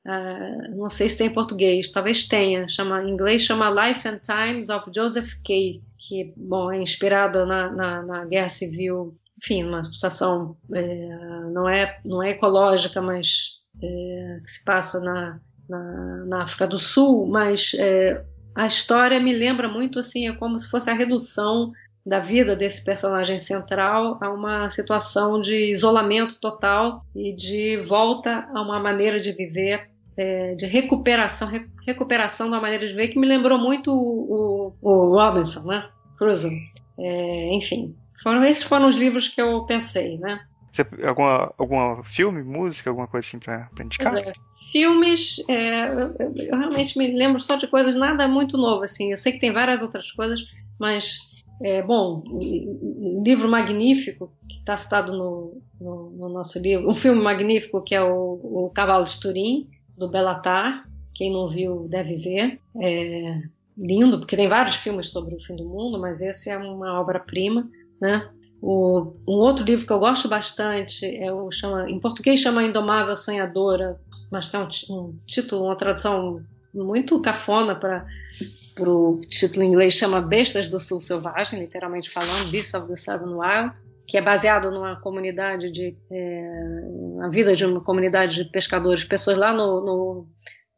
Uh, 0.07 0.77
não 0.77 0.89
sei 0.89 1.09
se 1.09 1.19
tem 1.19 1.27
em 1.27 1.35
português, 1.35 1.91
talvez 1.91 2.29
tenha, 2.29 2.69
chama, 2.69 3.03
em 3.03 3.11
inglês 3.11 3.43
chama 3.43 3.69
Life 3.69 4.07
and 4.07 4.21
Times 4.21 4.69
of 4.69 4.89
Joseph 4.95 5.33
Kay, 5.45 5.83
que 5.99 6.33
bom, 6.37 6.71
é 6.71 6.81
inspirada 6.81 7.45
na, 7.45 7.73
na, 7.73 8.03
na 8.05 8.25
Guerra 8.25 8.49
Civil, 8.49 9.19
enfim, 9.37 9.65
uma 9.65 9.83
situação 9.83 10.57
é, 10.73 11.09
não, 11.51 11.69
é, 11.69 11.99
não 12.05 12.23
é 12.23 12.31
ecológica, 12.31 13.03
mas 13.03 13.57
é, 13.83 14.41
que 14.45 14.49
se 14.49 14.65
passa 14.65 15.01
na, 15.01 15.41
na, 15.68 16.24
na, 16.26 16.43
África 16.43 16.66
do 16.66 16.78
Sul, 16.78 17.26
mas 17.26 17.72
é, 17.78 18.22
a 18.55 18.66
história 18.66 19.20
me 19.20 19.32
lembra 19.32 19.68
muito 19.68 19.98
assim, 19.98 20.28
é 20.28 20.32
como 20.34 20.59
se 20.59 20.68
fosse 20.68 20.90
a 20.90 20.94
redução 20.94 21.72
da 22.05 22.20
vida 22.20 22.55
desse 22.55 22.84
personagem 22.84 23.38
central 23.38 24.16
a 24.20 24.30
uma 24.30 24.70
situação 24.70 25.40
de 25.40 25.70
isolamento 25.70 26.40
total 26.40 27.05
e 27.14 27.34
de 27.34 27.82
volta 27.88 28.48
a 28.55 28.62
uma 28.62 28.78
maneira 28.78 29.18
de 29.18 29.32
viver 29.32 29.90
é, 30.16 30.55
de 30.55 30.66
recuperação, 30.66 31.51
recuperação 31.84 32.48
da 32.48 32.60
maneira 32.60 32.86
de 32.86 32.94
ver, 32.94 33.09
que 33.09 33.18
me 33.18 33.26
lembrou 33.26 33.59
muito 33.59 33.93
o, 33.93 34.72
o, 34.80 34.88
o 34.90 35.14
Robinson, 35.14 35.66
né? 35.66 35.88
Crusoe. 36.16 36.59
É, 36.98 37.55
enfim, 37.55 37.94
foram, 38.22 38.43
esses 38.44 38.62
foram 38.62 38.88
os 38.88 38.97
livros 38.97 39.28
que 39.28 39.40
eu 39.40 39.66
pensei, 39.66 40.16
né? 40.18 40.40
Você, 40.77 41.07
alguma, 41.07 41.55
alguma 41.57 42.05
filme, 42.05 42.43
música, 42.43 42.90
alguma 42.90 43.09
coisa 43.09 43.27
assim 43.27 43.39
para 43.39 43.70
indicar? 43.81 44.15
É, 44.16 44.32
filmes, 44.70 45.43
é, 45.48 45.89
eu, 45.89 46.15
eu, 46.19 46.59
realmente 46.59 46.98
me 46.98 47.16
lembro 47.16 47.40
só 47.40 47.57
de 47.57 47.66
coisas 47.66 47.97
nada 47.97 48.28
muito 48.28 48.59
novo, 48.59 48.82
assim. 48.85 49.11
Eu 49.11 49.16
sei 49.16 49.32
que 49.32 49.40
tem 49.40 49.53
várias 49.53 49.81
outras 49.82 50.12
coisas, 50.12 50.40
mas 50.78 51.43
é, 51.62 51.82
bom, 51.82 52.23
um 52.28 53.23
livro 53.24 53.48
magnífico 53.48 54.31
que 54.48 54.59
está 54.59 54.77
citado 54.77 55.12
no, 55.12 55.62
no, 55.81 56.11
no, 56.11 56.28
nosso 56.28 56.59
livro, 56.59 56.89
um 56.89 56.94
filme 56.94 57.23
magnífico 57.23 57.82
que 57.82 57.94
é 57.94 58.03
o, 58.03 58.40
o 58.43 58.70
Cavalo 58.74 59.05
de 59.05 59.19
Turim, 59.19 59.69
do 59.97 60.11
Belatar. 60.11 60.86
Quem 61.15 61.32
não 61.32 61.48
viu 61.48 61.89
deve 61.89 62.16
ver. 62.16 62.61
É 62.82 63.43
lindo, 63.77 64.19
porque 64.19 64.36
tem 64.36 64.48
vários 64.48 64.77
filmes 64.77 65.11
sobre 65.11 65.35
o 65.35 65.40
fim 65.40 65.55
do 65.55 65.69
mundo, 65.69 66.01
mas 66.01 66.20
esse 66.23 66.48
é 66.48 66.57
uma 66.57 66.98
obra-prima, 66.98 67.69
né? 68.01 68.31
O, 68.61 69.15
um 69.27 69.35
outro 69.35 69.65
livro 69.65 69.87
que 69.87 69.93
eu 69.93 69.99
gosto 69.99 70.28
bastante 70.28 71.05
é 71.05 71.33
o 71.33 71.51
chama, 71.51 71.89
em 71.91 72.01
português 72.01 72.41
chama 72.41 72.65
Indomável 72.65 73.15
Sonhadora, 73.15 74.01
mas 74.31 74.49
que 74.49 74.57
é 74.57 74.59
um, 74.59 74.69
um 74.91 75.19
título, 75.27 75.65
uma 75.65 75.77
tradução 75.77 76.43
muito 76.74 77.20
cafona 77.20 77.74
para 77.74 78.07
o 78.81 79.20
título 79.28 79.65
em 79.65 79.70
inglês 79.70 79.95
chama 79.95 80.20
Bestas 80.20 80.69
do 80.69 80.81
Sul 80.81 81.01
Selvagem, 81.01 81.61
literalmente 81.61 82.11
falando, 82.11 82.51
Beasts 82.51 82.74
of 82.74 82.89
the 82.89 82.97
Southern 82.97 83.35
Wild 83.35 83.73
que 84.07 84.16
é 84.16 84.23
baseado 84.23 84.70
numa 84.70 84.97
comunidade 85.01 85.70
de 85.70 85.97
é, 86.11 86.81
na 87.16 87.28
vida 87.28 87.57
de 87.57 87.65
uma 87.65 87.81
comunidade 87.81 88.37
de 88.37 88.51
pescadores, 88.51 89.03
pessoas 89.03 89.37
lá 89.37 89.53
no, 89.53 89.81
no, 89.81 90.28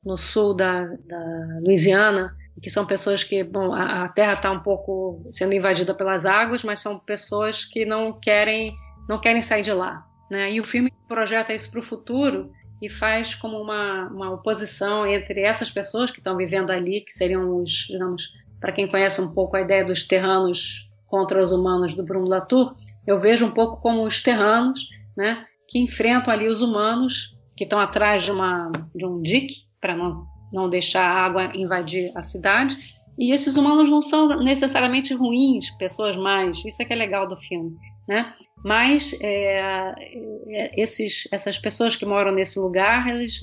no 0.03 0.17
sul 0.17 0.55
da, 0.55 0.85
da, 0.85 1.61
Louisiana, 1.61 2.35
que 2.61 2.71
são 2.71 2.87
pessoas 2.87 3.23
que, 3.23 3.45
bom, 3.45 3.73
a, 3.73 4.09
terra 4.09 4.35
está 4.35 4.51
um 4.51 4.61
pouco 4.61 5.27
sendo 5.31 5.55
invadida 5.55 5.95
pelas 5.95 6.27
águas, 6.27 6.65
mas 6.65 6.81
são 6.81 6.99
pessoas 6.99 7.65
que 7.65 7.85
não 7.85 8.13
querem 8.13 8.75
não 9.09 9.19
querem 9.19 9.41
sair 9.41 9.63
de 9.63 9.73
lá. 9.73 10.05
Né? 10.31 10.53
E 10.53 10.61
o 10.61 10.65
filme 10.65 10.93
projeta 11.09 11.55
isso 11.55 11.71
para 11.71 11.81
o 11.81 11.83
futuro 11.83 12.53
e 12.81 12.89
faz 12.91 13.35
como 13.35 13.59
uma, 13.59 14.09
uma 14.09 14.31
oposição 14.31 15.07
entre 15.07 15.41
essas 15.41 15.71
pessoas 15.71 16.11
que 16.11 16.19
estão 16.19 16.37
vivendo 16.37 16.71
ali, 16.71 17.01
que 17.01 17.13
seriam 17.13 17.63
os, 17.63 17.87
digamos, 17.89 18.31
para 18.61 18.73
quem 18.73 18.87
conhece 18.87 19.21
um 19.21 19.33
pouco 19.33 19.57
a 19.57 19.63
ideia 19.63 19.85
dos 19.85 20.07
terranos 20.07 20.89
contra 21.07 21.43
os 21.43 21.53
humanos 21.53 21.95
do 21.95 22.05
Bruno 22.05 22.29
Latour, 22.29 22.77
eu 23.07 23.21
vejo 23.21 23.47
um 23.47 23.51
pouco 23.51 23.81
como 23.81 24.05
os 24.05 24.23
terranos, 24.23 24.87
né, 25.17 25.47
que 25.67 25.79
enfrentam 25.79 26.33
ali 26.33 26.47
os 26.49 26.61
humanos 26.61 27.35
que 27.57 27.65
estão 27.65 27.81
atrás 27.81 28.23
de, 28.23 28.31
uma, 28.31 28.71
de 28.95 29.07
um 29.07 29.21
dique 29.21 29.67
para 29.81 29.97
não, 29.97 30.27
não 30.53 30.69
deixar 30.69 31.05
a 31.05 31.25
água 31.25 31.49
invadir 31.55 32.11
a 32.17 32.23
cidade. 32.23 32.77
E 33.19 33.33
esses 33.33 33.57
humanos 33.57 33.91
não 33.91 34.01
são 34.01 34.29
necessariamente 34.41 35.13
ruins, 35.13 35.71
pessoas 35.71 36.17
mais. 36.17 36.65
Isso 36.65 36.81
é 36.81 36.85
que 36.85 36.93
é 36.93 36.97
legal 36.97 37.27
do 37.27 37.37
filme, 37.37 37.77
né? 38.09 38.33
Mas 38.65 39.13
é, 39.21 39.61
é, 39.61 40.81
esses, 40.81 41.29
essas 41.33 41.59
pessoas 41.59 41.97
que 41.97 42.07
moram 42.07 42.33
nesse 42.33 42.59
lugar, 42.59 43.09
eles 43.09 43.41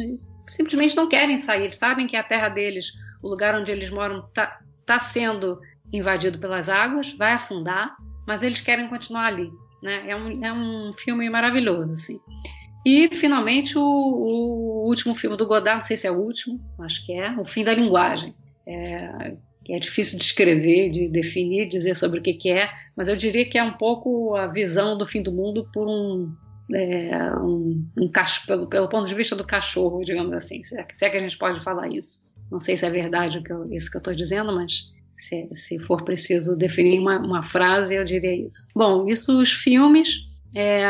simplesmente 0.47 0.95
não 0.95 1.09
querem 1.09 1.37
sair. 1.37 1.63
Eles 1.63 1.75
sabem 1.75 2.07
que 2.07 2.15
a 2.15 2.23
terra 2.23 2.49
deles, 2.49 2.93
o 3.21 3.29
lugar 3.29 3.53
onde 3.59 3.71
eles 3.71 3.89
moram, 3.89 4.25
está 4.25 4.59
tá 4.85 4.97
sendo 4.97 5.59
invadido 5.91 6.39
pelas 6.39 6.69
águas, 6.69 7.11
vai 7.13 7.33
afundar, 7.33 7.95
mas 8.25 8.43
eles 8.43 8.61
querem 8.61 8.87
continuar 8.87 9.25
ali. 9.25 9.51
Né? 9.83 10.09
É, 10.09 10.15
um, 10.15 10.43
é 10.43 10.53
um 10.53 10.93
filme 10.93 11.29
maravilhoso. 11.29 11.91
Assim. 11.91 12.19
E, 12.85 13.09
finalmente, 13.09 13.77
o, 13.77 13.81
o, 13.81 14.87
último 14.87 15.15
filme 15.15 15.35
do 15.35 15.47
Godard, 15.47 15.77
não 15.77 15.83
sei 15.83 15.97
se 15.97 16.05
é 16.05 16.11
o 16.11 16.19
último, 16.19 16.61
acho 16.79 17.03
que 17.05 17.13
é, 17.13 17.31
O 17.31 17.43
Fim 17.43 17.63
da 17.63 17.73
Linguagem. 17.73 18.35
É, 18.67 19.35
é 19.67 19.79
difícil 19.79 20.19
de 20.19 20.23
escrever, 20.23 20.91
de 20.91 21.07
definir, 21.07 21.67
dizer 21.67 21.95
sobre 21.95 22.19
o 22.19 22.21
que, 22.21 22.33
que 22.33 22.51
é, 22.51 22.69
mas 22.95 23.07
eu 23.07 23.15
diria 23.15 23.49
que 23.49 23.57
é 23.57 23.63
um 23.63 23.73
pouco 23.73 24.35
a 24.35 24.47
visão 24.47 24.97
do 24.97 25.07
fim 25.07 25.21
do 25.21 25.31
mundo 25.31 25.67
por 25.73 25.87
um, 25.87 26.31
é, 26.73 27.33
um, 27.39 27.87
um 27.97 28.11
pelo, 28.45 28.67
pelo, 28.67 28.89
ponto 28.89 29.07
de 29.07 29.15
vista 29.15 29.35
do 29.35 29.45
cachorro, 29.45 30.03
digamos 30.03 30.33
assim, 30.33 30.61
se 30.61 30.79
é, 30.79 30.85
se 30.93 31.05
é, 31.05 31.09
que 31.09 31.17
a 31.17 31.19
gente 31.21 31.37
pode 31.37 31.63
falar 31.63 31.87
isso. 31.91 32.25
Não 32.51 32.59
sei 32.59 32.77
se 32.77 32.85
é 32.85 32.89
verdade 32.89 33.39
o 33.39 33.43
que 33.43 33.51
eu, 33.51 33.71
isso 33.73 33.89
que 33.89 33.97
eu 33.97 33.99
estou 33.99 34.13
dizendo, 34.13 34.53
mas 34.53 34.91
se, 35.17 35.49
se, 35.53 35.79
for 35.79 36.03
preciso 36.03 36.55
definir 36.55 36.99
uma, 36.99 37.17
uma, 37.17 37.41
frase, 37.41 37.95
eu 37.95 38.03
diria 38.03 38.45
isso. 38.45 38.67
Bom, 38.75 39.07
isso 39.07 39.41
os 39.41 39.51
filmes. 39.51 40.27
É, 40.55 40.85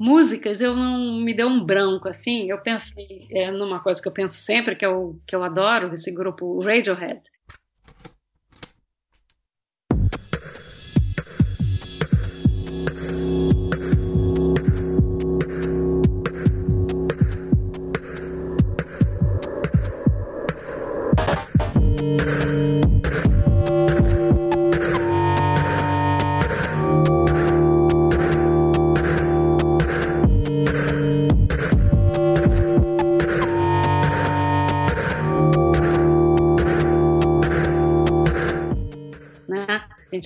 músicas 0.00 0.62
eu 0.62 0.74
não 0.74 1.20
me 1.20 1.34
deu 1.34 1.46
um 1.46 1.62
branco 1.62 2.08
assim. 2.08 2.50
Eu 2.50 2.58
pensei 2.58 3.28
é, 3.30 3.50
numa 3.50 3.80
coisa 3.80 4.00
que 4.00 4.08
eu 4.08 4.12
penso 4.12 4.34
sempre 4.36 4.74
que 4.74 4.86
eu 4.86 5.20
que 5.26 5.36
eu 5.36 5.44
adoro 5.44 5.90
desse 5.90 6.12
grupo 6.14 6.58
Radiohead 6.60 7.20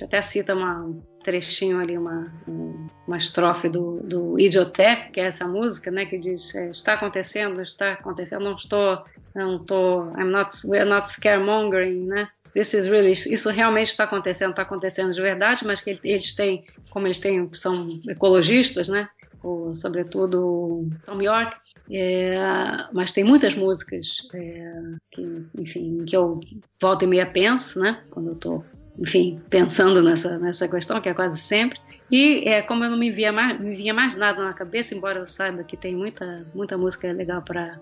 até 0.03 0.21
cita 0.21 0.53
uma, 0.53 0.81
um 0.83 1.01
trechinho 1.23 1.79
ali, 1.79 1.97
uma, 1.97 2.23
uma 3.07 3.17
estrofe 3.17 3.67
do, 3.67 4.01
do 4.03 4.39
Idiotec, 4.39 5.11
que 5.11 5.19
é 5.19 5.25
essa 5.25 5.47
música, 5.47 5.89
né, 5.89 6.05
que 6.05 6.17
diz 6.17 6.53
é, 6.53 6.69
está 6.69 6.93
acontecendo, 6.93 7.61
está 7.61 7.93
acontecendo, 7.93 8.43
não 8.43 8.55
estou, 8.55 9.03
não 9.33 9.55
estou, 9.57 10.11
I'm 10.17 10.29
not, 10.29 10.55
we're 10.65 10.85
not 10.85 11.11
scaremongering, 11.11 12.05
né, 12.05 12.27
this 12.53 12.73
is 12.73 12.87
really, 12.87 13.11
isso 13.11 13.49
realmente 13.49 13.89
está 13.89 14.03
acontecendo, 14.03 14.51
está 14.51 14.61
acontecendo 14.61 15.13
de 15.13 15.21
verdade, 15.21 15.65
mas 15.65 15.81
que 15.81 15.99
eles 16.03 16.35
têm, 16.35 16.63
como 16.89 17.07
eles 17.07 17.19
têm, 17.19 17.49
são 17.53 17.99
ecologistas, 18.07 18.87
né, 18.87 19.09
ou, 19.43 19.73
sobretudo 19.73 20.87
Tom 21.05 21.21
York, 21.21 21.55
é, 21.91 22.37
mas 22.93 23.11
tem 23.11 23.23
muitas 23.23 23.55
músicas 23.55 24.17
é, 24.33 24.73
que, 25.11 25.45
enfim, 25.59 26.05
que 26.05 26.15
eu 26.15 26.39
volta 26.81 27.05
e 27.05 27.07
meia 27.07 27.25
penso, 27.25 27.79
né, 27.79 28.03
quando 28.09 28.29
eu 28.29 28.33
estou 28.33 28.63
enfim, 28.97 29.41
pensando 29.49 30.01
nessa, 30.01 30.37
nessa 30.39 30.67
questão, 30.67 31.01
que 31.01 31.09
é 31.09 31.13
quase 31.13 31.39
sempre. 31.39 31.79
E 32.09 32.47
é, 32.47 32.61
como 32.61 32.83
eu 32.83 32.89
não 32.89 32.97
me 32.97 33.11
via 33.11 33.31
mais, 33.31 33.59
me 33.59 33.75
vinha 33.75 33.93
mais 33.93 34.15
nada 34.15 34.43
na 34.43 34.53
cabeça, 34.53 34.95
embora 34.95 35.19
eu 35.19 35.25
saiba 35.25 35.63
que 35.63 35.75
tem 35.75 35.95
muita, 35.95 36.45
muita 36.53 36.77
música 36.77 37.11
legal 37.11 37.41
para 37.41 37.79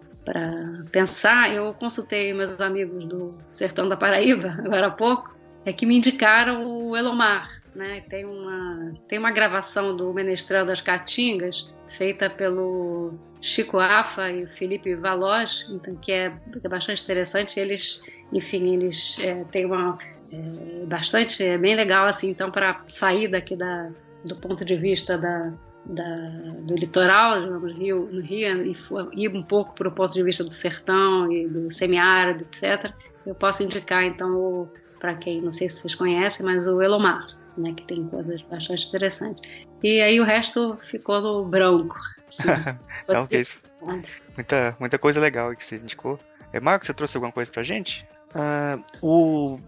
pensar, 0.92 1.54
eu 1.54 1.74
consultei 1.74 2.34
meus 2.34 2.60
amigos 2.62 3.06
do 3.06 3.36
Sertão 3.54 3.88
da 3.88 3.98
Paraíba, 3.98 4.56
agora 4.66 4.88
há 4.88 4.92
pouco, 4.92 5.38
é 5.66 5.74
que 5.74 5.86
me 5.86 5.98
indicaram 5.98 6.66
o 6.66 6.96
Elomar. 6.96 7.62
Né? 7.76 8.02
Tem, 8.08 8.24
uma, 8.24 8.94
tem 9.08 9.18
uma 9.18 9.32
gravação 9.32 9.96
do 9.96 10.14
Menestrel 10.14 10.66
das 10.66 10.80
Caatingas, 10.80 11.74
feita 11.98 12.30
pelo 12.30 13.18
Chico 13.42 13.80
Afa 13.80 14.32
e 14.32 14.46
Felipe 14.46 14.96
Valois, 14.96 15.68
então, 15.70 15.96
que, 15.96 16.12
é, 16.12 16.30
que 16.30 16.66
é 16.66 16.70
bastante 16.70 17.04
interessante. 17.04 17.60
Eles, 17.60 18.02
enfim, 18.32 18.74
eles 18.76 19.18
é, 19.20 19.44
têm 19.46 19.66
uma 19.66 19.98
é 20.34 20.86
bastante, 20.86 21.44
é 21.44 21.58
bem 21.58 21.76
legal 21.76 22.08
assim, 22.08 22.30
então 22.30 22.50
para 22.50 22.78
sair 22.88 23.28
daqui 23.28 23.56
da, 23.56 23.92
do 24.26 24.36
ponto 24.38 24.66
de 24.66 24.76
vista 24.76 25.18
da, 25.18 25.54
da, 25.86 26.28
do 26.62 26.76
litoral, 26.76 27.40
no 27.42 27.68
Rio, 27.68 28.10
no 28.12 28.22
Rio 28.22 28.74
e 29.14 29.26
ir 29.26 29.30
um 29.30 29.44
pouco 29.44 29.76
para 29.76 29.88
o 29.88 29.92
ponto 29.92 30.14
de 30.14 30.24
vista 30.24 30.44
do 30.44 30.50
sertão 30.50 31.32
e 31.32 31.48
do 31.48 31.72
semiárido, 31.72 32.44
etc. 32.44 32.92
Eu 33.26 33.36
posso 33.36 33.64
indicar 33.64 34.04
então 34.04 34.70
para 35.00 35.16
quem 35.16 35.42
não 35.42 35.52
sei 35.52 35.70
se 35.70 35.82
vocês 35.82 35.96
conhecem, 35.96 36.46
mas 36.46 36.66
o 36.66 36.82
Elomar, 36.82 37.28
né, 37.58 37.74
que 37.74 37.84
tem 37.84 38.08
coisas 38.08 38.42
bastante 38.42 38.88
interessantes. 38.88 39.42
E 39.84 40.02
aí 40.02 40.20
o 40.20 40.24
resto 40.24 40.78
ficou 40.78 41.22
no 41.22 41.46
branco. 41.46 42.00
Assim, 42.28 42.48
isso. 43.32 43.64
Muita, 44.36 44.76
muita 44.80 44.98
coisa 44.98 45.20
legal 45.20 45.56
que 45.56 45.66
você 45.66 45.76
indicou. 45.76 46.20
É, 46.54 46.60
Marco, 46.60 46.86
você 46.86 46.94
trouxe 46.94 47.18
alguma 47.18 47.34
coisa 47.34 47.52
pra 47.52 47.64
gente? 47.64 48.08
Uh, 48.36 48.84
o, 49.02 49.60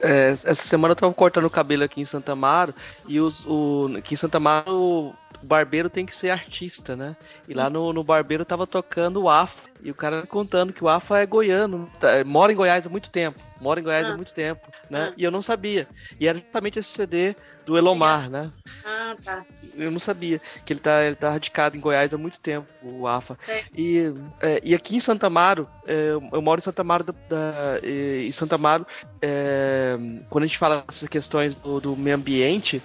é, 0.00 0.30
essa 0.30 0.54
semana 0.54 0.92
eu 0.92 0.96
tava 0.96 1.14
cortando 1.14 1.44
o 1.44 1.50
cabelo 1.50 1.84
aqui 1.84 2.00
em 2.00 2.04
Santa 2.04 2.32
Amaro 2.32 2.74
e 3.06 3.20
os, 3.20 3.46
o, 3.46 3.90
aqui 3.96 4.14
em 4.14 4.16
Santa 4.16 4.38
Amaro 4.38 4.72
o 4.72 5.14
barbeiro 5.42 5.90
tem 5.90 6.06
que 6.06 6.16
ser 6.16 6.30
artista, 6.30 6.96
né? 6.96 7.16
E 7.48 7.54
lá 7.54 7.68
no, 7.68 7.92
no 7.92 8.02
barbeiro 8.02 8.44
tava 8.44 8.66
tocando 8.66 9.22
o 9.22 9.28
AFA. 9.28 9.71
E 9.82 9.90
o 9.90 9.94
cara 9.94 10.24
contando 10.26 10.72
que 10.72 10.84
o 10.84 10.88
AFA 10.88 11.18
é 11.18 11.26
goiano, 11.26 11.90
tá, 11.98 12.22
mora 12.24 12.52
em 12.52 12.56
Goiás 12.56 12.86
há 12.86 12.90
muito 12.90 13.10
tempo. 13.10 13.38
Mora 13.60 13.80
em 13.80 13.82
Goiás 13.82 14.06
ah. 14.06 14.10
há 14.10 14.16
muito 14.16 14.32
tempo, 14.32 14.68
né? 14.88 15.08
Ah. 15.10 15.14
E 15.16 15.24
eu 15.24 15.30
não 15.30 15.42
sabia. 15.42 15.88
E 16.20 16.28
era 16.28 16.38
justamente 16.38 16.78
esse 16.78 16.88
CD 16.88 17.34
do 17.66 17.76
Elomar, 17.76 18.30
né? 18.30 18.50
Ah, 18.84 19.14
tá. 19.24 19.44
Eu 19.74 19.90
não 19.90 19.98
sabia 19.98 20.40
que 20.64 20.72
ele 20.72 20.80
tá, 20.80 21.04
ele 21.04 21.16
tá 21.16 21.30
radicado 21.30 21.76
em 21.76 21.80
Goiás 21.80 22.14
há 22.14 22.18
muito 22.18 22.38
tempo, 22.38 22.66
o 22.82 23.08
AFA. 23.08 23.36
É. 23.48 23.64
E, 23.76 24.14
é, 24.40 24.60
e 24.62 24.74
aqui 24.74 24.96
em 24.96 25.00
Santa 25.00 25.26
Amaro, 25.26 25.68
é, 25.86 26.10
eu 26.10 26.42
moro 26.42 26.60
em 26.60 26.62
Santa 26.62 26.82
Amaro, 26.82 27.04
da, 27.04 27.12
da 27.28 27.80
em 27.82 28.32
Santa 28.32 28.54
Amaro, 28.54 28.86
é, 29.20 29.96
quando 30.30 30.44
a 30.44 30.46
gente 30.46 30.58
fala 30.58 30.84
dessas 30.86 31.08
questões 31.08 31.54
do, 31.54 31.80
do 31.80 31.96
meio 31.96 32.16
ambiente, 32.16 32.82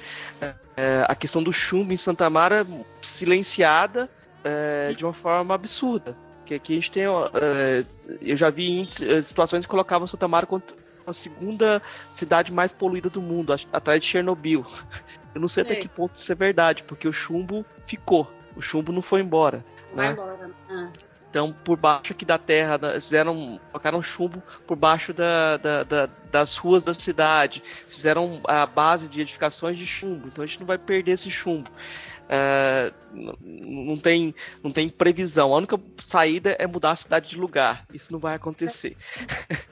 é, 0.76 1.06
a 1.07 1.15
questão 1.15 1.44
do 1.44 1.53
chumbo 1.53 1.94
em 1.94 1.98
Santa 1.98 2.26
Amaro 2.26 2.56
é 2.56 2.65
silenciada 3.02 4.10
de 4.95 5.03
uma 5.03 5.11
forma 5.11 5.53
absurda. 5.53 6.15
Que 6.48 6.53
aqui 6.53 6.74
a 6.74 6.76
gente 6.76 6.91
tem. 6.91 7.03
eu 7.03 8.38
já 8.38 8.49
vi 8.49 8.88
situações 9.22 9.65
que 9.65 9.69
colocavam 9.69 10.07
Santa 10.07 10.26
Amaro 10.26 10.48
a 11.06 11.11
segunda 11.11 11.82
cidade 12.10 12.53
mais 12.53 12.72
poluída 12.72 13.10
do 13.10 13.22
mundo, 13.22 13.53
atrás 13.72 13.99
de 13.99 14.07
Chernobyl. 14.07 14.65
Eu 15.36 15.41
não 15.41 15.48
sei 15.48 15.61
até 15.61 15.76
que 15.76 15.88
ponto 15.88 16.15
isso 16.15 16.32
é 16.32 16.36
verdade, 16.36 16.84
porque 16.84 17.07
o 17.07 17.14
chumbo 17.14 17.64
ficou. 17.86 18.32
O 18.56 18.61
chumbo 18.61 18.91
não 18.91 19.03
foi 19.03 19.22
embora. 19.22 19.64
Vai 19.94 20.07
né? 20.07 20.14
embora. 20.14 20.49
Ah. 20.68 20.90
Então, 21.30 21.53
por 21.53 21.78
baixo 21.78 22.14
aqui 22.14 22.26
da 22.26 22.38
terra, 22.38 22.80
fizeram, 22.99 23.60
colocaram 23.72 24.02
chumbo 24.02 24.41
por 24.65 24.76
baixo 24.76 25.14
da, 25.14 25.57
da, 25.57 25.84
da, 25.84 26.10
das 26.32 26.57
ruas 26.57 26.84
da 26.84 26.94
cidade, 26.94 27.61
fizeram 27.88 28.41
a 28.45 28.65
base 28.65 29.07
de 29.07 29.22
edificações 29.22 29.78
de 29.78 29.86
chumbo. 29.86 30.28
Então 30.28 30.44
a 30.44 30.48
gente 30.48 30.60
não 30.60 30.65
vai 30.65 30.78
perder 30.78 31.11
esse 31.11 31.30
chumbo. 31.30 31.69
Uh, 32.28 32.94
não, 33.41 33.98
tem, 33.98 34.36
não 34.62 34.72
tem 34.72 34.90
previsão. 34.90 35.54
A 35.54 35.58
única 35.58 35.80
saída 35.99 36.56
é 36.60 36.68
mudar 36.68 36.91
a 36.91 36.95
cidade 36.95 37.30
de 37.30 37.38
lugar. 37.38 37.86
Isso 37.94 38.12
não 38.12 38.20
vai 38.20 38.36
acontecer. 38.36 38.95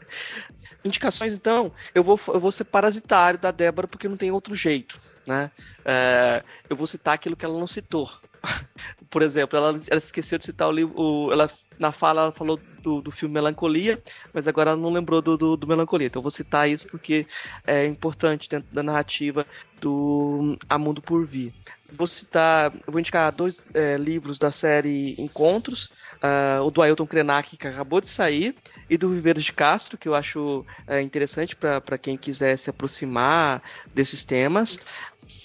Indicações, 0.83 1.33
então, 1.33 1.71
eu 1.93 2.03
vou, 2.03 2.19
eu 2.27 2.39
vou 2.39 2.51
ser 2.51 2.65
parasitário 2.65 3.39
da 3.39 3.51
Débora 3.51 3.87
porque 3.87 4.07
não 4.07 4.17
tem 4.17 4.31
outro 4.31 4.55
jeito. 4.55 4.99
Né? 5.27 5.51
É, 5.83 6.43
eu 6.69 6.75
vou 6.75 6.85
citar 6.85 7.15
aquilo 7.15 7.35
que 7.35 7.43
ela 7.43 7.57
não 7.57 7.67
citou. 7.67 8.09
Por 9.09 9.21
exemplo, 9.21 9.57
ela, 9.57 9.79
ela 9.89 9.99
esqueceu 9.99 10.37
de 10.37 10.45
citar 10.45 10.67
o 10.67 10.71
livro. 10.71 10.99
O, 10.99 11.31
ela, 11.31 11.49
na 11.79 11.91
fala, 11.91 12.23
ela 12.23 12.31
falou 12.31 12.59
do, 12.81 13.01
do 13.01 13.11
filme 13.11 13.33
Melancolia, 13.33 14.01
mas 14.33 14.47
agora 14.47 14.71
ela 14.71 14.79
não 14.79 14.91
lembrou 14.91 15.21
do, 15.21 15.37
do, 15.37 15.57
do, 15.57 15.67
Melancolia. 15.67 16.07
Então 16.07 16.19
eu 16.19 16.23
vou 16.23 16.31
citar 16.31 16.69
isso 16.69 16.87
porque 16.87 17.25
é 17.65 17.85
importante 17.85 18.49
dentro 18.49 18.73
da 18.73 18.83
narrativa 18.83 19.45
do 19.79 20.57
A 20.69 20.77
Mundo 20.77 21.01
por 21.01 21.25
Vir. 21.25 21.53
Vou 21.91 22.07
citar, 22.07 22.73
vou 22.87 22.99
indicar 22.99 23.31
dois 23.31 23.63
é, 23.73 23.95
livros 23.97 24.39
da 24.39 24.51
série 24.51 25.15
Encontros, 25.17 25.91
uh, 26.15 26.63
o 26.63 26.71
do 26.71 26.81
Ailton 26.81 27.05
Krenak, 27.05 27.55
que 27.55 27.67
acabou 27.67 28.01
de 28.01 28.09
sair, 28.09 28.55
e 28.89 28.97
do 28.97 29.09
Viveiros 29.09 29.43
de 29.43 29.53
Castro, 29.53 29.97
que 29.97 30.07
eu 30.07 30.15
acho 30.15 30.65
é, 30.87 31.01
interessante 31.01 31.55
para 31.55 31.97
quem 31.97 32.17
quiser 32.17 32.57
se 32.57 32.69
aproximar 32.69 33.61
desses 33.93 34.23
temas. 34.23 34.79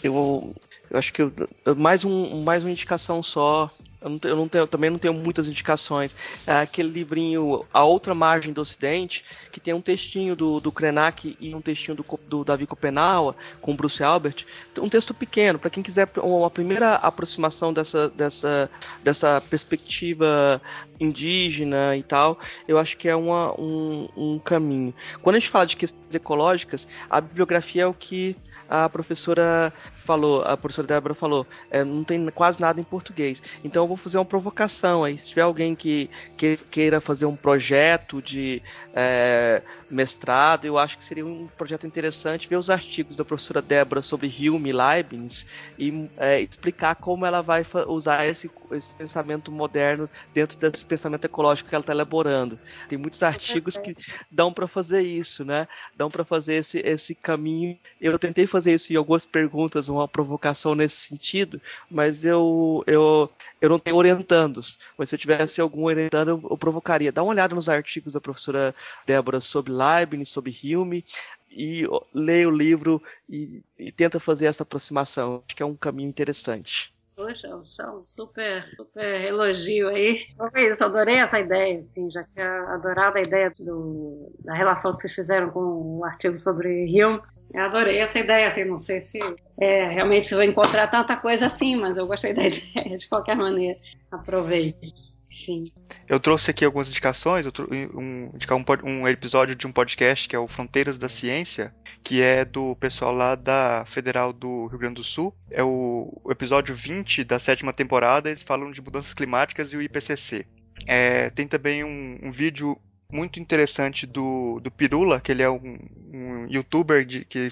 Eu, 0.02 0.55
eu 0.90 0.98
acho 0.98 1.12
que 1.12 1.22
eu, 1.22 1.32
mais, 1.76 2.04
um, 2.04 2.42
mais 2.42 2.62
uma 2.62 2.70
indicação 2.70 3.22
só 3.22 3.70
eu, 4.01 4.10
não, 4.10 4.18
eu 4.24 4.36
não 4.36 4.48
tenho, 4.48 4.66
também 4.66 4.90
não 4.90 4.98
tenho 4.98 5.14
muitas 5.14 5.47
indicações. 5.47 6.14
É 6.47 6.60
aquele 6.60 6.89
livrinho 6.89 7.64
A 7.72 7.85
Outra 7.85 8.14
Margem 8.14 8.52
do 8.52 8.60
Ocidente, 8.60 9.24
que 9.52 9.60
tem 9.60 9.74
um 9.74 9.81
textinho 9.81 10.35
do, 10.35 10.60
do 10.60 10.72
Krenak 10.72 11.36
e 11.40 11.55
um 11.55 11.60
textinho 11.60 11.97
do, 11.97 12.05
do 12.27 12.44
Davi 12.44 12.66
Kopenawa 12.66 13.36
com 13.60 13.77
Bruce 13.77 14.02
Albert. 14.02 14.47
Um 14.78 14.89
texto 14.89 15.12
pequeno, 15.12 15.59
para 15.59 15.70
quem 15.70 15.82
quiser 15.82 16.09
uma 16.22 16.51
primeira 16.51 16.94
aproximação 16.97 17.72
dessa, 17.72 18.09
dessa, 18.09 18.70
dessa 19.02 19.43
perspectiva 19.48 20.60
indígena 20.98 21.97
e 21.97 22.02
tal, 22.02 22.39
eu 22.68 22.78
acho 22.78 22.97
que 22.97 23.09
é 23.09 23.16
uma, 23.16 23.59
um, 23.59 24.09
um 24.16 24.39
caminho. 24.39 24.94
Quando 25.22 25.36
a 25.36 25.39
gente 25.39 25.51
fala 25.51 25.66
de 25.66 25.77
questões 25.77 26.14
ecológicas, 26.14 26.86
a 27.09 27.20
bibliografia 27.20 27.82
é 27.82 27.86
o 27.86 27.94
que 27.94 28.36
a 28.70 28.89
professora 28.89 29.72
falou, 30.05 30.43
a 30.43 30.56
professora 30.56 30.86
Débora 30.86 31.12
falou, 31.12 31.44
é, 31.70 31.82
não 31.82 32.05
tem 32.05 32.24
quase 32.28 32.60
nada 32.60 32.81
em 32.81 32.85
português. 32.85 33.43
Então 33.64 33.82
eu 33.82 33.89
vou 33.90 33.96
fazer 33.96 34.18
uma 34.18 34.24
provocação 34.24 35.04
aí. 35.04 35.18
Se 35.18 35.30
tiver 35.30 35.42
alguém 35.42 35.74
que, 35.74 36.08
que 36.36 36.56
queira 36.70 37.00
fazer 37.00 37.26
um 37.26 37.36
projeto 37.36 38.22
de 38.22 38.62
é, 38.94 39.62
mestrado, 39.90 40.64
eu 40.64 40.78
acho 40.78 40.96
que 40.96 41.04
seria 41.04 41.26
um 41.26 41.46
projeto 41.58 41.86
interessante 41.86 42.48
ver 42.48 42.56
os 42.56 42.70
artigos 42.70 43.16
da 43.16 43.24
professora 43.24 43.60
Débora 43.60 44.00
sobre 44.00 44.28
Hume 44.28 44.70
e 44.70 44.72
Leibniz 44.72 45.46
e 45.78 46.08
é, 46.16 46.40
explicar 46.40 46.94
como 46.94 47.26
ela 47.26 47.42
vai 47.42 47.66
usar 47.88 48.26
esse, 48.26 48.50
esse 48.72 48.94
pensamento 48.94 49.50
moderno 49.50 50.08
dentro 50.32 50.56
desse 50.56 50.84
pensamento 50.84 51.24
ecológico 51.24 51.68
que 51.68 51.74
ela 51.74 51.82
está 51.82 51.92
elaborando. 51.92 52.58
Tem 52.88 52.96
muitos 52.96 53.22
artigos 53.22 53.76
que 53.76 53.96
dão 54.30 54.52
para 54.52 54.66
fazer 54.66 55.02
isso, 55.02 55.44
né? 55.44 55.66
Dão 55.96 56.10
para 56.10 56.24
fazer 56.24 56.54
esse, 56.54 56.78
esse 56.78 57.14
caminho. 57.14 57.76
Eu 58.00 58.18
tentei 58.18 58.46
fazer 58.46 58.70
fazer 58.70 58.74
isso 58.74 58.92
em 58.92 58.96
algumas 58.96 59.24
perguntas, 59.24 59.88
uma 59.88 60.06
provocação 60.06 60.74
nesse 60.74 60.96
sentido, 60.96 61.60
mas 61.90 62.24
eu, 62.24 62.84
eu, 62.86 63.28
eu 63.60 63.70
não 63.70 63.78
tenho 63.81 63.97
orientandos. 63.97 64.78
Mas 64.97 65.09
se 65.09 65.15
eu 65.15 65.19
tivesse 65.19 65.61
algum 65.61 65.85
orientando, 65.85 66.28
eu, 66.28 66.48
eu 66.51 66.59
provocaria. 66.59 67.12
Dá 67.12 67.23
uma 67.23 67.32
olhada 67.32 67.55
nos 67.55 67.69
artigos 67.69 68.12
da 68.12 68.20
professora 68.20 68.74
Débora 69.07 69.40
sobre 69.40 69.73
Leibniz, 69.73 70.28
sobre 70.28 70.57
Hume, 70.65 71.05
e 71.51 71.85
leia 72.15 72.48
o 72.48 72.57
livro 72.57 73.02
e, 73.28 73.62
e 73.78 73.90
tenta 73.90 74.20
fazer 74.20 74.47
essa 74.47 74.62
aproximação. 74.62 75.43
Acho 75.47 75.57
que 75.57 75.62
é 75.62 75.66
um 75.66 75.74
caminho 75.74 76.09
interessante. 76.09 76.93
Poxa, 77.20 77.62
são 77.64 78.02
super, 78.02 78.64
super 78.76 79.24
elogio 79.26 79.88
aí. 79.88 80.26
Foi 80.38 80.70
isso, 80.70 80.82
adorei 80.82 81.16
essa 81.16 81.38
ideia, 81.38 81.78
assim, 81.78 82.10
já 82.10 82.24
que 82.24 82.40
adorava 82.40 83.18
a 83.18 83.20
ideia 83.20 83.52
do, 83.59 84.32
da 84.42 84.55
relação 84.55 84.94
que 84.94 85.02
vocês 85.02 85.12
fizeram 85.12 85.51
com 85.51 85.98
o 85.98 86.02
artigo 86.02 86.38
sobre 86.38 86.84
Hume. 86.86 87.20
Eu 87.52 87.64
adorei 87.64 87.98
essa 87.98 88.18
ideia, 88.18 88.47
assim, 88.47 88.64
não 88.64 88.78
sei 88.78 89.02
se 89.02 89.18
é, 89.60 89.88
realmente 89.88 90.24
se 90.24 90.34
vou 90.34 90.44
encontrar 90.44 90.88
tanta 90.88 91.14
coisa 91.14 91.44
assim, 91.44 91.76
mas 91.76 91.98
eu 91.98 92.06
gostei 92.06 92.32
da 92.32 92.44
ideia 92.48 92.97
de 92.97 93.06
qualquer 93.06 93.36
maneira. 93.36 93.78
Aproveite. 94.10 95.10
Sim. 95.31 95.70
Eu 96.09 96.19
trouxe 96.19 96.51
aqui 96.51 96.65
algumas 96.65 96.89
indicações, 96.89 97.47
eu 97.47 97.52
um, 97.94 98.31
indicar 98.35 98.59
um, 98.59 98.65
um, 98.85 99.07
episódio 99.07 99.55
de 99.55 99.65
um 99.66 99.73
podcast 99.73 100.28
que 100.28 100.35
é 100.35 100.39
o 100.39 100.48
Fronteiras 100.48 100.98
da 100.98 101.09
Ciência, 101.09 101.73
que 102.02 102.20
é 102.20 102.44
do 102.44 102.74
pessoal 102.77 103.12
lá 103.12 103.36
da 103.36 103.85
Federal 103.86 104.32
do 104.32 104.66
Rio 104.66 104.78
Grande 104.78 104.97
do 104.97 105.05
Sul. 105.05 105.32
É 105.48 105.62
o, 105.62 106.20
o 106.24 106.32
episódio 106.32 106.74
20 106.74 107.23
da 107.23 107.39
sétima 107.39 107.73
temporada, 107.73 108.28
eles 108.28 108.43
falam 108.43 108.73
de 108.73 108.82
mudanças 108.82 109.15
climáticas 109.15 109.73
e 109.73 109.77
o 109.77 109.82
IPCC. 109.82 110.47
É, 110.86 111.31
tem 111.31 111.47
também 111.47 111.85
um, 111.85 112.19
um 112.23 112.31
vídeo 112.32 112.77
muito 113.12 113.39
interessante 113.39 114.07
do, 114.07 114.59
do 114.61 114.70
Pirula, 114.70 115.20
que 115.20 115.31
ele 115.31 115.43
é 115.43 115.51
um, 115.51 115.78
um 116.12 116.47
youtuber 116.48 117.05
de, 117.05 117.24
que, 117.24 117.48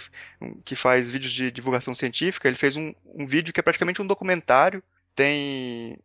que 0.65 0.75
faz 0.75 1.09
vídeos 1.09 1.33
de 1.33 1.51
divulgação 1.51 1.95
científica. 1.95 2.49
Ele 2.49 2.57
fez 2.57 2.77
um, 2.77 2.93
um 3.05 3.25
vídeo 3.27 3.53
que 3.53 3.61
é 3.61 3.63
praticamente 3.63 4.03
um 4.03 4.07
documentário, 4.07 4.83
tem 5.15 5.99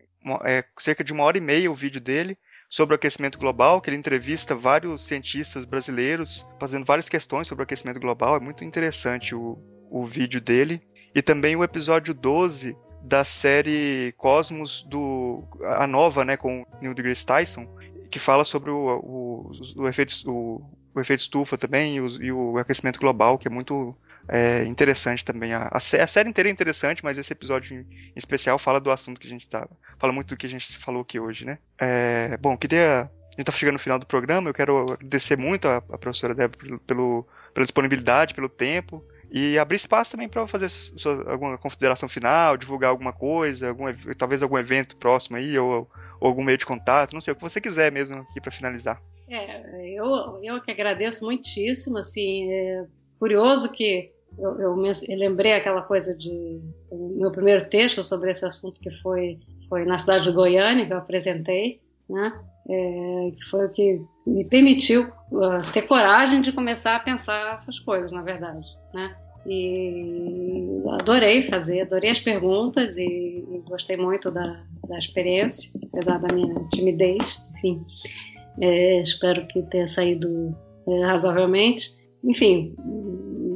é, 0.44 0.64
cerca 0.80 1.04
de 1.04 1.14
uma 1.14 1.24
hora 1.24 1.38
e 1.38 1.41
meia 1.41 1.72
o 1.72 1.76
vídeo 1.76 2.02
dele 2.02 2.38
sobre 2.70 2.94
o 2.94 2.98
aquecimento 2.98 3.38
global, 3.38 3.80
que 3.80 3.90
ele 3.90 3.98
entrevista 3.98 4.56
vários 4.56 5.04
cientistas 5.04 5.64
brasileiros 5.64 6.48
fazendo 6.60 6.86
várias 6.86 7.08
questões 7.08 7.48
sobre 7.48 7.62
o 7.62 7.66
aquecimento 7.66 8.00
global. 8.00 8.36
É 8.36 8.40
muito 8.40 8.64
interessante 8.64 9.36
o, 9.36 9.60
o 9.91 10.04
vídeo 10.04 10.41
dele. 10.41 10.82
E 11.14 11.22
também 11.22 11.56
o 11.56 11.64
episódio 11.64 12.14
12 12.14 12.76
da 13.04 13.24
série 13.24 14.14
Cosmos 14.18 14.84
do 14.90 15.44
a 15.78 15.86
nova, 15.86 16.26
né, 16.26 16.38
com 16.38 16.66
Neil 16.82 16.95
deGrasse 16.95 17.26
Tyson, 17.26 17.68
que 18.10 18.18
fala 18.18 18.44
sobre 18.44 18.72
o, 18.72 19.00
o, 19.04 19.52
o, 19.76 19.88
efeito, 19.88 20.14
o, 20.26 20.62
o 20.95 21.00
efeito 21.00 21.20
estufa 21.20 21.58
também 21.58 21.98
e 21.98 22.02
o, 22.02 22.24
e 22.24 22.32
o 22.32 22.58
aquecimento 22.58 23.00
global, 23.00 23.38
que 23.38 23.48
é 23.48 23.52
muito 23.52 23.95
é, 24.28 24.64
interessante 24.66 25.24
também. 25.24 25.54
A, 25.54 25.70
a, 25.72 25.80
série 25.80 26.30
inteira 26.30 26.50
é 26.50 26.52
interessante, 26.52 27.04
mas 27.04 27.18
esse 27.18 27.34
episódio 27.34 27.78
em, 27.78 27.86
especial 28.16 28.58
fala 28.58 28.80
do 28.80 28.91
assunto 28.91 29.20
que 29.20 29.28
a 29.28 29.30
gente 29.30 29.48
tá. 29.48 29.68
Fala 29.98 30.14
muito 30.14 30.30
do 30.30 30.38
que 30.38 30.45
a 30.45 30.50
gente 30.50 30.78
falou 30.78 31.02
aqui 31.02 31.20
hoje, 31.20 31.45
né? 31.45 31.58
É, 31.80 32.38
bom, 32.38 32.58
queria. 32.58 33.10
A 33.12 33.36
gente 33.36 33.45
tá 33.45 33.52
chegando 33.52 33.74
no 33.74 33.80
final 33.80 33.98
do 33.98 34.06
programa, 34.06 34.50
eu 34.50 34.54
quero 34.54 34.94
agradecer 34.94 35.36
muito 35.36 35.68
a, 35.68 35.78
a 35.78 35.98
professora 35.98 36.36
Débora 36.36 36.78
pelo, 36.86 37.28
pela 37.52 37.66
disponibilidade, 37.66 38.36
pelo 38.36 38.48
tempo. 38.48 39.04
E 39.32 39.58
abrir 39.58 39.78
espaço 39.78 40.12
também 40.12 40.30
para 40.30 40.48
fazer 40.48 40.70
sua, 40.70 41.32
alguma 41.32 41.58
consideração 41.58 42.08
final, 42.08 42.56
divulgar 42.56 42.91
alguma 42.91 43.12
coisa, 43.12 43.70
algum, 43.70 43.86
talvez 44.16 44.44
algum 44.44 44.60
evento 44.60 44.95
próximo 44.95 45.38
aí, 45.38 45.58
ou, 45.58 45.90
ou 46.20 46.28
algum 46.28 46.44
meio 46.44 46.60
de 46.60 46.68
contato, 46.68 47.14
não 47.14 47.22
sei, 47.22 47.34
o 47.34 47.36
que 47.36 47.41
você 47.41 47.60
quiser 47.60 47.91
mesmo 47.91 48.18
aqui 48.18 48.40
para 48.40 48.52
finalizar. 48.52 49.02
É, 49.28 49.90
eu, 49.90 50.40
eu 50.44 50.62
que 50.62 50.70
agradeço 50.70 51.26
muitíssimo, 51.26 51.98
assim, 51.98 52.52
é 52.52 52.86
curioso 53.18 53.72
que 53.72 54.12
eu, 54.38 54.60
eu, 54.60 54.85
eu, 54.85 55.18
lembrei 55.18 55.53
aquela 55.53 55.81
coisa 55.81 56.15
de 56.15 56.61
meu 56.91 57.31
primeiro 57.31 57.65
texto 57.69 58.03
sobre 58.03 58.31
esse 58.31 58.45
assunto 58.45 58.80
que 58.80 58.91
foi 59.01 59.39
foi 59.69 59.85
na 59.85 59.97
cidade 59.97 60.26
de 60.26 60.31
Goiânia 60.31 60.85
que 60.85 60.93
eu 60.93 60.97
apresentei, 60.97 61.81
né? 62.10 62.31
É, 62.69 63.31
que 63.35 63.43
foi 63.49 63.65
o 63.65 63.69
que 63.69 64.01
me 64.26 64.45
permitiu 64.45 65.01
uh, 65.31 65.72
ter 65.73 65.81
coragem 65.81 66.41
de 66.41 66.51
começar 66.51 66.95
a 66.95 66.99
pensar 66.99 67.53
essas 67.53 67.80
coisas, 67.80 68.11
na 68.11 68.22
verdade, 68.22 68.68
né? 68.93 69.15
E 69.45 70.81
adorei 70.91 71.43
fazer, 71.43 71.81
adorei 71.81 72.11
as 72.11 72.19
perguntas 72.19 72.97
e, 72.97 73.03
e 73.03 73.61
gostei 73.68 73.97
muito 73.97 74.31
da, 74.31 74.64
da, 74.88 74.97
experiência, 74.97 75.77
apesar 75.91 76.19
da 76.19 76.34
minha 76.34 76.53
timidez, 76.72 77.45
enfim. 77.55 77.84
É, 78.61 79.01
espero 79.01 79.45
que 79.47 79.61
tenha 79.64 79.88
saído 79.88 80.55
é, 80.88 81.05
razoavelmente. 81.05 81.89
Enfim, 82.23 82.69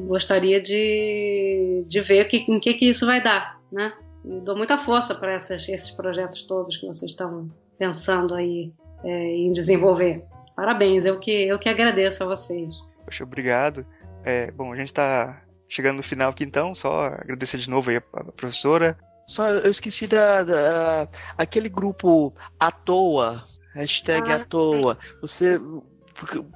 gostaria 0.07 0.61
de, 0.61 1.83
de 1.87 2.01
ver 2.01 2.25
que, 2.25 2.37
em 2.49 2.59
que, 2.59 2.73
que 2.73 2.89
isso 2.89 3.05
vai 3.05 3.21
dar, 3.21 3.59
né? 3.71 3.93
Dou 4.23 4.55
muita 4.55 4.77
força 4.77 5.13
para 5.13 5.35
esses 5.35 5.91
projetos 5.91 6.43
todos 6.43 6.77
que 6.77 6.85
vocês 6.85 7.11
estão 7.11 7.49
pensando 7.77 8.33
aí 8.33 8.73
é, 9.03 9.09
em 9.09 9.51
desenvolver. 9.51 10.23
Parabéns, 10.55 11.05
eu 11.05 11.19
que, 11.19 11.31
eu 11.47 11.59
que 11.59 11.69
agradeço 11.69 12.23
a 12.23 12.27
vocês. 12.27 12.75
Poxa, 13.05 13.23
obrigado. 13.23 13.85
É, 14.23 14.51
bom, 14.51 14.73
a 14.73 14.75
gente 14.75 14.87
está 14.87 15.41
chegando 15.69 15.97
no 15.97 16.03
final 16.03 16.31
aqui 16.31 16.43
então, 16.43 16.73
só 16.73 17.05
agradecer 17.05 17.57
de 17.57 17.69
novo 17.69 17.89
aí 17.89 17.97
a, 17.97 18.01
a 18.13 18.31
professora. 18.31 18.97
Só 19.27 19.49
eu 19.49 19.69
esqueci 19.69 20.07
da, 20.07 20.43
da, 20.43 21.07
aquele 21.37 21.69
grupo 21.69 22.33
à 22.59 22.71
toa, 22.71 23.43
hashtag 23.75 24.31
ah, 24.31 24.35
à 24.37 24.45
toa. 24.45 24.97
Você 25.21 25.59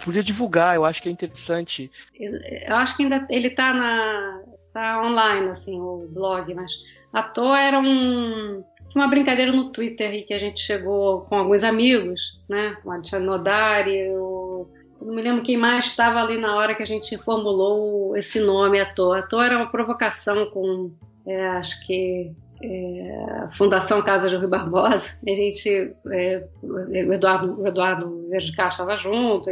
podia 0.04 0.24
divulgar, 0.24 0.76
eu 0.76 0.86
acho 0.86 1.02
que 1.02 1.10
é 1.10 1.12
interessante. 1.12 1.92
Eu 2.20 2.76
acho 2.76 2.96
que 2.96 3.04
ainda 3.04 3.26
ele 3.30 3.48
está 3.48 3.74
na 3.74 4.42
tá 4.74 5.04
online 5.04 5.50
assim 5.50 5.80
o 5.80 6.08
blog, 6.10 6.54
mas 6.54 6.72
à 7.12 7.22
toa 7.22 7.60
era 7.60 7.80
um 7.80 8.64
uma 8.96 9.08
brincadeira 9.08 9.52
no 9.52 9.72
Twitter 9.72 10.26
que 10.26 10.34
a 10.34 10.40
gente 10.40 10.60
chegou 10.60 11.22
com 11.22 11.36
alguns 11.36 11.64
amigos, 11.64 12.40
né? 12.50 12.78
O 12.84 12.92
Alexandre 12.92 13.26
Nodari, 13.26 14.10
o 14.10 14.68
não 15.02 15.16
me 15.16 15.22
lembro 15.22 15.44
quem 15.44 15.58
mais 15.58 15.86
estava 15.86 16.22
ali 16.22 16.38
na 16.38 16.56
hora 16.56 16.76
que 16.76 16.84
a 16.84 16.88
gente 16.88 17.18
formulou 17.18 18.16
esse 18.16 18.40
nome 18.40 18.80
à 18.80 18.86
toa. 18.86 19.20
À 19.20 19.22
toa 19.24 19.46
era 19.46 19.58
uma 19.58 19.72
provocação 19.72 20.46
com, 20.52 20.92
é, 21.26 21.48
acho 21.50 21.86
que, 21.86 22.32
é, 22.64 23.48
Fundação 23.52 24.02
Casa 24.02 24.30
de 24.30 24.36
Rui 24.36 24.48
Barbosa. 24.48 25.20
A 25.28 25.36
gente, 25.36 25.96
é, 26.12 26.48
o 26.62 27.14
Eduardo, 27.14 27.62
o 27.62 27.68
Eduardo 27.68 28.28
Verde 28.30 28.54
Castro 28.54 28.84
estava 28.84 28.98
junto, 28.98 29.50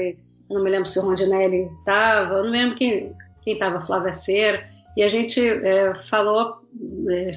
não 0.49 0.63
me 0.63 0.69
lembro 0.69 0.87
se 0.87 0.99
o 0.99 1.03
Rondinelli 1.03 1.69
estava, 1.79 2.41
não 2.41 2.51
me 2.51 2.57
lembro 2.57 2.75
quem 2.75 3.15
estava, 3.45 3.81
Flávia 3.81 4.13
Cera. 4.13 4.67
E 4.97 5.03
a 5.03 5.07
gente 5.07 5.39
é, 5.39 5.93
falou, 5.95 6.57
é, 7.09 7.31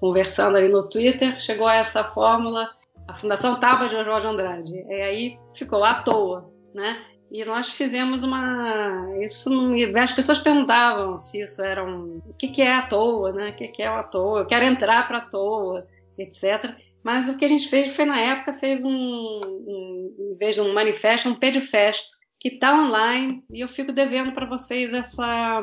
conversando 0.00 0.56
ali 0.56 0.68
no 0.68 0.88
Twitter, 0.88 1.38
chegou 1.38 1.66
a 1.66 1.76
essa 1.76 2.02
fórmula, 2.02 2.68
a 3.06 3.14
Fundação 3.14 3.60
Tábua 3.60 3.88
de 3.88 3.96
Oswaldo 3.96 4.28
Andrade. 4.28 4.72
E 4.74 4.94
aí 4.94 5.38
ficou 5.54 5.84
à 5.84 5.94
toa, 5.94 6.50
né? 6.74 6.98
E 7.30 7.44
nós 7.44 7.70
fizemos 7.70 8.22
uma. 8.22 9.08
Isso 9.18 9.50
as 9.96 10.12
pessoas 10.12 10.38
perguntavam 10.38 11.18
se 11.18 11.40
isso 11.40 11.62
era 11.62 11.84
um. 11.84 12.20
O 12.24 12.34
que, 12.34 12.62
é 12.62 12.72
à 12.72 12.82
toa, 12.82 13.32
né? 13.32 13.50
O 13.50 13.54
que, 13.54 13.82
é 13.82 13.86
à 13.86 14.02
toa? 14.02 14.40
Eu 14.40 14.46
quero 14.46 14.64
entrar 14.64 15.06
para 15.08 15.18
a 15.18 15.28
toa, 15.28 15.86
etc. 16.16 16.76
Mas 17.02 17.28
o 17.28 17.36
que 17.36 17.44
a 17.44 17.48
gente 17.48 17.68
fez 17.68 17.94
foi, 17.94 18.04
na 18.04 18.18
época, 18.18 18.52
fez 18.52 18.84
um, 18.84 18.90
um 18.90 20.14
em 20.18 20.36
vez 20.36 20.54
de 20.54 20.60
um 20.60 20.72
manifesto, 20.72 21.28
um 21.28 21.34
pedifesto, 21.34 22.16
que 22.38 22.48
está 22.48 22.80
online, 22.80 23.42
e 23.50 23.60
eu 23.60 23.68
fico 23.68 23.92
devendo 23.92 24.32
para 24.32 24.46
vocês 24.46 24.92
essa, 24.92 25.62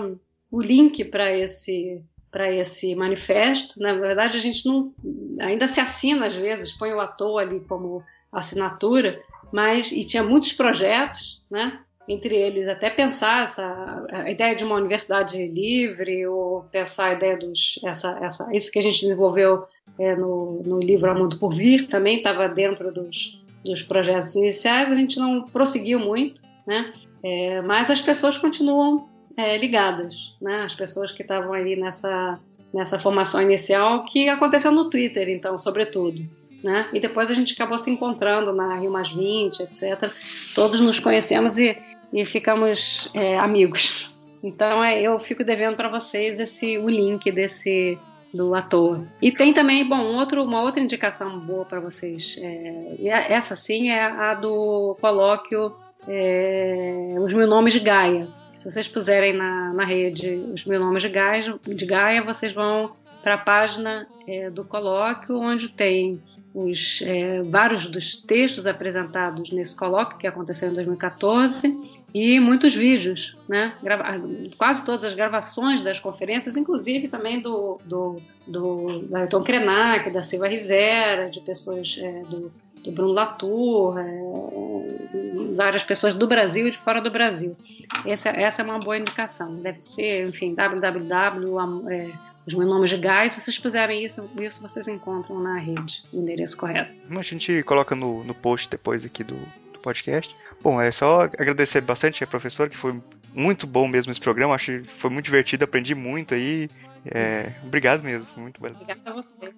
o 0.52 0.62
link 0.62 1.06
para 1.06 1.36
esse 1.36 2.02
para 2.34 2.52
esse 2.52 2.96
manifesto. 2.96 3.80
Na 3.80 3.94
verdade, 3.94 4.36
a 4.36 4.40
gente 4.40 4.66
não 4.66 4.92
ainda 5.40 5.68
se 5.68 5.80
assina 5.80 6.26
às 6.26 6.36
vezes, 6.36 6.72
põe 6.72 6.92
o 6.92 7.00
ator 7.00 7.40
ali 7.40 7.64
como 7.66 8.04
assinatura, 8.34 9.22
mas 9.52 9.92
e 9.92 10.04
tinha 10.04 10.24
muitos 10.24 10.54
projetos, 10.54 11.44
né? 11.50 11.80
Entre 12.08 12.36
eles 12.36 12.68
até 12.68 12.90
pensar 12.90 13.44
essa 13.44 14.06
a 14.12 14.30
ideia 14.30 14.56
de 14.56 14.64
uma 14.64 14.76
universidade 14.76 15.38
livre 15.48 16.28
ou 16.28 16.64
pensar 16.72 17.06
a 17.06 17.14
ideia 17.14 17.38
dos 17.38 17.80
essa, 17.84 18.20
essa 18.22 18.50
isso 18.52 18.72
que 18.72 18.80
a 18.80 18.82
gente 18.82 19.00
desenvolveu 19.00 19.64
é, 19.98 20.16
no, 20.16 20.62
no 20.66 20.80
livro 20.80 21.10
A 21.10 21.14
Mundo 21.14 21.38
por 21.38 21.54
Vir 21.54 21.88
também 21.88 22.18
estava 22.18 22.50
dentro 22.50 22.92
dos, 22.92 23.42
dos 23.64 23.82
projetos 23.82 24.36
iniciais. 24.36 24.92
A 24.92 24.96
gente 24.96 25.18
não 25.18 25.44
prosseguiu 25.44 26.00
muito, 26.00 26.42
né? 26.68 26.92
É, 27.24 27.62
mas 27.62 27.90
as 27.90 28.02
pessoas 28.02 28.38
continuam 28.38 29.08
é, 29.38 29.58
ligadas, 29.58 30.36
né? 30.42 30.64
As 30.64 30.76
pessoas 30.76 31.12
que 31.12 31.22
estavam 31.22 31.54
aí 31.54 31.76
nessa 31.78 32.40
nessa 32.74 32.98
formação 32.98 33.40
inicial 33.42 34.04
que 34.04 34.28
aconteceu 34.28 34.72
no 34.72 34.90
Twitter, 34.90 35.30
então, 35.30 35.58
sobretudo. 35.58 36.28
Né? 36.64 36.88
E 36.94 37.00
depois 37.00 37.30
a 37.30 37.34
gente 37.34 37.54
acabou 37.54 37.78
se 37.78 37.92
encontrando 37.92 38.54
na 38.54 38.78
Rio 38.78 38.90
Mais 38.90 39.12
20, 39.12 39.60
etc. 39.60 40.10
Todos 40.56 40.80
nos 40.80 40.98
conhecemos 40.98 41.58
e, 41.58 41.78
e 42.14 42.26
ficamos 42.26 43.10
é, 43.14 43.38
amigos. 43.38 44.16
Então 44.42 44.84
é, 44.84 45.02
eu 45.02 45.20
fico 45.20 45.44
devendo 45.44 45.76
para 45.76 45.90
vocês 45.90 46.40
esse 46.40 46.78
o 46.78 46.90
link 46.90 47.30
desse 47.32 47.98
do 48.34 48.56
ator. 48.56 49.06
E 49.22 49.32
tem 49.32 49.54
também, 49.54 49.88
bom, 49.88 50.16
outro, 50.16 50.44
uma 50.44 50.64
outra 50.64 50.82
indicação 50.82 51.40
boa 51.40 51.66
para 51.66 51.80
vocês. 51.80 52.38
É, 52.40 53.34
essa 53.34 53.56
sim 53.56 53.90
é 53.90 54.04
a 54.04 54.34
do 54.34 54.98
colóquio 55.00 55.72
é, 56.08 57.16
Os 57.20 57.34
Mil 57.34 57.48
Nomes 57.48 57.74
de 57.74 57.80
Gaia. 57.80 58.28
Se 58.56 58.70
vocês 58.70 58.88
puserem 58.88 59.34
na, 59.34 59.74
na 59.74 59.86
rede 59.86 60.30
Os 60.52 60.66
Mil 60.66 60.80
Nomes 60.80 61.04
de 61.04 61.10
Gaia, 61.10 61.60
de 61.62 61.86
Gaia 61.86 62.24
vocês 62.24 62.54
vão 62.54 62.92
para 63.22 63.36
a 63.36 63.38
página 63.38 64.08
é, 64.28 64.50
do 64.50 64.66
colóquio, 64.66 65.40
onde 65.40 65.70
tem 65.70 66.22
os, 66.54 67.02
é, 67.06 67.42
vários 67.42 67.88
dos 67.88 68.22
textos 68.22 68.68
apresentados 68.68 69.52
nesse 69.52 69.76
colóquio 69.76 70.18
que 70.18 70.28
aconteceu 70.28 70.70
em 70.70 70.74
2014 70.74 71.76
e 72.14 72.40
muitos 72.40 72.76
vídeos, 72.76 73.36
né? 73.50 73.74
Grava 73.82 74.04
quase 74.56 74.86
todas 74.86 75.04
as 75.04 75.16
gravações 75.16 75.82
das 75.82 76.00
conferências, 76.00 76.56
inclusive 76.56 77.08
também 77.08 77.42
do, 77.42 77.80
do, 77.84 78.22
do, 78.46 79.00
do 79.00 79.16
Ailton 79.16 79.44
Krenak, 79.44 80.12
da 80.12 80.22
Silva 80.22 80.48
Rivera, 80.48 81.30
de 81.32 81.42
pessoas 81.42 81.98
é, 82.00 82.24
do, 82.24 82.52
do 82.84 82.92
Bruno 82.92 83.14
Latour, 83.14 83.98
é, 83.98 84.22
várias 85.56 85.84
pessoas 85.84 86.14
do 86.14 86.28
Brasil 86.28 86.68
e 86.68 86.72
de 86.72 86.78
fora 86.78 87.02
do 87.02 87.10
Brasil. 87.10 87.58
Essa, 88.06 88.30
essa 88.30 88.62
é 88.62 88.66
uma 88.66 88.78
boa 88.78 88.98
indicação. 88.98 89.56
Deve 89.56 89.80
ser, 89.80 90.28
enfim, 90.28 90.54
www. 90.54 91.90
É, 91.90 92.12
os 92.46 92.54
meus 92.54 92.70
nomes 92.70 92.90
de 92.90 92.98
gás, 92.98 93.34
se 93.34 93.40
vocês 93.40 93.58
fizerem 93.58 94.04
isso, 94.04 94.30
isso 94.38 94.62
vocês 94.62 94.88
encontram 94.88 95.40
na 95.40 95.58
rede, 95.58 96.04
o 96.12 96.20
endereço 96.20 96.58
correto. 96.58 96.94
A 97.10 97.22
gente 97.22 97.64
coloca 97.64 97.96
no, 97.96 98.24
no 98.24 98.34
post 98.34 98.70
depois 98.70 99.06
aqui 99.06 99.24
do, 99.24 99.36
do 99.72 99.80
podcast. 99.80 100.36
Bom, 100.62 100.82
é 100.82 100.92
só 100.92 101.22
agradecer 101.22 101.82
bastante 101.82 102.24
a 102.24 102.28
professora, 102.28 102.70
que 102.70 102.78
foi 102.78 103.02
muito 103.34 103.66
bom 103.66 103.88
mesmo 103.88 104.12
esse 104.12 104.22
programa, 104.22 104.56
acho 104.56 104.82
que 104.82 104.90
foi 104.90 105.10
muito 105.10 105.26
divertido, 105.26 105.64
aprendi 105.64 105.96
muito 105.96 106.34
aí. 106.34 106.70
É, 107.06 107.52
obrigado 107.64 108.04
mesmo, 108.04 108.30
foi 108.34 108.44
muito 108.44 108.62
bom. 108.62 108.68
Obrigada 108.68 109.10
a 109.10 109.14
você. 109.14 109.54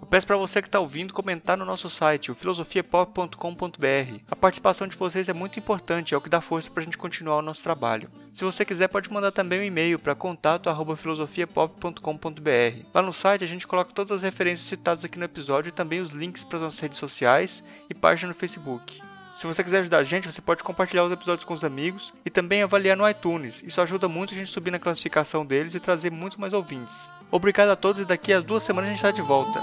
Eu 0.00 0.06
peço 0.06 0.26
para 0.26 0.36
você 0.36 0.62
que 0.62 0.68
está 0.68 0.78
ouvindo 0.80 1.12
comentar 1.12 1.56
no 1.56 1.64
nosso 1.64 1.90
site, 1.90 2.30
o 2.30 2.34
filosofiapop.com.br. 2.34 4.20
A 4.30 4.36
participação 4.36 4.86
de 4.88 4.96
vocês 4.96 5.28
é 5.28 5.32
muito 5.32 5.58
importante, 5.58 6.14
é 6.14 6.16
o 6.16 6.20
que 6.20 6.30
dá 6.30 6.40
força 6.40 6.70
para 6.70 6.82
a 6.82 6.84
gente 6.84 6.96
continuar 6.96 7.38
o 7.38 7.42
nosso 7.42 7.62
trabalho. 7.62 8.10
Se 8.32 8.42
você 8.42 8.64
quiser, 8.64 8.88
pode 8.88 9.12
mandar 9.12 9.30
também 9.30 9.60
um 9.60 9.64
e-mail 9.64 9.98
para 9.98 10.14
contato@filosofiapop.com.br. 10.14 12.86
Lá 12.94 13.02
no 13.02 13.12
site 13.12 13.44
a 13.44 13.48
gente 13.48 13.66
coloca 13.66 13.92
todas 13.92 14.12
as 14.12 14.22
referências 14.22 14.68
citadas 14.68 15.04
aqui 15.04 15.18
no 15.18 15.26
episódio 15.26 15.68
e 15.68 15.72
também 15.72 16.00
os 16.00 16.10
links 16.10 16.44
para 16.44 16.56
as 16.56 16.62
nossas 16.62 16.80
redes 16.80 16.98
sociais 16.98 17.62
e 17.88 17.94
página 17.94 18.28
no 18.28 18.34
Facebook. 18.34 19.09
Se 19.34 19.46
você 19.46 19.64
quiser 19.64 19.80
ajudar 19.80 19.98
a 19.98 20.04
gente, 20.04 20.30
você 20.30 20.40
pode 20.40 20.62
compartilhar 20.62 21.04
os 21.04 21.12
episódios 21.12 21.44
com 21.44 21.54
os 21.54 21.64
amigos 21.64 22.12
e 22.24 22.30
também 22.30 22.62
avaliar 22.62 22.96
no 22.96 23.08
iTunes. 23.08 23.62
Isso 23.62 23.80
ajuda 23.80 24.08
muito 24.08 24.34
a 24.34 24.36
gente 24.36 24.50
subir 24.50 24.70
na 24.70 24.78
classificação 24.78 25.46
deles 25.46 25.74
e 25.74 25.80
trazer 25.80 26.10
muito 26.10 26.40
mais 26.40 26.52
ouvintes. 26.52 27.08
Obrigado 27.30 27.70
a 27.70 27.76
todos 27.76 28.02
e 28.02 28.04
daqui 28.04 28.32
a 28.32 28.40
duas 28.40 28.62
semanas 28.62 28.88
a 28.88 28.92
gente 28.92 28.98
está 28.98 29.10
de 29.10 29.22
volta. 29.22 29.60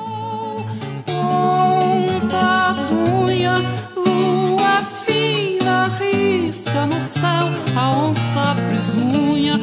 a 7.76 7.92
onça 7.92 8.54
brisunha, 8.56 9.60